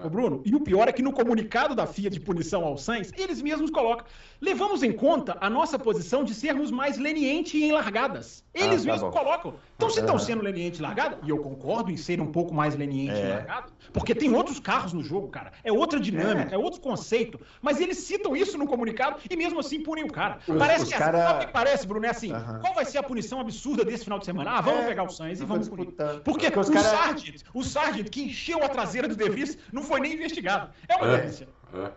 Ô 0.04 0.10
Bruno, 0.10 0.42
e 0.44 0.54
o 0.54 0.60
pior 0.60 0.88
é 0.88 0.92
que 0.92 1.02
no 1.02 1.12
comunicado 1.12 1.74
da 1.74 1.86
FIA 1.86 2.10
de 2.10 2.20
punição 2.20 2.64
ao 2.64 2.76
Sainz, 2.76 3.12
eles 3.16 3.40
mesmos 3.40 3.70
colocam. 3.70 4.06
Levamos 4.40 4.82
em 4.82 4.92
conta 4.92 5.36
a 5.40 5.48
nossa 5.48 5.78
posição 5.78 6.22
de 6.22 6.34
sermos 6.34 6.70
mais 6.70 6.98
leniente 6.98 7.56
em 7.62 7.72
largadas. 7.72 8.44
Eles 8.52 8.82
ah, 8.82 8.86
tá 8.86 8.92
mesmos 8.92 9.00
bom. 9.00 9.10
colocam. 9.10 9.54
Então, 9.76 9.90
se 9.90 10.00
estão 10.00 10.18
sendo 10.18 10.42
leniente 10.42 10.80
largada, 10.80 11.18
e 11.22 11.28
eu 11.28 11.38
concordo 11.38 11.90
em 11.90 11.98
ser 11.98 12.18
um 12.18 12.32
pouco 12.32 12.54
mais 12.54 12.74
leniente 12.74 13.12
é. 13.12 13.26
em 13.26 13.28
largada, 13.28 13.66
porque 13.92 14.14
tem 14.14 14.34
outros 14.34 14.58
carros 14.58 14.94
no 14.94 15.04
jogo, 15.04 15.28
cara. 15.28 15.52
É 15.62 15.70
outra 15.70 16.00
dinâmica, 16.00 16.52
é, 16.52 16.54
é 16.54 16.58
outro 16.58 16.80
conceito. 16.80 17.38
Mas 17.60 17.78
eles 17.78 17.98
citam 17.98 18.34
isso 18.34 18.56
no 18.56 18.66
comunicado 18.66 19.18
e 19.28 19.36
mesmo 19.36 19.60
assim 19.60 19.82
punem 19.82 20.04
o 20.04 20.10
cara. 20.10 20.38
Os, 20.48 20.56
parece 20.56 20.84
os 20.84 20.92
que 20.92 20.98
cara... 20.98 21.18
sabe 21.18 21.44
o 21.44 21.46
que 21.46 21.52
parece, 21.52 21.86
Bruno? 21.86 22.06
É 22.06 22.10
assim: 22.10 22.32
qual 22.62 22.74
vai 22.74 22.86
ser 22.86 22.98
a 22.98 23.02
punição 23.02 23.38
absurda 23.38 23.84
desse 23.84 24.04
final 24.04 24.18
de 24.18 24.24
semana? 24.24 24.52
Ah, 24.52 24.60
vamos 24.62 24.80
é, 24.80 24.86
pegar 24.86 25.04
o 25.04 25.10
Sainz 25.10 25.40
e 25.40 25.44
vamos 25.44 25.68
punir. 25.68 25.92
Porque, 26.24 26.50
porque 26.50 26.70
o, 26.70 26.72
cara... 26.72 26.88
Sargent, 26.88 27.42
o 27.52 27.62
Sargent 27.62 28.08
que 28.08 28.22
encheu 28.22 28.64
a 28.64 28.68
traseira 28.68 29.06
do 29.06 29.14
De 29.14 29.28
Vries 29.28 29.58
não 29.70 29.82
foi 29.82 30.00
nem 30.00 30.14
investigado. 30.14 30.70
É 30.88 30.96
uma 30.96 31.06
é. 31.06 31.20
delícia. 31.20 31.48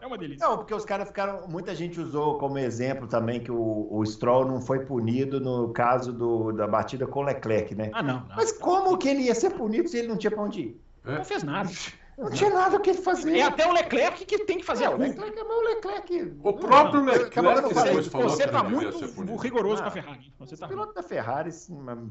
É. 0.02 0.06
uma 0.06 0.18
delícia. 0.18 0.46
Não, 0.48 0.58
porque 0.58 0.74
os 0.74 0.86
caras 0.86 1.08
ficaram. 1.08 1.48
Muita 1.48 1.76
gente 1.76 2.00
usou 2.00 2.38
como 2.38 2.58
exemplo 2.58 3.08
também 3.08 3.40
que 3.40 3.52
o, 3.52 3.88
o 3.92 4.06
Stroll 4.06 4.46
não 4.46 4.62
foi 4.62 4.86
punido 4.86 5.40
no 5.40 5.70
caso 5.70 6.12
do, 6.12 6.52
da 6.52 6.68
batida 6.68 7.06
com 7.06 7.20
o 7.20 7.24
Leclerc, 7.24 7.76
né? 7.76 7.90
Ah, 7.94 8.02
não, 8.02 8.22
não. 8.22 8.36
Mas 8.36 8.52
como 8.52 8.98
que 8.98 9.08
ele 9.08 9.24
ia 9.24 9.36
ser 9.36 9.52
punido 9.52 9.88
se 9.88 9.98
ele 9.98 10.08
não 10.08 10.18
tinha 10.18 10.32
pra 10.32 10.42
onde 10.42 10.62
ir? 10.62 10.82
É. 11.06 11.18
Não 11.18 11.24
fez 11.24 11.44
nada. 11.44 11.70
Não 12.18 12.30
tinha 12.30 12.50
nada 12.50 12.76
o 12.76 12.82
que 12.82 12.90
ele 12.90 13.02
fazer. 13.02 13.38
É 13.38 13.44
até 13.44 13.66
o 13.66 13.72
Leclerc 13.72 14.26
que 14.26 14.40
tem 14.40 14.58
que 14.58 14.66
fazer 14.66 14.84
é, 14.84 14.90
O 14.90 14.98
Leclerc 14.98 15.40
é 15.40 15.42
o 15.42 15.62
Leclerc. 15.62 16.38
O 16.44 16.54
próprio 16.54 17.02
Leclerc 17.06 17.74
depois 17.74 18.08
falou 18.08 18.30
Você 18.30 18.46
tá 18.46 18.62
muito 18.62 19.38
rigoroso 19.38 19.82
ah, 19.82 19.84
com 19.84 19.88
a 19.88 19.92
Ferrari. 19.92 20.34
Você 20.38 20.58
tá 20.58 20.66
o 20.66 20.70
piloto 20.70 20.94
da 20.94 21.02
Ferrari, 21.02 21.50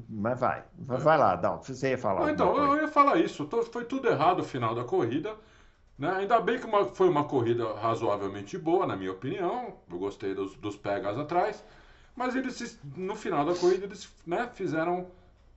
mas 0.09 0.41
vai. 0.41 0.65
Vai 0.79 1.19
lá, 1.19 1.37
Dal. 1.37 1.63
Você 1.63 1.91
ia 1.91 1.99
falar. 1.99 2.31
então, 2.31 2.57
eu 2.57 2.81
ia 2.81 2.89
falar 2.89 3.19
isso. 3.19 3.47
Foi 3.71 3.85
tudo 3.85 4.09
errado 4.09 4.41
o 4.41 4.45
final 4.45 4.75
da 4.75 4.83
corrida. 4.83 5.37
Né? 5.99 6.09
Ainda 6.11 6.41
bem 6.41 6.59
que 6.59 6.67
uma, 6.67 6.87
foi 6.87 7.09
uma 7.09 7.25
corrida 7.25 7.75
razoavelmente 7.75 8.57
boa, 8.57 8.87
na 8.87 8.97
minha 8.97 9.11
opinião. 9.11 9.75
Eu 9.91 9.99
gostei 9.99 10.35
dos, 10.35 10.55
dos 10.57 10.77
pegas 10.77 11.19
atrás. 11.19 11.65
Mas 12.15 12.35
eles, 12.35 12.79
no 12.97 13.17
final 13.17 13.45
da 13.45 13.55
corrida, 13.55 13.85
eles 13.85 14.09
né, 14.27 14.49
fizeram 14.55 15.07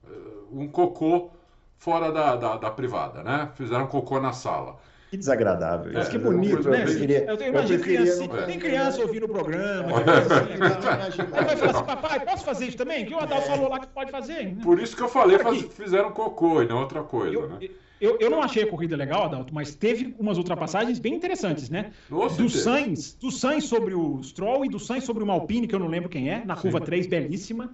uh, 0.04 0.48
um 0.50 0.68
cocô 0.68 1.30
fora 1.76 2.12
da, 2.12 2.36
da, 2.36 2.56
da, 2.56 2.70
privada, 2.70 3.22
né? 3.24 3.50
Fizeram 3.56 3.86
cocô 3.88 4.20
na 4.20 4.32
sala. 4.32 4.78
Que 5.10 5.16
desagradável. 5.16 5.92
Mas 5.92 6.06
é, 6.06 6.10
que 6.10 6.18
bonito, 6.18 6.70
né? 6.70 6.84
Eu, 6.84 6.86
queria, 6.86 7.24
eu, 7.24 7.48
imagino 7.48 7.82
criança, 7.82 8.26
não... 8.26 8.46
tem 8.46 8.58
criança 8.58 9.02
ouvindo 9.02 9.26
o 9.26 9.28
programa. 9.28 9.98
Assim, 9.98 11.22
Aí 11.34 11.44
vai 11.44 11.56
falar 11.56 11.72
assim, 11.72 11.84
papai, 11.84 12.20
posso 12.20 12.44
fazer 12.44 12.66
isso 12.66 12.76
também? 12.76 13.04
Que 13.04 13.14
o 13.14 13.18
Adal 13.18 13.38
é. 13.38 13.42
falou 13.42 13.68
lá 13.68 13.80
que 13.80 13.88
pode 13.88 14.10
fazer. 14.10 14.44
Né? 14.44 14.62
Por 14.62 14.80
isso 14.80 14.96
que 14.96 15.02
eu 15.02 15.08
falei, 15.08 15.38
faz, 15.40 15.62
fizeram 15.74 16.12
cocô 16.12 16.62
e 16.62 16.68
não 16.68 16.78
outra 16.78 17.02
coisa, 17.02 17.34
eu, 17.34 17.48
né? 17.48 17.58
Eu, 17.60 17.70
eu 18.18 18.28
não 18.28 18.42
achei 18.42 18.64
a 18.64 18.66
corrida 18.66 18.96
legal, 18.96 19.26
Adalto, 19.26 19.54
mas 19.54 19.76
teve 19.76 20.12
umas 20.18 20.36
ultrapassagens 20.36 20.98
bem 20.98 21.14
interessantes, 21.14 21.70
né? 21.70 21.92
Nossa, 22.10 22.42
do 22.42 22.48
Sainz, 22.48 23.14
do 23.14 23.30
Sainz 23.30 23.64
sobre 23.64 23.94
o 23.94 24.20
Stroll 24.24 24.64
e 24.64 24.68
do 24.68 24.80
Sainz 24.80 25.04
sobre 25.04 25.22
o 25.22 25.26
Malpine, 25.26 25.68
que 25.68 25.74
eu 25.74 25.78
não 25.78 25.86
lembro 25.86 26.08
quem 26.08 26.28
é, 26.28 26.44
na 26.44 26.56
curva 26.56 26.80
Sim. 26.80 26.84
3, 26.84 27.06
belíssima. 27.06 27.72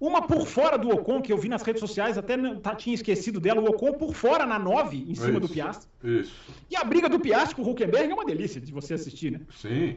Uma 0.00 0.22
por 0.22 0.46
fora 0.46 0.76
do 0.76 0.90
Ocon, 0.90 1.22
que 1.22 1.32
eu 1.32 1.38
vi 1.38 1.48
nas 1.48 1.62
redes 1.62 1.80
sociais, 1.80 2.18
até 2.18 2.36
não, 2.36 2.58
tá, 2.58 2.74
tinha 2.74 2.94
esquecido 2.94 3.38
dela, 3.38 3.60
o 3.60 3.66
Ocon 3.66 3.92
por 3.92 4.14
fora 4.14 4.44
na 4.44 4.58
9, 4.58 4.96
em 4.96 5.14
cima 5.14 5.30
isso, 5.30 5.40
do 5.40 5.48
Piastri. 5.48 5.88
Isso. 6.02 6.34
E 6.70 6.76
a 6.76 6.82
briga 6.84 7.08
do 7.08 7.20
Piastri 7.20 7.54
com 7.54 7.62
o 7.62 7.70
Huckenberg 7.70 8.10
é 8.10 8.14
uma 8.14 8.24
delícia 8.24 8.60
de 8.60 8.72
você 8.72 8.94
assistir, 8.94 9.32
né? 9.32 9.40
Sim. 9.56 9.96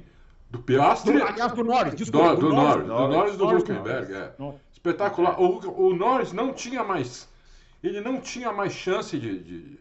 Do 0.49 0.59
Piastri. 0.59 1.13
Do, 1.13 1.23
aliás, 1.23 1.53
do 1.53 1.63
Norris, 1.63 1.95
desculpa. 1.95 2.35
Do, 2.35 2.41
do, 2.41 2.49
do 2.49 2.53
Norris, 2.53 2.85
do 2.85 3.07
Norris 3.07 3.37
do 3.37 3.47
Huckenberg, 3.47 4.13
é. 4.13 4.33
Espetacular. 4.71 5.41
O, 5.41 5.87
o 5.87 5.95
Norris 5.95 6.33
não 6.33 6.53
tinha 6.53 6.83
mais. 6.83 7.30
Ele 7.83 8.01
não 8.01 8.19
tinha 8.19 8.51
mais 8.51 8.73
chance 8.73 9.17
de, 9.17 9.39
de 9.39 9.79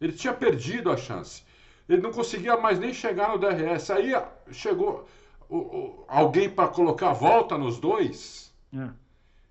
ele 0.00 0.12
tinha 0.12 0.34
perdido 0.34 0.90
a 0.90 0.96
chance. 0.96 1.44
Ele 1.88 2.02
não 2.02 2.10
conseguia 2.10 2.56
mais 2.56 2.78
nem 2.78 2.92
chegar 2.92 3.28
no 3.28 3.38
DRS. 3.38 3.90
Aí 3.90 4.12
chegou 4.50 5.06
o, 5.48 5.58
o, 5.58 6.04
alguém 6.08 6.50
para 6.50 6.68
colocar 6.68 7.10
a 7.10 7.12
volta 7.12 7.56
nos 7.56 7.78
dois. 7.78 8.52
É. 8.74 8.88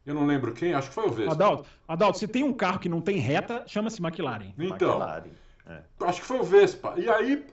Eu 0.06 0.16
não 0.16 0.26
lembro 0.26 0.54
quem, 0.54 0.74
acho 0.74 0.90
que 0.90 0.96
foi 0.96 1.06
o 1.06 1.12
Vespa. 1.12 1.34
Adalto, 1.34 1.70
Adalto, 1.88 2.18
se 2.18 2.28
tem 2.28 2.44
um 2.44 2.54
carro 2.54 2.80
que 2.80 2.90
não 2.90 3.00
tem 3.00 3.18
reta, 3.18 3.64
chama-se 3.68 4.02
McLaren. 4.02 4.54
Então, 4.58 4.94
McLaren. 4.94 5.30
É. 5.68 5.82
acho 6.02 6.22
que 6.22 6.28
foi 6.28 6.40
o 6.40 6.44
Vespa. 6.44 6.96
E 6.98 7.08
aí, 7.08 7.46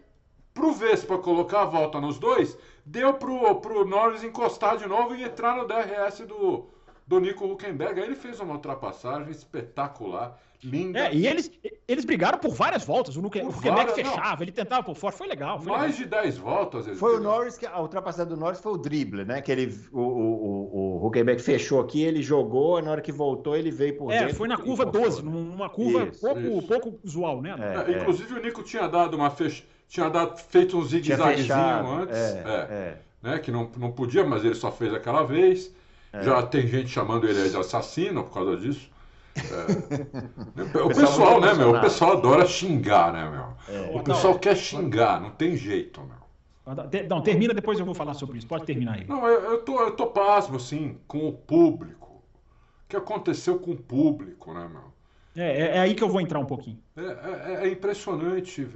pro 0.55 0.73
Vespa 0.73 1.19
colocar 1.19 1.63
a 1.63 1.67
volta 1.67 2.01
nos 2.01 2.19
dois, 2.19 2.59
deu 2.85 3.15
pro, 3.15 3.57
pro 3.57 3.87
Norris 3.87 4.25
encostar 4.25 4.79
de 4.79 4.89
novo 4.89 5.15
e 5.15 5.23
entrar 5.23 5.57
no 5.57 5.69
DRS 5.69 6.27
do, 6.27 6.69
do 7.09 7.19
Nico 7.19 7.47
Huckenberg. 7.47 7.99
Aí 7.99 8.07
ele 8.07 8.15
fez 8.15 8.39
uma 8.39 8.53
ultrapassagem 8.53 9.31
espetacular. 9.31 10.39
Linda. 10.63 10.99
É, 10.99 11.15
e 11.15 11.25
eles, 11.25 11.51
eles 11.87 12.05
brigaram 12.05 12.37
por 12.37 12.53
várias 12.53 12.85
voltas. 12.85 13.17
O, 13.17 13.23
Nuke, 13.23 13.41
o 13.41 13.49
Huckenberg 13.49 13.93
fechava, 13.93 14.37
não. 14.37 14.43
ele 14.43 14.51
tentava 14.51 14.83
por 14.83 14.97
fora. 14.97 15.15
Foi 15.15 15.29
legal. 15.29 15.61
Foi 15.61 15.71
Mais 15.71 15.99
legal. 15.99 16.21
de 16.23 16.27
10 16.27 16.39
voltas. 16.39 16.87
Eles 16.89 16.99
foi 16.99 17.17
o 17.17 17.21
Norris, 17.21 17.57
que 17.57 17.65
a 17.65 17.81
ultrapassagem 17.81 18.29
do 18.29 18.37
Norris 18.37 18.61
foi 18.61 18.73
o 18.73 18.77
drible, 18.77 19.25
né? 19.25 19.41
Que 19.41 19.53
ele, 19.53 19.73
o, 19.93 20.01
o, 20.01 20.99
o, 21.01 21.07
Huckenberg 21.07 21.41
fechou 21.41 21.81
aqui, 21.81 22.03
ele 22.03 22.23
jogou, 22.23 22.83
na 22.83 22.91
hora 22.91 23.01
que 23.01 23.13
voltou, 23.13 23.57
ele 23.57 23.71
veio 23.71 23.97
por 23.97 24.11
é, 24.11 24.19
dentro. 24.19 24.31
É, 24.31 24.35
foi 24.35 24.49
na 24.49 24.59
curva 24.59 24.85
12, 24.85 25.23
numa 25.23 25.71
curva 25.71 26.09
isso, 26.09 26.21
pouco, 26.21 26.41
isso. 26.41 26.67
pouco 26.67 27.01
usual, 27.05 27.41
né? 27.41 27.55
É, 27.57 27.93
é, 27.93 28.01
inclusive 28.01 28.35
o 28.35 28.43
Nico 28.43 28.63
tinha 28.65 28.89
dado 28.89 29.17
uma 29.17 29.31
fech... 29.31 29.65
tinha 29.89 30.09
dado, 30.09 30.37
feito 30.39 30.77
um 30.77 30.83
zigue-zaguezinho 30.83 31.89
antes. 32.03 32.19
É, 32.19 32.43
é, 32.45 32.75
é, 32.75 32.99
Né? 33.23 33.39
Que 33.39 33.53
não, 33.53 33.71
não 33.77 33.93
podia, 33.93 34.25
mas 34.25 34.45
ele 34.45 34.57
só 34.57 34.73
fez 34.73 34.93
aquela 34.93 35.23
vez. 35.23 35.73
Já 36.13 36.43
tem 36.43 36.67
gente 36.67 36.89
chamando 36.89 37.29
ele 37.29 37.49
de 37.49 37.57
assassino 37.57 38.25
por 38.25 38.33
causa 38.33 38.57
disso. 38.57 38.91
É. 39.37 40.79
O, 40.83 40.89
pessoal, 40.89 41.41
né, 41.41 41.55
meu? 41.55 41.75
O 41.75 41.81
pessoal 41.81 42.13
adora 42.13 42.47
xingar, 42.47 43.13
né, 43.13 43.31
meu? 43.31 43.75
É. 43.75 43.97
O 43.97 44.03
pessoal 44.03 44.33
não, 44.33 44.41
quer 44.41 44.57
xingar, 44.57 45.21
não 45.21 45.31
tem 45.31 45.57
jeito, 45.57 46.01
meu. 46.01 46.19
Não, 47.09 47.23
termina, 47.23 47.55
depois 47.55 47.79
eu 47.79 47.85
vou 47.85 47.95
falar 47.95 48.15
sobre 48.15 48.39
isso. 48.39 48.47
Pode 48.47 48.65
terminar 48.65 48.97
aí. 48.97 49.07
Não, 49.07 49.27
eu, 49.27 49.53
eu, 49.53 49.63
tô, 49.63 49.81
eu 49.81 49.93
tô 49.93 50.09
pasmo, 50.09 50.57
assim, 50.57 50.99
com 51.07 51.29
o 51.29 51.33
público. 51.33 52.09
O 52.09 52.89
que 52.89 52.97
aconteceu 52.97 53.59
com 53.59 53.73
o 53.73 53.77
público, 53.77 54.53
né, 54.53 54.69
meu? 54.69 54.93
É, 55.37 55.63
é, 55.63 55.77
é 55.77 55.81
aí 55.81 55.95
que 55.95 56.03
eu 56.03 56.09
vou 56.09 56.21
entrar 56.21 56.39
um 56.39 56.45
pouquinho. 56.45 56.79
É, 56.97 57.03
é, 57.03 57.67
é 57.67 57.71
impressionante. 57.71 58.69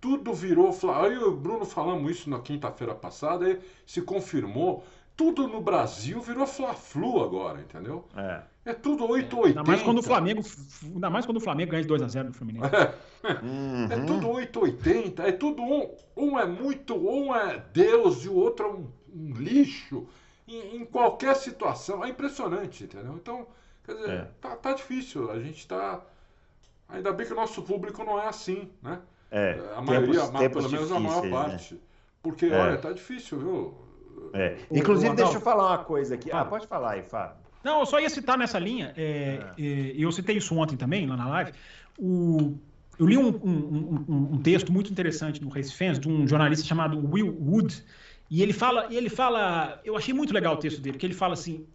Tudo 0.00 0.34
virou. 0.34 0.76
Aí 0.94 1.16
o 1.16 1.32
Bruno 1.32 1.64
falamos 1.64 2.10
isso 2.10 2.28
na 2.28 2.40
quinta-feira 2.40 2.94
passada, 2.94 3.46
aí 3.46 3.58
se 3.86 4.02
confirmou 4.02 4.84
tudo 5.16 5.46
no 5.46 5.60
Brasil 5.60 6.20
virou 6.20 6.46
Fla-Flu 6.46 7.22
agora, 7.22 7.60
entendeu? 7.60 8.06
É. 8.16 8.42
É 8.64 8.72
tudo 8.72 9.08
880. 9.08 9.58
Ainda 9.58 9.70
mais 9.70 9.82
quando 9.82 9.98
o 9.98 10.02
Flamengo, 10.02 10.42
ainda 10.84 11.10
mais 11.10 11.26
quando 11.26 11.36
o 11.38 11.40
Flamengo 11.40 11.70
ganha 11.72 11.82
de 11.82 11.88
2 11.88 12.02
a 12.02 12.08
0 12.08 12.28
no 12.28 12.34
Fluminense. 12.34 12.70
É, 12.74 13.32
uhum. 13.44 13.84
é 13.88 14.00
tudo 14.04 14.28
880, 14.30 15.22
é 15.22 15.32
tudo 15.32 15.62
um, 15.62 15.94
um 16.16 16.38
é 16.38 16.44
muito, 16.44 16.96
um 16.96 17.34
é 17.34 17.62
Deus 17.72 18.24
e 18.24 18.28
o 18.28 18.34
outro 18.34 18.66
é 18.66 18.68
um, 18.68 18.90
um 19.14 19.34
lixo 19.34 20.06
em, 20.46 20.76
em, 20.76 20.84
qualquer 20.84 21.36
situação. 21.36 22.04
É 22.04 22.08
impressionante, 22.08 22.84
entendeu? 22.84 23.14
Então, 23.14 23.46
Quer 23.84 23.94
dizer, 23.94 24.10
é. 24.10 24.28
tá, 24.40 24.56
tá 24.56 24.72
difícil. 24.72 25.30
A 25.30 25.38
gente 25.38 25.58
está. 25.58 26.00
Ainda 26.88 27.12
bem 27.12 27.26
que 27.26 27.32
o 27.32 27.36
nosso 27.36 27.62
público 27.62 28.04
não 28.04 28.20
é 28.20 28.28
assim, 28.28 28.70
né? 28.82 29.00
É, 29.30 29.58
a 29.74 29.80
maioria, 29.80 30.28
tempos, 30.28 30.66
pelo 30.66 30.70
menos 30.70 30.92
a 30.92 31.00
maior 31.00 31.22
né? 31.22 31.30
parte. 31.30 31.74
Né? 31.74 31.80
Porque, 32.22 32.46
é. 32.46 32.54
olha, 32.54 32.76
tá 32.76 32.92
difícil, 32.92 33.38
viu? 33.38 33.74
É. 34.32 34.56
Inclusive, 34.70 35.14
deixa 35.14 35.34
eu 35.34 35.40
falar 35.40 35.68
uma 35.68 35.84
coisa 35.84 36.14
aqui. 36.14 36.30
Ah, 36.30 36.44
pode 36.44 36.66
falar 36.66 36.92
aí, 36.92 37.02
Fábio. 37.02 37.36
Não, 37.62 37.80
eu 37.80 37.86
só 37.86 38.00
ia 38.00 38.10
citar 38.10 38.36
nessa 38.36 38.58
linha, 38.58 38.92
é, 38.96 39.40
é. 39.56 39.62
é 39.62 39.94
eu 39.96 40.10
citei 40.10 40.36
isso 40.36 40.54
ontem 40.56 40.76
também, 40.76 41.06
lá 41.06 41.16
na 41.16 41.28
live. 41.28 41.52
O, 41.98 42.56
eu 42.98 43.06
li 43.06 43.16
um, 43.16 43.28
um, 43.28 44.04
um, 44.08 44.28
um, 44.34 44.38
texto 44.38 44.72
muito 44.72 44.90
interessante 44.90 45.42
no 45.42 45.48
Race 45.48 45.72
Fans 45.72 45.98
de 45.98 46.08
um 46.08 46.26
jornalista 46.26 46.66
chamado 46.66 46.98
Will 46.98 47.36
Wood, 47.40 47.82
e 48.30 48.42
ele 48.42 48.52
fala, 48.52 48.92
ele 48.92 49.08
fala, 49.08 49.80
eu 49.84 49.96
achei 49.96 50.12
muito 50.12 50.32
legal 50.32 50.54
o 50.54 50.56
texto 50.56 50.80
dele, 50.80 50.98
que 50.98 51.06
ele 51.06 51.14
fala 51.14 51.34
assim: 51.34 51.66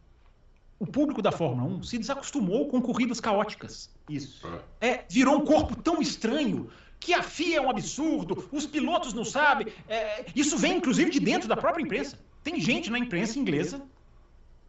o 0.80 0.86
público 0.86 1.22
da 1.22 1.32
Fórmula 1.32 1.68
1 1.78 1.84
se 1.84 1.98
desacostumou 1.98 2.68
com 2.68 2.82
corridas 2.82 3.20
caóticas. 3.20 3.90
Isso. 4.10 4.48
É, 4.80 5.04
virou 5.10 5.36
um 5.38 5.46
corpo 5.46 5.76
tão 5.76 6.02
estranho 6.02 6.70
que 7.00 7.14
a 7.14 7.24
FIA 7.24 7.58
é 7.58 7.62
um 7.62 7.70
absurdo, 7.70 8.48
os 8.52 8.66
pilotos 8.66 9.14
não 9.14 9.24
sabem. 9.24 9.68
É, 9.88 10.26
isso 10.36 10.58
vem, 10.58 10.78
inclusive, 10.78 11.12
de 11.12 11.20
dentro 11.20 11.48
da 11.48 11.56
própria 11.56 11.84
imprensa. 11.84 12.20
Tem 12.44 12.60
gente 12.60 12.90
na 12.90 13.00
imprensa 13.00 13.40
inglesa 13.40 13.82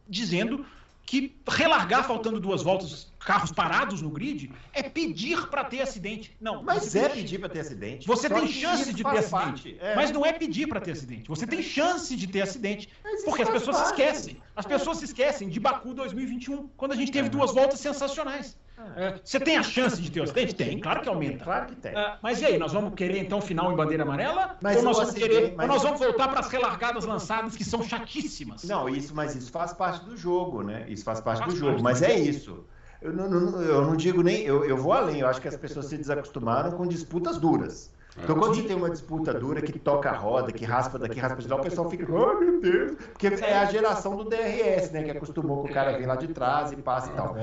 dizendo 0.09 0.65
que 1.05 1.35
relargar 1.49 2.07
faltando 2.07 2.41
duas 2.41 2.63
voltas, 2.63 3.08
carros 3.19 3.53
parados 3.53 4.01
no 4.01 4.11
grid, 4.11 4.51
é 4.73 4.83
pedir 4.83 5.49
para 5.49 5.65
ter 5.65 5.81
acidente. 5.81 6.37
Não, 6.41 6.63
mas 6.63 6.95
é 6.95 7.09
pedir 7.09 7.39
para 7.39 7.49
ter 7.49 7.61
acidente. 7.61 8.07
Você 8.07 8.29
tem 8.29 8.49
chance 8.49 8.93
de 8.93 9.03
ter 9.03 9.19
acidente, 9.19 9.77
é. 9.81 9.95
mas 9.95 10.11
não 10.11 10.25
é 10.25 10.33
pedir 10.33 10.67
para 10.69 10.81
ter 10.81 10.93
acidente. 10.93 11.29
Você 11.29 11.47
tem 11.47 11.63
chance 11.63 12.15
de 12.15 12.27
ter 12.27 12.43
acidente, 12.43 12.89
porque 13.25 13.43
as 13.43 13.51
pessoas 13.51 13.77
parte. 13.77 13.89
se 13.89 14.03
esquecem. 14.03 14.43
As 14.55 14.67
pessoas 14.67 14.99
se 14.99 15.05
esquecem 15.05 15.49
de 15.49 15.61
Baku 15.61 15.95
2021, 15.95 16.69
quando 16.77 16.93
a 16.93 16.97
gente 16.97 17.13
teve 17.13 17.29
duas 17.29 17.53
voltas 17.53 17.81
sensacionais. 17.81 18.57
É, 18.97 19.19
você 19.25 19.41
tem 19.41 19.57
a 19.57 19.63
chance 19.63 20.01
de 20.01 20.11
ter 20.11 20.21
o 20.21 20.23
acidente? 20.23 20.55
Tem, 20.55 20.79
claro 20.79 21.01
que 21.01 21.09
aumenta. 21.09 21.45
Claro 21.45 21.67
que 21.67 21.75
tem. 21.77 21.97
É, 21.97 22.17
mas 22.23 22.41
e 22.41 22.47
aí, 22.47 22.59
nós 22.59 22.73
vamos 22.73 22.95
querer 22.95 23.19
então 23.19 23.41
final 23.41 23.73
em 23.73 23.77
bandeira 23.77 24.05
amarela? 24.05 24.57
Mas 24.61 24.77
ou 24.79 24.85
nós 24.85 24.99
vamos, 24.99 25.15
querer, 25.15 25.55
mas... 25.57 25.67
nós 25.67 25.83
vamos 25.83 25.99
voltar 25.99 26.29
para 26.29 26.41
as 26.41 26.49
relargadas 26.49 27.05
lançadas 27.05 27.57
que 27.57 27.65
são 27.65 27.83
chatíssimas? 27.83 28.63
Não, 28.65 28.89
isso, 28.89 29.15
mas 29.15 29.35
isso 29.35 29.51
faz 29.51 29.73
parte 29.73 30.05
do 30.05 30.17
jogo, 30.17 30.63
né? 30.63 30.87
Isso 30.89 31.05
faz 31.05 31.21
parte 31.21 31.41
faz 31.41 31.53
do 31.53 31.59
jogo. 31.59 31.83
Parte 31.83 31.83
mas 31.83 32.03
é 32.03 32.17
isso. 32.17 32.65
Eu 33.01 33.13
não, 33.13 33.29
não, 33.29 33.63
eu 33.63 33.83
não 33.83 33.97
digo 33.97 34.23
nem. 34.23 34.43
Eu, 34.43 34.65
eu 34.65 34.77
vou 34.77 34.93
além. 34.93 35.21
Eu 35.21 35.29
acho 35.29 35.41
que 35.41 35.49
as 35.49 35.57
pessoas 35.57 35.87
se 35.87 35.97
desacostumaram 35.97 36.73
com 36.73 36.87
disputas 36.87 37.39
duras. 37.39 37.91
Então, 38.23 38.37
quando 38.37 38.57
você 38.57 38.63
tem 38.65 38.75
uma 38.75 38.91
disputa 38.91 39.33
dura 39.33 39.63
que 39.63 39.79
toca 39.79 40.11
a 40.11 40.17
roda, 40.17 40.51
que 40.51 40.65
raspa 40.65 40.99
daqui, 40.99 41.21
raspa 41.21 41.41
de 41.41 41.47
lá, 41.47 41.57
o 41.57 41.61
pessoal 41.61 41.89
fica, 41.89 42.05
oh 42.13 42.41
meu 42.41 42.61
Deus, 42.61 42.97
porque 43.13 43.29
é 43.29 43.57
a 43.57 43.65
geração 43.67 44.17
do 44.17 44.25
DRS, 44.25 44.91
né? 44.91 45.05
Que 45.05 45.11
acostumou 45.13 45.63
com 45.63 45.69
o 45.69 45.73
cara 45.73 45.97
vir 45.97 46.07
lá 46.07 46.17
de 46.17 46.27
trás 46.29 46.73
e 46.73 46.77
passa 46.77 47.11
e 47.13 47.15
tal. 47.15 47.37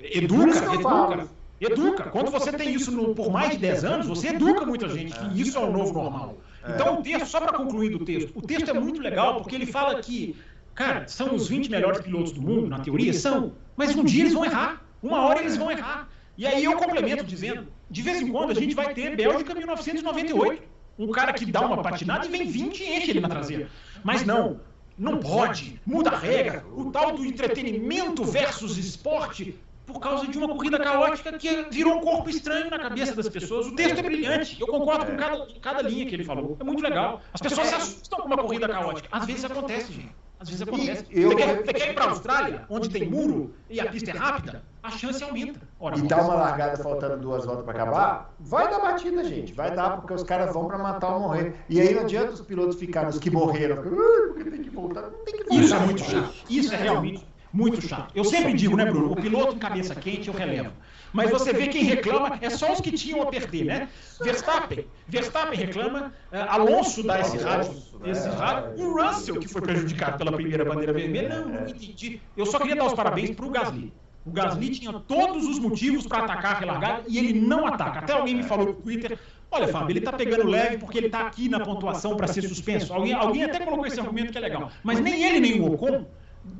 Educa, 0.00 0.74
educa. 0.74 1.28
Educa. 1.60 2.04
Quando 2.10 2.30
você 2.30 2.52
tem 2.52 2.74
isso 2.74 2.90
no, 2.90 3.14
por 3.14 3.30
mais 3.30 3.50
de 3.50 3.58
10 3.58 3.84
anos, 3.84 4.06
você 4.08 4.28
educa 4.28 4.66
muita 4.66 4.88
gente 4.88 5.16
que 5.16 5.40
isso 5.40 5.56
é 5.56 5.60
o 5.60 5.70
novo 5.70 5.92
normal. 5.92 6.34
Então, 6.68 6.98
o 6.98 7.02
texto, 7.02 7.26
só 7.26 7.40
para 7.40 7.56
concluir 7.56 7.90
do 7.90 8.04
texto, 8.04 8.32
o 8.36 8.42
texto 8.42 8.68
é 8.68 8.74
muito 8.74 9.00
legal 9.00 9.40
porque 9.40 9.54
ele 9.54 9.66
fala 9.66 10.00
que, 10.00 10.36
cara, 10.74 11.06
são 11.06 11.34
os 11.34 11.48
20 11.48 11.70
melhores 11.70 12.00
pilotos 12.00 12.32
do 12.32 12.42
mundo, 12.42 12.68
na 12.68 12.80
teoria, 12.80 13.12
são, 13.14 13.52
mas 13.76 13.94
um 13.94 14.02
dia 14.02 14.22
eles 14.24 14.34
vão 14.34 14.44
errar. 14.44 14.82
Uma 15.06 15.22
hora 15.22 15.40
eles 15.40 15.56
vão 15.56 15.70
errar. 15.70 16.08
E 16.36 16.46
aí 16.46 16.64
eu 16.64 16.76
complemento 16.76 17.24
dizendo, 17.24 17.68
de 17.88 18.02
vez 18.02 18.20
em 18.20 18.30
quando 18.30 18.50
a 18.50 18.54
gente 18.54 18.74
vai 18.74 18.92
ter 18.92 19.16
Bélgica 19.16 19.54
1998. 19.54 20.62
Um 20.98 21.10
cara 21.10 21.32
que 21.32 21.44
dá 21.44 21.60
uma 21.60 21.82
patinada 21.82 22.26
e 22.26 22.28
vem 22.30 22.46
20 22.46 22.80
e 22.80 22.96
enche 22.96 23.10
ele 23.10 23.20
na 23.20 23.28
traseira. 23.28 23.68
Mas 24.02 24.24
não, 24.24 24.60
não 24.98 25.18
pode, 25.18 25.80
muda 25.86 26.10
a 26.10 26.18
regra. 26.18 26.64
O 26.74 26.90
tal 26.90 27.12
do 27.12 27.24
entretenimento 27.24 28.24
versus 28.24 28.78
esporte 28.78 29.58
por 29.84 30.00
causa 30.00 30.26
de 30.26 30.36
uma 30.36 30.48
corrida 30.48 30.78
caótica 30.78 31.38
que 31.38 31.66
virou 31.70 31.98
um 31.98 32.00
corpo 32.00 32.28
estranho 32.28 32.68
na 32.68 32.78
cabeça 32.78 33.14
das 33.14 33.28
pessoas. 33.28 33.68
O 33.68 33.74
texto 33.76 33.98
é 33.98 34.02
brilhante, 34.02 34.60
eu 34.60 34.66
concordo 34.66 35.06
com 35.06 35.16
cada, 35.16 35.46
cada 35.60 35.82
linha 35.82 36.06
que 36.06 36.14
ele 36.14 36.24
falou. 36.24 36.56
É 36.58 36.64
muito 36.64 36.82
legal. 36.82 37.20
As 37.32 37.40
pessoas 37.40 37.68
se 37.68 37.74
assustam 37.74 38.20
com 38.20 38.26
uma 38.26 38.38
corrida 38.38 38.68
caótica. 38.68 39.08
Às 39.12 39.26
vezes 39.26 39.44
acontece, 39.44 39.92
gente. 39.92 40.25
Às 40.38 40.50
vezes 40.50 40.62
acontece. 40.62 41.06
Eu, 41.10 41.30
você, 41.30 41.36
quer, 41.36 41.64
você 41.64 41.72
quer 41.72 41.90
ir 41.90 41.94
para 41.94 42.04
a 42.04 42.10
Austrália, 42.10 42.66
onde 42.68 42.90
tem 42.90 43.08
muro 43.08 43.54
e 43.70 43.80
a 43.80 43.90
pista 43.90 44.10
é 44.10 44.14
rápida? 44.14 44.62
A 44.82 44.90
chance 44.90 45.22
aumenta. 45.24 45.60
Ora, 45.80 45.98
e 45.98 46.02
dá 46.02 46.22
uma 46.22 46.34
largada 46.34 46.82
faltando 46.82 47.16
duas 47.16 47.44
voltas 47.44 47.64
para 47.64 47.74
acabar? 47.74 48.34
Vai 48.38 48.70
dar 48.70 48.80
batida, 48.80 49.24
gente. 49.24 49.52
Vai 49.54 49.74
dar, 49.74 49.96
porque 49.96 50.12
os 50.12 50.22
caras 50.22 50.52
vão 50.52 50.66
para 50.66 50.78
matar 50.78 51.14
ou 51.14 51.20
morrer. 51.20 51.54
E 51.68 51.80
aí 51.80 51.94
não 51.94 52.02
adianta 52.02 52.32
os 52.32 52.42
pilotos 52.42 52.76
ficarem, 52.76 53.08
os 53.08 53.18
que 53.18 53.30
morreram, 53.30 53.82
porque 53.82 54.50
tem 54.50 54.62
que 54.62 54.70
voltar. 54.70 55.02
Não 55.02 55.24
tem 55.24 55.38
que 55.38 55.44
voltar. 55.44 55.64
Isso 55.64 55.74
é 55.74 55.80
muito 55.80 56.00
chato. 56.02 56.34
Isso 56.50 56.74
é 56.74 56.76
realmente 56.76 57.26
muito 57.56 57.80
chato. 57.80 58.12
Eu 58.14 58.24
sempre 58.24 58.52
digo, 58.52 58.76
né, 58.76 58.84
Bruno? 58.84 59.12
O 59.12 59.16
piloto 59.16 59.54
em 59.54 59.58
cabeça 59.58 59.94
quente 59.94 60.28
eu 60.28 60.34
relevo. 60.34 60.70
Mas 61.16 61.30
você 61.30 61.52
vê 61.52 61.68
quem 61.68 61.82
reclama 61.82 62.38
é 62.42 62.50
só 62.50 62.72
os 62.74 62.80
que 62.80 62.92
tinham 62.92 63.22
a 63.22 63.26
perder, 63.26 63.64
né? 63.64 63.88
Verstappen, 64.22 64.86
Verstappen 65.08 65.58
reclama, 65.58 66.12
uh, 66.30 66.36
Alonso 66.48 67.02
dá 67.02 67.20
esse 67.20 67.38
rádio, 67.38 67.74
esse 68.04 68.28
rádio, 68.28 68.84
o 68.84 69.00
Russell, 69.00 69.40
que 69.40 69.48
foi 69.48 69.62
prejudicado 69.62 70.18
pela 70.18 70.32
primeira 70.32 70.64
bandeira 70.64 70.92
vermelha, 70.92 71.40
não, 71.40 71.48
não 71.48 71.68
entendi. 71.68 72.20
Eu 72.36 72.44
só 72.44 72.58
queria 72.58 72.76
dar 72.76 72.84
os 72.84 72.92
parabéns 72.92 73.30
para 73.34 73.46
o 73.46 73.50
Gasly. 73.50 73.92
O 74.26 74.30
Gasly 74.30 74.70
tinha 74.70 74.92
todos 74.92 75.46
os 75.46 75.58
motivos 75.58 76.06
para 76.06 76.24
atacar 76.24 76.56
a 76.56 76.58
relargada 76.58 77.04
e 77.08 77.16
ele 77.16 77.40
não 77.40 77.66
ataca. 77.66 78.00
Até 78.00 78.12
alguém 78.12 78.34
me 78.34 78.42
falou 78.42 78.66
no 78.66 78.74
Twitter, 78.74 79.18
olha, 79.50 79.68
Fábio, 79.68 79.92
ele 79.92 80.00
está 80.00 80.12
pegando 80.12 80.46
leve 80.46 80.76
porque 80.78 80.98
ele 80.98 81.06
está 81.06 81.26
aqui 81.26 81.48
na 81.48 81.60
pontuação 81.60 82.14
para 82.14 82.26
ser 82.26 82.42
suspenso. 82.42 82.92
Alguém, 82.92 83.14
alguém 83.14 83.44
até 83.44 83.60
colocou 83.60 83.86
esse 83.86 83.98
argumento 83.98 84.32
que 84.32 84.38
é 84.38 84.40
legal. 84.42 84.70
Mas 84.82 85.00
nem 85.00 85.22
ele 85.22 85.40
nem 85.40 85.60
o 85.60 85.72
Ocon 85.72 86.04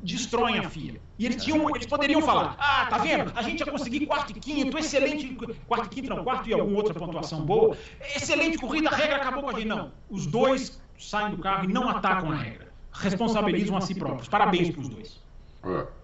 destroem 0.02 0.58
a 0.58 0.68
FIA. 0.68 1.00
E 1.18 1.26
eles, 1.26 1.42
tinham, 1.42 1.68
eles 1.70 1.86
poderiam 1.86 2.22
falar: 2.22 2.56
ah, 2.58 2.86
tá 2.86 2.98
vendo? 2.98 3.32
A 3.34 3.42
gente 3.42 3.60
ia 3.60 3.70
conseguir 3.70 4.06
quarto 4.06 4.30
e 4.30 4.34
quinto, 4.34 4.78
excelente. 4.78 5.36
Quarto 5.66 5.86
e 5.86 5.88
quinto, 5.88 6.10
não, 6.10 6.24
quarto 6.24 6.48
e 6.48 6.52
alguma 6.52 6.76
outra 6.76 6.94
pontuação 6.94 7.44
boa. 7.44 7.76
Excelente 8.14 8.58
corrida, 8.58 8.90
a 8.90 8.94
regra 8.94 9.16
acabou 9.16 9.42
com 9.42 9.50
a 9.50 9.52
gente. 9.54 9.66
Não. 9.66 9.92
Os 10.10 10.26
dois 10.26 10.80
saem 10.98 11.30
do 11.30 11.38
carro 11.38 11.68
e 11.68 11.72
não 11.72 11.88
atacam 11.88 12.32
a 12.32 12.36
regra. 12.36 12.66
Responsabilizam 12.92 13.76
a 13.76 13.80
si 13.80 13.94
próprios. 13.94 14.28
Parabéns 14.28 14.70
para 14.70 14.80
os 14.80 14.88
dois. 14.88 15.20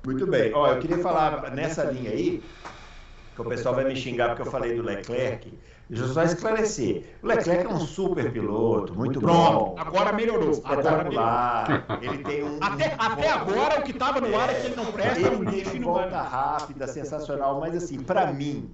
Muito 0.05 0.27
bem. 0.27 0.53
Ó, 0.53 0.67
eu 0.67 0.81
queria 0.81 0.99
falar 0.99 1.51
nessa 1.53 1.85
linha 1.85 2.11
aí, 2.11 2.43
que 3.35 3.41
o 3.41 3.45
pessoal 3.45 3.75
vai 3.75 3.85
me 3.85 3.97
xingar 3.97 4.31
porque 4.31 4.43
eu 4.43 4.51
falei 4.51 4.77
do 4.77 4.83
Leclerc. 4.83 5.53
Deixa 5.93 6.07
eu 6.07 6.15
só 6.15 6.23
esclarecer. 6.23 7.05
O 7.23 7.27
Leclerc 7.27 7.67
é 7.67 7.69
um 7.69 7.81
super 7.81 8.33
piloto, 8.33 8.95
muito 8.95 9.21
Pronto, 9.21 9.75
bom. 9.75 9.77
agora 9.79 10.11
melhorou. 10.11 10.51
Espetacular. 10.51 11.85
Ele 12.01 12.17
tem 12.25 12.43
um. 12.45 12.57
Até, 12.63 12.95
até 12.99 13.29
agora 13.29 13.79
o 13.79 13.83
que 13.83 13.91
estava 13.91 14.19
no 14.19 14.35
ar 14.35 14.49
é 14.49 14.55
que 14.55 14.69
ele 14.69 14.77
não 14.77 14.91
presta. 14.91 15.21
Ele 15.21 15.63
tem 15.63 15.83
uma 15.83 15.93
volta 15.93 16.23
rápida, 16.23 16.87
sensacional, 16.87 17.61
mas 17.61 17.77
assim, 17.77 18.03
para 18.03 18.33
mim, 18.33 18.71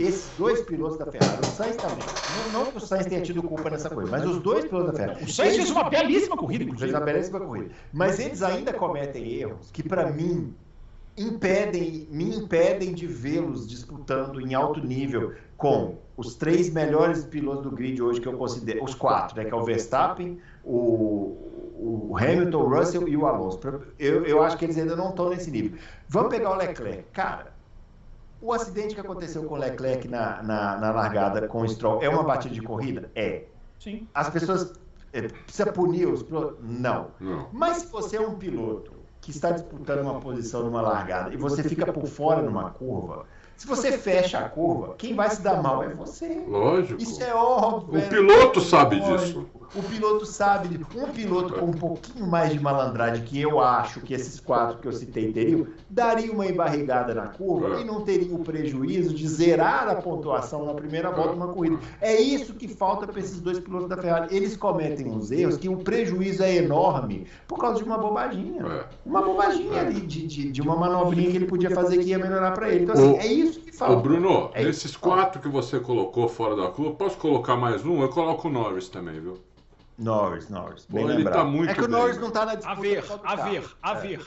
esses 0.00 0.28
dois 0.36 0.62
pilotos 0.62 0.98
da 0.98 1.06
Ferrari, 1.06 1.42
o 1.42 1.46
Sainz 1.46 1.76
também. 1.76 1.98
Não, 2.52 2.64
não 2.64 2.72
que 2.72 2.78
o 2.78 2.80
Sainz 2.80 3.06
tenha 3.06 3.22
tido 3.22 3.40
culpa 3.44 3.70
nessa 3.70 3.88
coisa, 3.88 4.10
mas 4.10 4.26
os 4.26 4.40
dois 4.40 4.64
pilotos 4.64 4.94
da 4.94 4.98
Ferrari. 4.98 5.24
O 5.24 5.32
Sainz 5.32 5.54
fez 5.54 5.70
uma 5.70 5.88
belíssima 5.88 6.36
corrida, 6.36 6.64
inclusive. 6.64 6.90
Fez 6.90 7.00
uma 7.00 7.06
belíssima 7.06 7.38
corrida. 7.38 7.70
Mas 7.92 8.18
eles 8.18 8.42
ainda 8.42 8.72
cometem 8.72 9.32
erros 9.32 9.70
que, 9.72 9.80
para 9.80 10.10
mim, 10.10 10.52
impedem, 11.16 12.08
me 12.10 12.34
impedem 12.34 12.92
de 12.92 13.06
vê-los 13.06 13.64
disputando 13.64 14.40
em 14.40 14.54
alto 14.54 14.84
nível 14.84 15.32
com 15.56 16.04
os 16.16 16.34
três 16.34 16.70
melhores 16.70 17.24
pilotos 17.24 17.62
do 17.62 17.70
grid 17.70 18.00
hoje 18.00 18.20
que 18.20 18.26
eu 18.26 18.36
considero, 18.36 18.82
os 18.82 18.94
quatro, 18.94 19.36
né, 19.36 19.44
que 19.44 19.52
é 19.52 19.56
o 19.56 19.64
Verstappen, 19.64 20.40
o, 20.64 21.36
o 21.78 22.16
Hamilton, 22.18 22.58
o 22.58 22.68
Russell 22.68 23.08
e 23.08 23.16
o 23.16 23.26
Alonso. 23.26 23.60
Eu, 23.98 24.24
eu 24.24 24.42
acho 24.42 24.56
que 24.56 24.64
eles 24.64 24.78
ainda 24.78 24.96
não 24.96 25.10
estão 25.10 25.28
nesse 25.28 25.50
nível. 25.50 25.78
Vamos 26.08 26.30
pegar 26.30 26.50
o 26.52 26.56
Leclerc. 26.56 27.04
Cara, 27.12 27.52
o 28.40 28.52
acidente 28.52 28.94
que 28.94 29.00
aconteceu 29.00 29.44
com 29.44 29.54
o 29.54 29.58
Leclerc 29.58 30.08
na, 30.08 30.42
na, 30.42 30.76
na 30.78 30.90
largada 30.90 31.46
com 31.48 31.60
o 31.60 31.68
Stroll 31.68 32.02
é 32.02 32.08
uma 32.08 32.22
batida 32.22 32.54
de 32.54 32.62
corrida? 32.62 33.10
É. 33.14 33.44
Sim. 33.78 34.08
As 34.14 34.30
pessoas 34.30 34.72
é, 35.12 35.22
precisa 35.22 35.70
punir 35.72 36.06
os 36.06 36.22
pilotos? 36.22 36.58
Não. 36.62 37.08
não. 37.20 37.48
Mas 37.52 37.78
se 37.78 37.86
você 37.86 38.16
é 38.16 38.20
um 38.20 38.36
piloto 38.36 38.92
que 39.20 39.30
está 39.30 39.50
disputando 39.50 40.00
uma 40.00 40.20
posição 40.20 40.62
numa 40.62 40.80
largada 40.80 41.34
e 41.34 41.36
você 41.36 41.62
fica 41.62 41.92
por 41.92 42.06
fora 42.06 42.40
numa 42.42 42.70
curva, 42.70 43.26
se 43.56 43.66
você 43.66 43.96
fecha 43.96 44.38
a 44.38 44.48
curva, 44.48 44.94
quem 44.98 45.14
vai 45.14 45.30
se 45.30 45.40
dar 45.40 45.62
mal 45.62 45.82
é 45.82 45.88
você. 45.88 46.44
Lógico. 46.46 47.02
Isso 47.02 47.22
é 47.22 47.34
óbvio. 47.34 48.00
O 48.00 48.08
piloto 48.08 48.60
sabe 48.60 49.00
disso. 49.00 49.46
O 49.74 49.82
piloto 49.82 50.26
sabe. 50.26 50.80
Um 50.94 51.08
piloto 51.08 51.54
com 51.54 51.66
um 51.66 51.72
pouquinho 51.72 52.26
mais 52.26 52.52
de 52.52 52.60
malandragem, 52.60 53.24
que 53.24 53.40
eu 53.40 53.60
acho 53.60 54.00
que 54.00 54.14
esses 54.14 54.38
quatro 54.38 54.78
que 54.78 54.86
eu 54.86 54.92
citei 54.92 55.32
teriam, 55.32 55.66
daria 55.88 56.30
uma 56.32 56.46
embarrigada 56.46 57.14
na 57.14 57.26
curva 57.28 57.76
é. 57.76 57.80
e 57.80 57.84
não 57.84 58.02
teria 58.02 58.34
o 58.34 58.40
prejuízo 58.40 59.14
de 59.14 59.26
zerar 59.26 59.88
a 59.88 59.96
pontuação 59.96 60.64
na 60.64 60.74
primeira 60.74 61.10
volta 61.10 61.30
de 61.30 61.36
uma 61.36 61.48
corrida. 61.48 61.78
É 62.00 62.20
isso 62.20 62.54
que 62.54 62.68
falta 62.68 63.06
para 63.06 63.18
esses 63.18 63.40
dois 63.40 63.58
pilotos 63.58 63.88
da 63.88 63.96
Ferrari. 63.96 64.34
Eles 64.34 64.56
cometem 64.56 65.08
uns 65.08 65.30
erros 65.30 65.56
que 65.56 65.68
o 65.68 65.78
prejuízo 65.78 66.42
é 66.42 66.56
enorme 66.56 67.26
por 67.48 67.58
causa 67.58 67.78
de 67.78 67.84
uma 67.84 67.98
bobaginha. 67.98 68.64
É. 68.66 68.84
Uma 69.04 69.22
bobaginha 69.22 69.80
ali 69.80 70.00
de, 70.00 70.26
de, 70.26 70.52
de, 70.52 70.62
uma 70.62 70.76
manobrinha 70.76 71.30
que 71.30 71.36
ele 71.36 71.46
podia 71.46 71.70
fazer 71.70 71.98
que 71.98 72.10
ia 72.10 72.18
melhorar 72.18 72.52
para 72.52 72.70
ele. 72.70 72.84
Então, 72.84 72.94
assim, 72.94 73.16
é 73.16 73.26
isso 73.26 73.45
falta. 73.76 73.94
Ô, 73.96 74.00
Bruno, 74.00 74.50
é 74.54 74.62
esses 74.62 74.96
quatro 74.96 75.40
que 75.40 75.48
você 75.48 75.78
colocou 75.78 76.28
fora 76.28 76.56
da 76.56 76.68
curva, 76.68 76.94
posso 76.96 77.16
colocar 77.18 77.56
mais 77.56 77.84
um? 77.84 78.02
Eu 78.02 78.08
coloco 78.08 78.48
o 78.48 78.50
Norris 78.50 78.88
também, 78.88 79.20
viu? 79.20 79.38
Norris, 79.98 80.48
Norris. 80.48 80.86
Bem 80.88 81.04
Pô, 81.04 81.10
ele 81.10 81.24
tá 81.24 81.44
muito 81.44 81.70
É 81.70 81.74
que 81.74 81.82
o 81.82 81.88
Norris 81.88 82.18
não 82.18 82.30
tá 82.30 82.44
na 82.44 82.54
disputa. 82.54 82.78
A 82.78 82.80
ver, 82.80 83.04
a 83.22 83.36
ver, 83.36 83.70
a 83.82 83.94
ver. 83.94 84.26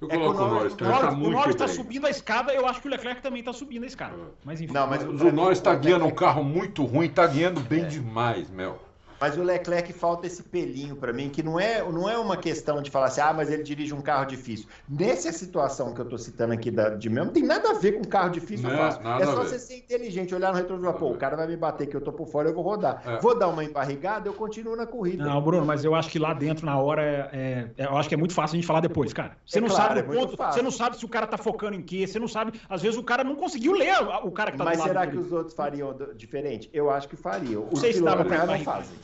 Eu 0.00 0.08
é 0.10 0.14
coloco 0.14 0.42
o 0.42 0.48
Norris. 0.48 0.74
O 0.74 0.84
Norris, 0.84 1.00
tá 1.00 1.10
o 1.10 1.30
Norris 1.30 1.54
está 1.54 1.68
subindo 1.68 2.06
a 2.06 2.10
escada, 2.10 2.52
eu 2.52 2.66
acho 2.66 2.82
que 2.82 2.88
o 2.88 2.90
Leclerc 2.90 3.22
também 3.22 3.40
está 3.40 3.52
subindo 3.52 3.84
a 3.84 3.86
escada. 3.86 4.16
Mas 4.44 4.60
enfim. 4.60 4.72
Não, 4.72 4.86
mas 4.86 5.02
o, 5.02 5.08
o 5.08 5.32
Norris 5.32 5.58
está 5.58 5.74
guiando 5.74 6.04
um 6.04 6.10
carro 6.10 6.44
muito 6.44 6.84
ruim, 6.84 7.06
está 7.06 7.26
guiando 7.26 7.60
bem 7.60 7.84
é. 7.84 7.86
demais, 7.86 8.50
Mel. 8.50 8.78
Mas 9.20 9.36
o 9.36 9.42
Leclerc 9.42 9.92
falta 9.92 10.26
esse 10.26 10.42
pelinho 10.42 10.96
para 10.96 11.12
mim, 11.12 11.28
que 11.28 11.42
não 11.42 11.58
é, 11.58 11.82
não 11.82 12.08
é 12.08 12.18
uma 12.18 12.36
questão 12.36 12.82
de 12.82 12.90
falar 12.90 13.06
assim, 13.06 13.20
ah, 13.20 13.32
mas 13.32 13.50
ele 13.50 13.62
dirige 13.62 13.94
um 13.94 14.00
carro 14.00 14.26
difícil. 14.26 14.66
Nessa 14.88 15.32
situação 15.32 15.94
que 15.94 16.00
eu 16.00 16.04
tô 16.04 16.18
citando 16.18 16.52
aqui 16.52 16.70
da, 16.70 16.90
de 16.90 17.08
mesmo, 17.08 17.26
não 17.26 17.32
tem 17.32 17.42
nada 17.42 17.70
a 17.70 17.74
ver 17.74 17.92
com 17.92 18.04
carro 18.04 18.30
difícil 18.30 18.68
não, 18.68 18.76
fácil. 18.76 19.00
É 19.08 19.24
só 19.24 19.36
você 19.36 19.58
ser 19.58 19.78
inteligente, 19.78 20.34
olhar 20.34 20.52
no 20.52 20.58
retrovisor, 20.58 20.94
pô, 20.94 21.10
o 21.10 21.16
cara 21.16 21.36
vai 21.36 21.46
me 21.46 21.56
bater 21.56 21.86
que 21.86 21.96
eu 21.96 22.00
tô 22.00 22.12
por 22.12 22.26
fora, 22.26 22.48
eu 22.48 22.54
vou 22.54 22.62
rodar. 22.62 23.02
É. 23.06 23.18
Vou 23.20 23.38
dar 23.38 23.48
uma 23.48 23.64
embarrigada, 23.64 24.28
eu 24.28 24.34
continuo 24.34 24.76
na 24.76 24.86
corrida. 24.86 25.24
Não, 25.24 25.40
Bruno, 25.40 25.64
mas 25.64 25.84
eu 25.84 25.94
acho 25.94 26.10
que 26.10 26.18
lá 26.18 26.34
dentro, 26.34 26.66
na 26.66 26.78
hora, 26.78 27.02
é, 27.02 27.70
é, 27.78 27.86
eu 27.86 27.96
acho 27.96 28.08
que 28.08 28.14
é 28.14 28.18
muito 28.18 28.34
fácil 28.34 28.54
a 28.54 28.56
gente 28.56 28.66
falar 28.66 28.80
depois, 28.80 29.12
cara. 29.12 29.36
Você 29.46 29.58
é 29.58 29.60
não 29.60 29.68
claro, 29.68 29.82
sabe 29.82 30.00
o 30.00 30.12
é 30.12 30.16
ponto, 30.16 30.36
você 30.36 30.62
não 30.62 30.70
sabe 30.70 30.96
se 30.96 31.04
o 31.04 31.08
cara 31.08 31.26
tá 31.26 31.38
focando 31.38 31.76
em 31.76 31.82
quê, 31.82 32.06
você 32.06 32.18
não 32.18 32.28
sabe, 32.28 32.60
às 32.68 32.82
vezes 32.82 32.98
o 32.98 33.02
cara 33.02 33.24
não 33.24 33.36
conseguiu 33.36 33.72
ler 33.72 33.94
o 34.22 34.30
cara 34.30 34.52
que 34.52 34.58
tá 34.58 34.64
mas 34.64 34.76
do 34.76 34.80
lado 34.80 34.94
Mas 34.94 35.04
será 35.04 35.06
que 35.06 35.16
os 35.16 35.32
outros 35.32 35.54
fariam 35.54 35.96
diferente? 36.14 36.68
Eu 36.72 36.90
acho 36.90 37.08
que 37.08 37.16
fariam. 37.16 37.66
Os 37.70 37.80
pilotos 37.80 38.26
não 38.26 38.58
fazem 38.60 38.96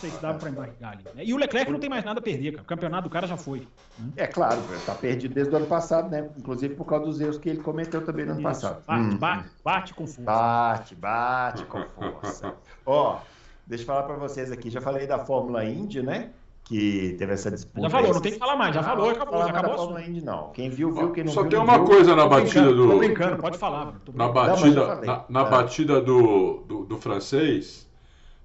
sei 0.00 0.10
se 0.10 0.20
dava 0.20 0.38
para 0.38 0.48
embargar 0.48 0.92
ali. 0.92 1.04
Né? 1.14 1.24
E 1.24 1.34
o 1.34 1.36
Leclerc 1.36 1.70
não 1.70 1.78
tem 1.78 1.90
mais 1.90 2.04
nada 2.04 2.18
a 2.18 2.22
perder, 2.22 2.52
cara. 2.52 2.62
O 2.62 2.66
campeonato 2.66 3.08
do 3.08 3.12
cara 3.12 3.26
já 3.26 3.36
foi. 3.36 3.60
Né? 3.98 4.12
É 4.16 4.26
claro, 4.26 4.60
está 4.74 4.94
perdido 4.94 5.34
desde 5.34 5.52
o 5.52 5.56
ano 5.58 5.66
passado, 5.66 6.10
né? 6.10 6.30
Inclusive 6.36 6.74
por 6.74 6.86
causa 6.86 7.04
dos 7.04 7.20
erros 7.20 7.38
que 7.38 7.50
ele 7.50 7.60
cometeu 7.60 8.04
também 8.04 8.24
no 8.24 8.32
ano 8.32 8.40
Isso. 8.40 8.48
passado. 8.48 8.82
Bate, 8.86 9.02
hum. 9.02 9.18
bate, 9.18 9.50
bate 9.62 9.94
com 9.94 10.06
força. 10.06 10.22
Bate, 10.22 10.94
bate 10.94 11.64
com 11.66 11.84
força. 11.84 12.54
Ó, 12.86 13.18
deixa 13.66 13.82
eu 13.82 13.86
falar 13.86 14.04
para 14.04 14.16
vocês 14.16 14.50
aqui. 14.50 14.70
Já 14.70 14.80
falei 14.80 15.06
da 15.06 15.18
Fórmula 15.18 15.64
Indy, 15.64 16.02
né? 16.02 16.30
Que 16.64 17.16
teve 17.18 17.32
essa 17.32 17.50
disputa. 17.50 17.82
Já 17.82 17.90
falou, 17.90 18.14
não 18.14 18.20
tem 18.20 18.32
que 18.32 18.38
falar 18.38 18.56
mais. 18.56 18.74
Já 18.74 18.82
falou, 18.82 19.10
acabou. 19.10 19.40
Já 19.40 19.46
acabou. 19.46 19.76
Fórmula 19.76 20.02
Indy, 20.02 20.24
não. 20.24 20.50
Quem 20.50 20.70
viu, 20.70 20.92
viu. 20.92 21.10
Quem 21.10 21.24
não 21.24 21.32
Só 21.32 21.42
viu, 21.42 21.50
tem 21.50 21.58
uma 21.58 21.78
viu. 21.78 21.84
coisa 21.84 22.14
na 22.14 22.26
batida 22.26 22.72
do. 22.72 22.88
Tô 22.88 22.98
brincando, 22.98 23.36
pode 23.38 23.58
falar. 23.58 23.92
Na 24.14 24.28
batida, 24.28 24.94
não, 24.94 25.00
na, 25.02 25.24
na 25.28 25.40
é. 25.40 25.50
batida 25.50 26.00
do, 26.00 26.62
do, 26.68 26.84
do 26.84 26.96
francês, 26.96 27.89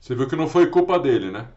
você 0.06 0.14
viu 0.14 0.28
que 0.28 0.36
não 0.36 0.48
foi 0.48 0.68
culpa 0.68 1.00
dele, 1.00 1.32
né? 1.32 1.48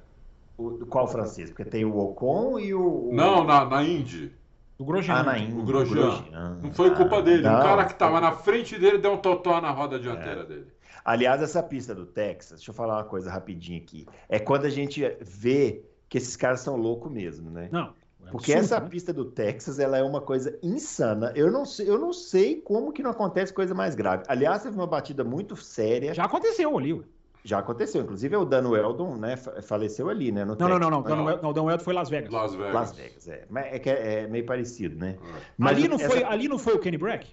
O, 0.56 0.86
qual 0.86 1.06
francês? 1.06 1.50
Porque 1.50 1.66
tem 1.66 1.84
o 1.84 1.98
Ocon 1.98 2.58
e 2.58 2.72
o. 2.72 3.10
Não, 3.12 3.44
na, 3.44 3.66
na 3.66 3.82
Indy. 3.82 4.32
O 4.78 4.86
Grosjean. 4.86 5.16
Ah, 5.16 5.22
na 5.22 5.38
Indy. 5.38 5.52
O 5.52 5.62
Grosjean. 5.62 6.24
Não 6.62 6.72
foi 6.72 6.94
culpa 6.94 7.20
dele. 7.20 7.42
Não, 7.42 7.58
o 7.58 7.62
cara 7.62 7.84
que 7.84 7.92
estava 7.92 8.22
na 8.22 8.32
frente 8.32 8.78
dele 8.78 8.96
deu 8.96 9.12
um 9.12 9.16
totó 9.18 9.60
na 9.60 9.70
roda 9.70 10.00
dianteira 10.00 10.40
é. 10.40 10.44
dele. 10.46 10.66
Aliás, 11.04 11.42
essa 11.42 11.62
pista 11.62 11.94
do 11.94 12.06
Texas, 12.06 12.60
deixa 12.60 12.70
eu 12.70 12.74
falar 12.74 12.96
uma 12.96 13.04
coisa 13.04 13.30
rapidinho 13.30 13.82
aqui. 13.82 14.06
É 14.30 14.38
quando 14.38 14.64
a 14.64 14.70
gente 14.70 15.02
vê 15.20 15.84
que 16.08 16.16
esses 16.16 16.34
caras 16.34 16.60
são 16.60 16.74
loucos 16.74 17.12
mesmo, 17.12 17.50
né? 17.50 17.68
Não. 17.70 17.92
É 18.26 18.30
Porque 18.30 18.54
absurdo, 18.54 18.74
essa 18.74 18.80
né? 18.80 18.88
pista 18.88 19.12
do 19.12 19.26
Texas, 19.26 19.78
ela 19.78 19.98
é 19.98 20.02
uma 20.02 20.22
coisa 20.22 20.58
insana. 20.62 21.34
Eu 21.36 21.52
não, 21.52 21.66
sei, 21.66 21.86
eu 21.86 21.98
não 21.98 22.14
sei 22.14 22.62
como 22.62 22.94
que 22.94 23.02
não 23.02 23.10
acontece 23.10 23.52
coisa 23.52 23.74
mais 23.74 23.94
grave. 23.94 24.24
Aliás, 24.26 24.62
teve 24.62 24.74
uma 24.74 24.86
batida 24.86 25.22
muito 25.22 25.54
séria. 25.54 26.14
Já 26.14 26.24
aconteceu 26.24 26.78
ali, 26.78 26.94
ué. 26.94 27.04
Já 27.48 27.60
aconteceu, 27.60 28.02
inclusive 28.02 28.36
o 28.36 28.44
Dano 28.44 28.76
Eldon, 28.76 29.16
né, 29.16 29.34
faleceu 29.62 30.10
ali, 30.10 30.30
né? 30.30 30.44
não, 30.44 30.54
não, 30.54 30.68
não, 30.68 30.78
não, 30.78 30.90
não, 30.90 31.00
não, 31.00 31.48
o 31.48 31.52
Dano 31.54 31.70
Eldon 31.70 31.82
foi 31.82 31.94
Las 31.94 32.10
Vegas. 32.10 32.30
Las 32.30 32.54
Vegas. 32.54 32.74
Las 32.74 32.92
Vegas, 32.92 33.26
é. 33.26 33.46
Mas 33.48 33.72
é, 33.72 33.78
que 33.78 33.88
é, 33.88 34.24
é 34.24 34.26
meio 34.26 34.44
parecido, 34.44 34.98
né? 34.98 35.16
É. 35.18 35.40
Mas 35.56 35.78
ali, 35.78 35.88
não 35.88 35.96
essa... 35.96 36.10
foi, 36.10 36.24
ali 36.24 36.46
não 36.46 36.58
foi 36.58 36.74
o 36.74 36.78
Kenny 36.78 36.98
Brack? 36.98 37.26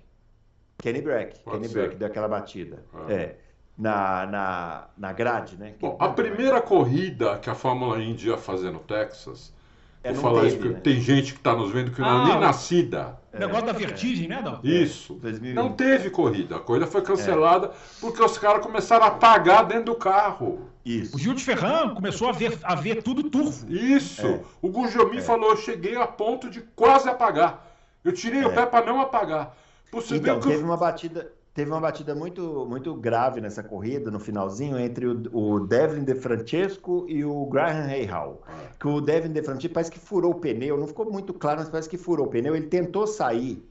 Kenny 0.77 1.01
Brack, 1.01 1.39
Pode 1.41 1.57
Kenny 1.57 1.67
ser. 1.67 1.73
Brack 1.73 1.95
deu 1.97 2.07
aquela 2.07 2.29
batida. 2.29 2.81
É. 3.09 3.13
é. 3.13 3.37
Na, 3.77 4.25
na, 4.25 4.87
na 4.97 5.11
grade, 5.11 5.57
né? 5.57 5.73
Bom, 5.81 5.97
a 5.99 6.07
primeira 6.07 6.61
corrida 6.61 7.37
que 7.39 7.49
a 7.49 7.55
Fórmula 7.55 8.01
Indy 8.01 8.29
ia 8.29 8.37
fazer 8.37 8.71
no 8.71 8.79
Texas 8.79 9.53
é, 10.05 10.13
Vou 10.13 10.21
falar 10.21 10.45
isso, 10.45 10.59
né? 10.59 10.79
tem 10.83 11.01
gente 11.01 11.33
que 11.33 11.39
está 11.39 11.55
nos 11.55 11.71
vendo 11.71 11.89
que 11.89 11.99
não 11.99 12.07
é 12.07 12.11
ah, 12.11 12.25
nem 12.25 12.39
nascida. 12.39 13.17
O 13.33 13.39
negócio 13.39 13.65
da 13.65 13.73
vertigem, 13.73 14.27
né, 14.27 14.39
Dal? 14.39 14.59
Isso. 14.63 15.19
Não 15.55 15.73
teve 15.73 16.11
corrida. 16.11 16.57
A 16.57 16.59
corrida 16.59 16.85
foi 16.85 17.01
cancelada 17.01 17.67
é. 17.67 17.71
porque 17.99 18.21
os 18.21 18.37
caras 18.37 18.63
começaram 18.63 19.03
a 19.03 19.07
apagar 19.07 19.65
dentro 19.65 19.85
do 19.85 19.95
carro. 19.95 20.69
Isso. 20.85 21.15
O 21.15 21.19
Gil 21.19 21.33
de 21.33 21.43
Ferran 21.43 21.95
começou 21.95 22.29
a 22.29 22.31
ver, 22.31 22.55
a 22.61 22.75
ver 22.75 23.01
tudo 23.01 23.23
turvo. 23.31 23.67
Isso. 23.67 24.27
É. 24.27 24.39
O 24.61 24.69
Gujomi 24.69 25.17
é. 25.17 25.21
falou: 25.21 25.49
eu 25.49 25.57
cheguei 25.57 25.97
a 25.97 26.05
ponto 26.05 26.51
de 26.51 26.61
quase 26.61 27.09
apagar. 27.09 27.65
Eu 28.03 28.13
tirei 28.13 28.45
o 28.45 28.51
é. 28.51 28.53
pé 28.53 28.67
para 28.67 28.85
não 28.85 29.01
apagar. 29.01 29.57
Você 29.91 30.17
então, 30.17 30.39
teve 30.39 30.63
uma 30.63 30.77
batida 30.77 31.31
teve 31.55 31.71
uma 31.71 31.79
batida 31.79 32.13
muito, 32.13 32.65
muito 32.69 32.93
grave 32.93 33.39
nessa 33.39 33.63
corrida, 33.63 34.11
no 34.11 34.19
finalzinho, 34.19 34.77
entre 34.77 35.07
o, 35.07 35.23
o 35.31 35.65
Devlin 35.65 36.03
De 36.03 36.13
Francesco 36.13 37.05
e 37.07 37.23
o 37.23 37.45
Graham 37.45 37.87
Rahal. 37.87 38.43
Que 38.77 38.85
o 38.85 38.99
Devlin 38.99 39.31
De 39.31 39.41
Francesco 39.41 39.73
parece 39.73 39.89
que 39.89 39.97
furou 39.97 40.33
o 40.33 40.39
pneu, 40.39 40.77
não 40.77 40.85
ficou 40.85 41.09
muito 41.09 41.33
claro, 41.33 41.61
mas 41.61 41.69
parece 41.69 41.89
que 41.89 41.97
furou 41.97 42.27
o 42.27 42.29
pneu. 42.29 42.57
Ele 42.57 42.67
tentou 42.67 43.07
sair 43.07 43.65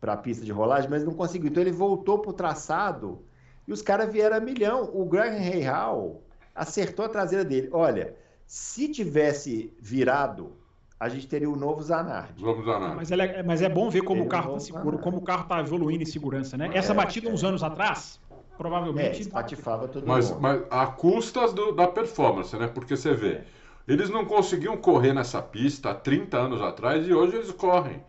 para 0.00 0.14
a 0.14 0.16
pista 0.16 0.42
de 0.42 0.50
rolagem, 0.50 0.88
mas 0.88 1.04
não 1.04 1.12
conseguiu. 1.12 1.50
Então 1.50 1.62
ele 1.62 1.70
voltou 1.70 2.18
para 2.18 2.30
o 2.30 2.32
traçado 2.34 3.22
e 3.66 3.72
os 3.74 3.82
caras 3.82 4.10
vieram 4.10 4.38
a 4.38 4.40
milhão. 4.40 4.90
O 4.94 5.04
Graham 5.04 5.38
Rahal 5.38 6.22
acertou 6.54 7.04
a 7.04 7.10
traseira 7.10 7.44
dele. 7.44 7.68
Olha, 7.72 8.16
se 8.46 8.88
tivesse 8.88 9.70
virado 9.78 10.56
a 11.00 11.08
gente 11.08 11.28
teria 11.28 11.48
o 11.48 11.56
novo 11.56 11.80
Zanardi. 11.82 12.42
Novo 12.42 12.64
Zanardi. 12.64 12.96
Mas, 12.96 13.10
é, 13.10 13.42
mas 13.42 13.62
é 13.62 13.68
bom 13.68 13.88
ver 13.88 14.02
como 14.02 14.24
o 14.24 14.28
carro 14.28 14.56
está 14.56 14.74
seguro, 14.74 14.98
como 14.98 15.18
o 15.18 15.20
carro 15.20 15.42
está 15.42 15.60
evoluindo 15.60 16.02
em 16.02 16.06
segurança, 16.06 16.56
né? 16.56 16.70
Essa 16.74 16.92
é, 16.92 16.94
batida 16.96 17.28
é. 17.28 17.32
uns 17.32 17.44
anos 17.44 17.62
atrás, 17.62 18.20
provavelmente. 18.56 19.18
É, 19.18 19.20
espatifava 19.20 19.86
todo 19.86 20.06
mas, 20.06 20.30
mundo. 20.30 20.40
Mas 20.40 20.62
a 20.70 20.86
custas 20.86 21.52
do, 21.52 21.72
da 21.72 21.86
performance, 21.86 22.56
né? 22.56 22.66
Porque 22.66 22.96
você 22.96 23.14
vê, 23.14 23.32
é. 23.32 23.44
eles 23.86 24.10
não 24.10 24.24
conseguiam 24.24 24.76
correr 24.76 25.12
nessa 25.12 25.40
pista 25.40 25.90
há 25.90 25.94
30 25.94 26.36
anos 26.36 26.60
atrás 26.60 27.06
e 27.06 27.12
hoje 27.12 27.36
eles 27.36 27.52
correm. 27.52 28.02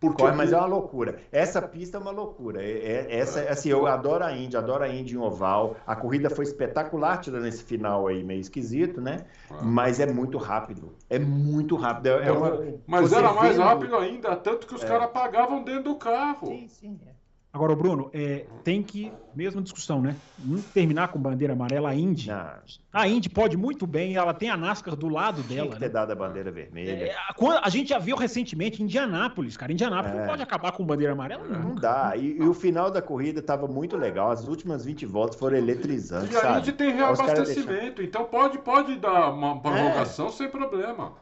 Porque 0.00 0.22
Corre, 0.22 0.36
mas 0.36 0.52
é 0.52 0.56
uma 0.56 0.66
loucura. 0.66 1.18
Essa 1.32 1.60
pista 1.60 1.98
é 1.98 2.00
uma 2.00 2.12
loucura. 2.12 2.62
É, 2.62 2.70
é, 2.70 3.18
essa, 3.18 3.40
assim, 3.42 3.70
eu 3.70 3.86
adoro 3.86 4.24
a 4.24 4.32
Indy, 4.32 4.56
adoro 4.56 4.84
a 4.84 4.88
Indy 4.88 5.14
em 5.14 5.18
oval. 5.18 5.76
A 5.84 5.96
corrida 5.96 6.30
foi 6.30 6.44
espetacular, 6.44 7.18
tirando 7.18 7.46
esse 7.46 7.64
final 7.64 8.06
aí 8.06 8.22
meio 8.22 8.40
esquisito, 8.40 9.00
né? 9.00 9.24
Ah. 9.50 9.58
Mas 9.62 9.98
é 9.98 10.06
muito 10.06 10.38
rápido. 10.38 10.94
É 11.10 11.18
muito 11.18 11.74
rápido. 11.74 12.06
É, 12.06 12.28
é 12.28 12.32
uma, 12.32 12.64
mas 12.86 13.12
era 13.12 13.32
mais 13.32 13.56
vendo... 13.56 13.66
rápido 13.66 13.96
ainda, 13.96 14.36
tanto 14.36 14.68
que 14.68 14.74
os 14.74 14.84
é. 14.84 14.86
caras 14.86 15.04
apagavam 15.04 15.64
dentro 15.64 15.84
do 15.84 15.96
carro. 15.96 16.46
Sim, 16.46 16.68
sim. 16.68 17.00
É. 17.04 17.17
Agora, 17.50 17.74
Bruno, 17.74 18.10
é, 18.12 18.44
tem 18.62 18.82
que, 18.82 19.10
mesma 19.34 19.62
discussão, 19.62 20.02
né? 20.02 20.14
Não 20.38 20.60
terminar 20.60 21.08
com 21.08 21.18
bandeira 21.18 21.54
amarela, 21.54 21.88
a 21.88 21.94
Indy. 21.94 22.28
Não. 22.28 22.50
A 22.92 23.08
Indy 23.08 23.30
pode 23.30 23.56
muito 23.56 23.86
bem, 23.86 24.16
ela 24.16 24.34
tem 24.34 24.50
a 24.50 24.56
NASCAR 24.56 24.94
do 24.94 25.08
lado 25.08 25.42
dela. 25.42 25.62
Tem 25.62 25.70
que 25.70 25.78
ter 25.78 25.86
né? 25.86 25.92
dado 25.92 26.12
a 26.12 26.14
bandeira 26.14 26.50
vermelha. 26.52 27.06
É, 27.06 27.14
a, 27.14 27.34
a, 27.66 27.68
gente 27.70 27.88
já 27.88 27.98
viu 27.98 28.16
recentemente 28.16 28.82
em 28.82 28.84
Indianápolis, 28.84 29.56
cara. 29.56 29.72
Indianápolis 29.72 30.14
é. 30.14 30.20
não 30.20 30.26
pode 30.28 30.42
acabar 30.42 30.72
com 30.72 30.84
bandeira 30.84 31.14
amarela, 31.14 31.42
não. 31.48 31.70
Não 31.70 31.74
dá. 31.74 32.12
E, 32.16 32.36
e 32.36 32.42
o 32.42 32.52
final 32.52 32.90
da 32.90 33.00
corrida 33.00 33.40
estava 33.40 33.66
muito 33.66 33.96
legal. 33.96 34.30
As 34.30 34.46
últimas 34.46 34.84
20 34.84 35.06
voltas 35.06 35.38
foram 35.38 35.56
eletrizantes. 35.56 36.34
E 36.34 36.36
a 36.36 36.58
Indy 36.58 36.72
tem 36.72 36.94
reabastecimento, 36.94 38.02
então 38.02 38.26
pode, 38.26 38.58
pode 38.58 38.94
dar 38.96 39.30
uma 39.32 39.58
prorrogação 39.58 40.26
é. 40.26 40.32
sem 40.32 40.50
problema. 40.50 41.14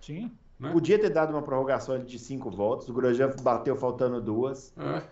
Sim. 0.00 0.30
Né? 0.60 0.70
Podia 0.70 0.96
ter 0.96 1.10
dado 1.10 1.30
uma 1.30 1.42
prorrogação 1.42 1.98
de 1.98 2.18
5 2.20 2.48
voltas, 2.50 2.88
o 2.88 2.92
Grosjean 2.92 3.34
bateu 3.42 3.74
faltando 3.74 4.20
duas. 4.20 4.72
É. 4.78 5.02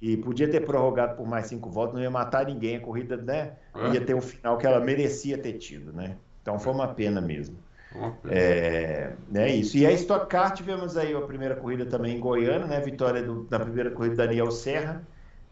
E 0.00 0.16
podia 0.16 0.48
ter 0.48 0.64
prorrogado 0.64 1.16
por 1.16 1.26
mais 1.26 1.46
cinco 1.46 1.68
voltas, 1.68 1.94
não 1.94 2.02
ia 2.02 2.10
matar 2.10 2.46
ninguém, 2.46 2.76
a 2.76 2.80
corrida 2.80 3.16
né, 3.18 3.52
é. 3.74 3.90
ia 3.90 4.00
ter 4.00 4.14
um 4.14 4.20
final 4.20 4.56
que 4.56 4.66
ela 4.66 4.80
merecia 4.80 5.36
ter 5.36 5.54
tido, 5.54 5.92
né? 5.92 6.16
Então 6.40 6.58
foi 6.58 6.72
uma 6.72 6.88
pena 6.88 7.20
mesmo. 7.20 7.56
Uma 7.94 8.12
pena. 8.12 8.34
É, 8.34 9.12
é 9.34 9.54
isso. 9.54 9.76
E 9.76 9.86
a 9.86 9.92
Stock 9.92 10.26
Car 10.28 10.54
tivemos 10.54 10.96
aí 10.96 11.14
a 11.14 11.20
primeira 11.20 11.54
corrida 11.54 11.84
também 11.84 12.16
em 12.16 12.20
Goiânia, 12.20 12.66
né? 12.66 12.80
Vitória 12.80 13.22
do, 13.22 13.44
da 13.44 13.60
primeira 13.60 13.90
corrida 13.90 14.16
da 14.16 14.26
Daniel 14.26 14.50
Serra 14.50 15.02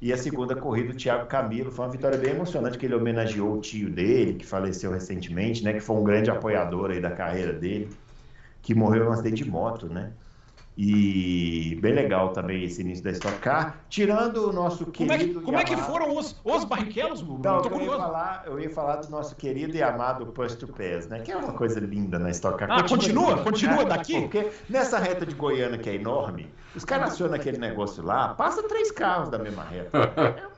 e 0.00 0.12
a 0.12 0.16
segunda 0.16 0.54
corrida 0.54 0.92
do 0.92 0.98
Thiago 0.98 1.26
Camilo. 1.26 1.70
Foi 1.70 1.84
uma 1.84 1.90
vitória 1.90 2.16
bem 2.16 2.30
emocionante 2.30 2.78
que 2.78 2.86
ele 2.86 2.94
homenageou 2.94 3.54
o 3.54 3.60
tio 3.60 3.90
dele, 3.90 4.34
que 4.34 4.46
faleceu 4.46 4.92
recentemente, 4.92 5.62
né? 5.64 5.72
Que 5.72 5.80
foi 5.80 5.96
um 5.96 6.04
grande 6.04 6.30
apoiador 6.30 6.90
aí 6.90 7.00
da 7.00 7.10
carreira 7.10 7.52
dele, 7.52 7.90
que 8.62 8.74
morreu 8.74 9.04
em 9.04 9.08
um 9.08 9.12
acidente 9.12 9.42
de 9.42 9.50
moto, 9.50 9.86
né? 9.88 10.12
E 10.80 11.76
bem 11.82 11.92
legal 11.92 12.28
também 12.28 12.62
esse 12.62 12.82
início 12.82 13.02
da 13.02 13.10
Stock 13.10 13.36
Car, 13.40 13.80
tirando 13.88 14.48
o 14.48 14.52
nosso 14.52 14.86
querido. 14.86 15.08
Como 15.08 15.12
é 15.12 15.18
que, 15.18 15.34
como 15.46 15.58
é 15.58 15.64
que 15.64 15.76
foram 15.76 16.16
os, 16.16 16.36
os 16.44 16.64
Barrichellos, 16.64 17.20
então, 17.20 17.60
eu, 17.64 17.80
ia 17.80 17.96
falar, 17.96 18.42
eu 18.46 18.60
ia 18.60 18.70
falar 18.70 18.96
do 18.96 19.10
nosso 19.10 19.34
querido 19.34 19.76
e 19.76 19.82
amado 19.82 20.26
Push 20.26 20.54
to 20.54 20.68
Pass, 20.68 21.08
né? 21.08 21.18
Que 21.18 21.32
é 21.32 21.36
uma 21.36 21.52
coisa 21.52 21.80
linda 21.80 22.16
na 22.16 22.30
Stock 22.30 22.56
Car. 22.58 22.70
Ah, 22.70 22.82
continua? 22.82 23.38
Continua, 23.38 23.44
continua 23.44 23.84
daqui? 23.86 24.20
Porque 24.20 24.50
nessa 24.70 25.00
reta 25.00 25.26
de 25.26 25.34
Goiânia, 25.34 25.78
que 25.78 25.90
é 25.90 25.96
enorme, 25.96 26.48
os 26.76 26.84
caras 26.84 27.14
acionam 27.14 27.34
aquele 27.34 27.58
negócio 27.58 28.04
lá, 28.04 28.34
passa 28.34 28.62
três 28.62 28.92
carros 28.92 29.28
da 29.30 29.38
mesma 29.38 29.64
reta. 29.64 29.98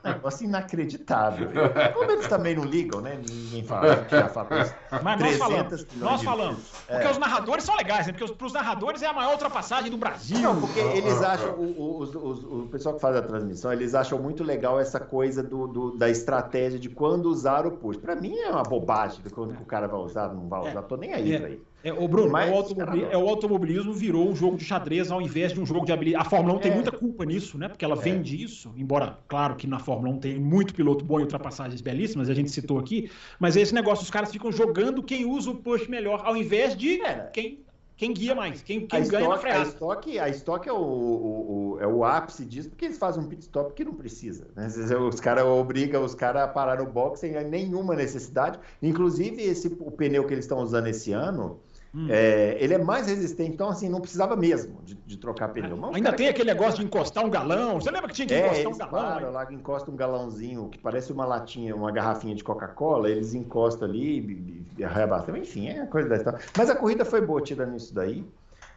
negócio 0.03 0.45
inacreditável. 0.45 1.49
Como 1.93 2.11
eles 2.11 2.27
também 2.27 2.55
não 2.55 2.63
ligam, 2.63 3.01
né? 3.01 3.19
Ninguém 3.29 3.63
fala 3.63 3.97
que 4.05 4.15
já 4.15 4.27
falou 4.29 4.59
isso. 4.59 4.73
Mas 5.03 5.19
nós 5.19 5.37
falamos. 5.37 5.87
Nós 5.95 6.23
falamos. 6.23 6.59
Porque 6.87 7.07
é. 7.07 7.11
os 7.11 7.17
narradores 7.17 7.63
são 7.63 7.75
legais, 7.75 8.07
né? 8.07 8.13
Porque 8.13 8.33
para 8.33 8.47
os 8.47 8.53
narradores 8.53 9.01
é 9.01 9.07
a 9.07 9.13
maior 9.13 9.33
ultrapassagem 9.33 9.91
do 9.91 9.97
Brasil. 9.97 10.39
Não, 10.39 10.59
porque 10.59 10.79
eles 10.79 11.21
acham, 11.21 11.53
o, 11.55 12.03
o, 12.03 12.61
o, 12.63 12.67
pessoal 12.67 12.95
que 12.95 13.01
faz 13.01 13.15
a 13.15 13.21
transmissão, 13.21 13.71
eles 13.71 13.95
acham 13.95 14.19
muito 14.19 14.43
legal 14.43 14.79
essa 14.79 14.99
coisa 14.99 15.43
do, 15.43 15.67
do 15.67 15.97
da 15.97 16.09
estratégia 16.09 16.79
de 16.79 16.89
quando 16.89 17.27
usar 17.27 17.65
o 17.65 17.71
push. 17.71 17.97
Para 17.97 18.15
mim 18.15 18.37
é 18.37 18.49
uma 18.49 18.63
bobagem 18.63 19.21
quando 19.33 19.51
o 19.51 19.65
cara 19.65 19.87
vai 19.87 19.99
usar, 19.99 20.33
não 20.33 20.47
vai 20.47 20.61
usar, 20.61 20.79
é. 20.79 20.81
tô 20.81 20.97
nem 20.97 21.13
aí 21.13 21.33
é. 21.33 21.39
pra 21.39 21.49
isso. 21.49 21.70
É, 21.83 21.91
o 21.91 22.07
Bruno, 22.07 22.31
Mas, 22.31 22.51
o, 22.51 22.53
automobilismo, 22.53 23.11
é, 23.11 23.17
o 23.17 23.27
automobilismo 23.27 23.93
virou 23.93 24.29
um 24.29 24.35
jogo 24.35 24.57
de 24.57 24.63
xadrez 24.63 25.11
ao 25.11 25.21
invés 25.21 25.53
de 25.53 25.59
um 25.59 25.65
jogo 25.65 25.85
de 25.85 25.91
habilidade. 25.91 26.25
A 26.25 26.29
Fórmula 26.29 26.55
1 26.55 26.59
tem 26.59 26.71
é. 26.71 26.75
muita 26.75 26.91
culpa 26.91 27.25
nisso, 27.25 27.57
né? 27.57 27.67
Porque 27.67 27.83
ela 27.83 27.95
é. 27.95 27.99
vende 27.99 28.41
isso, 28.41 28.71
embora, 28.77 29.17
claro 29.27 29.55
que 29.55 29.65
na 29.65 29.79
Fórmula 29.79 30.13
1 30.15 30.19
tem 30.19 30.39
muito 30.39 30.73
piloto 30.73 31.03
bom 31.03 31.19
e 31.19 31.23
ultrapassagens 31.23 31.81
belíssimas, 31.81 32.29
a 32.29 32.33
gente 32.33 32.51
citou 32.51 32.77
aqui, 32.77 33.09
mas 33.39 33.55
esse 33.55 33.73
negócio, 33.73 34.03
os 34.03 34.09
caras 34.09 34.31
ficam 34.31 34.51
jogando 34.51 35.01
quem 35.01 35.25
usa 35.25 35.49
o 35.49 35.55
push 35.55 35.87
melhor, 35.87 36.21
ao 36.23 36.37
invés 36.37 36.75
de 36.75 37.01
é. 37.01 37.29
quem 37.33 37.63
quem 38.01 38.13
guia 38.15 38.33
mais, 38.33 38.63
quem, 38.63 38.87
quem 38.87 39.07
ganha 39.07 39.29
na 39.29 39.37
freada. 39.37 39.61
A 39.61 39.67
Stock, 39.67 40.17
a 40.17 40.27
Stock 40.29 40.67
é 40.67 40.73
o, 40.73 40.75
o, 40.75 41.73
o, 41.75 41.79
é 41.79 41.85
o 41.85 42.03
ápice 42.03 42.43
disso, 42.43 42.67
porque 42.67 42.85
eles 42.85 42.97
fazem 42.97 43.23
um 43.23 43.27
pit 43.27 43.43
stop 43.43 43.75
que 43.75 43.85
não 43.85 43.93
precisa. 43.93 44.47
Né? 44.55 44.67
Os 45.07 45.19
caras 45.19 45.45
obrigam 45.45 46.03
os 46.03 46.15
caras 46.15 46.41
a 46.41 46.47
parar 46.47 46.79
no 46.79 46.87
box 46.87 47.19
sem 47.19 47.31
nenhuma 47.43 47.93
necessidade. 47.93 48.57
Inclusive, 48.81 49.43
esse, 49.43 49.67
o 49.79 49.91
pneu 49.91 50.25
que 50.25 50.33
eles 50.33 50.45
estão 50.45 50.57
usando 50.63 50.87
esse 50.87 51.11
ano, 51.11 51.59
Hum. 51.93 52.07
É, 52.09 52.55
ele 52.59 52.73
é 52.73 52.77
mais 52.77 53.07
resistente, 53.07 53.51
então 53.51 53.67
assim, 53.67 53.89
não 53.89 53.99
precisava 53.99 54.35
mesmo 54.35 54.81
de, 54.81 54.95
de 54.95 55.17
trocar 55.17 55.49
pneu. 55.49 55.75
Mas 55.75 55.95
Ainda 55.95 56.13
tem 56.13 56.29
aquele 56.29 56.53
negócio 56.53 56.79
de 56.79 56.85
encostar 56.85 57.25
um 57.25 57.29
galão. 57.29 57.81
Você 57.81 57.91
lembra 57.91 58.07
que 58.07 58.15
tinha 58.15 58.27
que 58.27 58.33
é, 58.33 58.61
encostar 58.63 58.71
um 58.71 58.77
galão? 58.77 59.19
Claro, 59.19 59.31
lá 59.33 59.51
encosta 59.51 59.91
um 59.91 59.95
galãozinho 59.95 60.69
que 60.69 60.77
parece 60.77 61.11
uma 61.11 61.25
latinha, 61.25 61.75
uma 61.75 61.91
garrafinha 61.91 62.33
de 62.33 62.43
Coca-Cola, 62.43 63.09
eles 63.09 63.33
encostam 63.33 63.89
ali 63.89 64.65
e 64.77 64.83
arrebatam. 64.83 65.35
Enfim, 65.35 65.67
é 65.67 65.85
coisa 65.85 66.07
da 66.07 66.15
história. 66.15 66.39
Mas 66.57 66.69
a 66.69 66.75
corrida 66.75 67.03
foi 67.03 67.19
boa 67.19 67.41
tirando 67.41 67.75
isso 67.75 67.93
daí. 67.93 68.25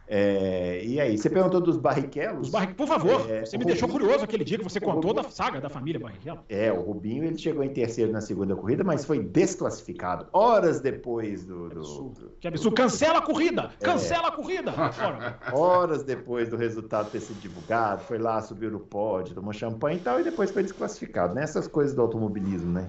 É, 0.07 0.83
e 0.83 0.99
aí, 0.99 1.17
você 1.17 1.29
perguntou 1.29 1.59
dos 1.59 1.77
Barrichellos? 1.77 2.49
Barri... 2.49 2.73
Por 2.73 2.87
favor, 2.87 3.21
é, 3.29 3.45
você 3.45 3.57
me 3.57 3.63
Rubinho... 3.63 3.65
deixou 3.65 3.89
curioso 3.89 4.23
aquele 4.23 4.43
dia 4.43 4.57
que 4.57 4.63
você 4.63 4.79
contou 4.79 5.11
Rubinho... 5.11 5.23
da 5.23 5.29
saga 5.31 5.59
da 5.59 5.69
família 5.69 5.99
Barrichello. 5.99 6.41
É, 6.47 6.71
o 6.71 6.81
Rubinho 6.81 7.23
ele 7.23 7.37
chegou 7.37 7.63
em 7.63 7.69
terceiro 7.69 8.11
na 8.11 8.21
segunda 8.21 8.55
corrida, 8.55 8.83
mas 8.83 9.03
foi 9.03 9.19
desclassificado 9.19 10.27
horas 10.31 10.79
depois 10.79 11.43
do. 11.45 11.69
do... 11.69 11.69
Que 11.69 11.77
absurdo. 11.77 12.31
Que 12.41 12.47
absurdo. 12.47 12.75
Cancela 12.75 13.19
a 13.19 13.21
corrida! 13.21 13.71
É. 13.79 13.85
Cancela 13.85 14.27
a 14.27 14.31
corrida! 14.31 14.73
horas 15.51 16.03
depois 16.03 16.49
do 16.49 16.57
resultado 16.57 17.09
ter 17.09 17.21
sido 17.21 17.39
divulgado, 17.39 18.03
foi 18.03 18.19
lá, 18.19 18.41
subiu 18.41 18.69
no 18.69 18.79
pódio, 18.79 19.33
tomou 19.33 19.53
champanhe 19.53 19.97
e 19.97 20.01
tal, 20.01 20.19
e 20.19 20.23
depois 20.23 20.51
foi 20.51 20.61
desclassificado. 20.61 21.33
Nessas 21.33 21.67
coisas 21.67 21.95
do 21.95 22.01
automobilismo, 22.01 22.71
né? 22.71 22.87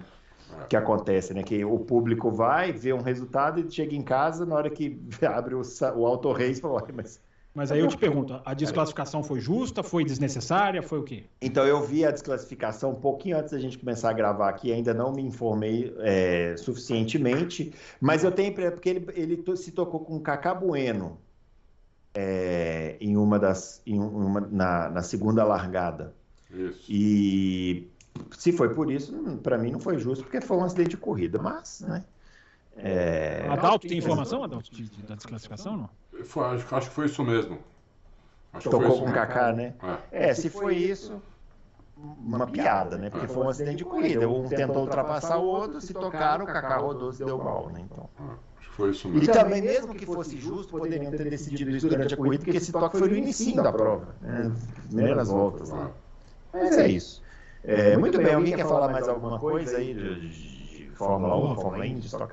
Que 0.68 0.77
acontece, 0.77 1.35
né? 1.35 1.43
Que 1.43 1.64
o 1.64 1.78
público 1.78 2.31
vai, 2.31 2.73
vê 2.73 2.93
um 2.93 3.02
resultado 3.02 3.60
e 3.60 3.70
chega 3.70 3.94
em 3.94 4.02
casa, 4.02 4.44
na 4.44 4.55
hora 4.55 4.70
que 4.70 5.01
abre 5.27 5.55
o, 5.55 5.62
o 5.97 6.06
Auto 6.06 6.32
Race, 6.32 6.60
fala, 6.60 6.86
mas... 6.94 7.20
Mas 7.55 7.73
aí 7.73 7.81
eu 7.81 7.89
te 7.89 7.97
pergunto, 7.97 8.39
a 8.44 8.52
desclassificação 8.52 9.23
foi 9.23 9.40
justa, 9.40 9.82
foi 9.82 10.05
desnecessária, 10.05 10.82
foi 10.82 10.98
o 10.98 11.02
quê? 11.02 11.24
Então 11.40 11.64
eu 11.64 11.82
vi 11.82 12.05
a 12.05 12.10
desclassificação 12.10 12.90
um 12.90 12.97
pouquinho 12.97 13.39
antes 13.39 13.52
da 13.52 13.59
gente 13.59 13.78
começar 13.78 14.10
a 14.10 14.12
gravar 14.12 14.51
aqui, 14.51 14.70
ainda 14.70 14.93
não 14.93 15.10
me 15.10 15.23
informei 15.23 15.90
é, 16.01 16.55
suficientemente, 16.59 17.73
mas 17.98 18.24
eu 18.24 18.31
tenho 18.31 18.52
porque 18.52 18.90
ele, 18.90 19.06
ele 19.14 19.56
se 19.56 19.73
tocou 19.73 20.01
com 20.01 20.16
o 20.16 20.20
Cacá 20.20 20.55
Bueno 20.55 21.18
é, 22.14 22.97
em 23.01 23.16
uma 23.16 23.39
das 23.39 23.81
em 23.86 23.98
uma, 23.98 24.40
na, 24.40 24.90
na 24.90 25.02
segunda 25.02 25.43
largada. 25.43 26.14
Isso. 26.51 26.85
E 26.90 27.89
se 28.37 28.53
foi 28.53 28.75
por 28.75 28.91
isso, 28.91 29.13
para 29.43 29.59
mim 29.59 29.71
não 29.71 29.81
foi 29.81 29.99
justo, 29.99 30.25
porque 30.25 30.41
foi 30.41 30.57
um 30.57 30.65
acidente 30.65 30.91
de 30.91 30.97
corrida, 30.97 31.39
mas, 31.41 31.81
né? 31.87 32.05
É... 32.77 33.47
Adalto 33.49 33.89
tem 33.89 33.99
informação, 33.99 34.45
Adalto, 34.45 34.71
de, 34.71 34.85
de, 34.85 35.03
da 35.03 35.15
desclassificação, 35.15 35.77
não? 35.77 35.91
Foi, 36.25 36.45
acho, 36.45 36.75
acho, 36.75 36.89
que 36.89 36.95
foi 36.95 37.07
isso 37.07 37.25
mesmo. 37.25 37.59
Acho 38.53 38.71
Tocou 38.71 39.01
com 39.01 39.11
o 39.11 39.13
Kaká, 39.13 39.53
né? 39.53 39.75
É. 40.13 40.31
é, 40.31 40.35
se 40.35 40.51
foi 40.51 40.77
isso, 40.77 41.21
uma 41.97 42.47
piada, 42.47 42.99
né? 42.99 43.11
Porque 43.11 43.27
foi 43.27 43.43
um 43.43 43.49
acidente 43.49 43.79
de 43.79 43.85
corrida. 43.85 44.29
Um 44.29 44.49
tentou 44.49 44.83
ultrapassar 44.83 45.39
o 45.39 45.45
outro, 45.45 45.81
se 45.81 45.95
tocaram, 45.95 46.45
o 46.45 46.49
Kaká 46.49 46.77
rodou, 46.77 47.13
se 47.13 47.25
deu 47.25 47.39
mal, 47.39 47.71
né? 47.71 47.81
Então... 47.81 48.09
Foi 48.77 48.91
isso 48.91 49.09
mesmo. 49.09 49.25
E 49.25 49.33
também, 49.33 49.63
mesmo 49.63 49.95
que 49.95 50.05
fosse 50.05 50.37
justo, 50.37 50.79
poderiam 50.79 51.11
ter 51.11 51.31
decidido 51.31 51.71
isso 51.71 51.89
durante 51.89 52.13
a 52.13 52.17
corrida, 52.17 52.45
porque 52.45 52.59
esse 52.59 52.71
toque 52.71 52.99
foi 52.99 53.09
no 53.09 53.17
início 53.17 53.57
da 53.57 53.73
prova. 53.73 54.15
Né? 54.21 54.53
Primeiras 54.89 55.29
voltas. 55.29 55.71
Né? 55.71 55.91
Mas 56.53 56.77
é 56.77 56.89
isso. 56.89 57.23
É, 57.67 57.97
muito 57.97 58.17
bem, 58.19 58.33
alguém 58.33 58.55
quer 58.55 58.65
falar 58.65 58.89
mais 58.89 59.09
alguma 59.09 59.41
coisa 59.41 59.79
aí 59.79 59.93
de, 59.93 60.29
de 60.29 60.91
Fórmula 60.95 61.37
1, 61.53 61.55
Fórmula 61.57 61.87
Indy, 61.87 62.01
de 62.01 62.07
Stock 62.07 62.33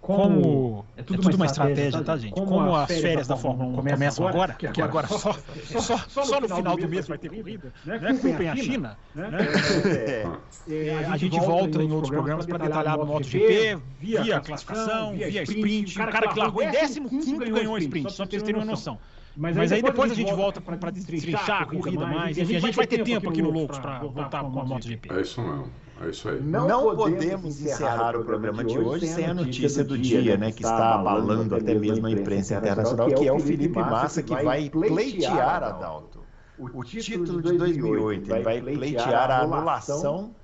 Como 0.00 0.86
é 0.96 1.02
tudo, 1.02 1.20
é 1.20 1.22
tudo 1.22 1.34
uma, 1.36 1.44
estratégia, 1.44 2.02
tá, 2.02 2.16
gente? 2.16 2.32
Como, 2.32 2.46
Como 2.46 2.74
as 2.74 2.90
férias 2.90 3.28
da 3.28 3.36
Fórmula 3.36 3.68
1 3.68 3.92
começam 3.92 4.26
agora, 4.26 4.54
que 4.54 4.80
agora 4.80 5.06
só, 5.08 5.34
só, 5.76 5.98
só, 6.08 6.24
só 6.24 6.40
no 6.40 6.48
final 6.48 6.74
do 6.74 6.88
mês 6.88 7.06
vai 7.06 7.18
ter 7.18 7.28
corrida, 7.28 7.70
né? 7.84 7.98
Culpem 8.18 8.48
a 8.48 8.56
China. 8.56 8.98
Né? 9.14 9.28
É, 10.68 10.86
é, 10.86 11.04
a 11.06 11.16
gente 11.16 11.38
volta 11.40 11.82
em 11.82 11.90
outros 11.90 12.10
programas 12.10 12.46
para 12.46 12.58
detalhar 12.58 12.96
no 12.96 13.04
MotoGP, 13.04 13.78
via 13.98 14.40
classificação, 14.40 15.12
via 15.12 15.42
sprint. 15.42 16.00
O 16.00 16.06
cara 16.06 16.28
que 16.28 16.38
largou 16.38 16.62
em 16.62 16.70
15 16.70 17.36
ganhou 17.50 17.74
um 17.74 17.78
sprint, 17.78 18.12
só 18.12 18.24
para 18.24 18.30
vocês 18.30 18.42
terem 18.42 18.60
uma 18.60 18.64
noção. 18.64 18.98
Mas, 19.36 19.56
Mas 19.56 19.72
aí, 19.72 19.78
aí 19.78 19.82
depois, 19.82 20.12
a 20.12 20.14
gente 20.14 20.32
volta 20.32 20.60
para 20.60 20.90
destrinchar 20.90 21.62
a 21.62 21.66
corrida 21.66 22.06
mais. 22.06 22.36
Enfim, 22.36 22.56
a 22.56 22.60
gente 22.60 22.76
vai 22.76 22.86
ter 22.86 23.02
tempo 23.02 23.30
aqui 23.30 23.40
no 23.40 23.50
Loucos 23.50 23.78
para 23.78 23.98
voltar 24.00 24.40
com 24.40 24.60
a 24.60 24.64
MotoGP. 24.64 25.12
É 25.12 25.20
isso 25.20 25.40
mesmo. 25.40 25.70
É 26.02 26.08
isso 26.10 26.28
aí. 26.28 26.40
Não, 26.40 26.66
não 26.66 26.96
podemos 26.96 27.60
encerrar 27.60 28.16
o 28.16 28.24
programa 28.24 28.64
de 28.64 28.78
hoje 28.78 29.06
sem 29.06 29.24
a 29.24 29.34
notícia 29.34 29.84
do 29.84 29.96
dia, 29.96 30.36
né, 30.36 30.50
que 30.50 30.62
está 30.62 30.94
abalando 30.94 31.54
até 31.54 31.74
mesmo 31.74 32.06
a 32.06 32.10
imprensa 32.10 32.56
internacional, 32.56 33.08
que 33.08 33.26
é 33.26 33.32
o 33.32 33.38
Felipe 33.38 33.78
Massa, 33.78 34.22
que 34.22 34.34
vai 34.34 34.68
pleitear, 34.68 35.62
Adalto, 35.62 36.20
o 36.58 36.84
título 36.84 37.40
de 37.40 37.56
2008. 37.56 38.32
Ele 38.32 38.42
vai 38.42 38.60
pleitear 38.60 39.30
a 39.30 39.40
anulação 39.40 40.34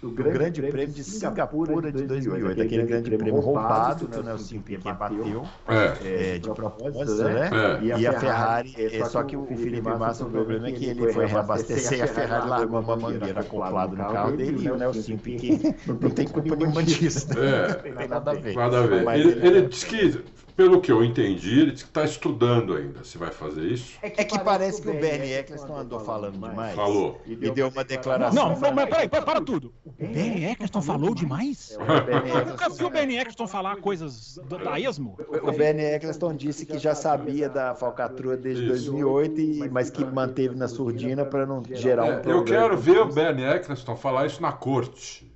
do 0.00 0.10
Grande, 0.10 0.60
grande 0.60 0.62
Prêmio 0.62 0.94
de 0.94 1.04
Singapura 1.04 1.90
de 1.90 2.02
2008, 2.02 2.62
aquele 2.62 2.82
Grande 2.84 3.10
Prêmio 3.16 3.40
roubado 3.40 4.06
que 4.06 4.18
o 4.18 4.22
Nelson 4.22 4.58
Piquet 4.60 4.92
bateu 4.92 5.46
é. 5.68 6.34
É, 6.34 6.38
de 6.38 6.50
propósito, 6.50 7.24
né? 7.24 7.50
É. 7.82 7.98
E 7.98 8.06
a 8.06 8.12
Ferrari, 8.12 8.74
é, 8.78 9.04
só 9.06 9.22
que 9.22 9.36
o 9.36 9.46
Felipe 9.46 9.88
Massa, 9.88 10.24
o 10.24 10.30
problema 10.30 10.68
é 10.68 10.72
que 10.72 10.86
ele 10.86 11.12
foi 11.12 11.26
reabastecer 11.26 11.98
e 11.98 12.02
a 12.02 12.06
Ferrari 12.06 12.48
largou 12.48 12.80
uma 12.80 12.96
mangueira 12.96 13.40
acoplada 13.40 13.96
no 13.96 14.12
carro 14.12 14.36
dele 14.36 14.64
e 14.64 14.70
o 14.70 14.76
Nelson 14.76 15.16
Piquet 15.16 15.74
não 15.86 16.10
tem 16.10 16.28
culpa 16.28 16.56
nenhuma 16.56 16.82
disso. 16.82 17.28
Né? 17.28 17.68
Não 17.68 17.94
tem 17.94 18.08
nada 18.08 18.30
a 18.30 18.34
ver. 18.34 18.54
Nada 18.54 18.78
a 18.80 18.86
ver. 18.86 19.08
Ele, 19.18 19.46
ele 19.46 19.62
disse 19.62 19.86
que 19.86 20.22
pelo 20.56 20.80
que 20.80 20.90
eu 20.90 21.04
entendi, 21.04 21.60
ele 21.60 21.72
está 21.74 22.02
estudando 22.02 22.74
ainda 22.74 23.04
se 23.04 23.18
vai 23.18 23.30
fazer 23.30 23.66
isso. 23.66 23.98
É 24.00 24.08
que, 24.08 24.20
é 24.22 24.24
que 24.24 24.38
parece 24.38 24.80
que 24.80 24.88
o 24.88 24.94
Bernie 24.94 25.34
Eccleston 25.34 25.76
andou 25.76 26.00
falando 26.00 26.32
demais. 26.32 26.74
Falou. 26.74 27.20
E 27.26 27.36
deu 27.36 27.68
uma 27.68 27.84
declaração. 27.84 28.58
Não, 28.58 28.72
mas 28.72 28.88
peraí, 28.88 29.08
para, 29.08 29.40
tudo. 29.42 29.74
O 29.84 29.92
Bernie 29.92 30.46
Eccleston 30.46 30.80
falou 30.80 31.14
demais? 31.14 31.76
Eu 31.78 32.46
nunca 32.46 32.70
vi 32.70 32.84
o 32.84 32.90
Bernie 32.90 33.18
Eccleston 33.18 33.46
falar 33.46 33.76
coisas 33.76 34.40
da 34.48 34.80
esmo. 34.80 35.18
O 35.42 35.52
Bernie 35.52 35.84
Eccleston 35.84 36.34
disse 36.34 36.64
que 36.64 36.78
já 36.78 36.94
sabia 36.94 37.50
da 37.50 37.74
falcatrua 37.74 38.36
desde 38.36 38.66
2008, 38.66 39.70
mas 39.70 39.90
que 39.90 40.04
manteve 40.04 40.54
na 40.54 40.68
surdina 40.68 41.26
para 41.26 41.44
não 41.44 41.62
gerar 41.70 42.04
um 42.04 42.22
problema. 42.22 42.40
Eu 42.40 42.44
quero 42.44 42.78
ver 42.78 42.98
o 43.00 43.12
Bernie 43.12 43.44
Eccleston 43.44 43.94
falar 43.94 44.26
isso 44.26 44.40
na 44.40 44.52
corte. 44.52 45.30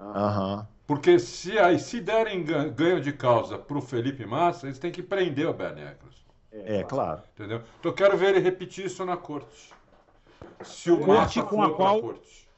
Aham. 0.00 0.66
Porque 0.86 1.18
se, 1.18 1.58
aí, 1.58 1.80
se 1.80 2.00
derem 2.00 2.44
ganho 2.44 3.00
de 3.00 3.12
causa 3.12 3.58
para 3.58 3.76
o 3.76 3.82
Felipe 3.82 4.24
Massa, 4.24 4.66
eles 4.66 4.78
têm 4.78 4.92
que 4.92 5.02
prender 5.02 5.48
o 5.48 5.52
Bernie 5.52 5.82
Eccleston. 5.82 6.26
É, 6.52 6.84
claro. 6.84 7.22
Entendeu? 7.34 7.62
Então 7.80 7.90
eu 7.90 7.94
quero 7.94 8.16
ver 8.16 8.30
ele 8.30 8.40
repetir 8.40 8.86
isso 8.86 9.04
na 9.04 9.16
corte. 9.16 9.74
Se 10.62 10.90
o 10.90 10.98
corte 11.00 11.42
com 11.42 11.62
a 11.62 11.74
qual 11.74 12.00
corte. 12.00 12.48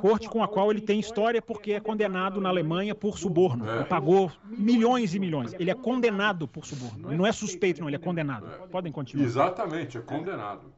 corte 0.00 0.28
com 0.28 0.42
a 0.42 0.48
qual 0.48 0.70
ele 0.70 0.80
tem 0.80 1.00
história 1.00 1.40
porque 1.40 1.72
é 1.72 1.80
condenado 1.80 2.40
na 2.40 2.50
Alemanha 2.50 2.94
por 2.94 3.18
suborno. 3.18 3.68
É. 3.68 3.76
Ele 3.76 3.84
pagou 3.86 4.30
milhões 4.44 5.14
e 5.14 5.18
milhões. 5.18 5.54
Ele 5.54 5.70
é 5.70 5.74
condenado 5.74 6.46
por 6.46 6.66
suborno. 6.66 7.08
Ele 7.08 7.16
não 7.16 7.26
é 7.26 7.32
suspeito, 7.32 7.80
não, 7.80 7.88
ele 7.88 7.96
é 7.96 7.98
condenado. 7.98 8.46
É. 8.46 8.66
Podem 8.68 8.92
continuar. 8.92 9.24
Exatamente, 9.24 9.96
é 9.96 10.00
condenado. 10.02 10.72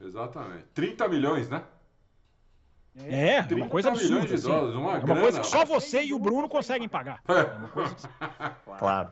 Exatamente. 0.00 0.64
30 0.72 1.08
milhões, 1.08 1.48
né? 1.48 1.62
É, 2.96 3.38
é 3.38 3.54
uma 3.54 3.68
coisa 3.68 3.88
absurda. 3.88 4.26
De 4.26 4.34
assim. 4.34 4.48
dólares, 4.48 4.74
uma, 4.76 4.96
é 4.98 4.98
uma 4.98 5.20
coisa 5.20 5.40
que 5.40 5.46
só 5.46 5.64
você 5.64 6.02
e 6.02 6.12
o 6.12 6.18
Bruno 6.18 6.48
conseguem 6.48 6.88
pagar. 6.88 7.20
É. 7.26 7.40
é 7.40 8.50
claro. 8.78 9.08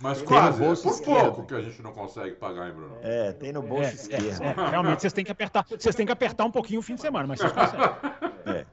Mas 0.00 0.18
tem 0.18 0.26
quase, 0.26 0.58
no 0.58 0.66
bolso 0.66 0.80
é 0.80 0.90
por 0.90 0.98
esquerdo. 0.98 1.24
pouco 1.26 1.46
que 1.46 1.54
a 1.54 1.60
gente 1.60 1.80
não 1.80 1.92
consegue 1.92 2.34
pagar, 2.34 2.66
hein, 2.66 2.74
Bruno? 2.74 2.96
É, 3.02 3.32
tem 3.32 3.52
no 3.52 3.62
bolso 3.62 3.90
é, 3.90 3.94
esquerdo. 3.94 4.42
É, 4.42 4.70
realmente, 4.70 5.00
vocês 5.00 5.12
têm 5.12 5.24
que 5.24 5.30
apertar, 5.30 5.64
vocês 5.68 5.94
têm 5.94 6.04
que 6.04 6.12
apertar 6.12 6.44
um 6.44 6.50
pouquinho 6.50 6.80
o 6.80 6.82
fim 6.82 6.96
de 6.96 7.02
semana, 7.02 7.26
mas 7.26 7.38
vocês 7.38 7.52
conseguem. 7.52 7.86
É. 8.44 8.66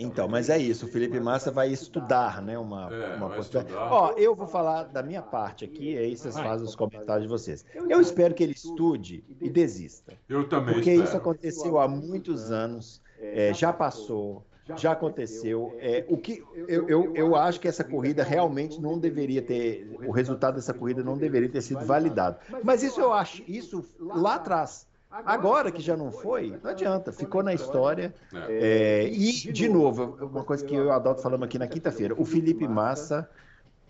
Então, 0.00 0.26
mas 0.28 0.48
é 0.48 0.58
isso. 0.58 0.86
O 0.86 0.88
Felipe 0.88 1.20
Massa 1.20 1.50
vai 1.50 1.70
estudar, 1.70 2.40
né? 2.42 2.58
Uma, 2.58 2.92
é, 2.92 3.16
uma 3.16 3.30
possibilidade. 3.30 3.74
Ó, 3.74 4.12
eu 4.16 4.34
vou 4.34 4.46
falar 4.46 4.84
da 4.84 5.02
minha 5.02 5.22
parte 5.22 5.64
aqui, 5.64 5.96
aí 5.96 6.16
vocês 6.16 6.34
fazem 6.34 6.66
os 6.66 6.74
comentários 6.74 7.22
de 7.24 7.28
vocês. 7.28 7.64
Eu 7.74 8.00
espero 8.00 8.34
que 8.34 8.42
ele 8.42 8.52
estude 8.52 9.24
e 9.40 9.50
desista. 9.50 10.14
Eu 10.28 10.48
também. 10.48 10.74
Porque 10.74 10.90
espero. 10.90 11.08
isso 11.08 11.16
aconteceu 11.16 11.78
há 11.78 11.86
muitos 11.86 12.50
anos, 12.50 13.00
é, 13.18 13.52
já 13.52 13.72
passou. 13.72 14.44
Já 14.76 14.92
aconteceu. 14.92 15.76
É, 15.80 16.04
o 16.08 16.16
que 16.16 16.44
eu, 16.54 16.88
eu, 16.88 17.16
eu 17.16 17.34
acho 17.34 17.58
que 17.58 17.66
essa 17.66 17.82
corrida 17.82 18.22
realmente 18.22 18.80
não 18.80 18.98
deveria 18.98 19.42
ter. 19.42 19.90
O 20.06 20.12
resultado 20.12 20.54
dessa 20.54 20.72
corrida 20.72 21.02
não 21.02 21.18
deveria 21.18 21.48
ter 21.48 21.60
sido 21.60 21.84
validado. 21.84 22.38
Mas 22.62 22.84
isso 22.84 23.00
eu 23.00 23.12
acho, 23.12 23.42
isso 23.48 23.84
lá 23.98 24.36
atrás. 24.36 24.86
Agora 25.10 25.72
que 25.72 25.82
já 25.82 25.96
não 25.96 26.12
foi, 26.12 26.56
não 26.62 26.70
adianta, 26.70 27.12
ficou 27.12 27.42
na 27.42 27.52
história. 27.52 28.14
É. 28.32 29.04
É, 29.04 29.08
e, 29.08 29.32
de 29.52 29.68
novo, 29.68 30.16
uma 30.24 30.44
coisa 30.44 30.64
que 30.64 30.74
eu 30.74 30.84
e 30.84 30.86
o 30.86 30.92
Adalto 30.92 31.20
falamos 31.20 31.46
aqui 31.46 31.58
na 31.58 31.66
quinta-feira: 31.66 32.14
o 32.16 32.24
Felipe 32.24 32.68
Massa 32.68 33.28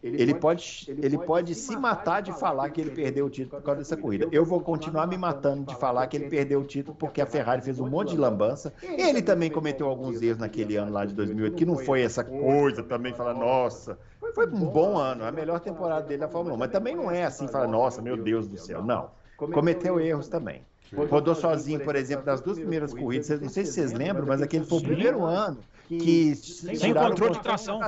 ele 0.03 0.35
pode, 0.35 0.87
ele 0.89 1.19
pode 1.19 1.55
se 1.55 1.77
matar 1.77 2.23
de 2.23 2.33
falar 2.33 2.71
que 2.71 2.81
ele 2.81 2.91
perdeu 2.91 3.27
o 3.27 3.31
título 3.31 3.61
por 3.61 3.67
causa 3.67 3.81
dessa 3.81 3.97
corrida. 3.97 4.27
Eu 4.33 4.47
vou 4.47 4.61
continuar 4.61 5.07
me 5.07 5.19
matando 5.19 5.67
de 5.67 5.77
falar 5.77 6.07
que 6.07 6.17
ele 6.17 6.31
perdeu 6.31 6.61
o 6.61 6.65
título 6.65 6.97
porque 6.97 7.21
a 7.21 7.27
Ferrari 7.27 7.61
fez 7.61 7.79
um 7.79 7.87
monte 7.87 8.13
de 8.13 8.17
lambança. 8.17 8.73
Ele 8.83 9.21
também 9.21 9.51
cometeu 9.51 9.87
alguns 9.87 10.23
erros 10.23 10.39
naquele 10.39 10.77
ano 10.77 10.91
lá 10.91 11.05
de 11.05 11.15
2008, 11.15 11.55
que 11.55 11.67
não 11.67 11.77
foi 11.77 12.01
essa 12.01 12.25
coisa 12.25 12.83
também, 12.83 13.13
falar, 13.13 13.35
nossa, 13.35 13.99
foi 14.35 14.47
um 14.47 14.67
bom 14.67 14.97
ano, 14.97 15.25
a 15.25 15.31
melhor 15.31 15.61
temporada 15.61 16.07
dele 16.07 16.23
na 16.23 16.29
Fórmula 16.29 16.57
1. 16.57 16.59
Mas 16.59 16.71
também 16.71 16.97
não 16.97 17.11
é 17.11 17.25
assim, 17.25 17.47
falar, 17.47 17.69
nossa, 17.69 18.01
meu 18.01 18.17
Deus 18.17 18.49
do 18.49 18.57
céu. 18.57 18.83
Não, 18.83 19.11
cometeu 19.37 20.01
erros 20.01 20.29
também. 20.29 20.65
Rodou 20.93 21.35
sozinho, 21.35 21.81
por 21.81 21.95
exemplo, 21.95 22.27
nas 22.27 22.41
duas 22.41 22.59
primeiras 22.59 22.93
corridas. 22.93 23.41
Não 23.41 23.49
sei 23.49 23.65
se 23.65 23.73
vocês 23.73 23.93
lembram, 23.93 24.27
mas 24.27 24.43
aquele 24.43 24.65
foi 24.65 24.79
o 24.79 24.83
primeiro 24.83 25.25
ano 25.25 25.59
que 25.99 26.37
sem 26.37 26.95
controle 26.95 27.33
de 27.33 27.43
tração. 27.43 27.81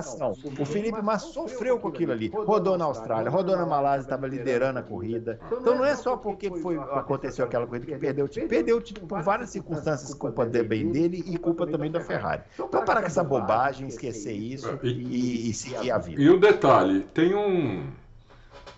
O 0.59 0.65
Felipe 0.65 1.01
Massa 1.03 1.29
sofreu 1.29 1.79
com 1.79 1.89
aquilo 1.89 2.13
ali. 2.13 2.29
Rodou 2.29 2.77
na 2.77 2.85
Austrália, 2.85 3.31
rodou 3.31 3.57
na 3.57 3.65
Malásia, 3.65 4.07
estava 4.07 4.27
liderando 4.27 4.81
a 4.81 4.83
corrida. 4.83 5.39
Então 5.47 5.77
não 5.77 5.85
é 5.85 5.95
só 5.95 6.17
porque 6.17 6.51
foi, 6.51 6.77
aconteceu 6.77 7.45
aquela 7.45 7.67
corrida 7.67 7.87
que 7.87 7.97
perdeu 7.97 8.25
o 8.25 8.29
título. 8.29 8.49
Perdeu 8.49 8.77
o 8.77 8.81
título 8.81 9.07
por 9.07 9.23
várias 9.23 9.51
circunstâncias, 9.51 10.13
culpa 10.15 10.45
bem 10.45 10.91
dele 10.91 11.23
e 11.27 11.37
culpa 11.39 11.67
também 11.67 11.91
da 11.91 12.01
Ferrari. 12.01 12.43
Então 12.55 12.85
parar 12.85 13.03
com 13.03 13.07
essa 13.07 13.23
bobagem, 13.23 13.87
esquecer 13.87 14.33
isso 14.33 14.79
e, 14.83 15.51
e 15.51 15.55
seguir 15.55 15.93
a 15.93 15.99
vida. 15.99 16.21
E 16.21 16.29
um 16.29 16.39
detalhe, 16.39 17.01
tem 17.15 17.35
um. 17.35 17.87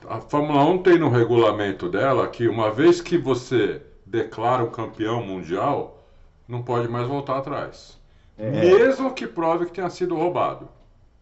A 0.06 0.20
Fórmula 0.20 0.64
1 0.66 0.82
tem 0.82 0.98
no 0.98 1.08
regulamento 1.08 1.88
dela 1.88 2.28
que 2.28 2.46
uma 2.46 2.70
vez 2.70 3.00
que 3.00 3.16
você 3.16 3.80
declara 4.14 4.62
o 4.62 4.70
campeão 4.70 5.22
mundial, 5.22 6.02
não 6.46 6.62
pode 6.62 6.88
mais 6.88 7.06
voltar 7.08 7.38
atrás. 7.38 8.00
É. 8.38 8.50
Mesmo 8.50 9.12
que 9.12 9.26
prove 9.26 9.66
que 9.66 9.72
tenha 9.72 9.90
sido 9.90 10.14
roubado. 10.14 10.68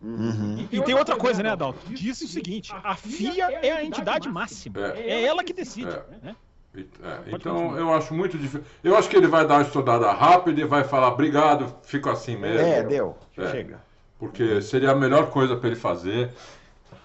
Uhum. 0.01 0.67
E, 0.71 0.77
e, 0.77 0.83
tem 0.83 0.95
outra 0.95 1.17
coisa, 1.17 1.43
né, 1.43 1.51
Adalto? 1.51 1.79
Diz 1.89 2.21
o 2.21 2.27
seguinte: 2.27 2.73
a 2.83 2.97
FIA 2.97 3.51
é 3.63 3.71
a 3.71 3.85
entidade 3.85 4.29
máxima. 4.29 4.81
É, 4.97 5.11
é 5.11 5.23
ela 5.25 5.45
que 5.45 5.53
decide. 5.53 5.91
É. 5.91 6.05
Né? 6.23 6.37
É, 6.75 7.35
então 7.35 7.77
eu 7.77 7.93
acho 7.93 8.15
muito 8.15 8.37
difícil. 8.37 8.65
Eu 8.83 8.97
acho 8.97 9.09
que 9.09 9.17
ele 9.17 9.29
vai 9.29 9.47
dar 9.47 9.57
uma 9.57 9.63
estudada 9.63 10.11
rápida 10.11 10.61
e 10.61 10.65
vai 10.65 10.85
falar 10.85 11.09
obrigado, 11.09 11.75
fico 11.83 12.09
assim 12.09 12.37
mesmo. 12.37 12.67
É, 12.67 12.83
deu. 12.83 13.17
É, 13.37 13.51
Chega. 13.51 13.81
Porque 14.19 14.61
seria 14.63 14.91
a 14.91 14.95
melhor 14.95 15.31
coisa 15.31 15.55
para 15.57 15.69
ele 15.69 15.77
fazer. 15.77 16.33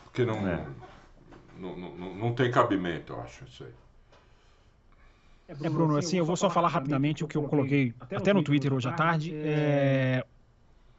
Porque 0.05 0.25
não, 0.25 0.47
é. 0.47 0.65
não, 1.59 1.75
não, 1.75 2.15
não, 2.15 2.33
tem 2.33 2.49
cabimento, 2.49 3.13
eu 3.13 3.21
acho, 3.21 3.43
isso 3.43 3.63
aí. 3.63 3.73
É, 5.47 5.53
Bruno, 5.53 5.65
é, 5.65 5.69
Bruno 5.69 5.97
assim, 5.97 6.17
eu 6.17 6.25
vou 6.25 6.35
só 6.35 6.49
falar 6.49 6.67
rapidamente 6.67 7.23
o 7.23 7.27
que 7.27 7.37
eu 7.37 7.43
coloquei 7.43 7.93
até 8.11 8.33
no 8.33 8.43
Twitter 8.43 8.73
hoje 8.73 8.87
à 8.87 8.91
tarde. 8.91 9.33
É... 9.33 10.23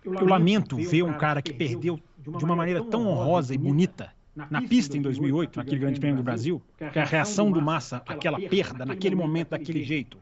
Eu 0.04 0.24
lamento 0.26 0.76
ver 0.76 1.02
um 1.02 1.12
cara 1.12 1.42
que 1.42 1.52
perdeu 1.52 2.00
de 2.16 2.44
uma 2.44 2.56
maneira 2.56 2.82
tão 2.82 3.06
honrosa 3.06 3.54
e 3.54 3.58
bonita 3.58 4.12
na 4.34 4.62
pista 4.62 4.96
em 4.96 5.02
2008, 5.02 5.56
naquele 5.56 5.80
Grande 5.80 6.00
Prêmio 6.00 6.18
do 6.18 6.22
Brasil, 6.22 6.62
que 6.92 6.98
a 6.98 7.04
reação 7.04 7.50
do 7.50 7.60
Massa, 7.60 8.00
aquela 8.06 8.40
perda, 8.40 8.86
naquele 8.86 9.16
momento, 9.16 9.50
daquele 9.50 9.82
jeito, 9.84 10.16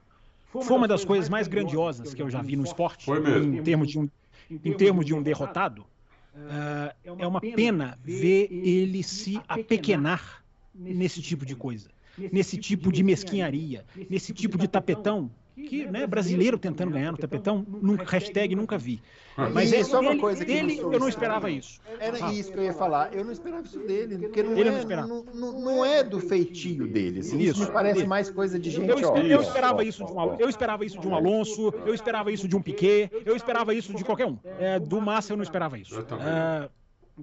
foi 0.51 0.77
uma 0.77 0.89
das 0.89 1.05
coisas 1.05 1.29
mais 1.29 1.47
grandiosas 1.47 2.15
que 2.15 2.23
eu 2.23 2.31
já 2.31 2.41
vi 2.41 2.57
no 2.57 2.65
esporte, 2.65 3.11
em 3.11 3.63
termos 3.63 3.89
de 3.89 3.99
um, 3.99 4.09
em 4.51 4.73
termos 4.73 5.05
de 5.05 5.15
um 5.15 5.23
derrotado. 5.23 5.83
Uh, 6.35 7.15
é 7.19 7.27
uma 7.27 7.41
pena 7.41 7.99
ver 8.03 8.49
ele 8.51 9.03
se 9.03 9.41
apequenar 9.47 10.43
nesse 10.75 11.23
tipo 11.23 11.47
de 11.47 11.55
coisa 11.55 11.89
nesse 12.33 12.57
tipo 12.57 12.93
de 12.93 13.03
mesquinharia, 13.03 13.85
nesse 14.09 14.33
tipo 14.33 14.59
de 14.59 14.69
tapetão 14.69 15.31
que 15.65 15.87
né, 15.87 16.07
brasileiro 16.07 16.59
tentando 16.59 16.93
ganhar 16.93 17.11
no 17.11 17.19
tapetão, 17.19 17.65
nunca, 17.67 18.05
hashtag 18.05 18.55
nunca 18.55 18.77
vi. 18.77 19.01
Mas 19.53 19.73
é 19.73 19.83
só 19.83 20.01
uma 20.01 20.17
coisa 20.19 20.45
que 20.45 20.53
dele, 20.53 20.79
eu 20.79 20.99
não 20.99 21.09
esperava 21.09 21.51
isso. 21.51 21.81
Era 21.99 22.33
isso 22.33 22.53
que 22.53 22.59
eu 22.59 22.65
ia 22.65 22.73
falar. 22.73 23.13
Eu 23.13 23.25
não 23.25 23.33
esperava 23.33 23.67
isso 23.67 23.79
dele, 23.81 24.19
porque 24.19 24.43
não, 24.43 24.57
Ele 24.57 24.69
é, 24.69 24.85
não, 24.85 25.25
não, 25.35 25.61
não, 25.61 25.85
é 25.85 26.03
do 26.03 26.21
feitio 26.21 26.87
dele. 26.87 27.21
Assim, 27.21 27.39
isso, 27.39 27.53
isso 27.53 27.67
me 27.67 27.73
parece 27.73 28.01
isso. 28.01 28.09
mais 28.09 28.31
coisa 28.31 28.59
de 28.59 28.71
gente. 28.71 28.89
Eu, 28.89 29.13
ó, 29.13 29.17
eu 29.19 29.41
esperava 29.41 29.85
isso 29.85 30.05
de 30.05 30.13
um, 30.13 30.35
eu 30.39 30.49
esperava 30.49 30.85
isso 30.85 30.99
de 30.99 31.09
um 31.09 31.15
Alonso, 31.15 31.73
eu 31.85 31.95
esperava 31.95 32.31
isso 32.31 32.47
de 32.49 32.57
um 32.57 32.63
Piquet, 32.63 33.11
eu 33.25 33.37
esperava 33.37 33.75
isso 33.75 33.95
de 33.95 34.05
qualquer 34.05 34.27
um. 34.27 34.39
É, 34.59 34.79
do 34.79 35.01
Massa 35.01 35.33
eu 35.33 35.37
não 35.37 35.45
esperava 35.45 35.79
isso. 35.79 35.99
É, 35.99 36.69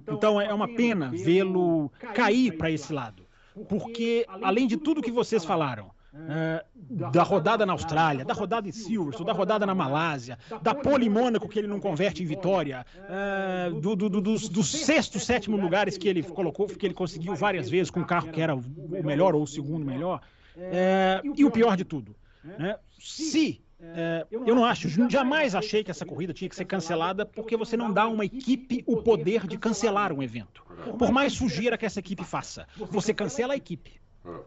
então 0.08 0.40
é 0.40 0.52
uma 0.52 0.68
pena 0.68 1.10
vê-lo 1.10 1.90
cair 2.14 2.56
para 2.56 2.70
esse 2.70 2.92
lado 2.92 3.23
porque 3.68 4.26
além 4.42 4.66
de 4.66 4.76
tudo 4.76 5.02
que 5.02 5.10
vocês 5.10 5.44
falaram, 5.44 5.90
é, 6.28 6.64
da 6.74 7.22
rodada 7.22 7.66
na 7.66 7.72
Austrália, 7.72 8.24
da 8.24 8.34
rodada 8.34 8.68
em 8.68 8.72
Silverstone, 8.72 9.26
da 9.26 9.32
rodada 9.32 9.66
na 9.66 9.74
Malásia, 9.74 10.38
da 10.62 10.74
pole 10.74 11.08
Mônaco 11.08 11.48
que 11.48 11.58
ele 11.58 11.66
não 11.66 11.80
converte 11.80 12.22
em 12.22 12.26
vitória, 12.26 12.86
é, 13.08 13.70
do, 13.70 13.96
do, 13.96 14.08
do, 14.08 14.20
dos, 14.20 14.48
dos 14.48 14.70
sexto, 14.70 15.18
sétimo 15.18 15.56
lugares 15.56 15.98
que 15.98 16.08
ele 16.08 16.22
colocou, 16.22 16.66
que 16.68 16.86
ele 16.86 16.94
conseguiu 16.94 17.34
várias 17.34 17.68
vezes 17.68 17.90
com 17.90 18.00
um 18.00 18.04
carro 18.04 18.30
que 18.30 18.40
era 18.40 18.54
o 18.54 18.62
melhor 19.02 19.34
ou 19.34 19.42
o 19.42 19.46
segundo 19.46 19.84
melhor, 19.84 20.20
é, 20.56 21.20
e 21.36 21.44
o 21.44 21.50
pior 21.50 21.76
de 21.76 21.84
tudo, 21.84 22.14
né? 22.44 22.76
se 22.98 23.63
é, 23.96 24.26
eu 24.30 24.54
não 24.54 24.64
acho, 24.64 24.88
jamais 25.10 25.54
achei 25.54 25.84
que 25.84 25.90
essa 25.90 26.06
corrida 26.06 26.32
tinha 26.32 26.48
que 26.48 26.56
ser 26.56 26.64
cancelada 26.64 27.26
porque 27.26 27.56
você 27.56 27.76
não 27.76 27.92
dá 27.92 28.02
a 28.02 28.08
uma 28.08 28.24
equipe 28.24 28.82
o 28.86 29.02
poder 29.02 29.46
de 29.46 29.58
cancelar 29.58 30.12
um 30.12 30.22
evento. 30.22 30.64
Por 30.98 31.12
mais 31.12 31.32
sujeira 31.32 31.76
que 31.76 31.86
essa 31.86 32.00
equipe 32.00 32.24
faça, 32.24 32.66
você 32.90 33.12
cancela 33.12 33.54
a 33.54 33.56
equipe. 33.56 33.92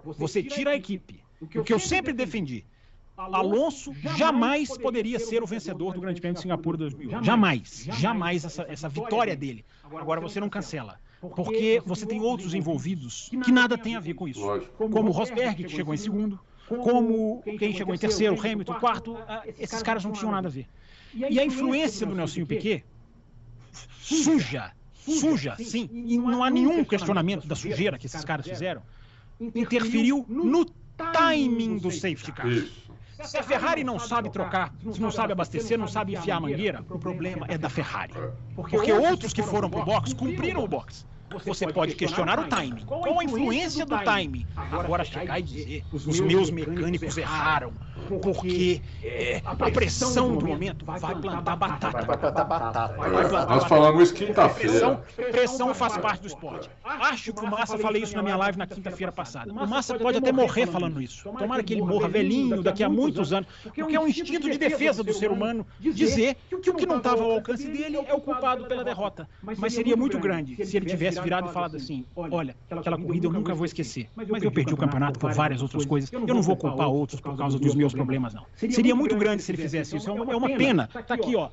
Você 0.04 0.42
tira 0.42 0.72
a 0.72 0.76
equipe. 0.76 1.24
O 1.42 1.64
que 1.64 1.74
eu 1.74 1.80
sempre 1.80 2.14
defendi. 2.14 2.66
Alonso 3.16 3.94
jamais 4.16 4.78
poderia 4.78 5.20
ser 5.20 5.42
o 5.42 5.48
vencedor 5.48 5.94
do 5.94 6.02
Grande 6.02 6.22
Prêmio 6.22 6.36
de 6.36 6.42
Singapura 6.42 6.78
2008. 6.78 7.26
Jamais. 7.26 7.88
Jamais 7.94 8.46
essa, 8.46 8.64
essa 8.70 8.88
vitória 8.88 9.36
dele. 9.36 9.66
Agora 9.84 10.22
você 10.22 10.40
não 10.40 10.50
cancela. 10.50 11.00
Porque 11.36 11.82
você 11.84 12.06
tem 12.06 12.22
outros 12.22 12.54
envolvidos 12.54 13.30
que 13.44 13.52
nada 13.52 13.76
tem 13.76 13.96
a 13.96 14.00
ver 14.00 14.14
com 14.14 14.28
isso. 14.28 14.42
Como 14.78 15.10
o 15.10 15.12
Rosberg, 15.12 15.64
que 15.64 15.70
chegou 15.70 15.94
em 15.94 15.98
segundo 15.98 16.40
como 16.68 17.42
quem 17.58 17.74
chegou 17.74 17.96
em 17.96 17.98
terceiro, 17.98 18.40
Hamilton, 18.40 18.74
quarto, 18.76 19.18
ah, 19.28 19.44
esses 19.58 19.82
caras 19.82 20.04
não 20.04 20.12
tinham 20.12 20.32
nada 20.32 20.48
a 20.48 20.52
ver. 20.52 20.68
E 21.14 21.40
a 21.40 21.46
influência 21.46 22.06
do 22.06 22.14
Nelson 22.14 22.46
Piquet, 22.46 22.84
suja, 24.02 24.72
suja, 24.94 25.56
sim, 25.58 25.90
e 25.92 26.18
não 26.18 26.44
há 26.44 26.50
nenhum 26.50 26.84
questionamento 26.84 27.48
da 27.48 27.56
sujeira 27.56 27.98
que 27.98 28.06
esses 28.06 28.24
caras 28.26 28.46
fizeram, 28.46 28.82
interferiu 29.40 30.26
no 30.28 30.66
timing 31.14 31.78
do 31.78 31.92
safety 31.92 32.32
car. 32.32 32.48
Se 33.24 33.38
a 33.38 33.42
Ferrari 33.42 33.84
não 33.84 33.98
sabe 33.98 34.30
trocar, 34.30 34.72
se 34.94 35.02
não 35.02 35.10
sabe 35.10 35.32
abastecer, 35.32 35.78
não 35.78 35.88
sabe 35.88 36.16
enfiar 36.16 36.38
a 36.38 36.40
mangueira, 36.40 36.86
o 36.90 37.00
problema 37.00 37.48
é 37.50 37.58
da 37.58 37.70
Ferrari. 37.70 38.14
Porque 38.56 38.92
outros 38.92 39.34
que 39.34 39.42
foram 39.42 39.70
pro 39.70 39.84
box 39.84 40.14
cumpriram 40.14 40.64
o 40.64 40.68
box. 40.68 41.06
Você 41.46 41.72
pode 41.72 41.96
questionar 41.96 42.40
o 42.40 42.48
timing. 42.48 42.86
Qual 42.86 43.20
a 43.20 43.24
influência 43.24 43.86
do 43.86 43.98
timing? 44.00 44.46
Agora 44.56 45.04
chegar 45.04 45.40
e 45.40 45.44
dizer, 45.44 45.84
os 45.92 46.20
meus 46.20 46.50
mecânicos 46.50 47.18
erraram, 47.18 47.74
porque 48.22 48.82
é, 49.04 49.42
a 49.46 49.56
pressão 49.72 50.38
do 50.38 50.46
momento 50.46 50.86
vai 50.86 51.00
plantar 51.00 51.56
batata. 51.56 52.02
Vai 52.06 52.18
plantar 52.18 52.44
batata. 52.46 52.98
Nós 53.48 53.66
falamos 53.66 54.04
isso 54.04 54.14
quinta-feira. 54.14 54.72
Pressão, 54.72 55.02
pressão 55.32 55.74
faz 55.74 55.98
parte 55.98 56.22
do 56.22 56.28
esporte. 56.28 56.70
Acho 56.84 57.34
que 57.34 57.44
o 57.44 57.50
Massa, 57.50 57.78
falei 57.78 58.04
isso 58.04 58.16
na 58.16 58.24
minha 58.24 58.38
live 58.38 58.58
na 58.58 58.68
quinta-feira 58.68 59.12
passada. 59.12 59.52
O 59.52 59.68
Massa 59.68 59.96
pode 59.96 60.18
até 60.18 60.32
morrer 60.32 60.66
falando 60.66 61.02
isso. 61.02 61.24
Tomara 61.38 61.64
que 61.64 61.74
ele 61.74 61.82
morra 61.82 62.08
velhinho 62.08 62.62
daqui 62.64 62.84
a 62.84 62.90
muitos 62.90 63.34
anos, 63.34 63.50
porque 63.64 63.96
é 63.96 64.00
um 64.00 64.08
instinto 64.08 64.50
de 64.50 64.58
defesa 64.58 65.04
do 65.04 65.14
ser 65.14 65.32
humano 65.32 65.66
dizer 65.80 66.36
que 66.62 66.70
o 66.70 66.74
que 66.74 66.86
não 66.86 66.98
estava 66.98 67.24
ao 67.24 67.32
alcance 67.32 67.68
dele 67.68 67.98
é 67.98 68.14
o 68.14 68.22
culpado 68.22 68.66
pela 68.66 68.84
derrota. 68.84 69.28
Mas 69.42 69.74
seria 69.74 69.96
muito 69.98 70.18
grande 70.20 70.66
se 70.66 70.78
ele 70.78 70.86
tivesse 70.86 71.17
tivesse 71.18 71.24
virado 71.24 71.50
e 71.50 71.54
falado 71.54 71.76
assim: 71.78 72.06
olha, 72.16 72.56
aquela 72.70 72.98
corrida 72.98 73.28
eu 73.28 73.32
nunca 73.32 73.54
vou 73.54 73.66
esquecer, 73.66 74.10
mas 74.16 74.44
eu 74.44 74.52
perdi 74.52 74.74
o 74.74 74.78
campeonato 74.78 75.20
por 75.20 75.34
várias 75.34 75.62
outras 75.62 75.86
coisas, 75.86 76.12
eu 76.12 76.26
não 76.26 76.42
vou 76.42 76.56
culpar 76.56 76.90
outros 76.90 77.22
por 77.22 77.36
causa 77.38 77.60
dos 77.60 77.76
meus 77.76 77.94
problemas, 77.94 78.34
não. 78.34 78.46
Seria 78.56 78.96
muito 78.96 79.16
grande 79.16 79.44
se 79.44 79.52
ele 79.52 79.62
fizesse 79.62 79.98
isso, 79.98 80.10
é 80.10 80.14
uma, 80.14 80.34
é 80.34 80.36
uma 80.36 80.50
pena. 80.58 80.88
Tá 80.88 81.14
aqui, 81.14 81.36
ó. 81.36 81.50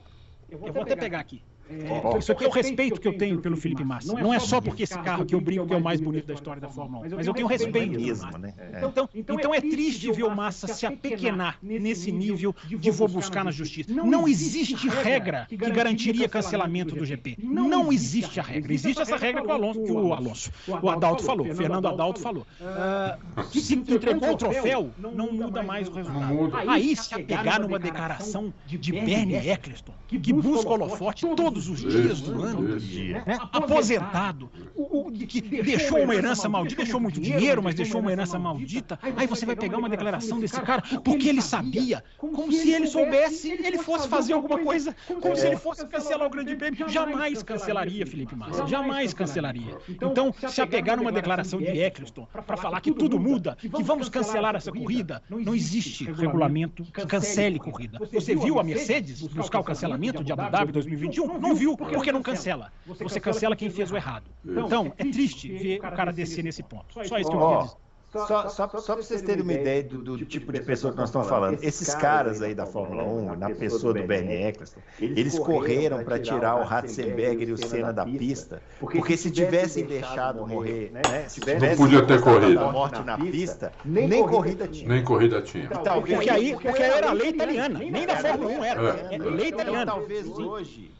Eu 0.48 0.58
vou 0.58 0.82
até 0.82 0.94
pegar 0.94 1.20
aqui. 1.20 1.42
É, 1.68 2.18
isso 2.18 2.32
aqui 2.32 2.44
é 2.44 2.48
o 2.48 2.50
respeito 2.50 3.00
que 3.00 3.08
eu 3.08 3.16
tenho 3.16 3.40
pelo 3.40 3.56
Felipe 3.56 3.84
Massa. 3.84 4.12
Não 4.12 4.32
é 4.32 4.38
só 4.38 4.60
porque 4.60 4.82
esse 4.82 4.98
carro 4.98 5.24
que 5.24 5.34
eu 5.34 5.40
brinco 5.40 5.66
que 5.66 5.74
é 5.74 5.76
o 5.76 5.82
mais 5.82 6.00
bonito 6.00 6.26
da 6.26 6.34
história 6.34 6.60
da 6.60 6.68
Fórmula 6.68 7.06
1, 7.06 7.16
mas 7.16 7.26
eu 7.26 7.34
tenho 7.34 7.46
respeito 7.46 7.98
mesmo, 7.98 8.38
né? 8.38 8.54
Então, 8.76 9.08
então, 9.14 9.36
então 9.36 9.54
é 9.54 9.60
triste 9.60 10.12
ver 10.12 10.24
o 10.24 10.34
Massa 10.34 10.66
se 10.66 10.86
apequenar 10.86 11.58
nesse 11.62 12.12
nível 12.12 12.54
de 12.66 12.90
vou 12.90 13.08
buscar 13.08 13.44
na 13.44 13.50
justiça. 13.50 13.92
Não 13.92 14.28
existe 14.28 14.88
regra 14.88 15.46
que 15.48 15.56
garantiria 15.56 16.28
cancelamento 16.28 16.94
do 16.94 17.04
GP. 17.04 17.36
Não 17.42 17.92
existe 17.92 18.40
a 18.40 18.42
regra. 18.42 18.72
Existe 18.72 19.02
essa 19.02 19.16
regra 19.16 19.42
que 19.42 19.48
o 19.48 19.52
Alonso, 19.52 19.82
que 19.82 19.92
o, 19.92 20.12
Alonso, 20.12 20.50
o 20.82 20.90
Adalto 20.90 21.22
falou, 21.24 21.46
o 21.48 21.54
Fernando 21.54 21.88
Adalto 21.88 22.20
falou. 22.20 22.46
Uh, 22.60 23.44
se 23.58 23.74
entregou 23.74 24.32
o 24.32 24.36
troféu, 24.36 24.90
não 24.98 25.32
muda 25.32 25.62
mais 25.62 25.88
o 25.88 25.92
resultado. 25.92 26.52
Aí 26.68 26.96
se 26.96 27.14
apegar 27.14 27.60
numa 27.60 27.78
declaração 27.78 28.52
de 28.66 28.92
Bernie 28.92 29.36
Eccleston, 29.36 29.92
que 30.08 30.32
busca 30.32 30.70
holofote 30.70 31.26
todo 31.34 31.53
todos 31.54 31.68
os 31.68 31.80
dias 31.80 32.20
do 32.20 32.42
ano, 32.42 32.62
né? 32.62 33.38
aposentado, 33.52 34.50
o, 34.74 35.06
o, 35.06 35.12
que 35.12 35.40
deixou 35.40 36.02
uma 36.02 36.14
herança 36.14 36.48
maldita, 36.48 36.82
deixou 36.82 36.98
muito 36.98 37.20
dinheiro, 37.20 37.62
mas 37.62 37.76
deixou 37.76 38.00
uma 38.00 38.10
herança 38.10 38.38
maldita. 38.38 38.98
Aí 39.16 39.26
você 39.26 39.46
vai 39.46 39.54
pegar 39.54 39.78
uma 39.78 39.88
declaração 39.88 40.40
desse 40.40 40.60
cara 40.60 40.82
porque 41.04 41.28
ele 41.28 41.40
sabia, 41.40 42.02
como 42.18 42.50
se 42.50 42.72
ele 42.72 42.88
soubesse, 42.88 43.52
ele 43.52 43.78
fosse 43.78 44.08
fazer 44.08 44.32
alguma 44.32 44.58
coisa, 44.58 44.96
como 45.20 45.36
se 45.36 45.46
ele 45.46 45.56
fosse 45.56 45.86
cancelar 45.86 46.26
o 46.26 46.30
Grande 46.30 46.56
Prêmio. 46.56 46.88
Jamais 46.88 47.42
cancelaria, 47.42 48.04
Felipe 48.04 48.34
Massa, 48.34 48.66
jamais 48.66 49.14
cancelaria. 49.14 49.78
Então, 49.88 50.34
se 50.48 50.60
apegar 50.60 50.96
numa 50.96 51.12
declaração 51.12 51.60
de 51.60 51.78
Eccleston 51.78 52.26
para 52.32 52.56
falar 52.56 52.80
que 52.80 52.92
tudo 52.92 53.20
muda, 53.20 53.56
que 53.56 53.82
vamos 53.82 54.08
cancelar 54.08 54.56
essa 54.56 54.72
corrida, 54.72 55.22
não 55.28 55.54
existe 55.54 56.04
regulamento 56.04 56.82
que 56.82 57.06
cancele 57.06 57.60
corrida. 57.60 58.00
Você 58.12 58.34
viu 58.34 58.58
a 58.58 58.64
Mercedes 58.64 59.22
buscar 59.22 59.60
o 59.60 59.64
cancelamento 59.64 60.24
de 60.24 60.32
Abu 60.32 60.50
Dhabi 60.50 60.72
2021? 60.72 61.43
Não 61.48 61.54
viu, 61.54 61.76
porque 61.76 62.12
não 62.12 62.22
cancela. 62.22 62.72
Você 62.86 63.20
cancela 63.20 63.56
quem 63.56 63.70
fez 63.70 63.90
o 63.90 63.96
errado. 63.96 64.24
Então, 64.44 64.92
é 64.98 65.04
triste 65.04 65.48
ver 65.48 65.78
o 65.78 65.96
cara 65.96 66.12
descer 66.12 66.42
nesse 66.42 66.62
ponto. 66.62 66.94
Só 66.94 67.18
isso 67.18 67.30
que 67.30 67.36
eu 67.36 67.40
queria 67.40 67.62
dizer. 67.62 67.84
Só, 68.14 68.48
só, 68.48 68.68
só 68.68 68.94
para 68.94 69.02
vocês 69.02 69.22
terem 69.22 69.42
uma 69.42 69.52
ideia 69.52 69.82
do, 69.82 69.98
do 70.00 70.24
tipo 70.24 70.52
de 70.52 70.60
pessoa 70.60 70.92
que 70.92 70.98
nós 70.98 71.08
estamos 71.08 71.28
falando, 71.28 71.58
esses 71.60 71.92
caras 71.96 72.40
aí 72.42 72.54
da 72.54 72.64
Fórmula 72.64 73.02
1, 73.02 73.36
na 73.36 73.50
pessoa 73.50 73.92
do 73.92 74.04
Bernie 74.04 74.44
Eccleston, 74.44 74.80
eles 75.00 75.36
correram 75.36 76.04
para 76.04 76.20
tirar 76.20 76.54
o 76.60 76.62
Ratzenberger 76.62 77.48
e 77.48 77.52
o 77.52 77.58
Senna 77.58 77.92
da 77.92 78.04
pista, 78.04 78.62
porque 78.78 79.16
se 79.16 79.32
tivessem 79.32 79.84
deixado 79.84 80.46
morrer, 80.46 80.92
né? 80.92 81.02
né 81.10 81.28
se 81.28 81.40
tivessem 81.40 81.70
não 81.70 81.76
podia 81.76 82.06
ter 82.06 82.20
corrida. 82.20 82.70
morte 82.70 83.02
na 83.02 83.18
pista, 83.18 83.72
nem 83.84 84.24
corrida 84.24 84.68
tinha. 84.68 84.88
Nem 84.88 85.02
corrida 85.02 85.42
tinha. 85.42 85.64
Então, 85.64 86.00
porque 86.00 86.30
aí, 86.30 86.52
porque 86.52 86.82
aí 86.82 86.90
era 86.90 87.12
lei 87.12 87.30
italiana, 87.30 87.78
nem 87.80 88.06
da 88.06 88.16
Fórmula 88.16 88.50
1 88.50 88.64
era, 88.64 88.80
é, 89.10 89.18
lei 89.18 89.48
italiana. 89.48 89.82
Então, 89.82 89.96
talvez 89.96 90.28
hoje 90.28 90.92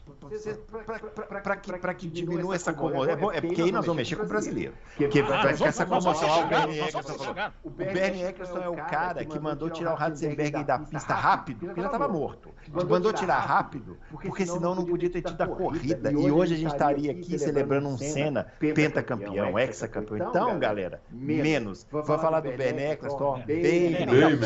para 1.43 1.55
que, 1.57 1.73
pra 1.77 1.93
que 1.93 2.07
diminua 2.07 2.55
essa 2.55 2.73
comoção. 2.73 3.11
É, 3.11 3.15
bom, 3.15 3.31
é 3.31 3.41
porque 3.41 3.61
aí 3.61 3.71
nós 3.71 3.85
vamos 3.85 3.97
mexer 3.97 4.15
com 4.15 4.23
o 4.23 4.27
brasileiro. 4.27 4.73
Porque 4.97 5.21
vai 5.21 5.53
ficar 5.53 5.67
essa 5.67 5.85
comoção. 5.85 6.29
Ah, 6.29 6.43
o 6.43 6.47
Bernie 6.47 6.79
Eccleston 6.81 7.35
O 7.63 7.69
Bernie 7.69 8.23
Eccleston 8.23 8.61
é 8.61 8.69
o 8.69 8.75
cara 8.75 9.25
que 9.25 9.39
mandou 9.39 9.69
tirar 9.69 9.93
o 9.93 9.95
Ratzenberg 9.95 10.63
da 10.63 10.79
pista 10.79 11.13
rápido, 11.13 11.67
porque 11.67 11.81
já 11.81 11.87
estava 11.87 12.07
morto. 12.07 12.49
Mandou 12.87 13.13
tirar 13.13 13.39
rápido, 13.39 13.97
porque 14.09 14.45
senão 14.45 14.75
não 14.75 14.85
podia 14.85 15.09
ter 15.09 15.21
tido 15.21 15.41
a 15.41 15.47
corrida. 15.47 16.11
E 16.11 16.31
hoje 16.31 16.55
a 16.55 16.57
gente 16.57 16.71
estaria 16.71 17.11
aqui 17.11 17.37
celebrando 17.37 17.87
um 17.87 17.97
Senna 17.97 18.47
pentacampeão, 18.59 19.57
hexacampeão. 19.57 20.29
Então, 20.29 20.59
galera, 20.59 21.01
menos. 21.11 21.85
Vamos 21.91 22.21
falar 22.21 22.39
do 22.41 22.51
Bernie 22.51 22.85
Eccleston, 22.91 23.41
bem. 23.45 23.95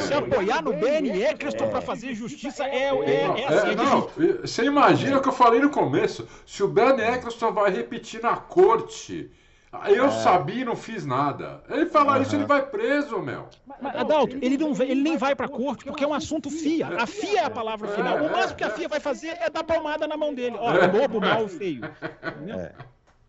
Se 0.05 0.13
apoiar 0.13 0.61
no 0.61 0.73
Bernie 0.73 1.23
Eccleston 1.23 1.69
para 1.69 1.81
fazer 1.81 2.13
justiça 2.13 2.65
é, 2.65 2.89
assim. 2.89 3.75
Não, 3.75 4.09
você 4.41 4.63
imagina 4.63 5.17
o 5.17 5.21
que 5.21 5.29
eu 5.29 5.33
falei 5.33 5.59
no 5.59 5.68
no 5.69 5.71
começo, 5.71 6.27
se 6.45 6.63
o 6.63 6.67
Bernie 6.67 7.03
Eccleston 7.03 7.53
vai 7.53 7.71
repetir 7.71 8.21
na 8.21 8.35
corte, 8.35 9.31
eu 9.87 10.05
é. 10.05 10.11
sabia 10.11 10.63
e 10.63 10.65
não 10.65 10.75
fiz 10.75 11.05
nada. 11.05 11.63
Ele 11.69 11.85
falar 11.85 12.17
uhum. 12.17 12.23
isso, 12.23 12.35
ele 12.35 12.45
vai 12.45 12.65
preso, 12.65 13.19
meu. 13.19 13.47
Mas, 13.81 13.95
Adalto, 13.95 14.35
ele, 14.41 14.57
não, 14.57 14.71
ele 14.81 15.01
nem 15.01 15.15
vai 15.15 15.35
pra 15.35 15.47
corte, 15.47 15.85
porque 15.85 16.03
é 16.03 16.07
um 16.07 16.13
assunto 16.13 16.49
FIA. 16.49 16.87
A 16.97 17.05
FIA 17.05 17.41
é 17.41 17.45
a 17.45 17.49
palavra 17.49 17.87
final. 17.89 18.17
O 18.17 18.31
máximo 18.31 18.57
que 18.57 18.63
a 18.63 18.71
FIA 18.71 18.87
vai 18.89 18.99
fazer 18.99 19.37
é 19.39 19.49
dar 19.49 19.63
palmada 19.63 20.07
na 20.07 20.17
mão 20.17 20.33
dele. 20.33 20.55
Ó, 20.59 20.71
lobo 20.91 21.21
mal 21.21 21.47
feio. 21.47 21.81
É. 22.47 22.73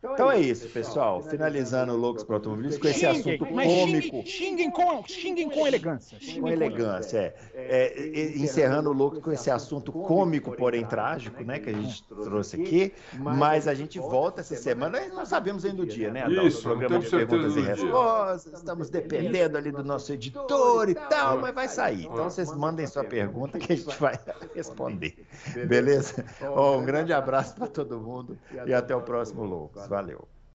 Então, 0.01 0.15
então 0.15 0.33
é 0.33 0.41
isso, 0.41 0.67
pessoal. 0.71 1.23
Finalizando 1.23 1.93
o 1.93 1.97
Loucos 1.97 2.25
para 2.25 2.37
Automobilismo 2.37 2.81
com 2.81 2.89
esse 2.89 3.05
assunto 3.05 3.45
cômico. 3.45 4.23
Xinguem, 4.27 4.71
com, 4.71 5.05
xinguem 5.07 5.51
com 5.51 5.67
elegância. 5.67 6.19
Xinguem 6.19 6.41
com 6.41 6.49
elegância, 6.49 7.35
é. 7.53 7.93
é. 7.95 8.39
Encerrando 8.39 8.89
o 8.89 8.95
Loucos 8.95 9.21
com 9.21 9.31
esse 9.31 9.51
assunto 9.51 9.93
cômico, 9.93 10.53
porém 10.57 10.87
trágico, 10.87 11.45
né? 11.45 11.59
Que 11.59 11.69
a 11.69 11.73
gente 11.75 12.03
trouxe 12.05 12.63
aqui. 12.63 12.95
Mas 13.19 13.69
a 13.69 13.75
gente 13.75 13.99
volta 13.99 14.41
essa 14.41 14.57
semana. 14.57 15.07
Não 15.09 15.27
sabemos 15.27 15.67
ainda 15.67 15.83
o 15.83 15.87
dia, 15.87 16.11
né, 16.11 16.23
Adão? 16.23 16.47
Isso, 16.47 16.63
programa 16.63 16.99
de 16.99 17.11
perguntas 17.11 17.57
e 17.57 17.61
respostas. 17.61 18.55
Estamos 18.55 18.89
dependendo 18.89 19.59
ali 19.59 19.71
do 19.71 19.85
nosso 19.85 20.11
editor 20.15 20.89
e 20.89 20.95
tal, 20.95 21.41
mas 21.41 21.55
vai 21.55 21.69
sair. 21.69 22.07
Então 22.07 22.25
vocês 22.25 22.51
mandem 22.55 22.87
sua 22.87 23.05
pergunta 23.05 23.59
que 23.59 23.71
a 23.71 23.77
gente 23.77 23.99
vai 23.99 24.19
responder. 24.57 25.15
Beleza? 25.69 26.25
Oh, 26.57 26.79
um 26.79 26.85
grande 26.87 27.13
abraço 27.13 27.55
para 27.55 27.67
todo 27.67 28.01
mundo 28.01 28.39
e 28.67 28.73
até 28.73 28.97
o 28.97 29.03
próximo 29.03 29.45
Loucos. 29.45 29.90
Valeu. 29.91 30.30